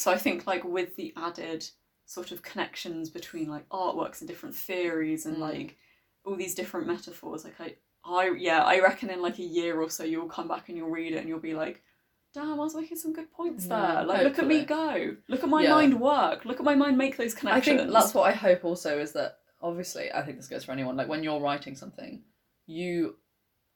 so 0.02 0.06
i 0.10 0.18
think 0.24 0.46
like 0.46 0.64
with 0.64 0.90
the 0.96 1.12
added 1.16 1.62
sort 2.04 2.32
of 2.32 2.42
connections 2.42 3.08
between 3.18 3.48
like 3.48 3.66
artworks 3.70 4.20
and 4.20 4.28
different 4.28 4.54
theories 4.54 5.24
and 5.26 5.36
Mm. 5.36 5.40
like 5.50 5.70
all 6.24 6.36
these 6.36 6.54
different 6.60 6.86
metaphors 6.86 7.44
like 7.44 7.58
i 7.66 7.68
i 8.04 8.22
yeah 8.48 8.62
i 8.64 8.80
reckon 8.80 9.08
in 9.10 9.22
like 9.22 9.38
a 9.38 9.42
year 9.58 9.80
or 9.80 9.88
so 9.90 10.04
you'll 10.04 10.28
come 10.36 10.48
back 10.48 10.68
and 10.68 10.76
you'll 10.76 10.90
read 11.00 11.12
it 11.14 11.18
and 11.20 11.28
you'll 11.28 11.38
be 11.52 11.54
like 11.54 11.82
damn 12.34 12.50
i 12.60 12.64
was 12.64 12.74
making 12.74 12.98
some 12.98 13.12
good 13.18 13.30
points 13.32 13.66
there 13.66 13.78
Yeah, 13.78 14.02
like 14.02 14.22
look 14.24 14.38
at 14.38 14.46
me 14.46 14.64
go 14.66 15.16
look 15.28 15.42
at 15.42 15.48
my 15.48 15.62
Yeah. 15.62 15.74
mind 15.78 15.98
work 16.00 16.44
look 16.44 16.58
at 16.62 16.64
my 16.64 16.74
mind 16.74 16.98
make 16.98 17.16
those 17.16 17.34
connections. 17.34 17.80
I 17.80 17.84
think 17.84 17.92
that's 17.92 18.12
what 18.14 18.28
I 18.32 18.32
hope 18.46 18.64
also 18.64 18.98
is 18.98 19.12
that 19.12 19.37
obviously 19.60 20.12
I 20.12 20.22
think 20.22 20.36
this 20.36 20.48
goes 20.48 20.64
for 20.64 20.72
anyone. 20.72 20.96
Like 20.96 21.08
when 21.08 21.22
you're 21.22 21.40
writing 21.40 21.74
something, 21.76 22.22
you 22.66 23.16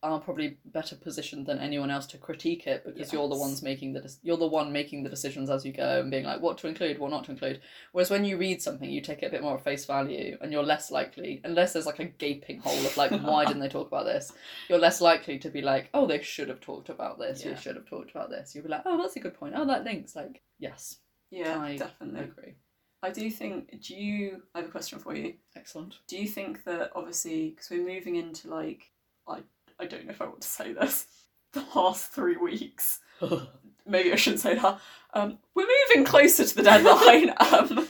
are 0.05 0.19
probably 0.19 0.59
better 0.65 0.97
positioned 0.97 1.47
than 1.47 1.61
anyone 1.61 1.89
else 1.89 2.07
to 2.07 2.19
critique 2.19 2.67
it 2.67 2.85
because 2.85 3.13
you're 3.13 3.29
the 3.29 3.37
ones 3.37 3.63
making 3.63 3.93
the 3.93 4.01
dec- 4.01 4.19
you're 4.25 4.37
the 4.37 4.45
one 4.49 4.73
making 4.73 5.05
the 5.05 5.09
decisions 5.09 5.49
as 5.49 5.65
you 5.65 5.73
go 5.73 6.01
and 6.01 6.11
being 6.11 6.25
like 6.25 6.41
what 6.41 6.59
to 6.59 6.67
include, 6.67 6.99
what 6.99 7.13
not 7.13 7.23
to 7.25 7.31
include. 7.31 7.61
Whereas 7.93 8.11
when 8.11 8.25
you 8.25 8.37
read 8.37 8.61
something, 8.61 8.91
you 8.91 9.01
take 9.01 9.23
it 9.23 9.27
a 9.27 9.31
bit 9.31 9.43
more 9.43 9.55
at 9.57 9.63
face 9.63 9.85
value 9.85 10.37
and 10.41 10.51
you're 10.51 10.65
less 10.65 10.91
likely, 10.91 11.41
unless 11.45 11.73
there's 11.73 11.87
like 11.87 12.01
a 12.01 12.07
gaping 12.07 12.59
hole 12.59 12.85
of 12.85 12.97
like 12.97 13.13
why 13.23 13.45
didn't 13.45 13.61
they 13.63 13.69
talk 13.69 13.87
about 13.87 14.05
this, 14.07 14.33
you're 14.69 14.81
less 14.81 15.01
likely 15.01 15.39
to 15.39 15.51
be 15.51 15.63
like 15.63 15.89
oh 15.95 16.05
they 16.09 16.21
should 16.21 16.49
have 16.49 16.61
talked 16.61 16.89
about 16.89 17.21
this, 17.21 17.45
Yeah. 17.45 17.53
they 17.53 17.61
should 17.61 17.77
have 17.77 17.87
talked 17.87 18.11
about 18.11 18.29
this. 18.29 18.57
You'll 18.57 18.65
be 18.65 18.71
like 18.71 18.83
oh 18.85 19.01
that's 19.01 19.15
a 19.15 19.21
good 19.21 19.35
point. 19.35 19.55
Oh 19.57 19.67
that 19.67 19.85
links 19.85 20.17
like 20.17 20.43
yes, 20.59 20.97
yeah 21.31 21.61
I 21.61 21.77
definitely 21.77 22.23
agree. 22.23 22.55
I 23.03 23.11
do 23.11 23.31
think. 23.31 23.83
Do 23.83 23.95
you? 23.95 24.43
I 24.55 24.61
have 24.61 24.69
a 24.69 24.71
question 24.71 24.99
for 24.99 25.15
you. 25.15 25.35
Excellent. 25.57 25.99
Do 26.07 26.17
you 26.17 26.29
think 26.29 26.65
that 26.65 26.93
obviously 26.95 27.51
because 27.51 27.71
we're 27.71 27.87
moving 27.87 28.17
into 28.17 28.49
like 28.49 28.91
I 29.29 29.41
I 29.79 29.87
don't 29.87 30.07
know 30.07 30.13
if 30.13 30.23
I 30.23 30.27
want 30.27 30.43
to 30.43 30.49
say 30.49 30.73
this 30.73 31.07
the 31.53 31.65
last 31.75 32.13
three 32.13 32.37
weeks. 32.37 33.01
Maybe 33.87 34.13
I 34.13 34.17
shouldn't 34.17 34.41
say 34.41 34.55
that. 34.55 34.81
Um, 35.15 35.39
we're 35.55 35.67
moving 35.89 36.05
closer 36.05 36.45
to 36.45 36.55
the 36.55 36.63
deadline. 36.63 37.35
um, 37.53 37.89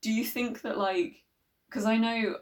do 0.00 0.10
you 0.10 0.24
think 0.24 0.62
that 0.62 0.78
like 0.78 1.22
because 1.68 1.84
I 1.84 1.98
know 1.98 2.36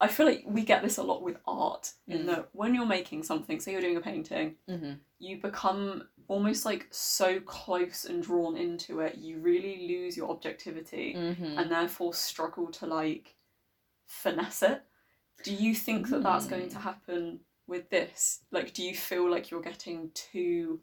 I 0.00 0.08
feel 0.08 0.26
like 0.26 0.44
we 0.46 0.62
get 0.62 0.82
this 0.82 0.96
a 0.96 1.02
lot 1.02 1.22
with 1.22 1.36
art 1.46 1.92
in 2.06 2.22
Mm. 2.22 2.26
that 2.26 2.48
when 2.52 2.74
you're 2.74 2.86
making 2.86 3.22
something, 3.22 3.60
say 3.60 3.72
you're 3.72 3.80
doing 3.82 3.96
a 3.96 4.00
painting, 4.00 4.56
mm-hmm. 4.68 4.92
you 5.18 5.40
become 5.40 6.08
almost 6.26 6.64
like 6.64 6.86
so 6.90 7.40
close 7.40 8.04
and 8.06 8.22
drawn 8.22 8.56
into 8.56 9.00
it, 9.00 9.16
you 9.18 9.40
really 9.40 9.86
lose 9.88 10.16
your 10.16 10.30
objectivity 10.30 11.14
Mm-hmm. 11.14 11.58
and 11.58 11.70
therefore 11.70 12.14
struggle 12.14 12.68
to 12.68 12.86
like 12.86 13.34
finesse 14.06 14.62
it. 14.62 14.82
Do 15.44 15.54
you 15.54 15.74
think 15.74 16.08
that 16.10 16.22
that's 16.22 16.46
going 16.46 16.68
to 16.70 16.78
happen 16.78 17.40
with 17.66 17.90
this? 17.90 18.40
Like, 18.50 18.72
do 18.74 18.82
you 18.82 18.94
feel 18.94 19.30
like 19.30 19.50
you're 19.50 19.62
getting 19.62 20.10
too 20.14 20.80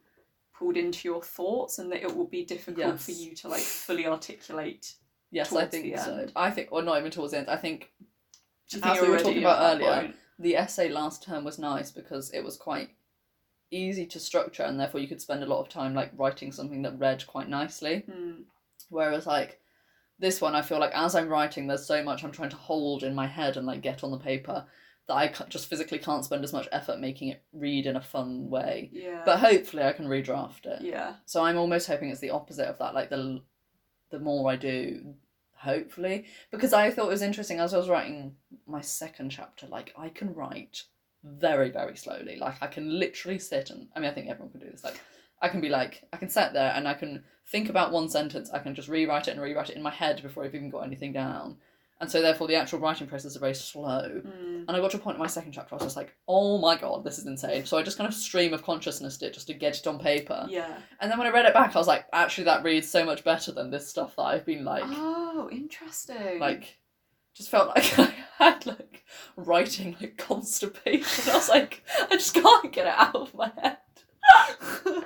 pulled 0.57 0.77
into 0.77 1.07
your 1.07 1.21
thoughts 1.21 1.77
and 1.79 1.91
that 1.91 2.01
it 2.03 2.15
will 2.15 2.25
be 2.27 2.43
difficult 2.43 2.99
for 2.99 3.11
you 3.11 3.35
to 3.35 3.47
like 3.47 3.61
fully 3.61 4.07
articulate? 4.07 4.93
Yes, 5.31 5.53
I 5.53 5.65
think 5.65 5.97
so. 5.97 6.27
I 6.35 6.51
think, 6.51 6.69
or 6.71 6.81
not 6.81 6.97
even 6.99 7.11
towards 7.11 7.31
the 7.33 7.39
end. 7.39 7.49
I 7.49 7.57
think 7.57 7.91
As 8.83 9.01
we 9.01 9.09
were 9.09 9.19
talking 9.19 9.39
about 9.39 9.75
earlier, 9.75 10.01
point? 10.01 10.15
the 10.39 10.55
essay 10.55 10.89
last 10.89 11.23
term 11.23 11.43
was 11.43 11.57
nice 11.57 11.91
because 11.91 12.29
it 12.31 12.43
was 12.43 12.57
quite 12.57 12.89
easy 13.71 14.05
to 14.07 14.19
structure, 14.19 14.63
and 14.63 14.79
therefore 14.79 14.99
you 14.99 15.07
could 15.07 15.21
spend 15.21 15.43
a 15.43 15.47
lot 15.47 15.61
of 15.61 15.69
time 15.69 15.93
like 15.93 16.11
writing 16.17 16.51
something 16.51 16.81
that 16.81 16.99
read 16.99 17.25
quite 17.27 17.49
nicely. 17.49 18.03
Hmm. 18.11 18.41
Whereas 18.89 19.25
like 19.25 19.59
this 20.19 20.41
one, 20.41 20.55
I 20.55 20.61
feel 20.61 20.79
like 20.79 20.93
as 20.93 21.15
I'm 21.15 21.29
writing, 21.29 21.67
there's 21.67 21.85
so 21.85 22.03
much 22.03 22.23
I'm 22.23 22.31
trying 22.31 22.49
to 22.49 22.55
hold 22.55 23.03
in 23.03 23.15
my 23.15 23.27
head 23.27 23.57
and 23.57 23.67
like 23.67 23.81
get 23.81 24.03
on 24.03 24.11
the 24.11 24.17
paper 24.17 24.65
that 25.07 25.13
I 25.13 25.33
just 25.47 25.67
physically 25.67 25.99
can't 25.99 26.25
spend 26.25 26.43
as 26.43 26.53
much 26.53 26.67
effort 26.71 26.99
making 26.99 27.29
it 27.29 27.43
read 27.53 27.85
in 27.85 27.95
a 27.95 28.01
fun 28.01 28.49
way. 28.49 28.89
Yeah. 28.91 29.21
But 29.25 29.39
hopefully, 29.39 29.83
I 29.83 29.93
can 29.93 30.07
redraft 30.07 30.65
it. 30.65 30.81
yeah. 30.81 31.15
So 31.25 31.43
I'm 31.43 31.57
almost 31.57 31.87
hoping 31.87 32.09
it's 32.09 32.19
the 32.19 32.31
opposite 32.31 32.67
of 32.67 32.77
that. 32.79 32.93
Like 32.93 33.09
the 33.09 33.41
the 34.09 34.19
more 34.19 34.49
I 34.49 34.55
do, 34.55 35.15
hopefully, 35.59 36.25
because 36.51 36.73
I 36.73 36.91
thought 36.91 37.07
it 37.07 37.11
was 37.11 37.21
interesting 37.21 37.59
as 37.59 37.73
I 37.73 37.77
was 37.77 37.89
writing 37.89 38.35
my 38.65 38.81
second 38.81 39.29
chapter. 39.29 39.67
Like 39.67 39.93
I 39.97 40.09
can 40.09 40.33
write 40.33 40.83
very 41.23 41.69
very 41.69 41.97
slowly. 41.97 42.37
Like 42.37 42.55
I 42.61 42.67
can 42.67 42.99
literally 42.99 43.39
sit 43.39 43.69
and 43.69 43.87
I 43.95 43.99
mean 43.99 44.09
I 44.09 44.13
think 44.13 44.29
everyone 44.29 44.51
can 44.51 44.61
do 44.61 44.71
this. 44.71 44.83
Like 44.83 44.99
I 45.41 45.49
can 45.49 45.61
be 45.61 45.69
like 45.69 46.03
I 46.13 46.17
can 46.17 46.29
sit 46.29 46.53
there 46.53 46.73
and 46.75 46.87
I 46.87 46.93
can 46.93 47.23
think 47.51 47.69
about 47.69 47.91
one 47.91 48.09
sentence. 48.09 48.49
I 48.51 48.59
can 48.59 48.75
just 48.75 48.89
rewrite 48.89 49.27
it 49.27 49.31
and 49.31 49.41
rewrite 49.41 49.69
it 49.69 49.77
in 49.77 49.83
my 49.83 49.91
head 49.91 50.21
before 50.21 50.43
I've 50.43 50.55
even 50.55 50.69
got 50.69 50.85
anything 50.85 51.13
down. 51.13 51.57
And 51.99 52.11
so 52.11 52.21
therefore 52.21 52.47
the 52.47 52.55
actual 52.55 52.79
writing 52.79 53.07
process 53.07 53.31
is 53.31 53.37
very 53.37 53.55
slow. 53.55 54.21
Hmm. 54.21 54.63
And 54.67 54.71
I 54.71 54.79
got 54.79 54.91
to 54.91 54.97
a 54.97 54.99
point 54.99 55.15
in 55.15 55.19
my 55.19 55.27
second 55.27 55.51
chapter, 55.51 55.73
I 55.73 55.77
was 55.77 55.85
just 55.85 55.97
like, 55.97 56.15
oh 56.27 56.59
my 56.59 56.77
god, 56.77 57.03
this 57.03 57.17
is 57.17 57.25
insane. 57.25 57.65
So 57.65 57.77
I 57.77 57.83
just 57.83 57.97
kind 57.97 58.07
of 58.07 58.13
stream 58.13 58.53
of 58.53 58.63
consciousness 58.63 59.21
it 59.21 59.33
just 59.33 59.47
to 59.47 59.53
get 59.53 59.77
it 59.77 59.87
on 59.87 59.97
paper. 59.97 60.45
Yeah. 60.49 60.77
And 60.99 61.09
then 61.09 61.17
when 61.17 61.27
I 61.27 61.31
read 61.31 61.45
it 61.45 61.53
back, 61.53 61.75
I 61.75 61.79
was 61.79 61.87
like, 61.87 62.05
actually, 62.13 62.45
that 62.45 62.63
reads 62.63 62.89
so 62.89 63.03
much 63.03 63.23
better 63.23 63.51
than 63.51 63.71
this 63.71 63.89
stuff 63.89 64.15
that 64.15 64.23
I've 64.23 64.45
been 64.45 64.63
like, 64.63 64.83
oh, 64.85 65.49
interesting. 65.51 66.39
like, 66.39 66.77
just 67.37 67.49
felt 67.49 67.69
like 67.69 67.97
I 67.99 68.13
had 68.37 68.65
like 68.65 69.05
writing 69.35 69.95
like 70.01 70.17
constipation. 70.17 71.31
I 71.31 71.35
was 71.35 71.49
like, 71.49 71.83
I 72.11 72.15
just 72.15 72.33
can't 72.33 72.71
get 72.73 72.87
it 72.87 72.93
out 72.95 73.15
of 73.15 73.33
my 73.33 73.51
head. 73.61 73.77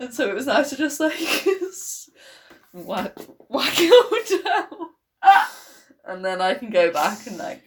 and 0.00 0.12
so 0.12 0.28
it 0.28 0.34
was 0.34 0.46
nice 0.46 0.70
to 0.70 0.76
just 0.76 0.98
like 1.00 1.18
whack, 2.72 3.18
whack 3.48 3.74
it 3.76 3.92
all 3.92 4.42
down, 4.42 4.90
and 6.08 6.24
then 6.24 6.40
I 6.40 6.54
can 6.54 6.70
go 6.70 6.92
back 6.92 7.26
and 7.26 7.38
like. 7.38 7.62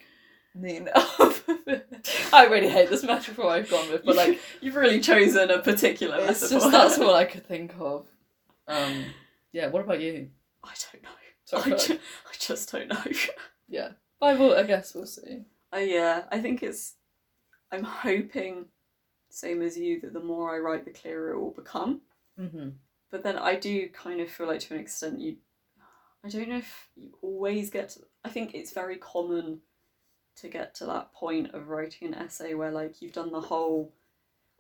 Neat 0.54 0.90
up. 0.94 1.34
I 2.34 2.46
really 2.48 2.68
hate 2.68 2.90
this 2.90 3.04
metaphor 3.04 3.50
I've 3.52 3.70
gone 3.70 3.90
with, 3.90 4.04
but 4.04 4.18
like 4.18 4.38
you've 4.62 4.76
really 4.76 5.00
chosen 5.00 5.50
a 5.50 5.60
particular 5.60 6.18
it's 6.18 6.42
metaphor. 6.42 6.60
just 6.60 6.72
that's 6.72 6.98
what 7.06 7.16
I 7.16 7.24
could 7.24 7.48
think 7.48 7.74
of. 7.80 8.06
Um, 8.68 9.06
yeah. 9.54 9.68
What 9.68 9.84
about 9.86 10.02
you? 10.02 10.28
I 10.62 10.74
don't 10.92 11.04
know. 11.04 11.10
Sorry, 11.46 11.74
I, 11.74 11.78
ju- 11.78 12.00
I 12.26 12.34
just 12.38 12.70
don't 12.70 12.90
know. 12.90 13.02
yeah. 13.70 13.90
I 14.22 14.34
will. 14.34 14.54
I 14.54 14.64
guess 14.64 14.94
we'll 14.94 15.06
see. 15.06 15.46
Uh, 15.74 15.78
yeah, 15.78 16.24
I 16.30 16.40
think 16.42 16.62
it's. 16.64 16.96
I'm 17.72 17.86
hoping, 17.86 18.66
same 19.30 19.62
as 19.62 19.78
you, 19.78 20.02
that 20.02 20.12
the 20.12 20.20
more 20.20 20.54
I 20.54 20.60
write, 20.60 20.84
the 20.84 20.92
clearer 20.92 21.32
it 21.32 21.40
will 21.40 21.52
become. 21.52 22.02
Mm-hmm. 22.38 22.72
But 23.10 23.24
then 23.24 23.38
I 23.38 23.56
do 23.56 23.88
kind 23.88 24.20
of 24.20 24.30
feel 24.30 24.48
like 24.48 24.60
to 24.62 24.74
an 24.74 24.82
extent 24.82 25.22
you. 25.22 25.38
I 26.24 26.30
don't 26.30 26.50
know 26.50 26.58
if 26.58 26.90
you 26.96 27.12
always 27.22 27.70
get. 27.70 27.90
To, 27.90 28.02
I 28.24 28.30
think 28.30 28.54
it's 28.54 28.74
very 28.74 28.98
common 28.98 29.62
to 30.38 30.48
get 30.48 30.76
to 30.76 30.86
that 30.86 31.14
point 31.14 31.54
of 31.54 31.68
writing 31.70 32.08
an 32.08 32.14
essay 32.14 32.54
where 32.54 32.72
like 32.72 33.02
you've 33.02 33.14
done 33.14 33.32
the 33.32 33.42
whole. 33.42 33.94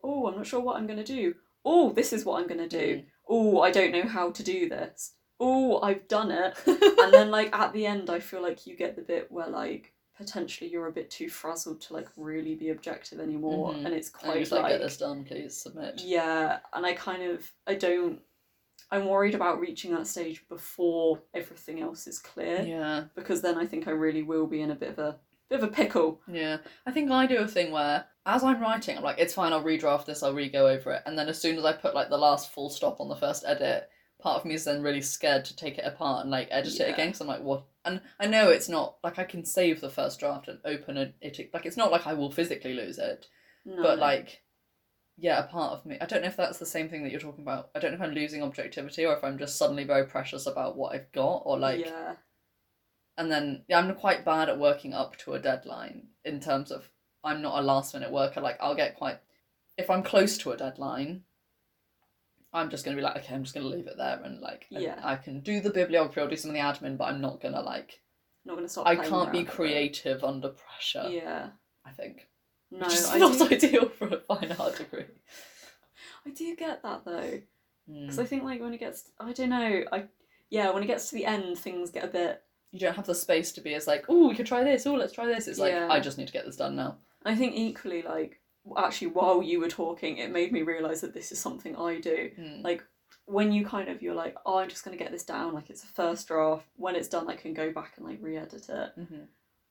Oh, 0.03 0.28
I'm 0.28 0.36
not 0.38 0.47
sure 0.47 0.59
what 0.59 0.78
I'm 0.78 0.88
gonna 0.88 1.03
do. 1.03 1.36
Oh, 1.64 1.93
this 1.93 2.12
is 2.14 2.26
what 2.26 2.41
I'm 2.41 2.47
gonna 2.47 2.68
do. 2.68 3.03
Oh, 3.30 3.62
I 3.62 3.72
don't 3.72 3.91
know 3.91 4.07
how 4.07 4.32
to 4.32 4.43
do 4.43 4.68
this. 4.68 5.14
Oh, 5.39 5.80
I've 5.82 6.07
done 6.07 6.32
it. 6.32 6.55
and 6.68 7.14
then 7.14 7.32
like 7.32 7.53
at 7.55 7.74
the 7.74 7.86
end 7.86 8.09
i 8.09 8.20
feel 8.20 8.41
like 8.41 8.68
you 8.68 8.76
get 8.76 8.95
the 8.95 9.01
bit 9.01 9.32
where 9.32 9.47
like 9.47 9.93
potentially 10.16 10.70
you're 10.70 10.88
a 10.88 10.91
bit 10.91 11.09
too 11.09 11.30
frazzled 11.30 11.82
to 11.82 11.93
like 11.93 12.07
really 12.16 12.53
be 12.53 12.70
objective 12.70 13.20
anymore 13.20 13.74
Mhm. 13.74 13.86
and 13.86 13.93
it's 13.95 14.09
quite 14.09 14.38
just 14.39 14.51
like, 14.51 14.64
like 14.64 14.72
get 14.74 14.82
this 14.82 14.97
done, 14.97 15.24
please 15.24 15.57
submit. 15.57 15.99
yeah 16.03 16.59
and 16.74 16.86
i 16.86 16.93
kind 16.93 17.24
of 17.24 17.51
i 17.66 17.74
don't 17.74 18.20
i'm 18.89 19.07
worried 19.07 19.36
about 19.36 19.59
reaching 19.59 19.93
that 19.93 20.07
stage 20.07 20.47
before 20.49 21.21
everything 21.34 21.82
else 21.82 22.07
is 22.07 22.19
clear 22.19 22.61
Yeah. 22.61 23.03
because 23.15 23.41
then 23.41 23.57
i 23.57 23.65
think 23.65 23.88
i 23.88 23.91
really 23.91 24.23
will 24.23 24.47
be 24.47 24.61
in 24.61 24.71
a 24.71 24.75
bit 24.75 24.89
of 24.89 24.99
a 24.99 25.19
bit 25.49 25.61
of 25.61 25.69
a 25.69 25.73
pickle 25.73 26.21
Yeah, 26.32 26.57
I 26.86 26.91
think 26.91 27.11
I 27.11 27.25
do 27.27 27.39
a 27.39 27.47
thing 27.47 27.73
where, 27.73 28.05
as 28.25 28.41
I'm 28.41 28.61
writing, 28.61 28.95
I'm 28.97 29.03
like, 29.03 29.19
it's 29.19 29.34
fine, 29.34 29.51
I'll 29.51 29.61
redraft 29.61 30.05
this, 30.05 30.23
I'll 30.23 30.34
re-go 30.34 30.65
over 30.65 30.93
it, 30.93 31.01
and 31.05 31.19
then 31.19 31.27
as 31.27 31.41
soon 31.41 31.57
as 31.57 31.65
I 31.65 31.73
put 31.73 31.93
like 31.93 32.09
the 32.09 32.17
last 32.17 32.53
full 32.53 32.69
stop 32.69 33.01
on 33.01 33.09
the 33.09 33.17
first 33.17 33.43
edit, 33.45 33.89
part 34.21 34.39
of 34.39 34.45
me 34.45 34.53
is 34.53 34.63
then 34.63 34.82
really 34.82 35.01
scared 35.01 35.43
to 35.43 35.55
take 35.57 35.77
it 35.77 35.84
apart 35.86 36.21
and 36.21 36.32
like 36.32 36.47
edit 36.51 36.75
Yeah. 36.79 36.86
it 36.86 36.93
again, 36.93 37.07
because 37.09 37.19
I'm 37.19 37.27
like, 37.27 37.41
what? 37.43 37.65
And 37.84 37.99
I 38.17 38.27
know 38.27 38.47
it's 38.49 38.69
not 38.69 38.95
like 39.03 39.19
I 39.19 39.25
can 39.25 39.43
save 39.43 39.82
the 39.82 39.89
first 39.89 40.21
draft 40.21 40.47
and 40.47 40.59
open 40.63 40.95
it, 40.95 41.15
it 41.19 41.49
like 41.53 41.65
it's 41.65 41.75
not 41.75 41.91
like 41.91 42.07
I 42.07 42.13
will 42.13 42.32
physically 42.32 42.73
lose 42.73 42.97
it, 42.97 43.27
no. 43.65 43.84
but 43.84 43.99
like, 43.99 44.41
yeah, 45.22 45.39
a 45.39 45.47
part 45.47 45.72
of 45.74 45.86
me, 45.86 45.97
I 46.01 46.05
don't 46.05 46.22
know 46.22 46.28
if 46.28 46.36
that's 46.36 46.57
the 46.59 46.65
same 46.65 46.89
thing 46.89 47.03
that 47.03 47.11
you're 47.11 47.22
talking 47.22 47.43
about. 47.43 47.69
I 47.76 47.80
don't 47.80 47.91
know 47.91 47.95
if 47.95 48.01
I'm 48.01 48.15
losing 48.15 48.43
objectivity 48.43 49.05
or 49.05 49.15
if 49.15 49.24
I'm 49.24 49.38
just 49.38 49.57
suddenly 49.57 49.84
very 49.84 50.05
precious 50.05 50.47
about 50.47 50.76
what 50.76 50.93
I've 50.93 51.11
got, 51.11 51.43
or 51.45 51.57
like 51.57 51.86
yeah 51.86 52.15
and 53.17 53.32
then 53.32 53.63
yeah, 53.67 53.78
I'm 53.80 53.93
quite 53.95 54.26
bad 54.26 54.49
at 54.49 54.59
working 54.59 54.93
up 54.93 55.17
to 55.19 55.34
a 55.34 55.39
deadline 55.39 56.07
in 56.26 56.39
terms 56.39 56.72
of 56.72 56.89
I'm 57.24 57.41
not 57.41 57.59
a 57.59 57.61
last 57.61 57.93
minute 57.93 58.11
worker. 58.11 58.41
Like 58.41 58.57
I'll 58.59 58.76
get 58.76 58.95
quite 58.95 59.19
if 59.78 59.89
I'm 59.89 60.03
close 60.03 60.38
to 60.39 60.51
a 60.51 60.57
deadline, 60.57 61.22
I'm 62.53 62.69
just 62.69 62.84
gonna 62.84 62.97
be 62.97 63.03
like, 63.03 63.17
okay, 63.17 63.36
I'm 63.36 63.43
just 63.43 63.53
gonna 63.53 63.67
leave 63.67 63.88
it 63.88 63.97
there 63.97 64.19
and 64.24 64.41
like 64.41 64.65
Yeah. 64.69 64.99
I, 65.03 65.15
can 65.17 65.41
do 65.41 65.59
the 65.61 65.69
bibliography, 65.69 66.22
I'll 66.22 66.28
do 66.28 66.36
some 66.36 66.49
of 66.49 66.55
the 66.55 66.61
admin, 66.61 66.97
but 66.97 67.05
I'm 67.05 67.22
not 67.22 67.41
gonna 67.41 67.61
like 67.61 68.01
not 68.43 68.55
gonna 68.55 68.67
stop 68.67 68.88
I 68.88 68.95
can't 68.95 69.09
be 69.09 69.13
around 69.13 69.32
with 69.32 69.47
it. 69.47 69.47
creative 69.47 70.24
under 70.24 70.49
pressure. 70.49 71.07
yeah 71.09 71.49
I 71.86 71.91
think. 71.91 72.28
No 72.72 72.86
Which 72.86 72.95
is 72.95 73.09
I 73.09 73.17
not 73.17 73.38
do, 73.38 73.45
ideal 73.55 73.89
for 73.89 74.07
a 74.07 74.17
fine 74.19 74.51
art 74.57 74.78
degree. 74.78 75.05
I 76.26 76.30
do 76.30 76.55
get 76.55 76.82
that 76.84 77.03
though 77.05 77.41
Mm. 77.89 78.01
Because 78.01 78.19
I 78.19 78.26
think 78.26 78.43
like 78.43 78.61
when 78.61 78.74
it 78.74 78.80
gets, 78.80 79.09
I 79.19 79.34
don't 79.34 79.49
know, 79.49 79.84
I 79.91 80.05
yeah, 80.49 80.69
when 80.72 80.84
it 80.84 80.88
gets 80.88 81.09
to 81.09 81.15
the 81.15 81.26
end, 81.26 81.57
things 81.57 81.91
get 81.91 82.03
a 82.03 82.07
bit. 82.07 82.43
You 82.72 82.80
don't 82.80 82.95
have 82.95 83.05
the 83.05 83.15
space 83.15 83.51
to 83.53 83.61
be 83.61 83.74
as 83.74 83.88
like, 83.88 84.05
oh, 84.07 84.30
we 84.30 84.36
could 84.36 84.45
try 84.45 84.63
this. 84.63 84.86
Oh, 84.86 84.93
let's 84.93 85.13
try 85.13 85.26
this. 85.26 85.47
It's 85.47 85.59
like 85.59 85.74
Yeah. 85.74 85.88
I 85.89 85.99
just 85.99 86.17
need 86.17 86.28
to 86.28 86.34
get 86.34 86.45
this 86.45 86.57
done 86.57 86.76
now. 86.76 86.97
I 87.26 87.36
think 87.36 87.55
equally 87.55 88.01
like 88.01 88.39
actually 88.78 89.07
while 89.07 89.41
you 89.41 89.59
were 89.59 89.67
talking, 89.67 90.17
it 90.17 90.32
made 90.32 90.51
me 90.51 90.61
realize 90.61 91.01
that 91.01 91.13
this 91.13 91.32
is 91.32 91.39
something 91.39 91.76
I 91.76 91.99
do. 91.99 92.32
Mm. 92.39 92.63
Like 92.63 92.84
when 93.26 93.51
you 93.51 93.65
kind 93.65 93.89
of 93.89 94.01
you're 94.01 94.15
like, 94.15 94.36
oh, 94.45 94.57
I'm 94.59 94.69
just 94.69 94.84
gonna 94.86 94.97
get 94.97 95.11
this 95.11 95.24
down. 95.24 95.53
Like 95.53 95.69
it's 95.69 95.84
a 95.84 95.88
first 95.88 96.28
draft. 96.28 96.67
When 96.76 96.95
it's 96.95 97.07
done, 97.09 97.30
I 97.30 97.36
can 97.36 97.53
go 97.53 97.72
back 97.72 97.93
and 97.97 98.05
like 98.05 98.19
re-edit 98.22 98.69
it. 98.69 98.91
Mhm. 98.99 99.28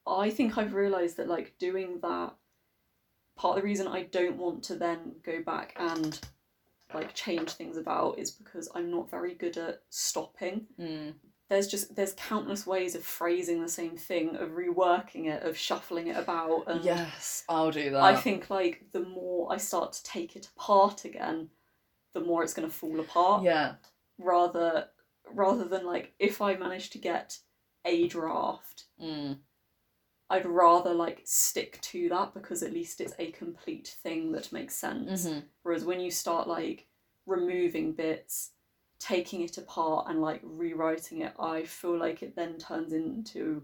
I 0.06 0.30
think 0.30 0.58
I've 0.58 0.74
realized 0.74 1.16
that 1.18 1.28
like 1.28 1.54
doing 1.58 2.00
that. 2.02 2.34
Part 3.40 3.56
of 3.56 3.62
the 3.62 3.66
reason 3.68 3.86
I 3.88 4.02
don't 4.04 4.36
want 4.36 4.62
to 4.64 4.74
then 4.76 5.14
go 5.24 5.42
back 5.42 5.74
and 5.78 6.18
like 6.92 7.14
change 7.14 7.52
things 7.52 7.76
about 7.78 8.18
is 8.18 8.30
because 8.30 8.68
I'm 8.74 8.90
not 8.90 9.10
very 9.10 9.34
good 9.34 9.56
at 9.56 9.80
stopping. 9.88 10.66
Mm. 10.78 11.14
there's 11.48 11.66
just 11.68 11.96
there's 11.96 12.12
countless 12.14 12.66
ways 12.66 12.94
of 12.94 13.02
phrasing 13.02 13.62
the 13.62 13.68
same 13.68 13.96
thing 13.96 14.36
of 14.36 14.50
reworking 14.50 15.26
it 15.26 15.42
of 15.42 15.56
shuffling 15.56 16.08
it 16.08 16.16
about 16.16 16.64
and 16.68 16.84
Yes, 16.84 17.44
I'll 17.48 17.70
do 17.72 17.90
that. 17.90 18.02
i 18.02 18.14
think 18.14 18.50
like 18.50 18.84
the 18.92 19.00
more 19.00 19.52
i 19.52 19.56
start 19.56 19.92
to 19.94 20.02
take 20.04 20.36
it 20.36 20.48
apart 20.56 21.04
again 21.04 21.48
the 22.14 22.20
more 22.20 22.42
it's 22.44 22.54
going 22.54 22.68
to 22.68 22.74
fall 22.74 23.00
apart 23.00 23.42
Yeah. 23.42 23.74
rather 24.18 24.86
rather 25.32 25.64
than 25.64 25.84
like 25.86 26.12
if 26.18 26.40
i 26.40 26.54
manage 26.56 26.90
to 26.90 26.98
get 26.98 27.38
a 27.84 28.06
draft 28.08 28.84
Mm. 29.02 29.38
I'd 30.30 30.46
rather 30.46 30.94
like 30.94 31.20
stick 31.24 31.78
to 31.82 32.08
that 32.08 32.32
because 32.34 32.62
at 32.62 32.72
least 32.72 33.00
it's 33.00 33.14
a 33.18 33.30
complete 33.32 33.96
thing 34.02 34.32
that 34.32 34.52
makes 34.52 34.74
sense 34.74 35.26
Mhm. 35.26 35.42
Whereas 35.62 35.84
when 35.84 36.00
you 36.00 36.10
start 36.10 36.48
like 36.48 36.86
removing 37.26 37.92
bits, 37.92 38.52
taking 38.98 39.42
it 39.42 39.58
apart 39.58 40.06
and 40.08 40.20
like 40.20 40.40
rewriting 40.42 41.20
it, 41.22 41.32
I 41.38 41.64
feel 41.64 41.98
like 41.98 42.22
it 42.22 42.34
then 42.36 42.58
turns 42.58 42.92
into 42.92 43.62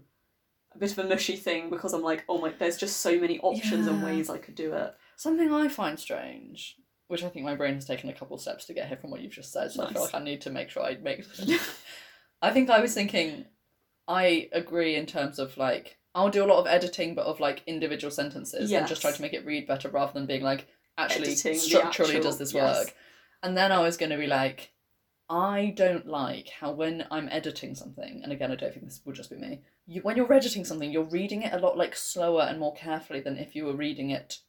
a 0.73 0.77
bit 0.77 0.91
of 0.91 0.99
a 0.99 1.07
mushy 1.07 1.35
thing 1.35 1.69
because 1.69 1.93
I'm 1.93 2.03
like, 2.03 2.23
oh 2.29 2.39
my, 2.39 2.53
there's 2.57 2.77
just 2.77 2.97
so 2.97 3.19
many 3.19 3.39
options 3.39 3.87
and 3.87 4.03
ways 4.03 4.29
I 4.29 4.37
could 4.37 4.55
do 4.55 4.73
it. 4.73 4.95
Something 5.15 5.51
I 5.51 5.67
find 5.67 5.99
strange, 5.99 6.75
which 7.07 7.23
I 7.23 7.29
think 7.29 7.45
my 7.45 7.55
brain 7.55 7.75
has 7.75 7.85
taken 7.85 8.09
a 8.09 8.13
couple 8.13 8.37
steps 8.37 8.65
to 8.65 8.73
get 8.73 8.87
here 8.87 8.97
from 8.97 9.09
what 9.11 9.21
you've 9.21 9.31
just 9.31 9.51
said, 9.51 9.71
so 9.71 9.83
I 9.83 9.91
feel 9.91 10.03
like 10.03 10.15
I 10.15 10.19
need 10.19 10.41
to 10.41 10.49
make 10.49 10.69
sure 10.69 10.83
I 10.83 10.95
make. 10.95 11.25
I 12.41 12.51
think 12.51 12.69
I 12.69 12.79
was 12.79 12.93
thinking, 12.93 13.45
I 14.07 14.49
agree 14.53 14.95
in 14.95 15.05
terms 15.05 15.39
of 15.39 15.57
like 15.57 15.96
I'll 16.17 16.31
do 16.31 16.43
a 16.43 16.47
lot 16.47 16.59
of 16.59 16.65
editing, 16.65 17.13
but 17.13 17.27
of 17.27 17.39
like 17.39 17.61
individual 17.67 18.09
sentences 18.09 18.71
and 18.71 18.87
just 18.87 19.01
try 19.01 19.11
to 19.11 19.21
make 19.21 19.33
it 19.33 19.45
read 19.45 19.67
better 19.67 19.87
rather 19.87 20.13
than 20.13 20.25
being 20.25 20.41
like 20.41 20.67
actually 20.97 21.27
Editing 21.27 21.53
the 21.53 21.59
structurally 21.59 22.15
actual- 22.15 22.31
does 22.31 22.39
this 22.39 22.53
yes. 22.53 22.85
work. 22.85 22.95
And 23.43 23.55
then 23.55 23.71
I 23.71 23.81
was 23.81 23.97
going 23.97 24.09
to 24.09 24.17
be 24.17 24.25
like, 24.25 24.71
I 25.29 25.75
don't 25.77 26.07
like 26.07 26.49
how 26.49 26.71
when 26.71 27.05
I'm 27.11 27.29
editing 27.29 27.75
something, 27.75 28.21
and 28.23 28.31
again, 28.31 28.51
I 28.51 28.55
don't 28.55 28.73
think 28.73 28.85
this 28.85 29.01
would 29.05 29.15
just 29.15 29.29
be 29.29 29.35
me. 29.35 29.61
You, 29.85 30.01
when 30.01 30.17
you're 30.17 30.33
editing 30.33 30.65
something, 30.65 30.91
you're 30.91 31.03
reading 31.03 31.43
it 31.43 31.53
a 31.53 31.59
lot 31.59 31.77
like 31.77 31.95
slower 31.95 32.47
and 32.49 32.59
more 32.59 32.73
carefully 32.73 33.19
than 33.19 33.37
if 33.37 33.55
you 33.55 33.65
were 33.65 33.75
reading 33.75 34.09
it 34.09 34.39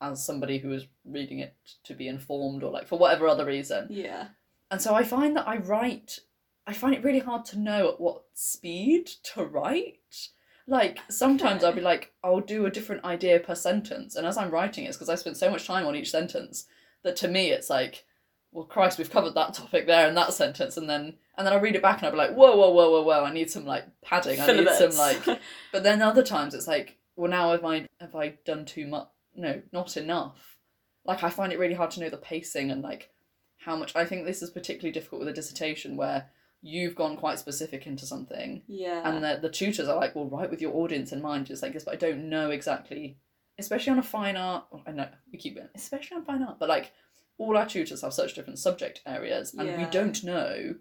as 0.00 0.24
somebody 0.24 0.58
who 0.58 0.70
was 0.70 0.88
reading 1.04 1.38
it 1.38 1.54
to 1.84 1.94
be 1.94 2.08
informed 2.08 2.64
or 2.64 2.72
like 2.72 2.88
for 2.88 2.98
whatever 2.98 3.28
other 3.28 3.46
reason. 3.46 3.86
Yeah. 3.88 4.28
And 4.70 4.82
so 4.82 4.94
I 4.94 5.04
find 5.04 5.36
that 5.36 5.46
I 5.46 5.58
write, 5.58 6.18
I 6.66 6.72
find 6.72 6.94
it 6.94 7.04
really 7.04 7.20
hard 7.20 7.44
to 7.46 7.58
know 7.58 7.90
at 7.90 8.00
what 8.00 8.24
speed 8.34 9.06
to 9.34 9.44
write. 9.44 10.30
Like 10.66 10.98
sometimes 11.08 11.64
I'll 11.64 11.72
be 11.72 11.80
like, 11.92 12.12
I'll 12.22 12.40
do 12.40 12.66
a 12.66 12.70
different 12.70 13.04
idea 13.04 13.40
per 13.40 13.54
sentence, 13.54 14.16
and 14.16 14.26
as 14.26 14.36
I'm 14.36 14.50
writing, 14.50 14.84
it's 14.84 14.96
because 14.96 15.08
I 15.08 15.14
spent 15.16 15.36
so 15.36 15.50
much 15.50 15.66
time 15.66 15.86
on 15.86 15.96
each 15.96 16.10
sentence 16.10 16.66
that 17.02 17.16
to 17.16 17.28
me 17.28 17.50
it's 17.50 17.70
like, 17.70 18.04
well, 18.52 18.64
Christ, 18.64 18.98
we've 18.98 19.10
covered 19.10 19.34
that 19.34 19.54
topic 19.54 19.86
there 19.86 20.08
in 20.08 20.14
that 20.14 20.32
sentence, 20.34 20.76
and 20.76 20.88
then 20.88 21.14
and 21.36 21.46
then 21.46 21.54
I'll 21.54 21.60
read 21.60 21.76
it 21.76 21.82
back 21.82 21.98
and 21.98 22.06
I'll 22.06 22.12
be 22.12 22.18
like, 22.18 22.34
whoa, 22.34 22.56
whoa, 22.56 22.70
whoa, 22.70 22.90
whoa, 22.90 23.02
whoa, 23.02 23.24
I 23.24 23.32
need 23.32 23.50
some 23.50 23.64
like 23.64 23.84
padding, 24.02 24.40
I 24.40 24.52
need 24.52 24.68
some 24.68 24.96
like. 24.96 25.22
But 25.72 25.82
then 25.82 26.02
other 26.02 26.22
times 26.22 26.54
it's 26.54 26.68
like, 26.68 26.98
well, 27.16 27.30
now 27.30 27.52
have 27.52 27.64
I 27.64 27.86
have 28.00 28.14
I 28.14 28.34
done 28.44 28.64
too 28.64 28.86
much? 28.86 29.08
No, 29.34 29.62
not 29.72 29.96
enough. 29.96 30.58
Like 31.04 31.24
I 31.24 31.30
find 31.30 31.52
it 31.52 31.58
really 31.58 31.74
hard 31.74 31.90
to 31.92 32.00
know 32.00 32.10
the 32.10 32.16
pacing 32.18 32.70
and 32.70 32.82
like 32.82 33.10
how 33.58 33.76
much. 33.76 33.96
I 33.96 34.04
think 34.04 34.24
this 34.24 34.42
is 34.42 34.50
particularly 34.50 34.92
difficult 34.92 35.20
with 35.20 35.28
a 35.28 35.32
dissertation 35.32 35.96
where 35.96 36.30
you've 36.62 36.94
gone 36.94 37.16
quite 37.16 37.40
specific 37.40 37.86
into 37.86 38.06
something, 38.06 38.62
yeah. 38.68 39.02
and 39.04 39.22
the 39.22 39.38
the 39.42 39.50
tutors 39.50 39.88
are 39.88 39.96
like, 39.96 40.14
well, 40.14 40.26
write 40.26 40.50
with 40.50 40.62
your 40.62 40.74
audience 40.76 41.12
in 41.12 41.20
mind. 41.20 41.46
just 41.46 41.62
like 41.62 41.72
this, 41.72 41.84
but 41.84 41.94
I 41.94 41.96
don't 41.96 42.30
know 42.30 42.50
exactly. 42.50 43.18
Especially 43.58 43.92
on 43.92 43.98
a 43.98 44.02
fine 44.02 44.36
art, 44.36 44.64
I 44.86 44.92
know 44.92 45.08
we 45.30 45.38
keep 45.38 45.56
it, 45.58 45.70
especially 45.74 46.16
on 46.16 46.24
fine 46.24 46.42
art, 46.42 46.58
but 46.58 46.68
like 46.68 46.92
all 47.36 47.56
our 47.56 47.66
tutors 47.66 48.02
have 48.02 48.14
such 48.14 48.34
different 48.34 48.58
subject 48.58 49.02
areas, 49.04 49.54
and 49.54 49.76
we 49.76 49.84
don't 49.90 50.22
know. 50.24 50.76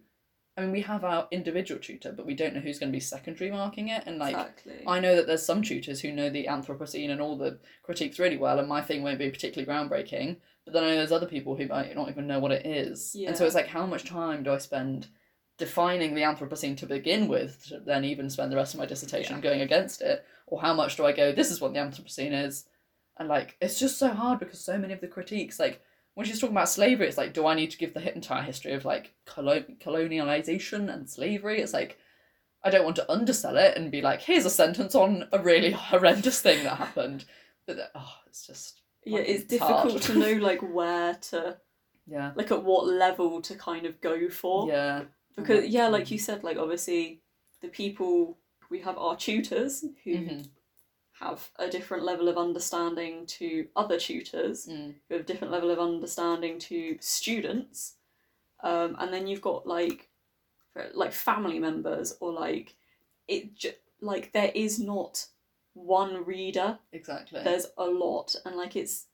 I 0.57 0.61
mean, 0.61 0.71
we 0.71 0.81
have 0.81 1.03
our 1.03 1.27
individual 1.31 1.79
tutor, 1.79 2.11
but 2.11 2.25
we 2.25 2.35
don't 2.35 2.53
know 2.53 2.59
who's 2.59 2.77
going 2.77 2.91
to 2.91 2.95
be 2.95 2.99
secondary 2.99 3.49
marking 3.49 3.87
it, 3.87 4.03
and 4.05 4.19
like 4.19 4.35
exactly. 4.35 4.83
I 4.85 4.99
know 4.99 5.15
that 5.15 5.25
there's 5.25 5.45
some 5.45 5.63
tutors 5.63 6.01
who 6.01 6.11
know 6.11 6.29
the 6.29 6.45
Anthropocene 6.45 7.09
and 7.09 7.21
all 7.21 7.37
the 7.37 7.59
critiques 7.83 8.19
really 8.19 8.37
well, 8.37 8.59
and 8.59 8.67
my 8.67 8.81
thing 8.81 9.01
won't 9.01 9.19
be 9.19 9.29
particularly 9.29 9.69
groundbreaking. 9.69 10.37
But 10.65 10.73
then 10.73 10.83
I 10.83 10.87
know 10.89 10.95
there's 10.97 11.11
other 11.11 11.27
people 11.27 11.55
who 11.55 11.67
might 11.67 11.95
not 11.95 12.09
even 12.09 12.27
know 12.27 12.39
what 12.39 12.51
it 12.51 12.65
is. 12.65 13.15
And 13.27 13.35
so 13.35 13.45
it's 13.45 13.55
like, 13.55 13.67
how 13.67 13.87
much 13.87 14.05
time 14.05 14.43
do 14.43 14.53
I 14.53 14.59
spend 14.59 15.07
defining 15.65 16.11
the 16.15 16.21
Anthropocene 16.29 16.75
to 16.77 16.85
begin 16.97 17.27
with, 17.27 17.51
to 17.69 17.79
then 17.79 18.03
even 18.11 18.29
spend 18.29 18.51
the 18.51 18.55
rest 18.61 18.73
of 18.73 18.79
my 18.79 18.85
dissertation 18.85 19.35
Yeah. 19.37 19.41
going 19.49 19.61
against 19.61 20.01
it? 20.01 20.17
Or 20.47 20.59
how 20.61 20.73
much 20.73 20.97
do 20.97 21.05
I 21.05 21.11
go, 21.21 21.31
this 21.31 21.51
is 21.51 21.61
what 21.61 21.71
the 21.73 21.79
Anthropocene 21.79 22.35
is? 22.47 22.65
And 23.17 23.27
like, 23.29 23.49
it's 23.61 23.79
just 23.79 23.97
so 23.99 24.09
hard 24.21 24.39
because 24.39 24.59
so 24.59 24.77
many 24.77 24.93
of 24.93 25.01
the 25.01 25.07
critiques, 25.15 25.59
like, 25.59 25.81
when 26.15 26.25
she's 26.25 26.39
talking 26.41 26.55
about 26.57 26.69
slavery, 26.69 27.07
it's 27.07 27.17
like, 27.17 27.33
do 27.33 27.45
I 27.47 27.53
need 27.55 27.71
to 27.71 27.77
give 27.77 27.93
the 27.93 28.13
entire 28.13 28.41
history 28.43 28.73
of 28.73 28.83
like 28.83 29.13
colon- 29.25 29.77
colonialization 29.79 30.93
and 30.93 31.09
slavery? 31.09 31.61
It's 31.61 31.73
like, 31.73 31.97
I 32.63 32.69
don't 32.69 32.83
want 32.83 32.97
to 32.97 33.11
undersell 33.11 33.57
it 33.57 33.77
and 33.77 33.91
be 33.91 34.01
like, 34.01 34.21
here's 34.21 34.45
a 34.45 34.49
sentence 34.49 34.93
on 34.95 35.27
a 35.31 35.39
really 35.39 35.71
horrendous 35.89 36.41
thing 36.41 36.63
that 36.65 36.77
happened. 36.77 37.25
But 37.65 37.77
that- 37.77 37.91
oh, 37.95 38.13
it's 38.27 38.45
just 38.45 38.81
yeah, 39.05 39.19
it's 39.19 39.43
it's 39.43 39.53
difficult 39.53 40.01
to 40.03 40.13
know 40.17 40.33
like 40.33 40.61
where 40.61 41.15
to 41.29 41.57
yeah, 42.07 42.31
like 42.35 42.51
at 42.51 42.63
what 42.63 42.87
level 42.87 43.41
to 43.43 43.55
kind 43.55 43.85
of 43.85 43.99
go 44.01 44.29
for. 44.29 44.67
yeah, 44.67 45.03
because 45.35 45.65
yeah 45.67 45.87
like 45.87 46.11
you 46.11 46.17
said 46.17 46.43
like 46.43 46.57
obviously 46.57 47.21
the 47.61 47.67
people 47.67 48.37
we 48.69 48.79
have 48.79 48.97
our 48.97 49.15
tutors 49.15 49.83
who 50.03 50.11
Mhm. 50.15 50.49
have 51.19 51.51
a 51.59 51.69
different 51.69 52.03
level 52.03 52.27
of 52.29 52.37
understanding 52.37 53.25
to 53.27 53.67
other 53.75 53.99
tutors 53.99 54.67
Mm. 54.67 54.95
who 55.07 55.13
have 55.15 55.21
a 55.23 55.27
different 55.27 55.51
level 55.53 55.69
of 55.71 55.79
understanding 55.79 56.57
to 56.59 56.97
students 56.99 57.95
um, 58.63 58.95
and 58.99 59.13
then 59.13 59.27
you've 59.27 59.41
got 59.41 59.65
like 59.67 60.09
like 60.93 61.11
family 61.11 61.59
members 61.59 62.15
or 62.21 62.31
like 62.31 62.75
it 63.27 63.53
j- 63.55 63.77
like 63.99 64.31
there 64.31 64.51
is 64.55 64.79
not 64.79 65.27
one 65.73 66.23
reader 66.25 66.79
Exactly. 66.91 67.43
there's 67.43 67.67
a 67.77 67.85
lot 67.85 68.35
and 68.45 68.55
like 68.55 68.75
it's 68.75 69.07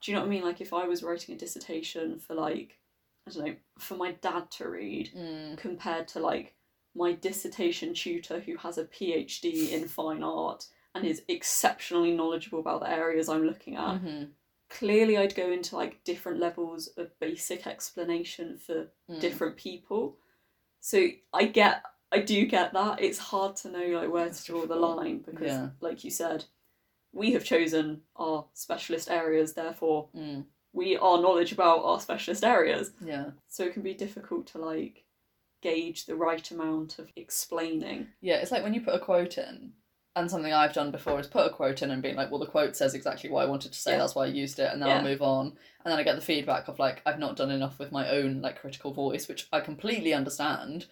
do 0.00 0.10
you 0.10 0.16
know 0.16 0.22
what 0.22 0.26
i 0.26 0.30
mean 0.30 0.42
like 0.44 0.60
if 0.60 0.72
i 0.72 0.86
was 0.86 1.02
writing 1.02 1.34
a 1.34 1.38
dissertation 1.38 2.18
for 2.18 2.34
like 2.34 2.79
i 3.26 3.30
don't 3.30 3.44
know 3.46 3.54
for 3.78 3.96
my 3.96 4.12
dad 4.12 4.50
to 4.50 4.68
read 4.68 5.10
Mm. 5.14 5.56
compared 5.58 6.08
to 6.08 6.20
like 6.20 6.54
my 6.94 7.12
dissertation 7.12 7.94
tutor 7.94 8.40
who 8.40 8.56
has 8.56 8.78
a 8.78 8.84
phd 8.84 9.70
in 9.72 9.86
fine 9.88 10.22
art 10.22 10.66
and 10.94 11.04
is 11.04 11.22
exceptionally 11.28 12.12
knowledgeable 12.16 12.58
about 12.60 12.80
the 12.80 12.90
areas 12.90 13.28
i'm 13.28 13.46
looking 13.46 13.76
at 13.76 14.00
Mhm. 14.00 14.30
clearly 14.68 15.16
i'd 15.18 15.34
go 15.34 15.50
into 15.52 15.76
like 15.76 16.02
different 16.04 16.38
levels 16.40 16.88
of 16.96 17.16
basic 17.20 17.66
explanation 17.66 18.58
for 18.58 18.90
Mm. 19.08 19.20
different 19.20 19.56
people 19.56 20.16
so 20.80 21.08
i 21.32 21.44
get 21.44 21.84
i 22.12 22.18
do 22.20 22.44
get 22.46 22.72
that 22.72 23.00
it's 23.00 23.18
hard 23.18 23.54
to 23.56 23.70
know 23.70 23.86
like 24.00 24.10
where 24.10 24.26
It's 24.26 24.44
to 24.44 24.52
draw 24.52 24.66
the 24.66 24.76
line 24.76 25.18
because 25.18 25.46
Yeah. 25.52 25.70
like 25.80 26.02
you 26.04 26.10
said 26.10 26.44
we 27.12 27.32
have 27.32 27.44
chosen 27.44 28.02
our 28.16 28.46
specialist 28.54 29.10
areas 29.10 29.54
therefore 29.54 30.08
Mm. 30.14 30.46
We 30.72 30.96
are 30.96 31.20
knowledge 31.20 31.52
about 31.52 31.84
our 31.84 32.00
specialist 32.00 32.44
areas 32.44 32.92
Yeah. 33.04 33.30
so 33.48 33.64
it 33.64 33.72
can 33.74 33.82
be 33.82 33.94
difficult 33.94 34.46
to 34.48 34.58
like 34.58 35.04
gauge 35.62 36.06
the 36.06 36.14
right 36.16 36.48
amount 36.50 36.98
of 36.98 37.10
explaining 37.16 38.08
Yeah, 38.20 38.36
it's 38.36 38.50
like 38.52 38.62
when 38.62 38.74
you 38.74 38.80
put 38.80 38.94
a 38.94 38.98
quote 38.98 39.36
in, 39.38 39.72
and 40.16 40.30
something 40.30 40.52
I've 40.52 40.72
done 40.72 40.90
before 40.90 41.20
is 41.20 41.26
put 41.26 41.46
a 41.46 41.50
quote 41.50 41.82
in 41.82 41.90
and 41.90 42.02
being 42.02 42.16
like, 42.16 42.30
well, 42.30 42.40
the 42.40 42.46
quote 42.46 42.74
says 42.76 42.94
exactly 42.94 43.30
what 43.30 43.42
I 43.42 43.46
wanted 43.48 43.72
to 43.72 43.78
say, 43.78 43.92
Yeah. 43.92 43.98
that's 43.98 44.14
why 44.14 44.24
I 44.24 44.28
used 44.28 44.58
it, 44.58 44.72
and 44.72 44.80
then 44.82 44.88
Yeah. 44.88 44.96
I'll 44.98 45.04
move 45.04 45.22
on. 45.22 45.46
And 45.84 45.92
then 45.92 45.98
I 45.98 46.02
get 46.02 46.16
the 46.16 46.20
feedback 46.22 46.66
of 46.68 46.78
like, 46.80 47.00
I've 47.06 47.18
not 47.18 47.36
done 47.36 47.50
enough 47.50 47.78
with 47.78 47.92
my 47.92 48.08
own 48.10 48.40
like 48.42 48.58
critical 48.60 48.92
voice, 48.92 49.28
which 49.28 49.46
I 49.52 49.60
completely 49.60 50.12
understand. 50.12 50.86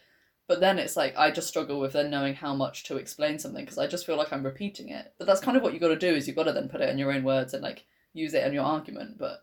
But 0.47 0.61
then 0.61 0.79
it's 0.79 0.97
like, 0.97 1.17
I 1.19 1.31
just 1.31 1.49
struggle 1.49 1.81
with 1.81 1.93
then 1.95 2.11
knowing 2.11 2.35
how 2.35 2.55
much 2.55 2.85
to 2.85 2.97
explain 2.97 3.39
something 3.39 3.65
because 3.65 3.77
I 3.79 3.87
just 3.87 4.07
feel 4.07 4.17
like 4.17 4.33
I'm 4.33 4.45
repeating 4.47 4.89
it. 4.89 5.13
But 5.19 5.27
that's 5.27 5.41
kind 5.41 5.57
of 5.57 5.63
what 5.63 5.75
you 5.75 5.81
got 5.81 5.89
to 5.89 5.97
do 5.97 6.15
is 6.15 6.27
you've 6.27 6.37
got 6.37 6.45
to 6.45 6.53
then 6.53 6.69
put 6.69 6.81
it 6.81 6.89
in 6.89 6.97
your 6.99 7.13
own 7.13 7.25
words 7.25 7.53
and 7.55 7.63
like 7.63 7.85
use 8.15 8.33
it 8.35 8.47
in 8.47 8.53
your 8.55 8.65
argument. 8.65 9.19
But 9.19 9.41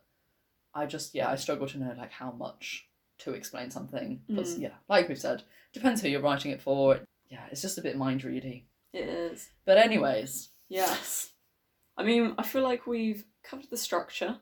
I 0.76 0.86
just, 0.86 1.16
yeah, 1.16 1.30
I 1.30 1.36
struggle 1.36 1.68
to 1.68 1.78
know 1.80 1.96
like 1.98 2.12
how 2.12 2.32
much 2.32 2.88
to 3.20 3.32
explain 3.34 3.72
something. 3.72 4.22
Because, 4.28 4.58
Mm. 4.58 4.62
yeah, 4.64 4.74
like 4.90 5.08
we've 5.08 5.18
said, 5.20 5.44
depends 5.74 6.02
who 6.02 6.10
you're 6.10 6.22
writing 6.22 6.52
it 6.52 6.62
for. 6.62 7.00
Yeah, 7.30 7.46
it's 7.50 7.62
just 7.62 7.78
a 7.78 7.82
bit 7.82 7.98
mind 7.98 8.24
ready. 8.24 8.68
it 8.94 9.08
is 9.10 9.50
But 9.66 9.78
anyways, 9.78 10.50
yes 10.70 11.32
i 11.98 12.04
mean 12.04 12.34
i 12.38 12.44
feel 12.44 12.62
like 12.64 12.86
we've 12.88 13.24
covered 13.44 13.70
the 13.70 13.78
structure 13.78 14.38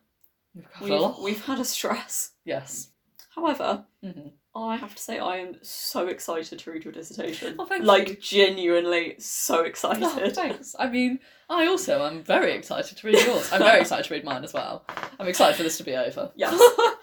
we've 0.55 0.71
covered 0.71 0.89
we've, 0.89 1.17
we've 1.23 1.45
had 1.45 1.59
a 1.59 1.65
stress 1.65 2.31
Yes. 2.45 2.89
however 3.35 3.85
hmm 4.01 4.29
I 4.55 4.75
have 4.75 4.93
to 4.93 5.01
say, 5.01 5.17
I 5.17 5.37
am 5.37 5.55
so 5.63 6.07
excited 6.07 6.59
to 6.59 6.71
read 6.71 6.83
your 6.83 6.93
dissertation. 6.93 7.55
Oh, 7.57 7.65
thank 7.65 7.85
like 7.85 8.09
you. 8.09 8.15
genuinely 8.17 9.15
so 9.17 9.63
excited. 9.63 10.03
Oh, 10.03 10.29
thanks. 10.29 10.75
I 10.77 10.89
mean, 10.89 11.19
I 11.49 11.65
also 11.65 12.05
am 12.05 12.23
very 12.23 12.53
excited 12.53 12.97
to 12.97 13.07
read 13.07 13.25
yours. 13.25 13.51
I'm 13.51 13.63
very 13.63 13.81
excited 13.81 14.05
to 14.05 14.13
read 14.13 14.23
mine 14.23 14.43
as 14.43 14.53
well. 14.53 14.85
I'm 15.19 15.27
excited 15.27 15.55
for 15.55 15.63
this 15.63 15.77
to 15.77 15.83
be 15.83 15.95
over. 15.95 16.31
Yes. 16.35 16.59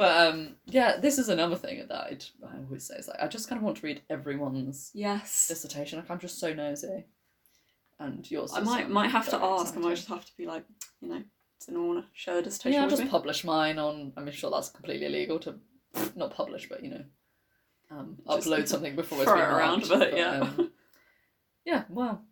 But 0.00 0.28
um, 0.28 0.54
yeah, 0.64 0.96
this 0.96 1.18
is 1.18 1.28
another 1.28 1.56
thing 1.56 1.86
that 1.86 2.04
I'd, 2.06 2.24
I 2.42 2.56
always 2.56 2.86
say 2.86 2.94
is 2.94 3.06
like 3.06 3.20
I 3.20 3.28
just 3.28 3.50
kind 3.50 3.58
of 3.58 3.64
want 3.64 3.76
to 3.78 3.86
read 3.86 4.00
everyone's 4.08 4.90
yes. 4.94 5.46
dissertation. 5.46 5.98
Like 5.98 6.10
I'm 6.10 6.18
just 6.18 6.38
so 6.38 6.54
nosy, 6.54 7.04
and 7.98 8.30
yours. 8.30 8.52
I 8.54 8.60
might 8.60 8.88
might 8.88 9.10
have 9.10 9.28
to 9.28 9.36
ask. 9.36 9.76
I 9.76 9.80
might 9.80 9.96
just 9.96 10.08
have 10.08 10.24
to 10.24 10.32
be 10.38 10.46
like, 10.46 10.64
you 11.02 11.08
know, 11.08 11.22
does 11.58 11.68
anyone 11.68 11.88
want 11.88 12.06
to 12.06 12.10
share 12.14 12.38
a 12.38 12.42
dissertation 12.42 12.72
Yeah, 12.80 12.86
with 12.86 12.92
just 12.92 13.02
me? 13.02 13.10
publish 13.10 13.44
mine 13.44 13.78
on. 13.78 14.14
I'm 14.16 14.30
sure 14.30 14.50
that's 14.50 14.70
completely 14.70 15.04
illegal 15.04 15.38
to 15.40 15.56
not 16.16 16.34
publish, 16.34 16.68
but 16.68 16.82
you 16.84 16.90
know, 16.90 17.04
um, 17.90 18.18
Just 18.28 18.48
upload 18.48 18.68
something 18.68 18.94
before 18.96 19.18
it's 19.22 19.30
been 19.30 19.40
it 19.40 19.42
around, 19.42 19.58
ranked, 19.58 19.88
but 19.88 20.16
yeah. 20.16 20.40
um, 20.40 20.70
yeah. 21.64 21.84
Well, 21.88 22.22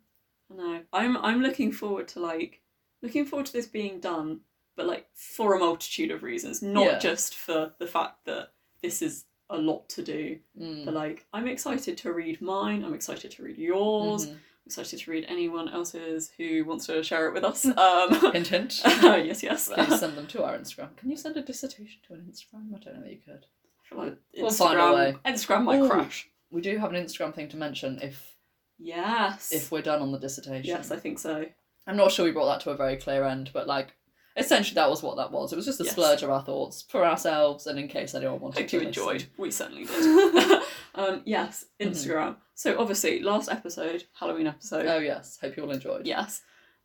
No, 0.49 0.81
I'm 0.93 1.17
I'm 1.17 1.41
looking 1.41 1.71
forward 1.71 2.07
to 2.09 2.19
like 2.19 2.61
looking 3.01 3.25
forward 3.25 3.45
to 3.47 3.53
this 3.53 3.67
being 3.67 3.99
done, 3.99 4.41
but 4.75 4.85
like 4.85 5.07
for 5.13 5.55
a 5.55 5.59
multitude 5.59 6.11
of 6.11 6.23
reasons, 6.23 6.61
not 6.61 6.85
Yeah. 6.85 6.99
just 6.99 7.35
for 7.35 7.73
the 7.79 7.87
fact 7.87 8.25
that 8.25 8.53
this 8.81 9.01
is 9.01 9.25
a 9.49 9.57
lot 9.57 9.89
to 9.89 10.03
do, 10.03 10.39
mm, 10.59 10.85
but 10.85 10.93
like 10.93 11.25
I'm 11.33 11.47
excited 11.47 11.97
to 11.99 12.13
read 12.13 12.41
mine. 12.41 12.83
I'm 12.83 12.93
excited 12.93 13.31
to 13.31 13.43
read 13.43 13.57
yours. 13.57 14.27
mhm. 14.27 14.37
Excited 14.69 14.99
to 14.99 15.11
read 15.11 15.25
anyone 15.27 15.67
else's 15.69 16.31
who 16.37 16.63
wants 16.63 16.85
to 16.85 17.01
share 17.03 17.27
it 17.27 17.33
with 17.33 17.43
us. 17.43 17.65
Um, 17.77 18.31
hint, 18.33 18.47
hint. 18.47 18.81
yes, 18.85 19.41
yes. 19.43 19.69
Can 19.69 19.89
you 19.89 19.97
send 20.03 20.15
them 20.17 20.27
to 20.27 20.43
our 20.43 20.57
Instagram? 20.57 20.95
Can 20.97 21.09
you 21.09 21.17
send 21.17 21.35
a 21.37 21.41
dissertation 21.41 21.99
to 22.07 22.13
an 22.13 22.27
Instagram? 22.31 22.73
I 22.75 22.79
don't 22.79 22.95
know 22.95 23.01
that 23.03 23.11
you 23.11 23.17
could. 23.25 23.45
I 23.91 23.95
feel 23.95 24.15
We'll 24.37 24.51
find 24.51 24.79
a 24.79 24.81
Instagram, 24.83 24.95
way. 24.95 25.15
Instagram 25.25 25.63
might 25.63 25.79
Ooh. 25.79 25.89
crash. 25.89 26.29
We 26.51 26.61
do 26.61 26.77
have 26.77 26.93
an 26.93 27.03
Instagram 27.03 27.33
thing 27.33 27.49
to 27.49 27.57
mention 27.57 27.99
if 28.01 28.35
Yes. 28.77 29.51
if 29.51 29.71
we're 29.71 29.81
done 29.81 30.01
on 30.01 30.11
the 30.11 30.19
dissertation. 30.19 30.65
yes, 30.65 30.91
I 30.91 30.97
think 30.97 31.19
so. 31.19 31.45
I'm 31.87 31.97
not 31.97 32.11
sure 32.11 32.25
we 32.25 32.31
brought 32.31 32.45
that 32.53 32.61
to 32.61 32.69
a 32.69 32.75
very 32.77 32.95
clear 32.97 33.25
end, 33.25 33.49
but 33.53 33.67
like 33.67 33.95
essentially 34.37 34.75
that 34.75 34.89
was 34.89 35.01
what 35.03 35.17
that 35.17 35.31
was. 35.31 35.51
It 35.51 35.55
was 35.57 35.65
just 35.65 35.81
a 35.81 35.83
Yes. 35.83 35.91
splurge 35.93 36.21
of 36.23 36.29
our 36.29 36.41
thoughts 36.43 36.83
for 36.87 37.03
ourselves 37.05 37.65
and 37.67 37.77
in 37.79 37.87
case 37.87 38.13
anyone 38.15 38.39
wanted 38.39 38.59
Hope 38.61 38.69
to 38.69 38.77
you 38.77 38.83
listen. 38.85 39.01
enjoyed. 39.03 39.25
We 39.37 39.51
certainly 39.51 39.85
did. 39.85 40.58
Um, 40.99 41.21
yes, 41.25 41.65
Mm-hmm. 41.79 41.91
Instagram. 41.91 42.35
So 42.55 42.77
obviously, 42.79 43.21
last 43.21 43.49
episode, 43.49 44.03
Halloween 44.19 44.47
episode. 44.47 44.85
Oh 44.85 44.99
yes, 44.99 45.37
hope 45.41 45.55
you 45.57 45.63
all 45.63 45.71
enjoyed. 45.71 46.05
Yes. 46.05 46.41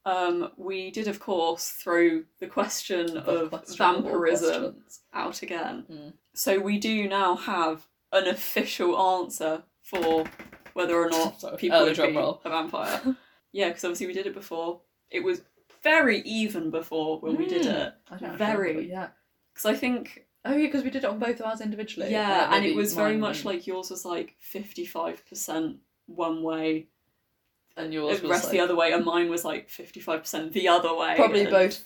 Um, 0.06 0.50
we 0.58 0.90
did, 0.90 1.08
of 1.08 1.18
course, 1.18 1.70
throw 1.70 2.22
the 2.38 2.46
question 2.46 3.06
The 3.06 3.20
of 3.24 3.64
vampirism 3.76 4.84
out 5.14 5.42
again. 5.42 5.84
Mm. 5.90 6.12
So 6.34 6.58
we 6.60 6.78
do 6.78 7.08
now 7.08 7.36
have 7.36 7.86
an 8.12 8.26
official 8.26 8.98
answer 8.98 9.62
for 9.82 10.24
whether 10.74 10.94
or 10.96 11.08
not 11.08 11.40
Sorry, 11.40 11.56
people 11.56 11.82
would 11.84 11.96
be 11.96 12.12
roll. 12.16 12.40
a 12.44 12.50
vampire. 12.50 13.00
yeah, 13.52 13.68
because 13.68 13.84
obviously 13.84 14.06
we 14.06 14.12
did 14.12 14.26
it 14.26 14.34
before. 14.34 14.80
It 15.10 15.20
was 15.24 15.40
very 15.82 16.20
even 16.20 16.70
before 16.70 17.18
when 17.20 17.36
we 17.36 17.46
did 17.46 17.62
Mm. 17.62 17.86
it. 17.86 17.94
I 18.10 18.16
don't 18.18 18.36
Very. 18.36 18.88
yeah. 18.88 19.08
Because 19.54 19.66
I 19.66 19.74
think 19.74 20.23
Oh 20.44 20.52
yeah, 20.54 20.66
because 20.66 20.84
we 20.84 20.90
did 20.90 21.04
it 21.04 21.08
on 21.10 21.18
both 21.18 21.40
of 21.40 21.46
ours 21.46 21.60
individually. 21.60 22.10
yeah, 22.10 22.28
then 22.40 22.52
and 22.52 22.64
it 22.64 22.68
maybe 22.68 22.76
was 22.76 22.94
very 22.94 23.16
much 23.16 23.44
like 23.44 23.66
yours 23.66 23.90
was 23.90 24.04
like 24.04 24.36
fifty 24.40 24.84
five 24.84 25.24
percent 25.26 25.76
one 26.06 26.42
way, 26.42 26.86
and 27.76 27.92
yours 27.94 28.20
was 28.20 28.30
rest 28.30 28.44
like, 28.44 28.52
the 28.52 28.60
other 28.60 28.76
way, 28.76 28.92
and 28.92 29.04
mine 29.04 29.30
was 29.30 29.44
like 29.44 29.70
fifty 29.70 30.00
five 30.00 30.20
percent 30.20 30.52
the 30.52 30.68
other 30.68 30.94
way. 30.94 31.14
probably 31.16 31.42
and- 31.42 31.50
both 31.50 31.82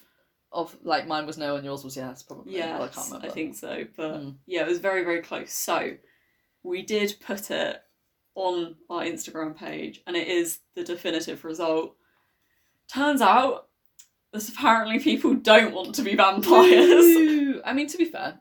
of 0.51 0.74
like 0.82 1.06
mine 1.06 1.26
was 1.26 1.36
no 1.39 1.56
and 1.56 1.64
yours 1.64 1.85
was 1.85 1.97
yes, 1.97 2.22
probably. 2.22 2.55
Yes, 2.55 2.78
Well, 2.78 2.82
I 2.85 2.89
can't 2.89 3.06
remember. 3.12 3.30
think 3.30 3.55
so. 3.55 3.85
But 3.97 4.14
Mm. 4.14 4.35
yeah, 4.47 4.62
it 4.62 4.66
was 4.68 4.78
very, 4.78 5.05
very 5.05 5.20
close. 5.20 5.52
So 5.52 5.93
we 6.62 6.82
did 6.82 7.14
put 7.20 7.51
it 7.51 7.82
on 8.35 8.74
our 8.89 9.02
Instagram 9.02 9.55
page, 9.56 10.01
and 10.06 10.16
it 10.16 10.26
is 10.26 10.60
the 10.74 10.82
definitive 10.85 11.44
result. 11.44 11.94
Turns 12.93 13.20
out 13.20 13.68
that 14.32 14.48
apparently 14.48 14.98
people 14.98 15.35
don't 15.35 15.74
want 15.74 15.94
to 15.97 16.02
be 16.02 16.14
vampires. 16.16 17.60
I 17.64 17.72
mean, 17.74 17.86
to 17.89 17.98
be 17.98 18.05
fair, 18.06 18.40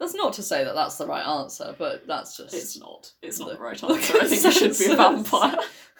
that's 0.00 0.14
not 0.14 0.32
to 0.34 0.42
say 0.42 0.64
that 0.64 0.74
that's 0.74 0.96
the 0.96 1.06
right 1.06 1.26
answer, 1.26 1.74
but 1.78 2.06
that's 2.06 2.36
just 2.36 2.54
it's 2.54 2.78
not. 2.78 3.12
It's 3.22 3.38
not 3.40 3.50
the 3.50 3.58
right 3.58 3.82
answer. 3.84 4.18
I 4.20 4.26
think 4.26 4.42
you 4.44 4.52
should 4.52 4.78
be 4.78 4.92
a 4.92 4.96
vampire. 4.96 5.56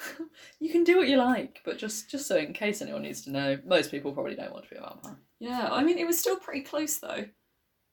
you 0.61 0.71
can 0.71 0.85
do 0.85 0.97
what 0.99 1.09
you 1.09 1.17
like, 1.17 1.61
but 1.65 1.79
just 1.79 2.11
just 2.11 2.27
so 2.27 2.37
in 2.37 2.53
case 2.53 2.81
anyone 2.83 3.03
needs 3.03 3.23
to 3.23 3.31
know, 3.31 3.59
most 3.67 3.91
people 3.91 4.13
probably 4.13 4.35
don't 4.35 4.53
want 4.53 4.65
to 4.65 4.71
be 4.71 4.77
a 4.77 4.81
vampire. 4.81 5.19
Yeah, 5.41 5.69
I 5.71 5.83
mean, 5.85 5.99
it 5.99 6.07
was 6.07 6.19
still 6.19 6.37
pretty 6.37 6.63
close 6.63 6.97
though, 6.99 7.25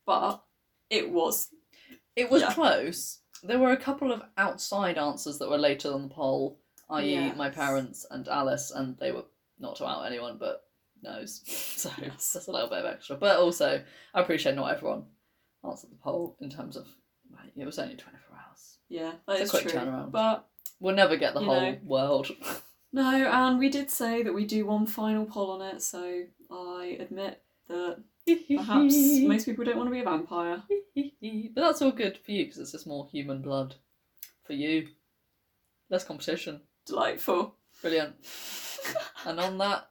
but 0.05 0.43
it 0.89 1.09
was. 1.11 1.49
It 2.15 2.29
was 2.29 2.41
Yeah. 2.43 2.53
close. 2.53 3.19
There 3.43 3.59
were 3.59 3.71
a 3.71 3.77
couple 3.77 4.11
of 4.11 4.21
outside 4.37 4.97
answers 4.97 5.37
that 5.39 5.49
were 5.49 5.57
later 5.57 5.91
on 5.93 6.03
the 6.03 6.13
poll, 6.13 6.59
i.e., 6.89 7.31
my 7.33 7.49
parents 7.49 8.05
and 8.09 8.27
Alice, 8.27 8.71
and 8.71 8.97
they 8.97 9.11
were 9.11 9.25
not 9.59 9.75
to 9.77 9.85
out 9.85 10.05
anyone, 10.05 10.37
but 10.39 10.63
knows. 11.03 11.41
So 11.47 11.91
Yes. 12.01 12.31
that's 12.33 12.47
a 12.47 12.51
little 12.51 12.69
bit 12.69 12.79
of 12.79 12.85
extra. 12.85 13.17
But 13.17 13.37
also, 13.37 13.83
I 14.13 14.21
appreciate 14.21 14.55
not 14.55 14.71
everyone 14.73 15.03
answered 15.67 15.91
the 15.91 15.95
poll 15.97 16.37
in 16.41 16.49
terms 16.49 16.75
of 16.77 16.87
like, 17.31 17.51
it 17.55 17.65
was 17.65 17.79
only 17.79 17.95
twenty 17.95 18.17
four 18.27 18.37
hours. 18.37 18.77
Yeah, 18.89 19.13
that 19.27 19.41
It's 19.41 19.53
a 19.53 19.59
quick 19.61 19.71
true. 19.71 19.79
turnaround. 19.81 20.11
But 20.11 20.47
We'll 20.79 20.95
never 20.95 21.15
get 21.17 21.33
the 21.33 21.39
whole 21.41 21.61
know. 21.61 21.77
world. 21.83 22.29
no, 22.93 23.09
and 23.27 23.57
we 23.59 23.69
did 23.69 23.89
say 23.89 24.23
that 24.23 24.33
we 24.33 24.45
do 24.45 24.65
one 24.65 24.85
final 24.85 25.25
poll 25.25 25.51
on 25.51 25.61
it, 25.61 25.81
so 25.81 26.23
I 26.51 26.97
admit 26.99 27.41
that 27.69 27.99
perhaps 28.27 28.95
most 29.21 29.45
people 29.45 29.63
don't 29.65 29.77
want 29.77 29.87
to 29.87 29.93
be 29.93 30.01
a 30.01 30.03
vampire. 30.03 30.63
but 30.95 31.61
that's 31.61 31.81
all 31.81 31.91
good 31.91 32.17
for 32.17 32.31
you 32.31 32.43
because 32.45 32.59
it's 32.59 32.73
just 32.73 32.87
more 32.87 33.07
human 33.11 33.41
blood 33.41 33.75
for 34.45 34.53
you. 34.53 34.89
Less 35.89 36.03
competition. 36.03 36.61
Delightful. 36.85 37.55
Brilliant. 37.81 38.15
and 39.25 39.39
on 39.39 39.57
that, 39.59 39.87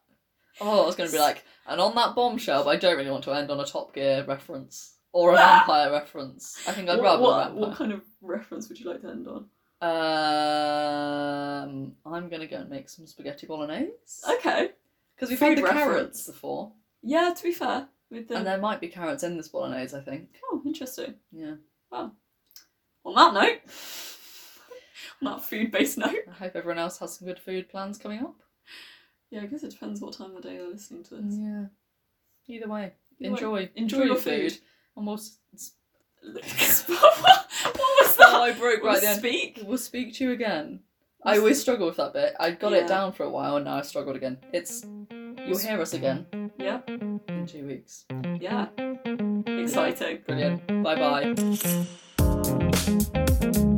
oh, 0.60 0.82
I 0.82 0.86
was 0.86 0.96
going 0.96 1.08
to 1.08 1.14
be 1.16 1.20
like, 1.20 1.44
and 1.66 1.80
on 1.80 1.94
that 1.94 2.14
bombshell, 2.14 2.64
but 2.64 2.70
I 2.70 2.76
don't 2.76 2.96
really 2.96 3.10
want 3.10 3.24
to 3.24 3.32
end 3.32 3.50
on 3.50 3.60
a 3.60 3.64
Top 3.64 3.94
Gear 3.94 4.24
reference. 4.26 4.94
Or 5.14 5.32
a 5.32 5.36
vampire 5.36 5.90
reference. 5.92 6.58
I 6.68 6.72
think 6.72 6.88
I'd 6.88 6.98
what, 6.98 7.04
rather 7.04 7.22
what, 7.22 7.30
a 7.40 7.44
vampire. 7.44 7.60
what 7.68 7.76
kind 7.76 7.92
of 7.92 8.02
reference 8.20 8.68
would 8.68 8.78
you 8.80 8.90
like 8.90 9.00
to 9.02 9.08
end 9.08 9.26
on? 9.28 9.46
Um, 10.54 11.92
I'm 12.06 12.28
gonna 12.28 12.46
go 12.46 12.56
and 12.56 12.70
make 12.70 12.88
some 12.88 13.06
spaghetti 13.06 13.46
bolognese 13.46 13.92
Okay. 14.28 14.70
because 15.14 15.30
we've 15.30 15.38
Food 15.38 15.50
had 15.50 15.58
the 15.58 15.62
reference. 15.62 15.84
carrots 15.84 16.26
before, 16.26 16.72
Yeah, 17.02 17.32
to 17.36 17.42
be 17.42 17.52
fair, 17.52 17.88
with 18.10 18.28
the 18.28 18.36
and 18.36 18.46
there 18.46 18.58
might 18.58 18.80
be 18.80 18.88
carrots 18.88 19.22
in 19.22 19.36
this 19.36 19.48
bolognese. 19.48 19.96
I 19.96 20.00
think. 20.00 20.28
oh, 20.50 20.62
interesting. 20.66 21.14
Yeah. 21.32 21.54
Well, 21.90 22.14
on 23.04 23.14
that 23.14 23.34
note, 23.34 23.60
on 25.22 25.32
that 25.32 25.44
food-based 25.44 25.98
note, 25.98 26.24
I 26.28 26.32
hope 26.34 26.56
everyone 26.56 26.78
else 26.78 26.98
has 26.98 27.14
some 27.16 27.28
good 27.28 27.38
food 27.38 27.68
plans 27.68 27.98
coming 27.98 28.20
up. 28.20 28.34
yeah, 29.30 29.42
I 29.42 29.46
guess 29.46 29.62
it 29.62 29.70
depends 29.70 30.00
what 30.00 30.14
time 30.14 30.34
of 30.34 30.42
the 30.42 30.48
day 30.48 30.56
they're 30.56 30.68
listening 30.70 31.04
to 31.04 31.16
this. 31.16 31.34
Yeah. 31.36 31.66
Either 32.48 32.68
way, 32.68 32.92
Either 33.20 33.30
way, 33.50 33.70
enjoy, 33.76 33.98
enjoy 34.00 34.02
your 34.04 34.16
food. 34.16 34.52
and 34.52 34.60
we'll. 34.96 35.14
s- 35.14 35.38
what 36.22 37.76
was 37.76 38.16
that? 38.16 38.26
Oh, 38.28 38.42
I 38.42 38.52
broke 38.52 38.82
right 38.82 38.92
We'll 38.94 39.00
then. 39.00 39.18
Speak. 39.18 39.60
We'll 39.64 39.78
speak 39.78 40.14
to 40.14 40.24
you 40.24 40.32
again. 40.32 40.80
I 41.24 41.38
always 41.38 41.60
struggle 41.60 41.86
with 41.86 41.96
that 41.96 42.12
bit. 42.12 42.34
I 42.38 42.50
got 42.50 42.72
Yeah. 42.72 42.78
it 42.78 42.88
down 42.88 43.12
for 43.12 43.24
a 43.24 43.30
while, 43.30 43.56
and 43.56 43.64
now 43.64 43.76
I 43.76 43.82
struggled 43.82 44.16
again. 44.16 44.38
It's 44.52 44.84
you'll 45.46 45.58
hear 45.58 45.80
us 45.80 45.94
again 45.94 46.26
Yeah. 46.58 46.80
in 46.88 47.46
two 47.46 47.66
weeks. 47.66 48.04
Yeah. 48.40 48.66
Exciting. 49.46 50.18
Brilliant. 50.26 50.66
Bye 50.82 51.34
bye. 53.54 53.70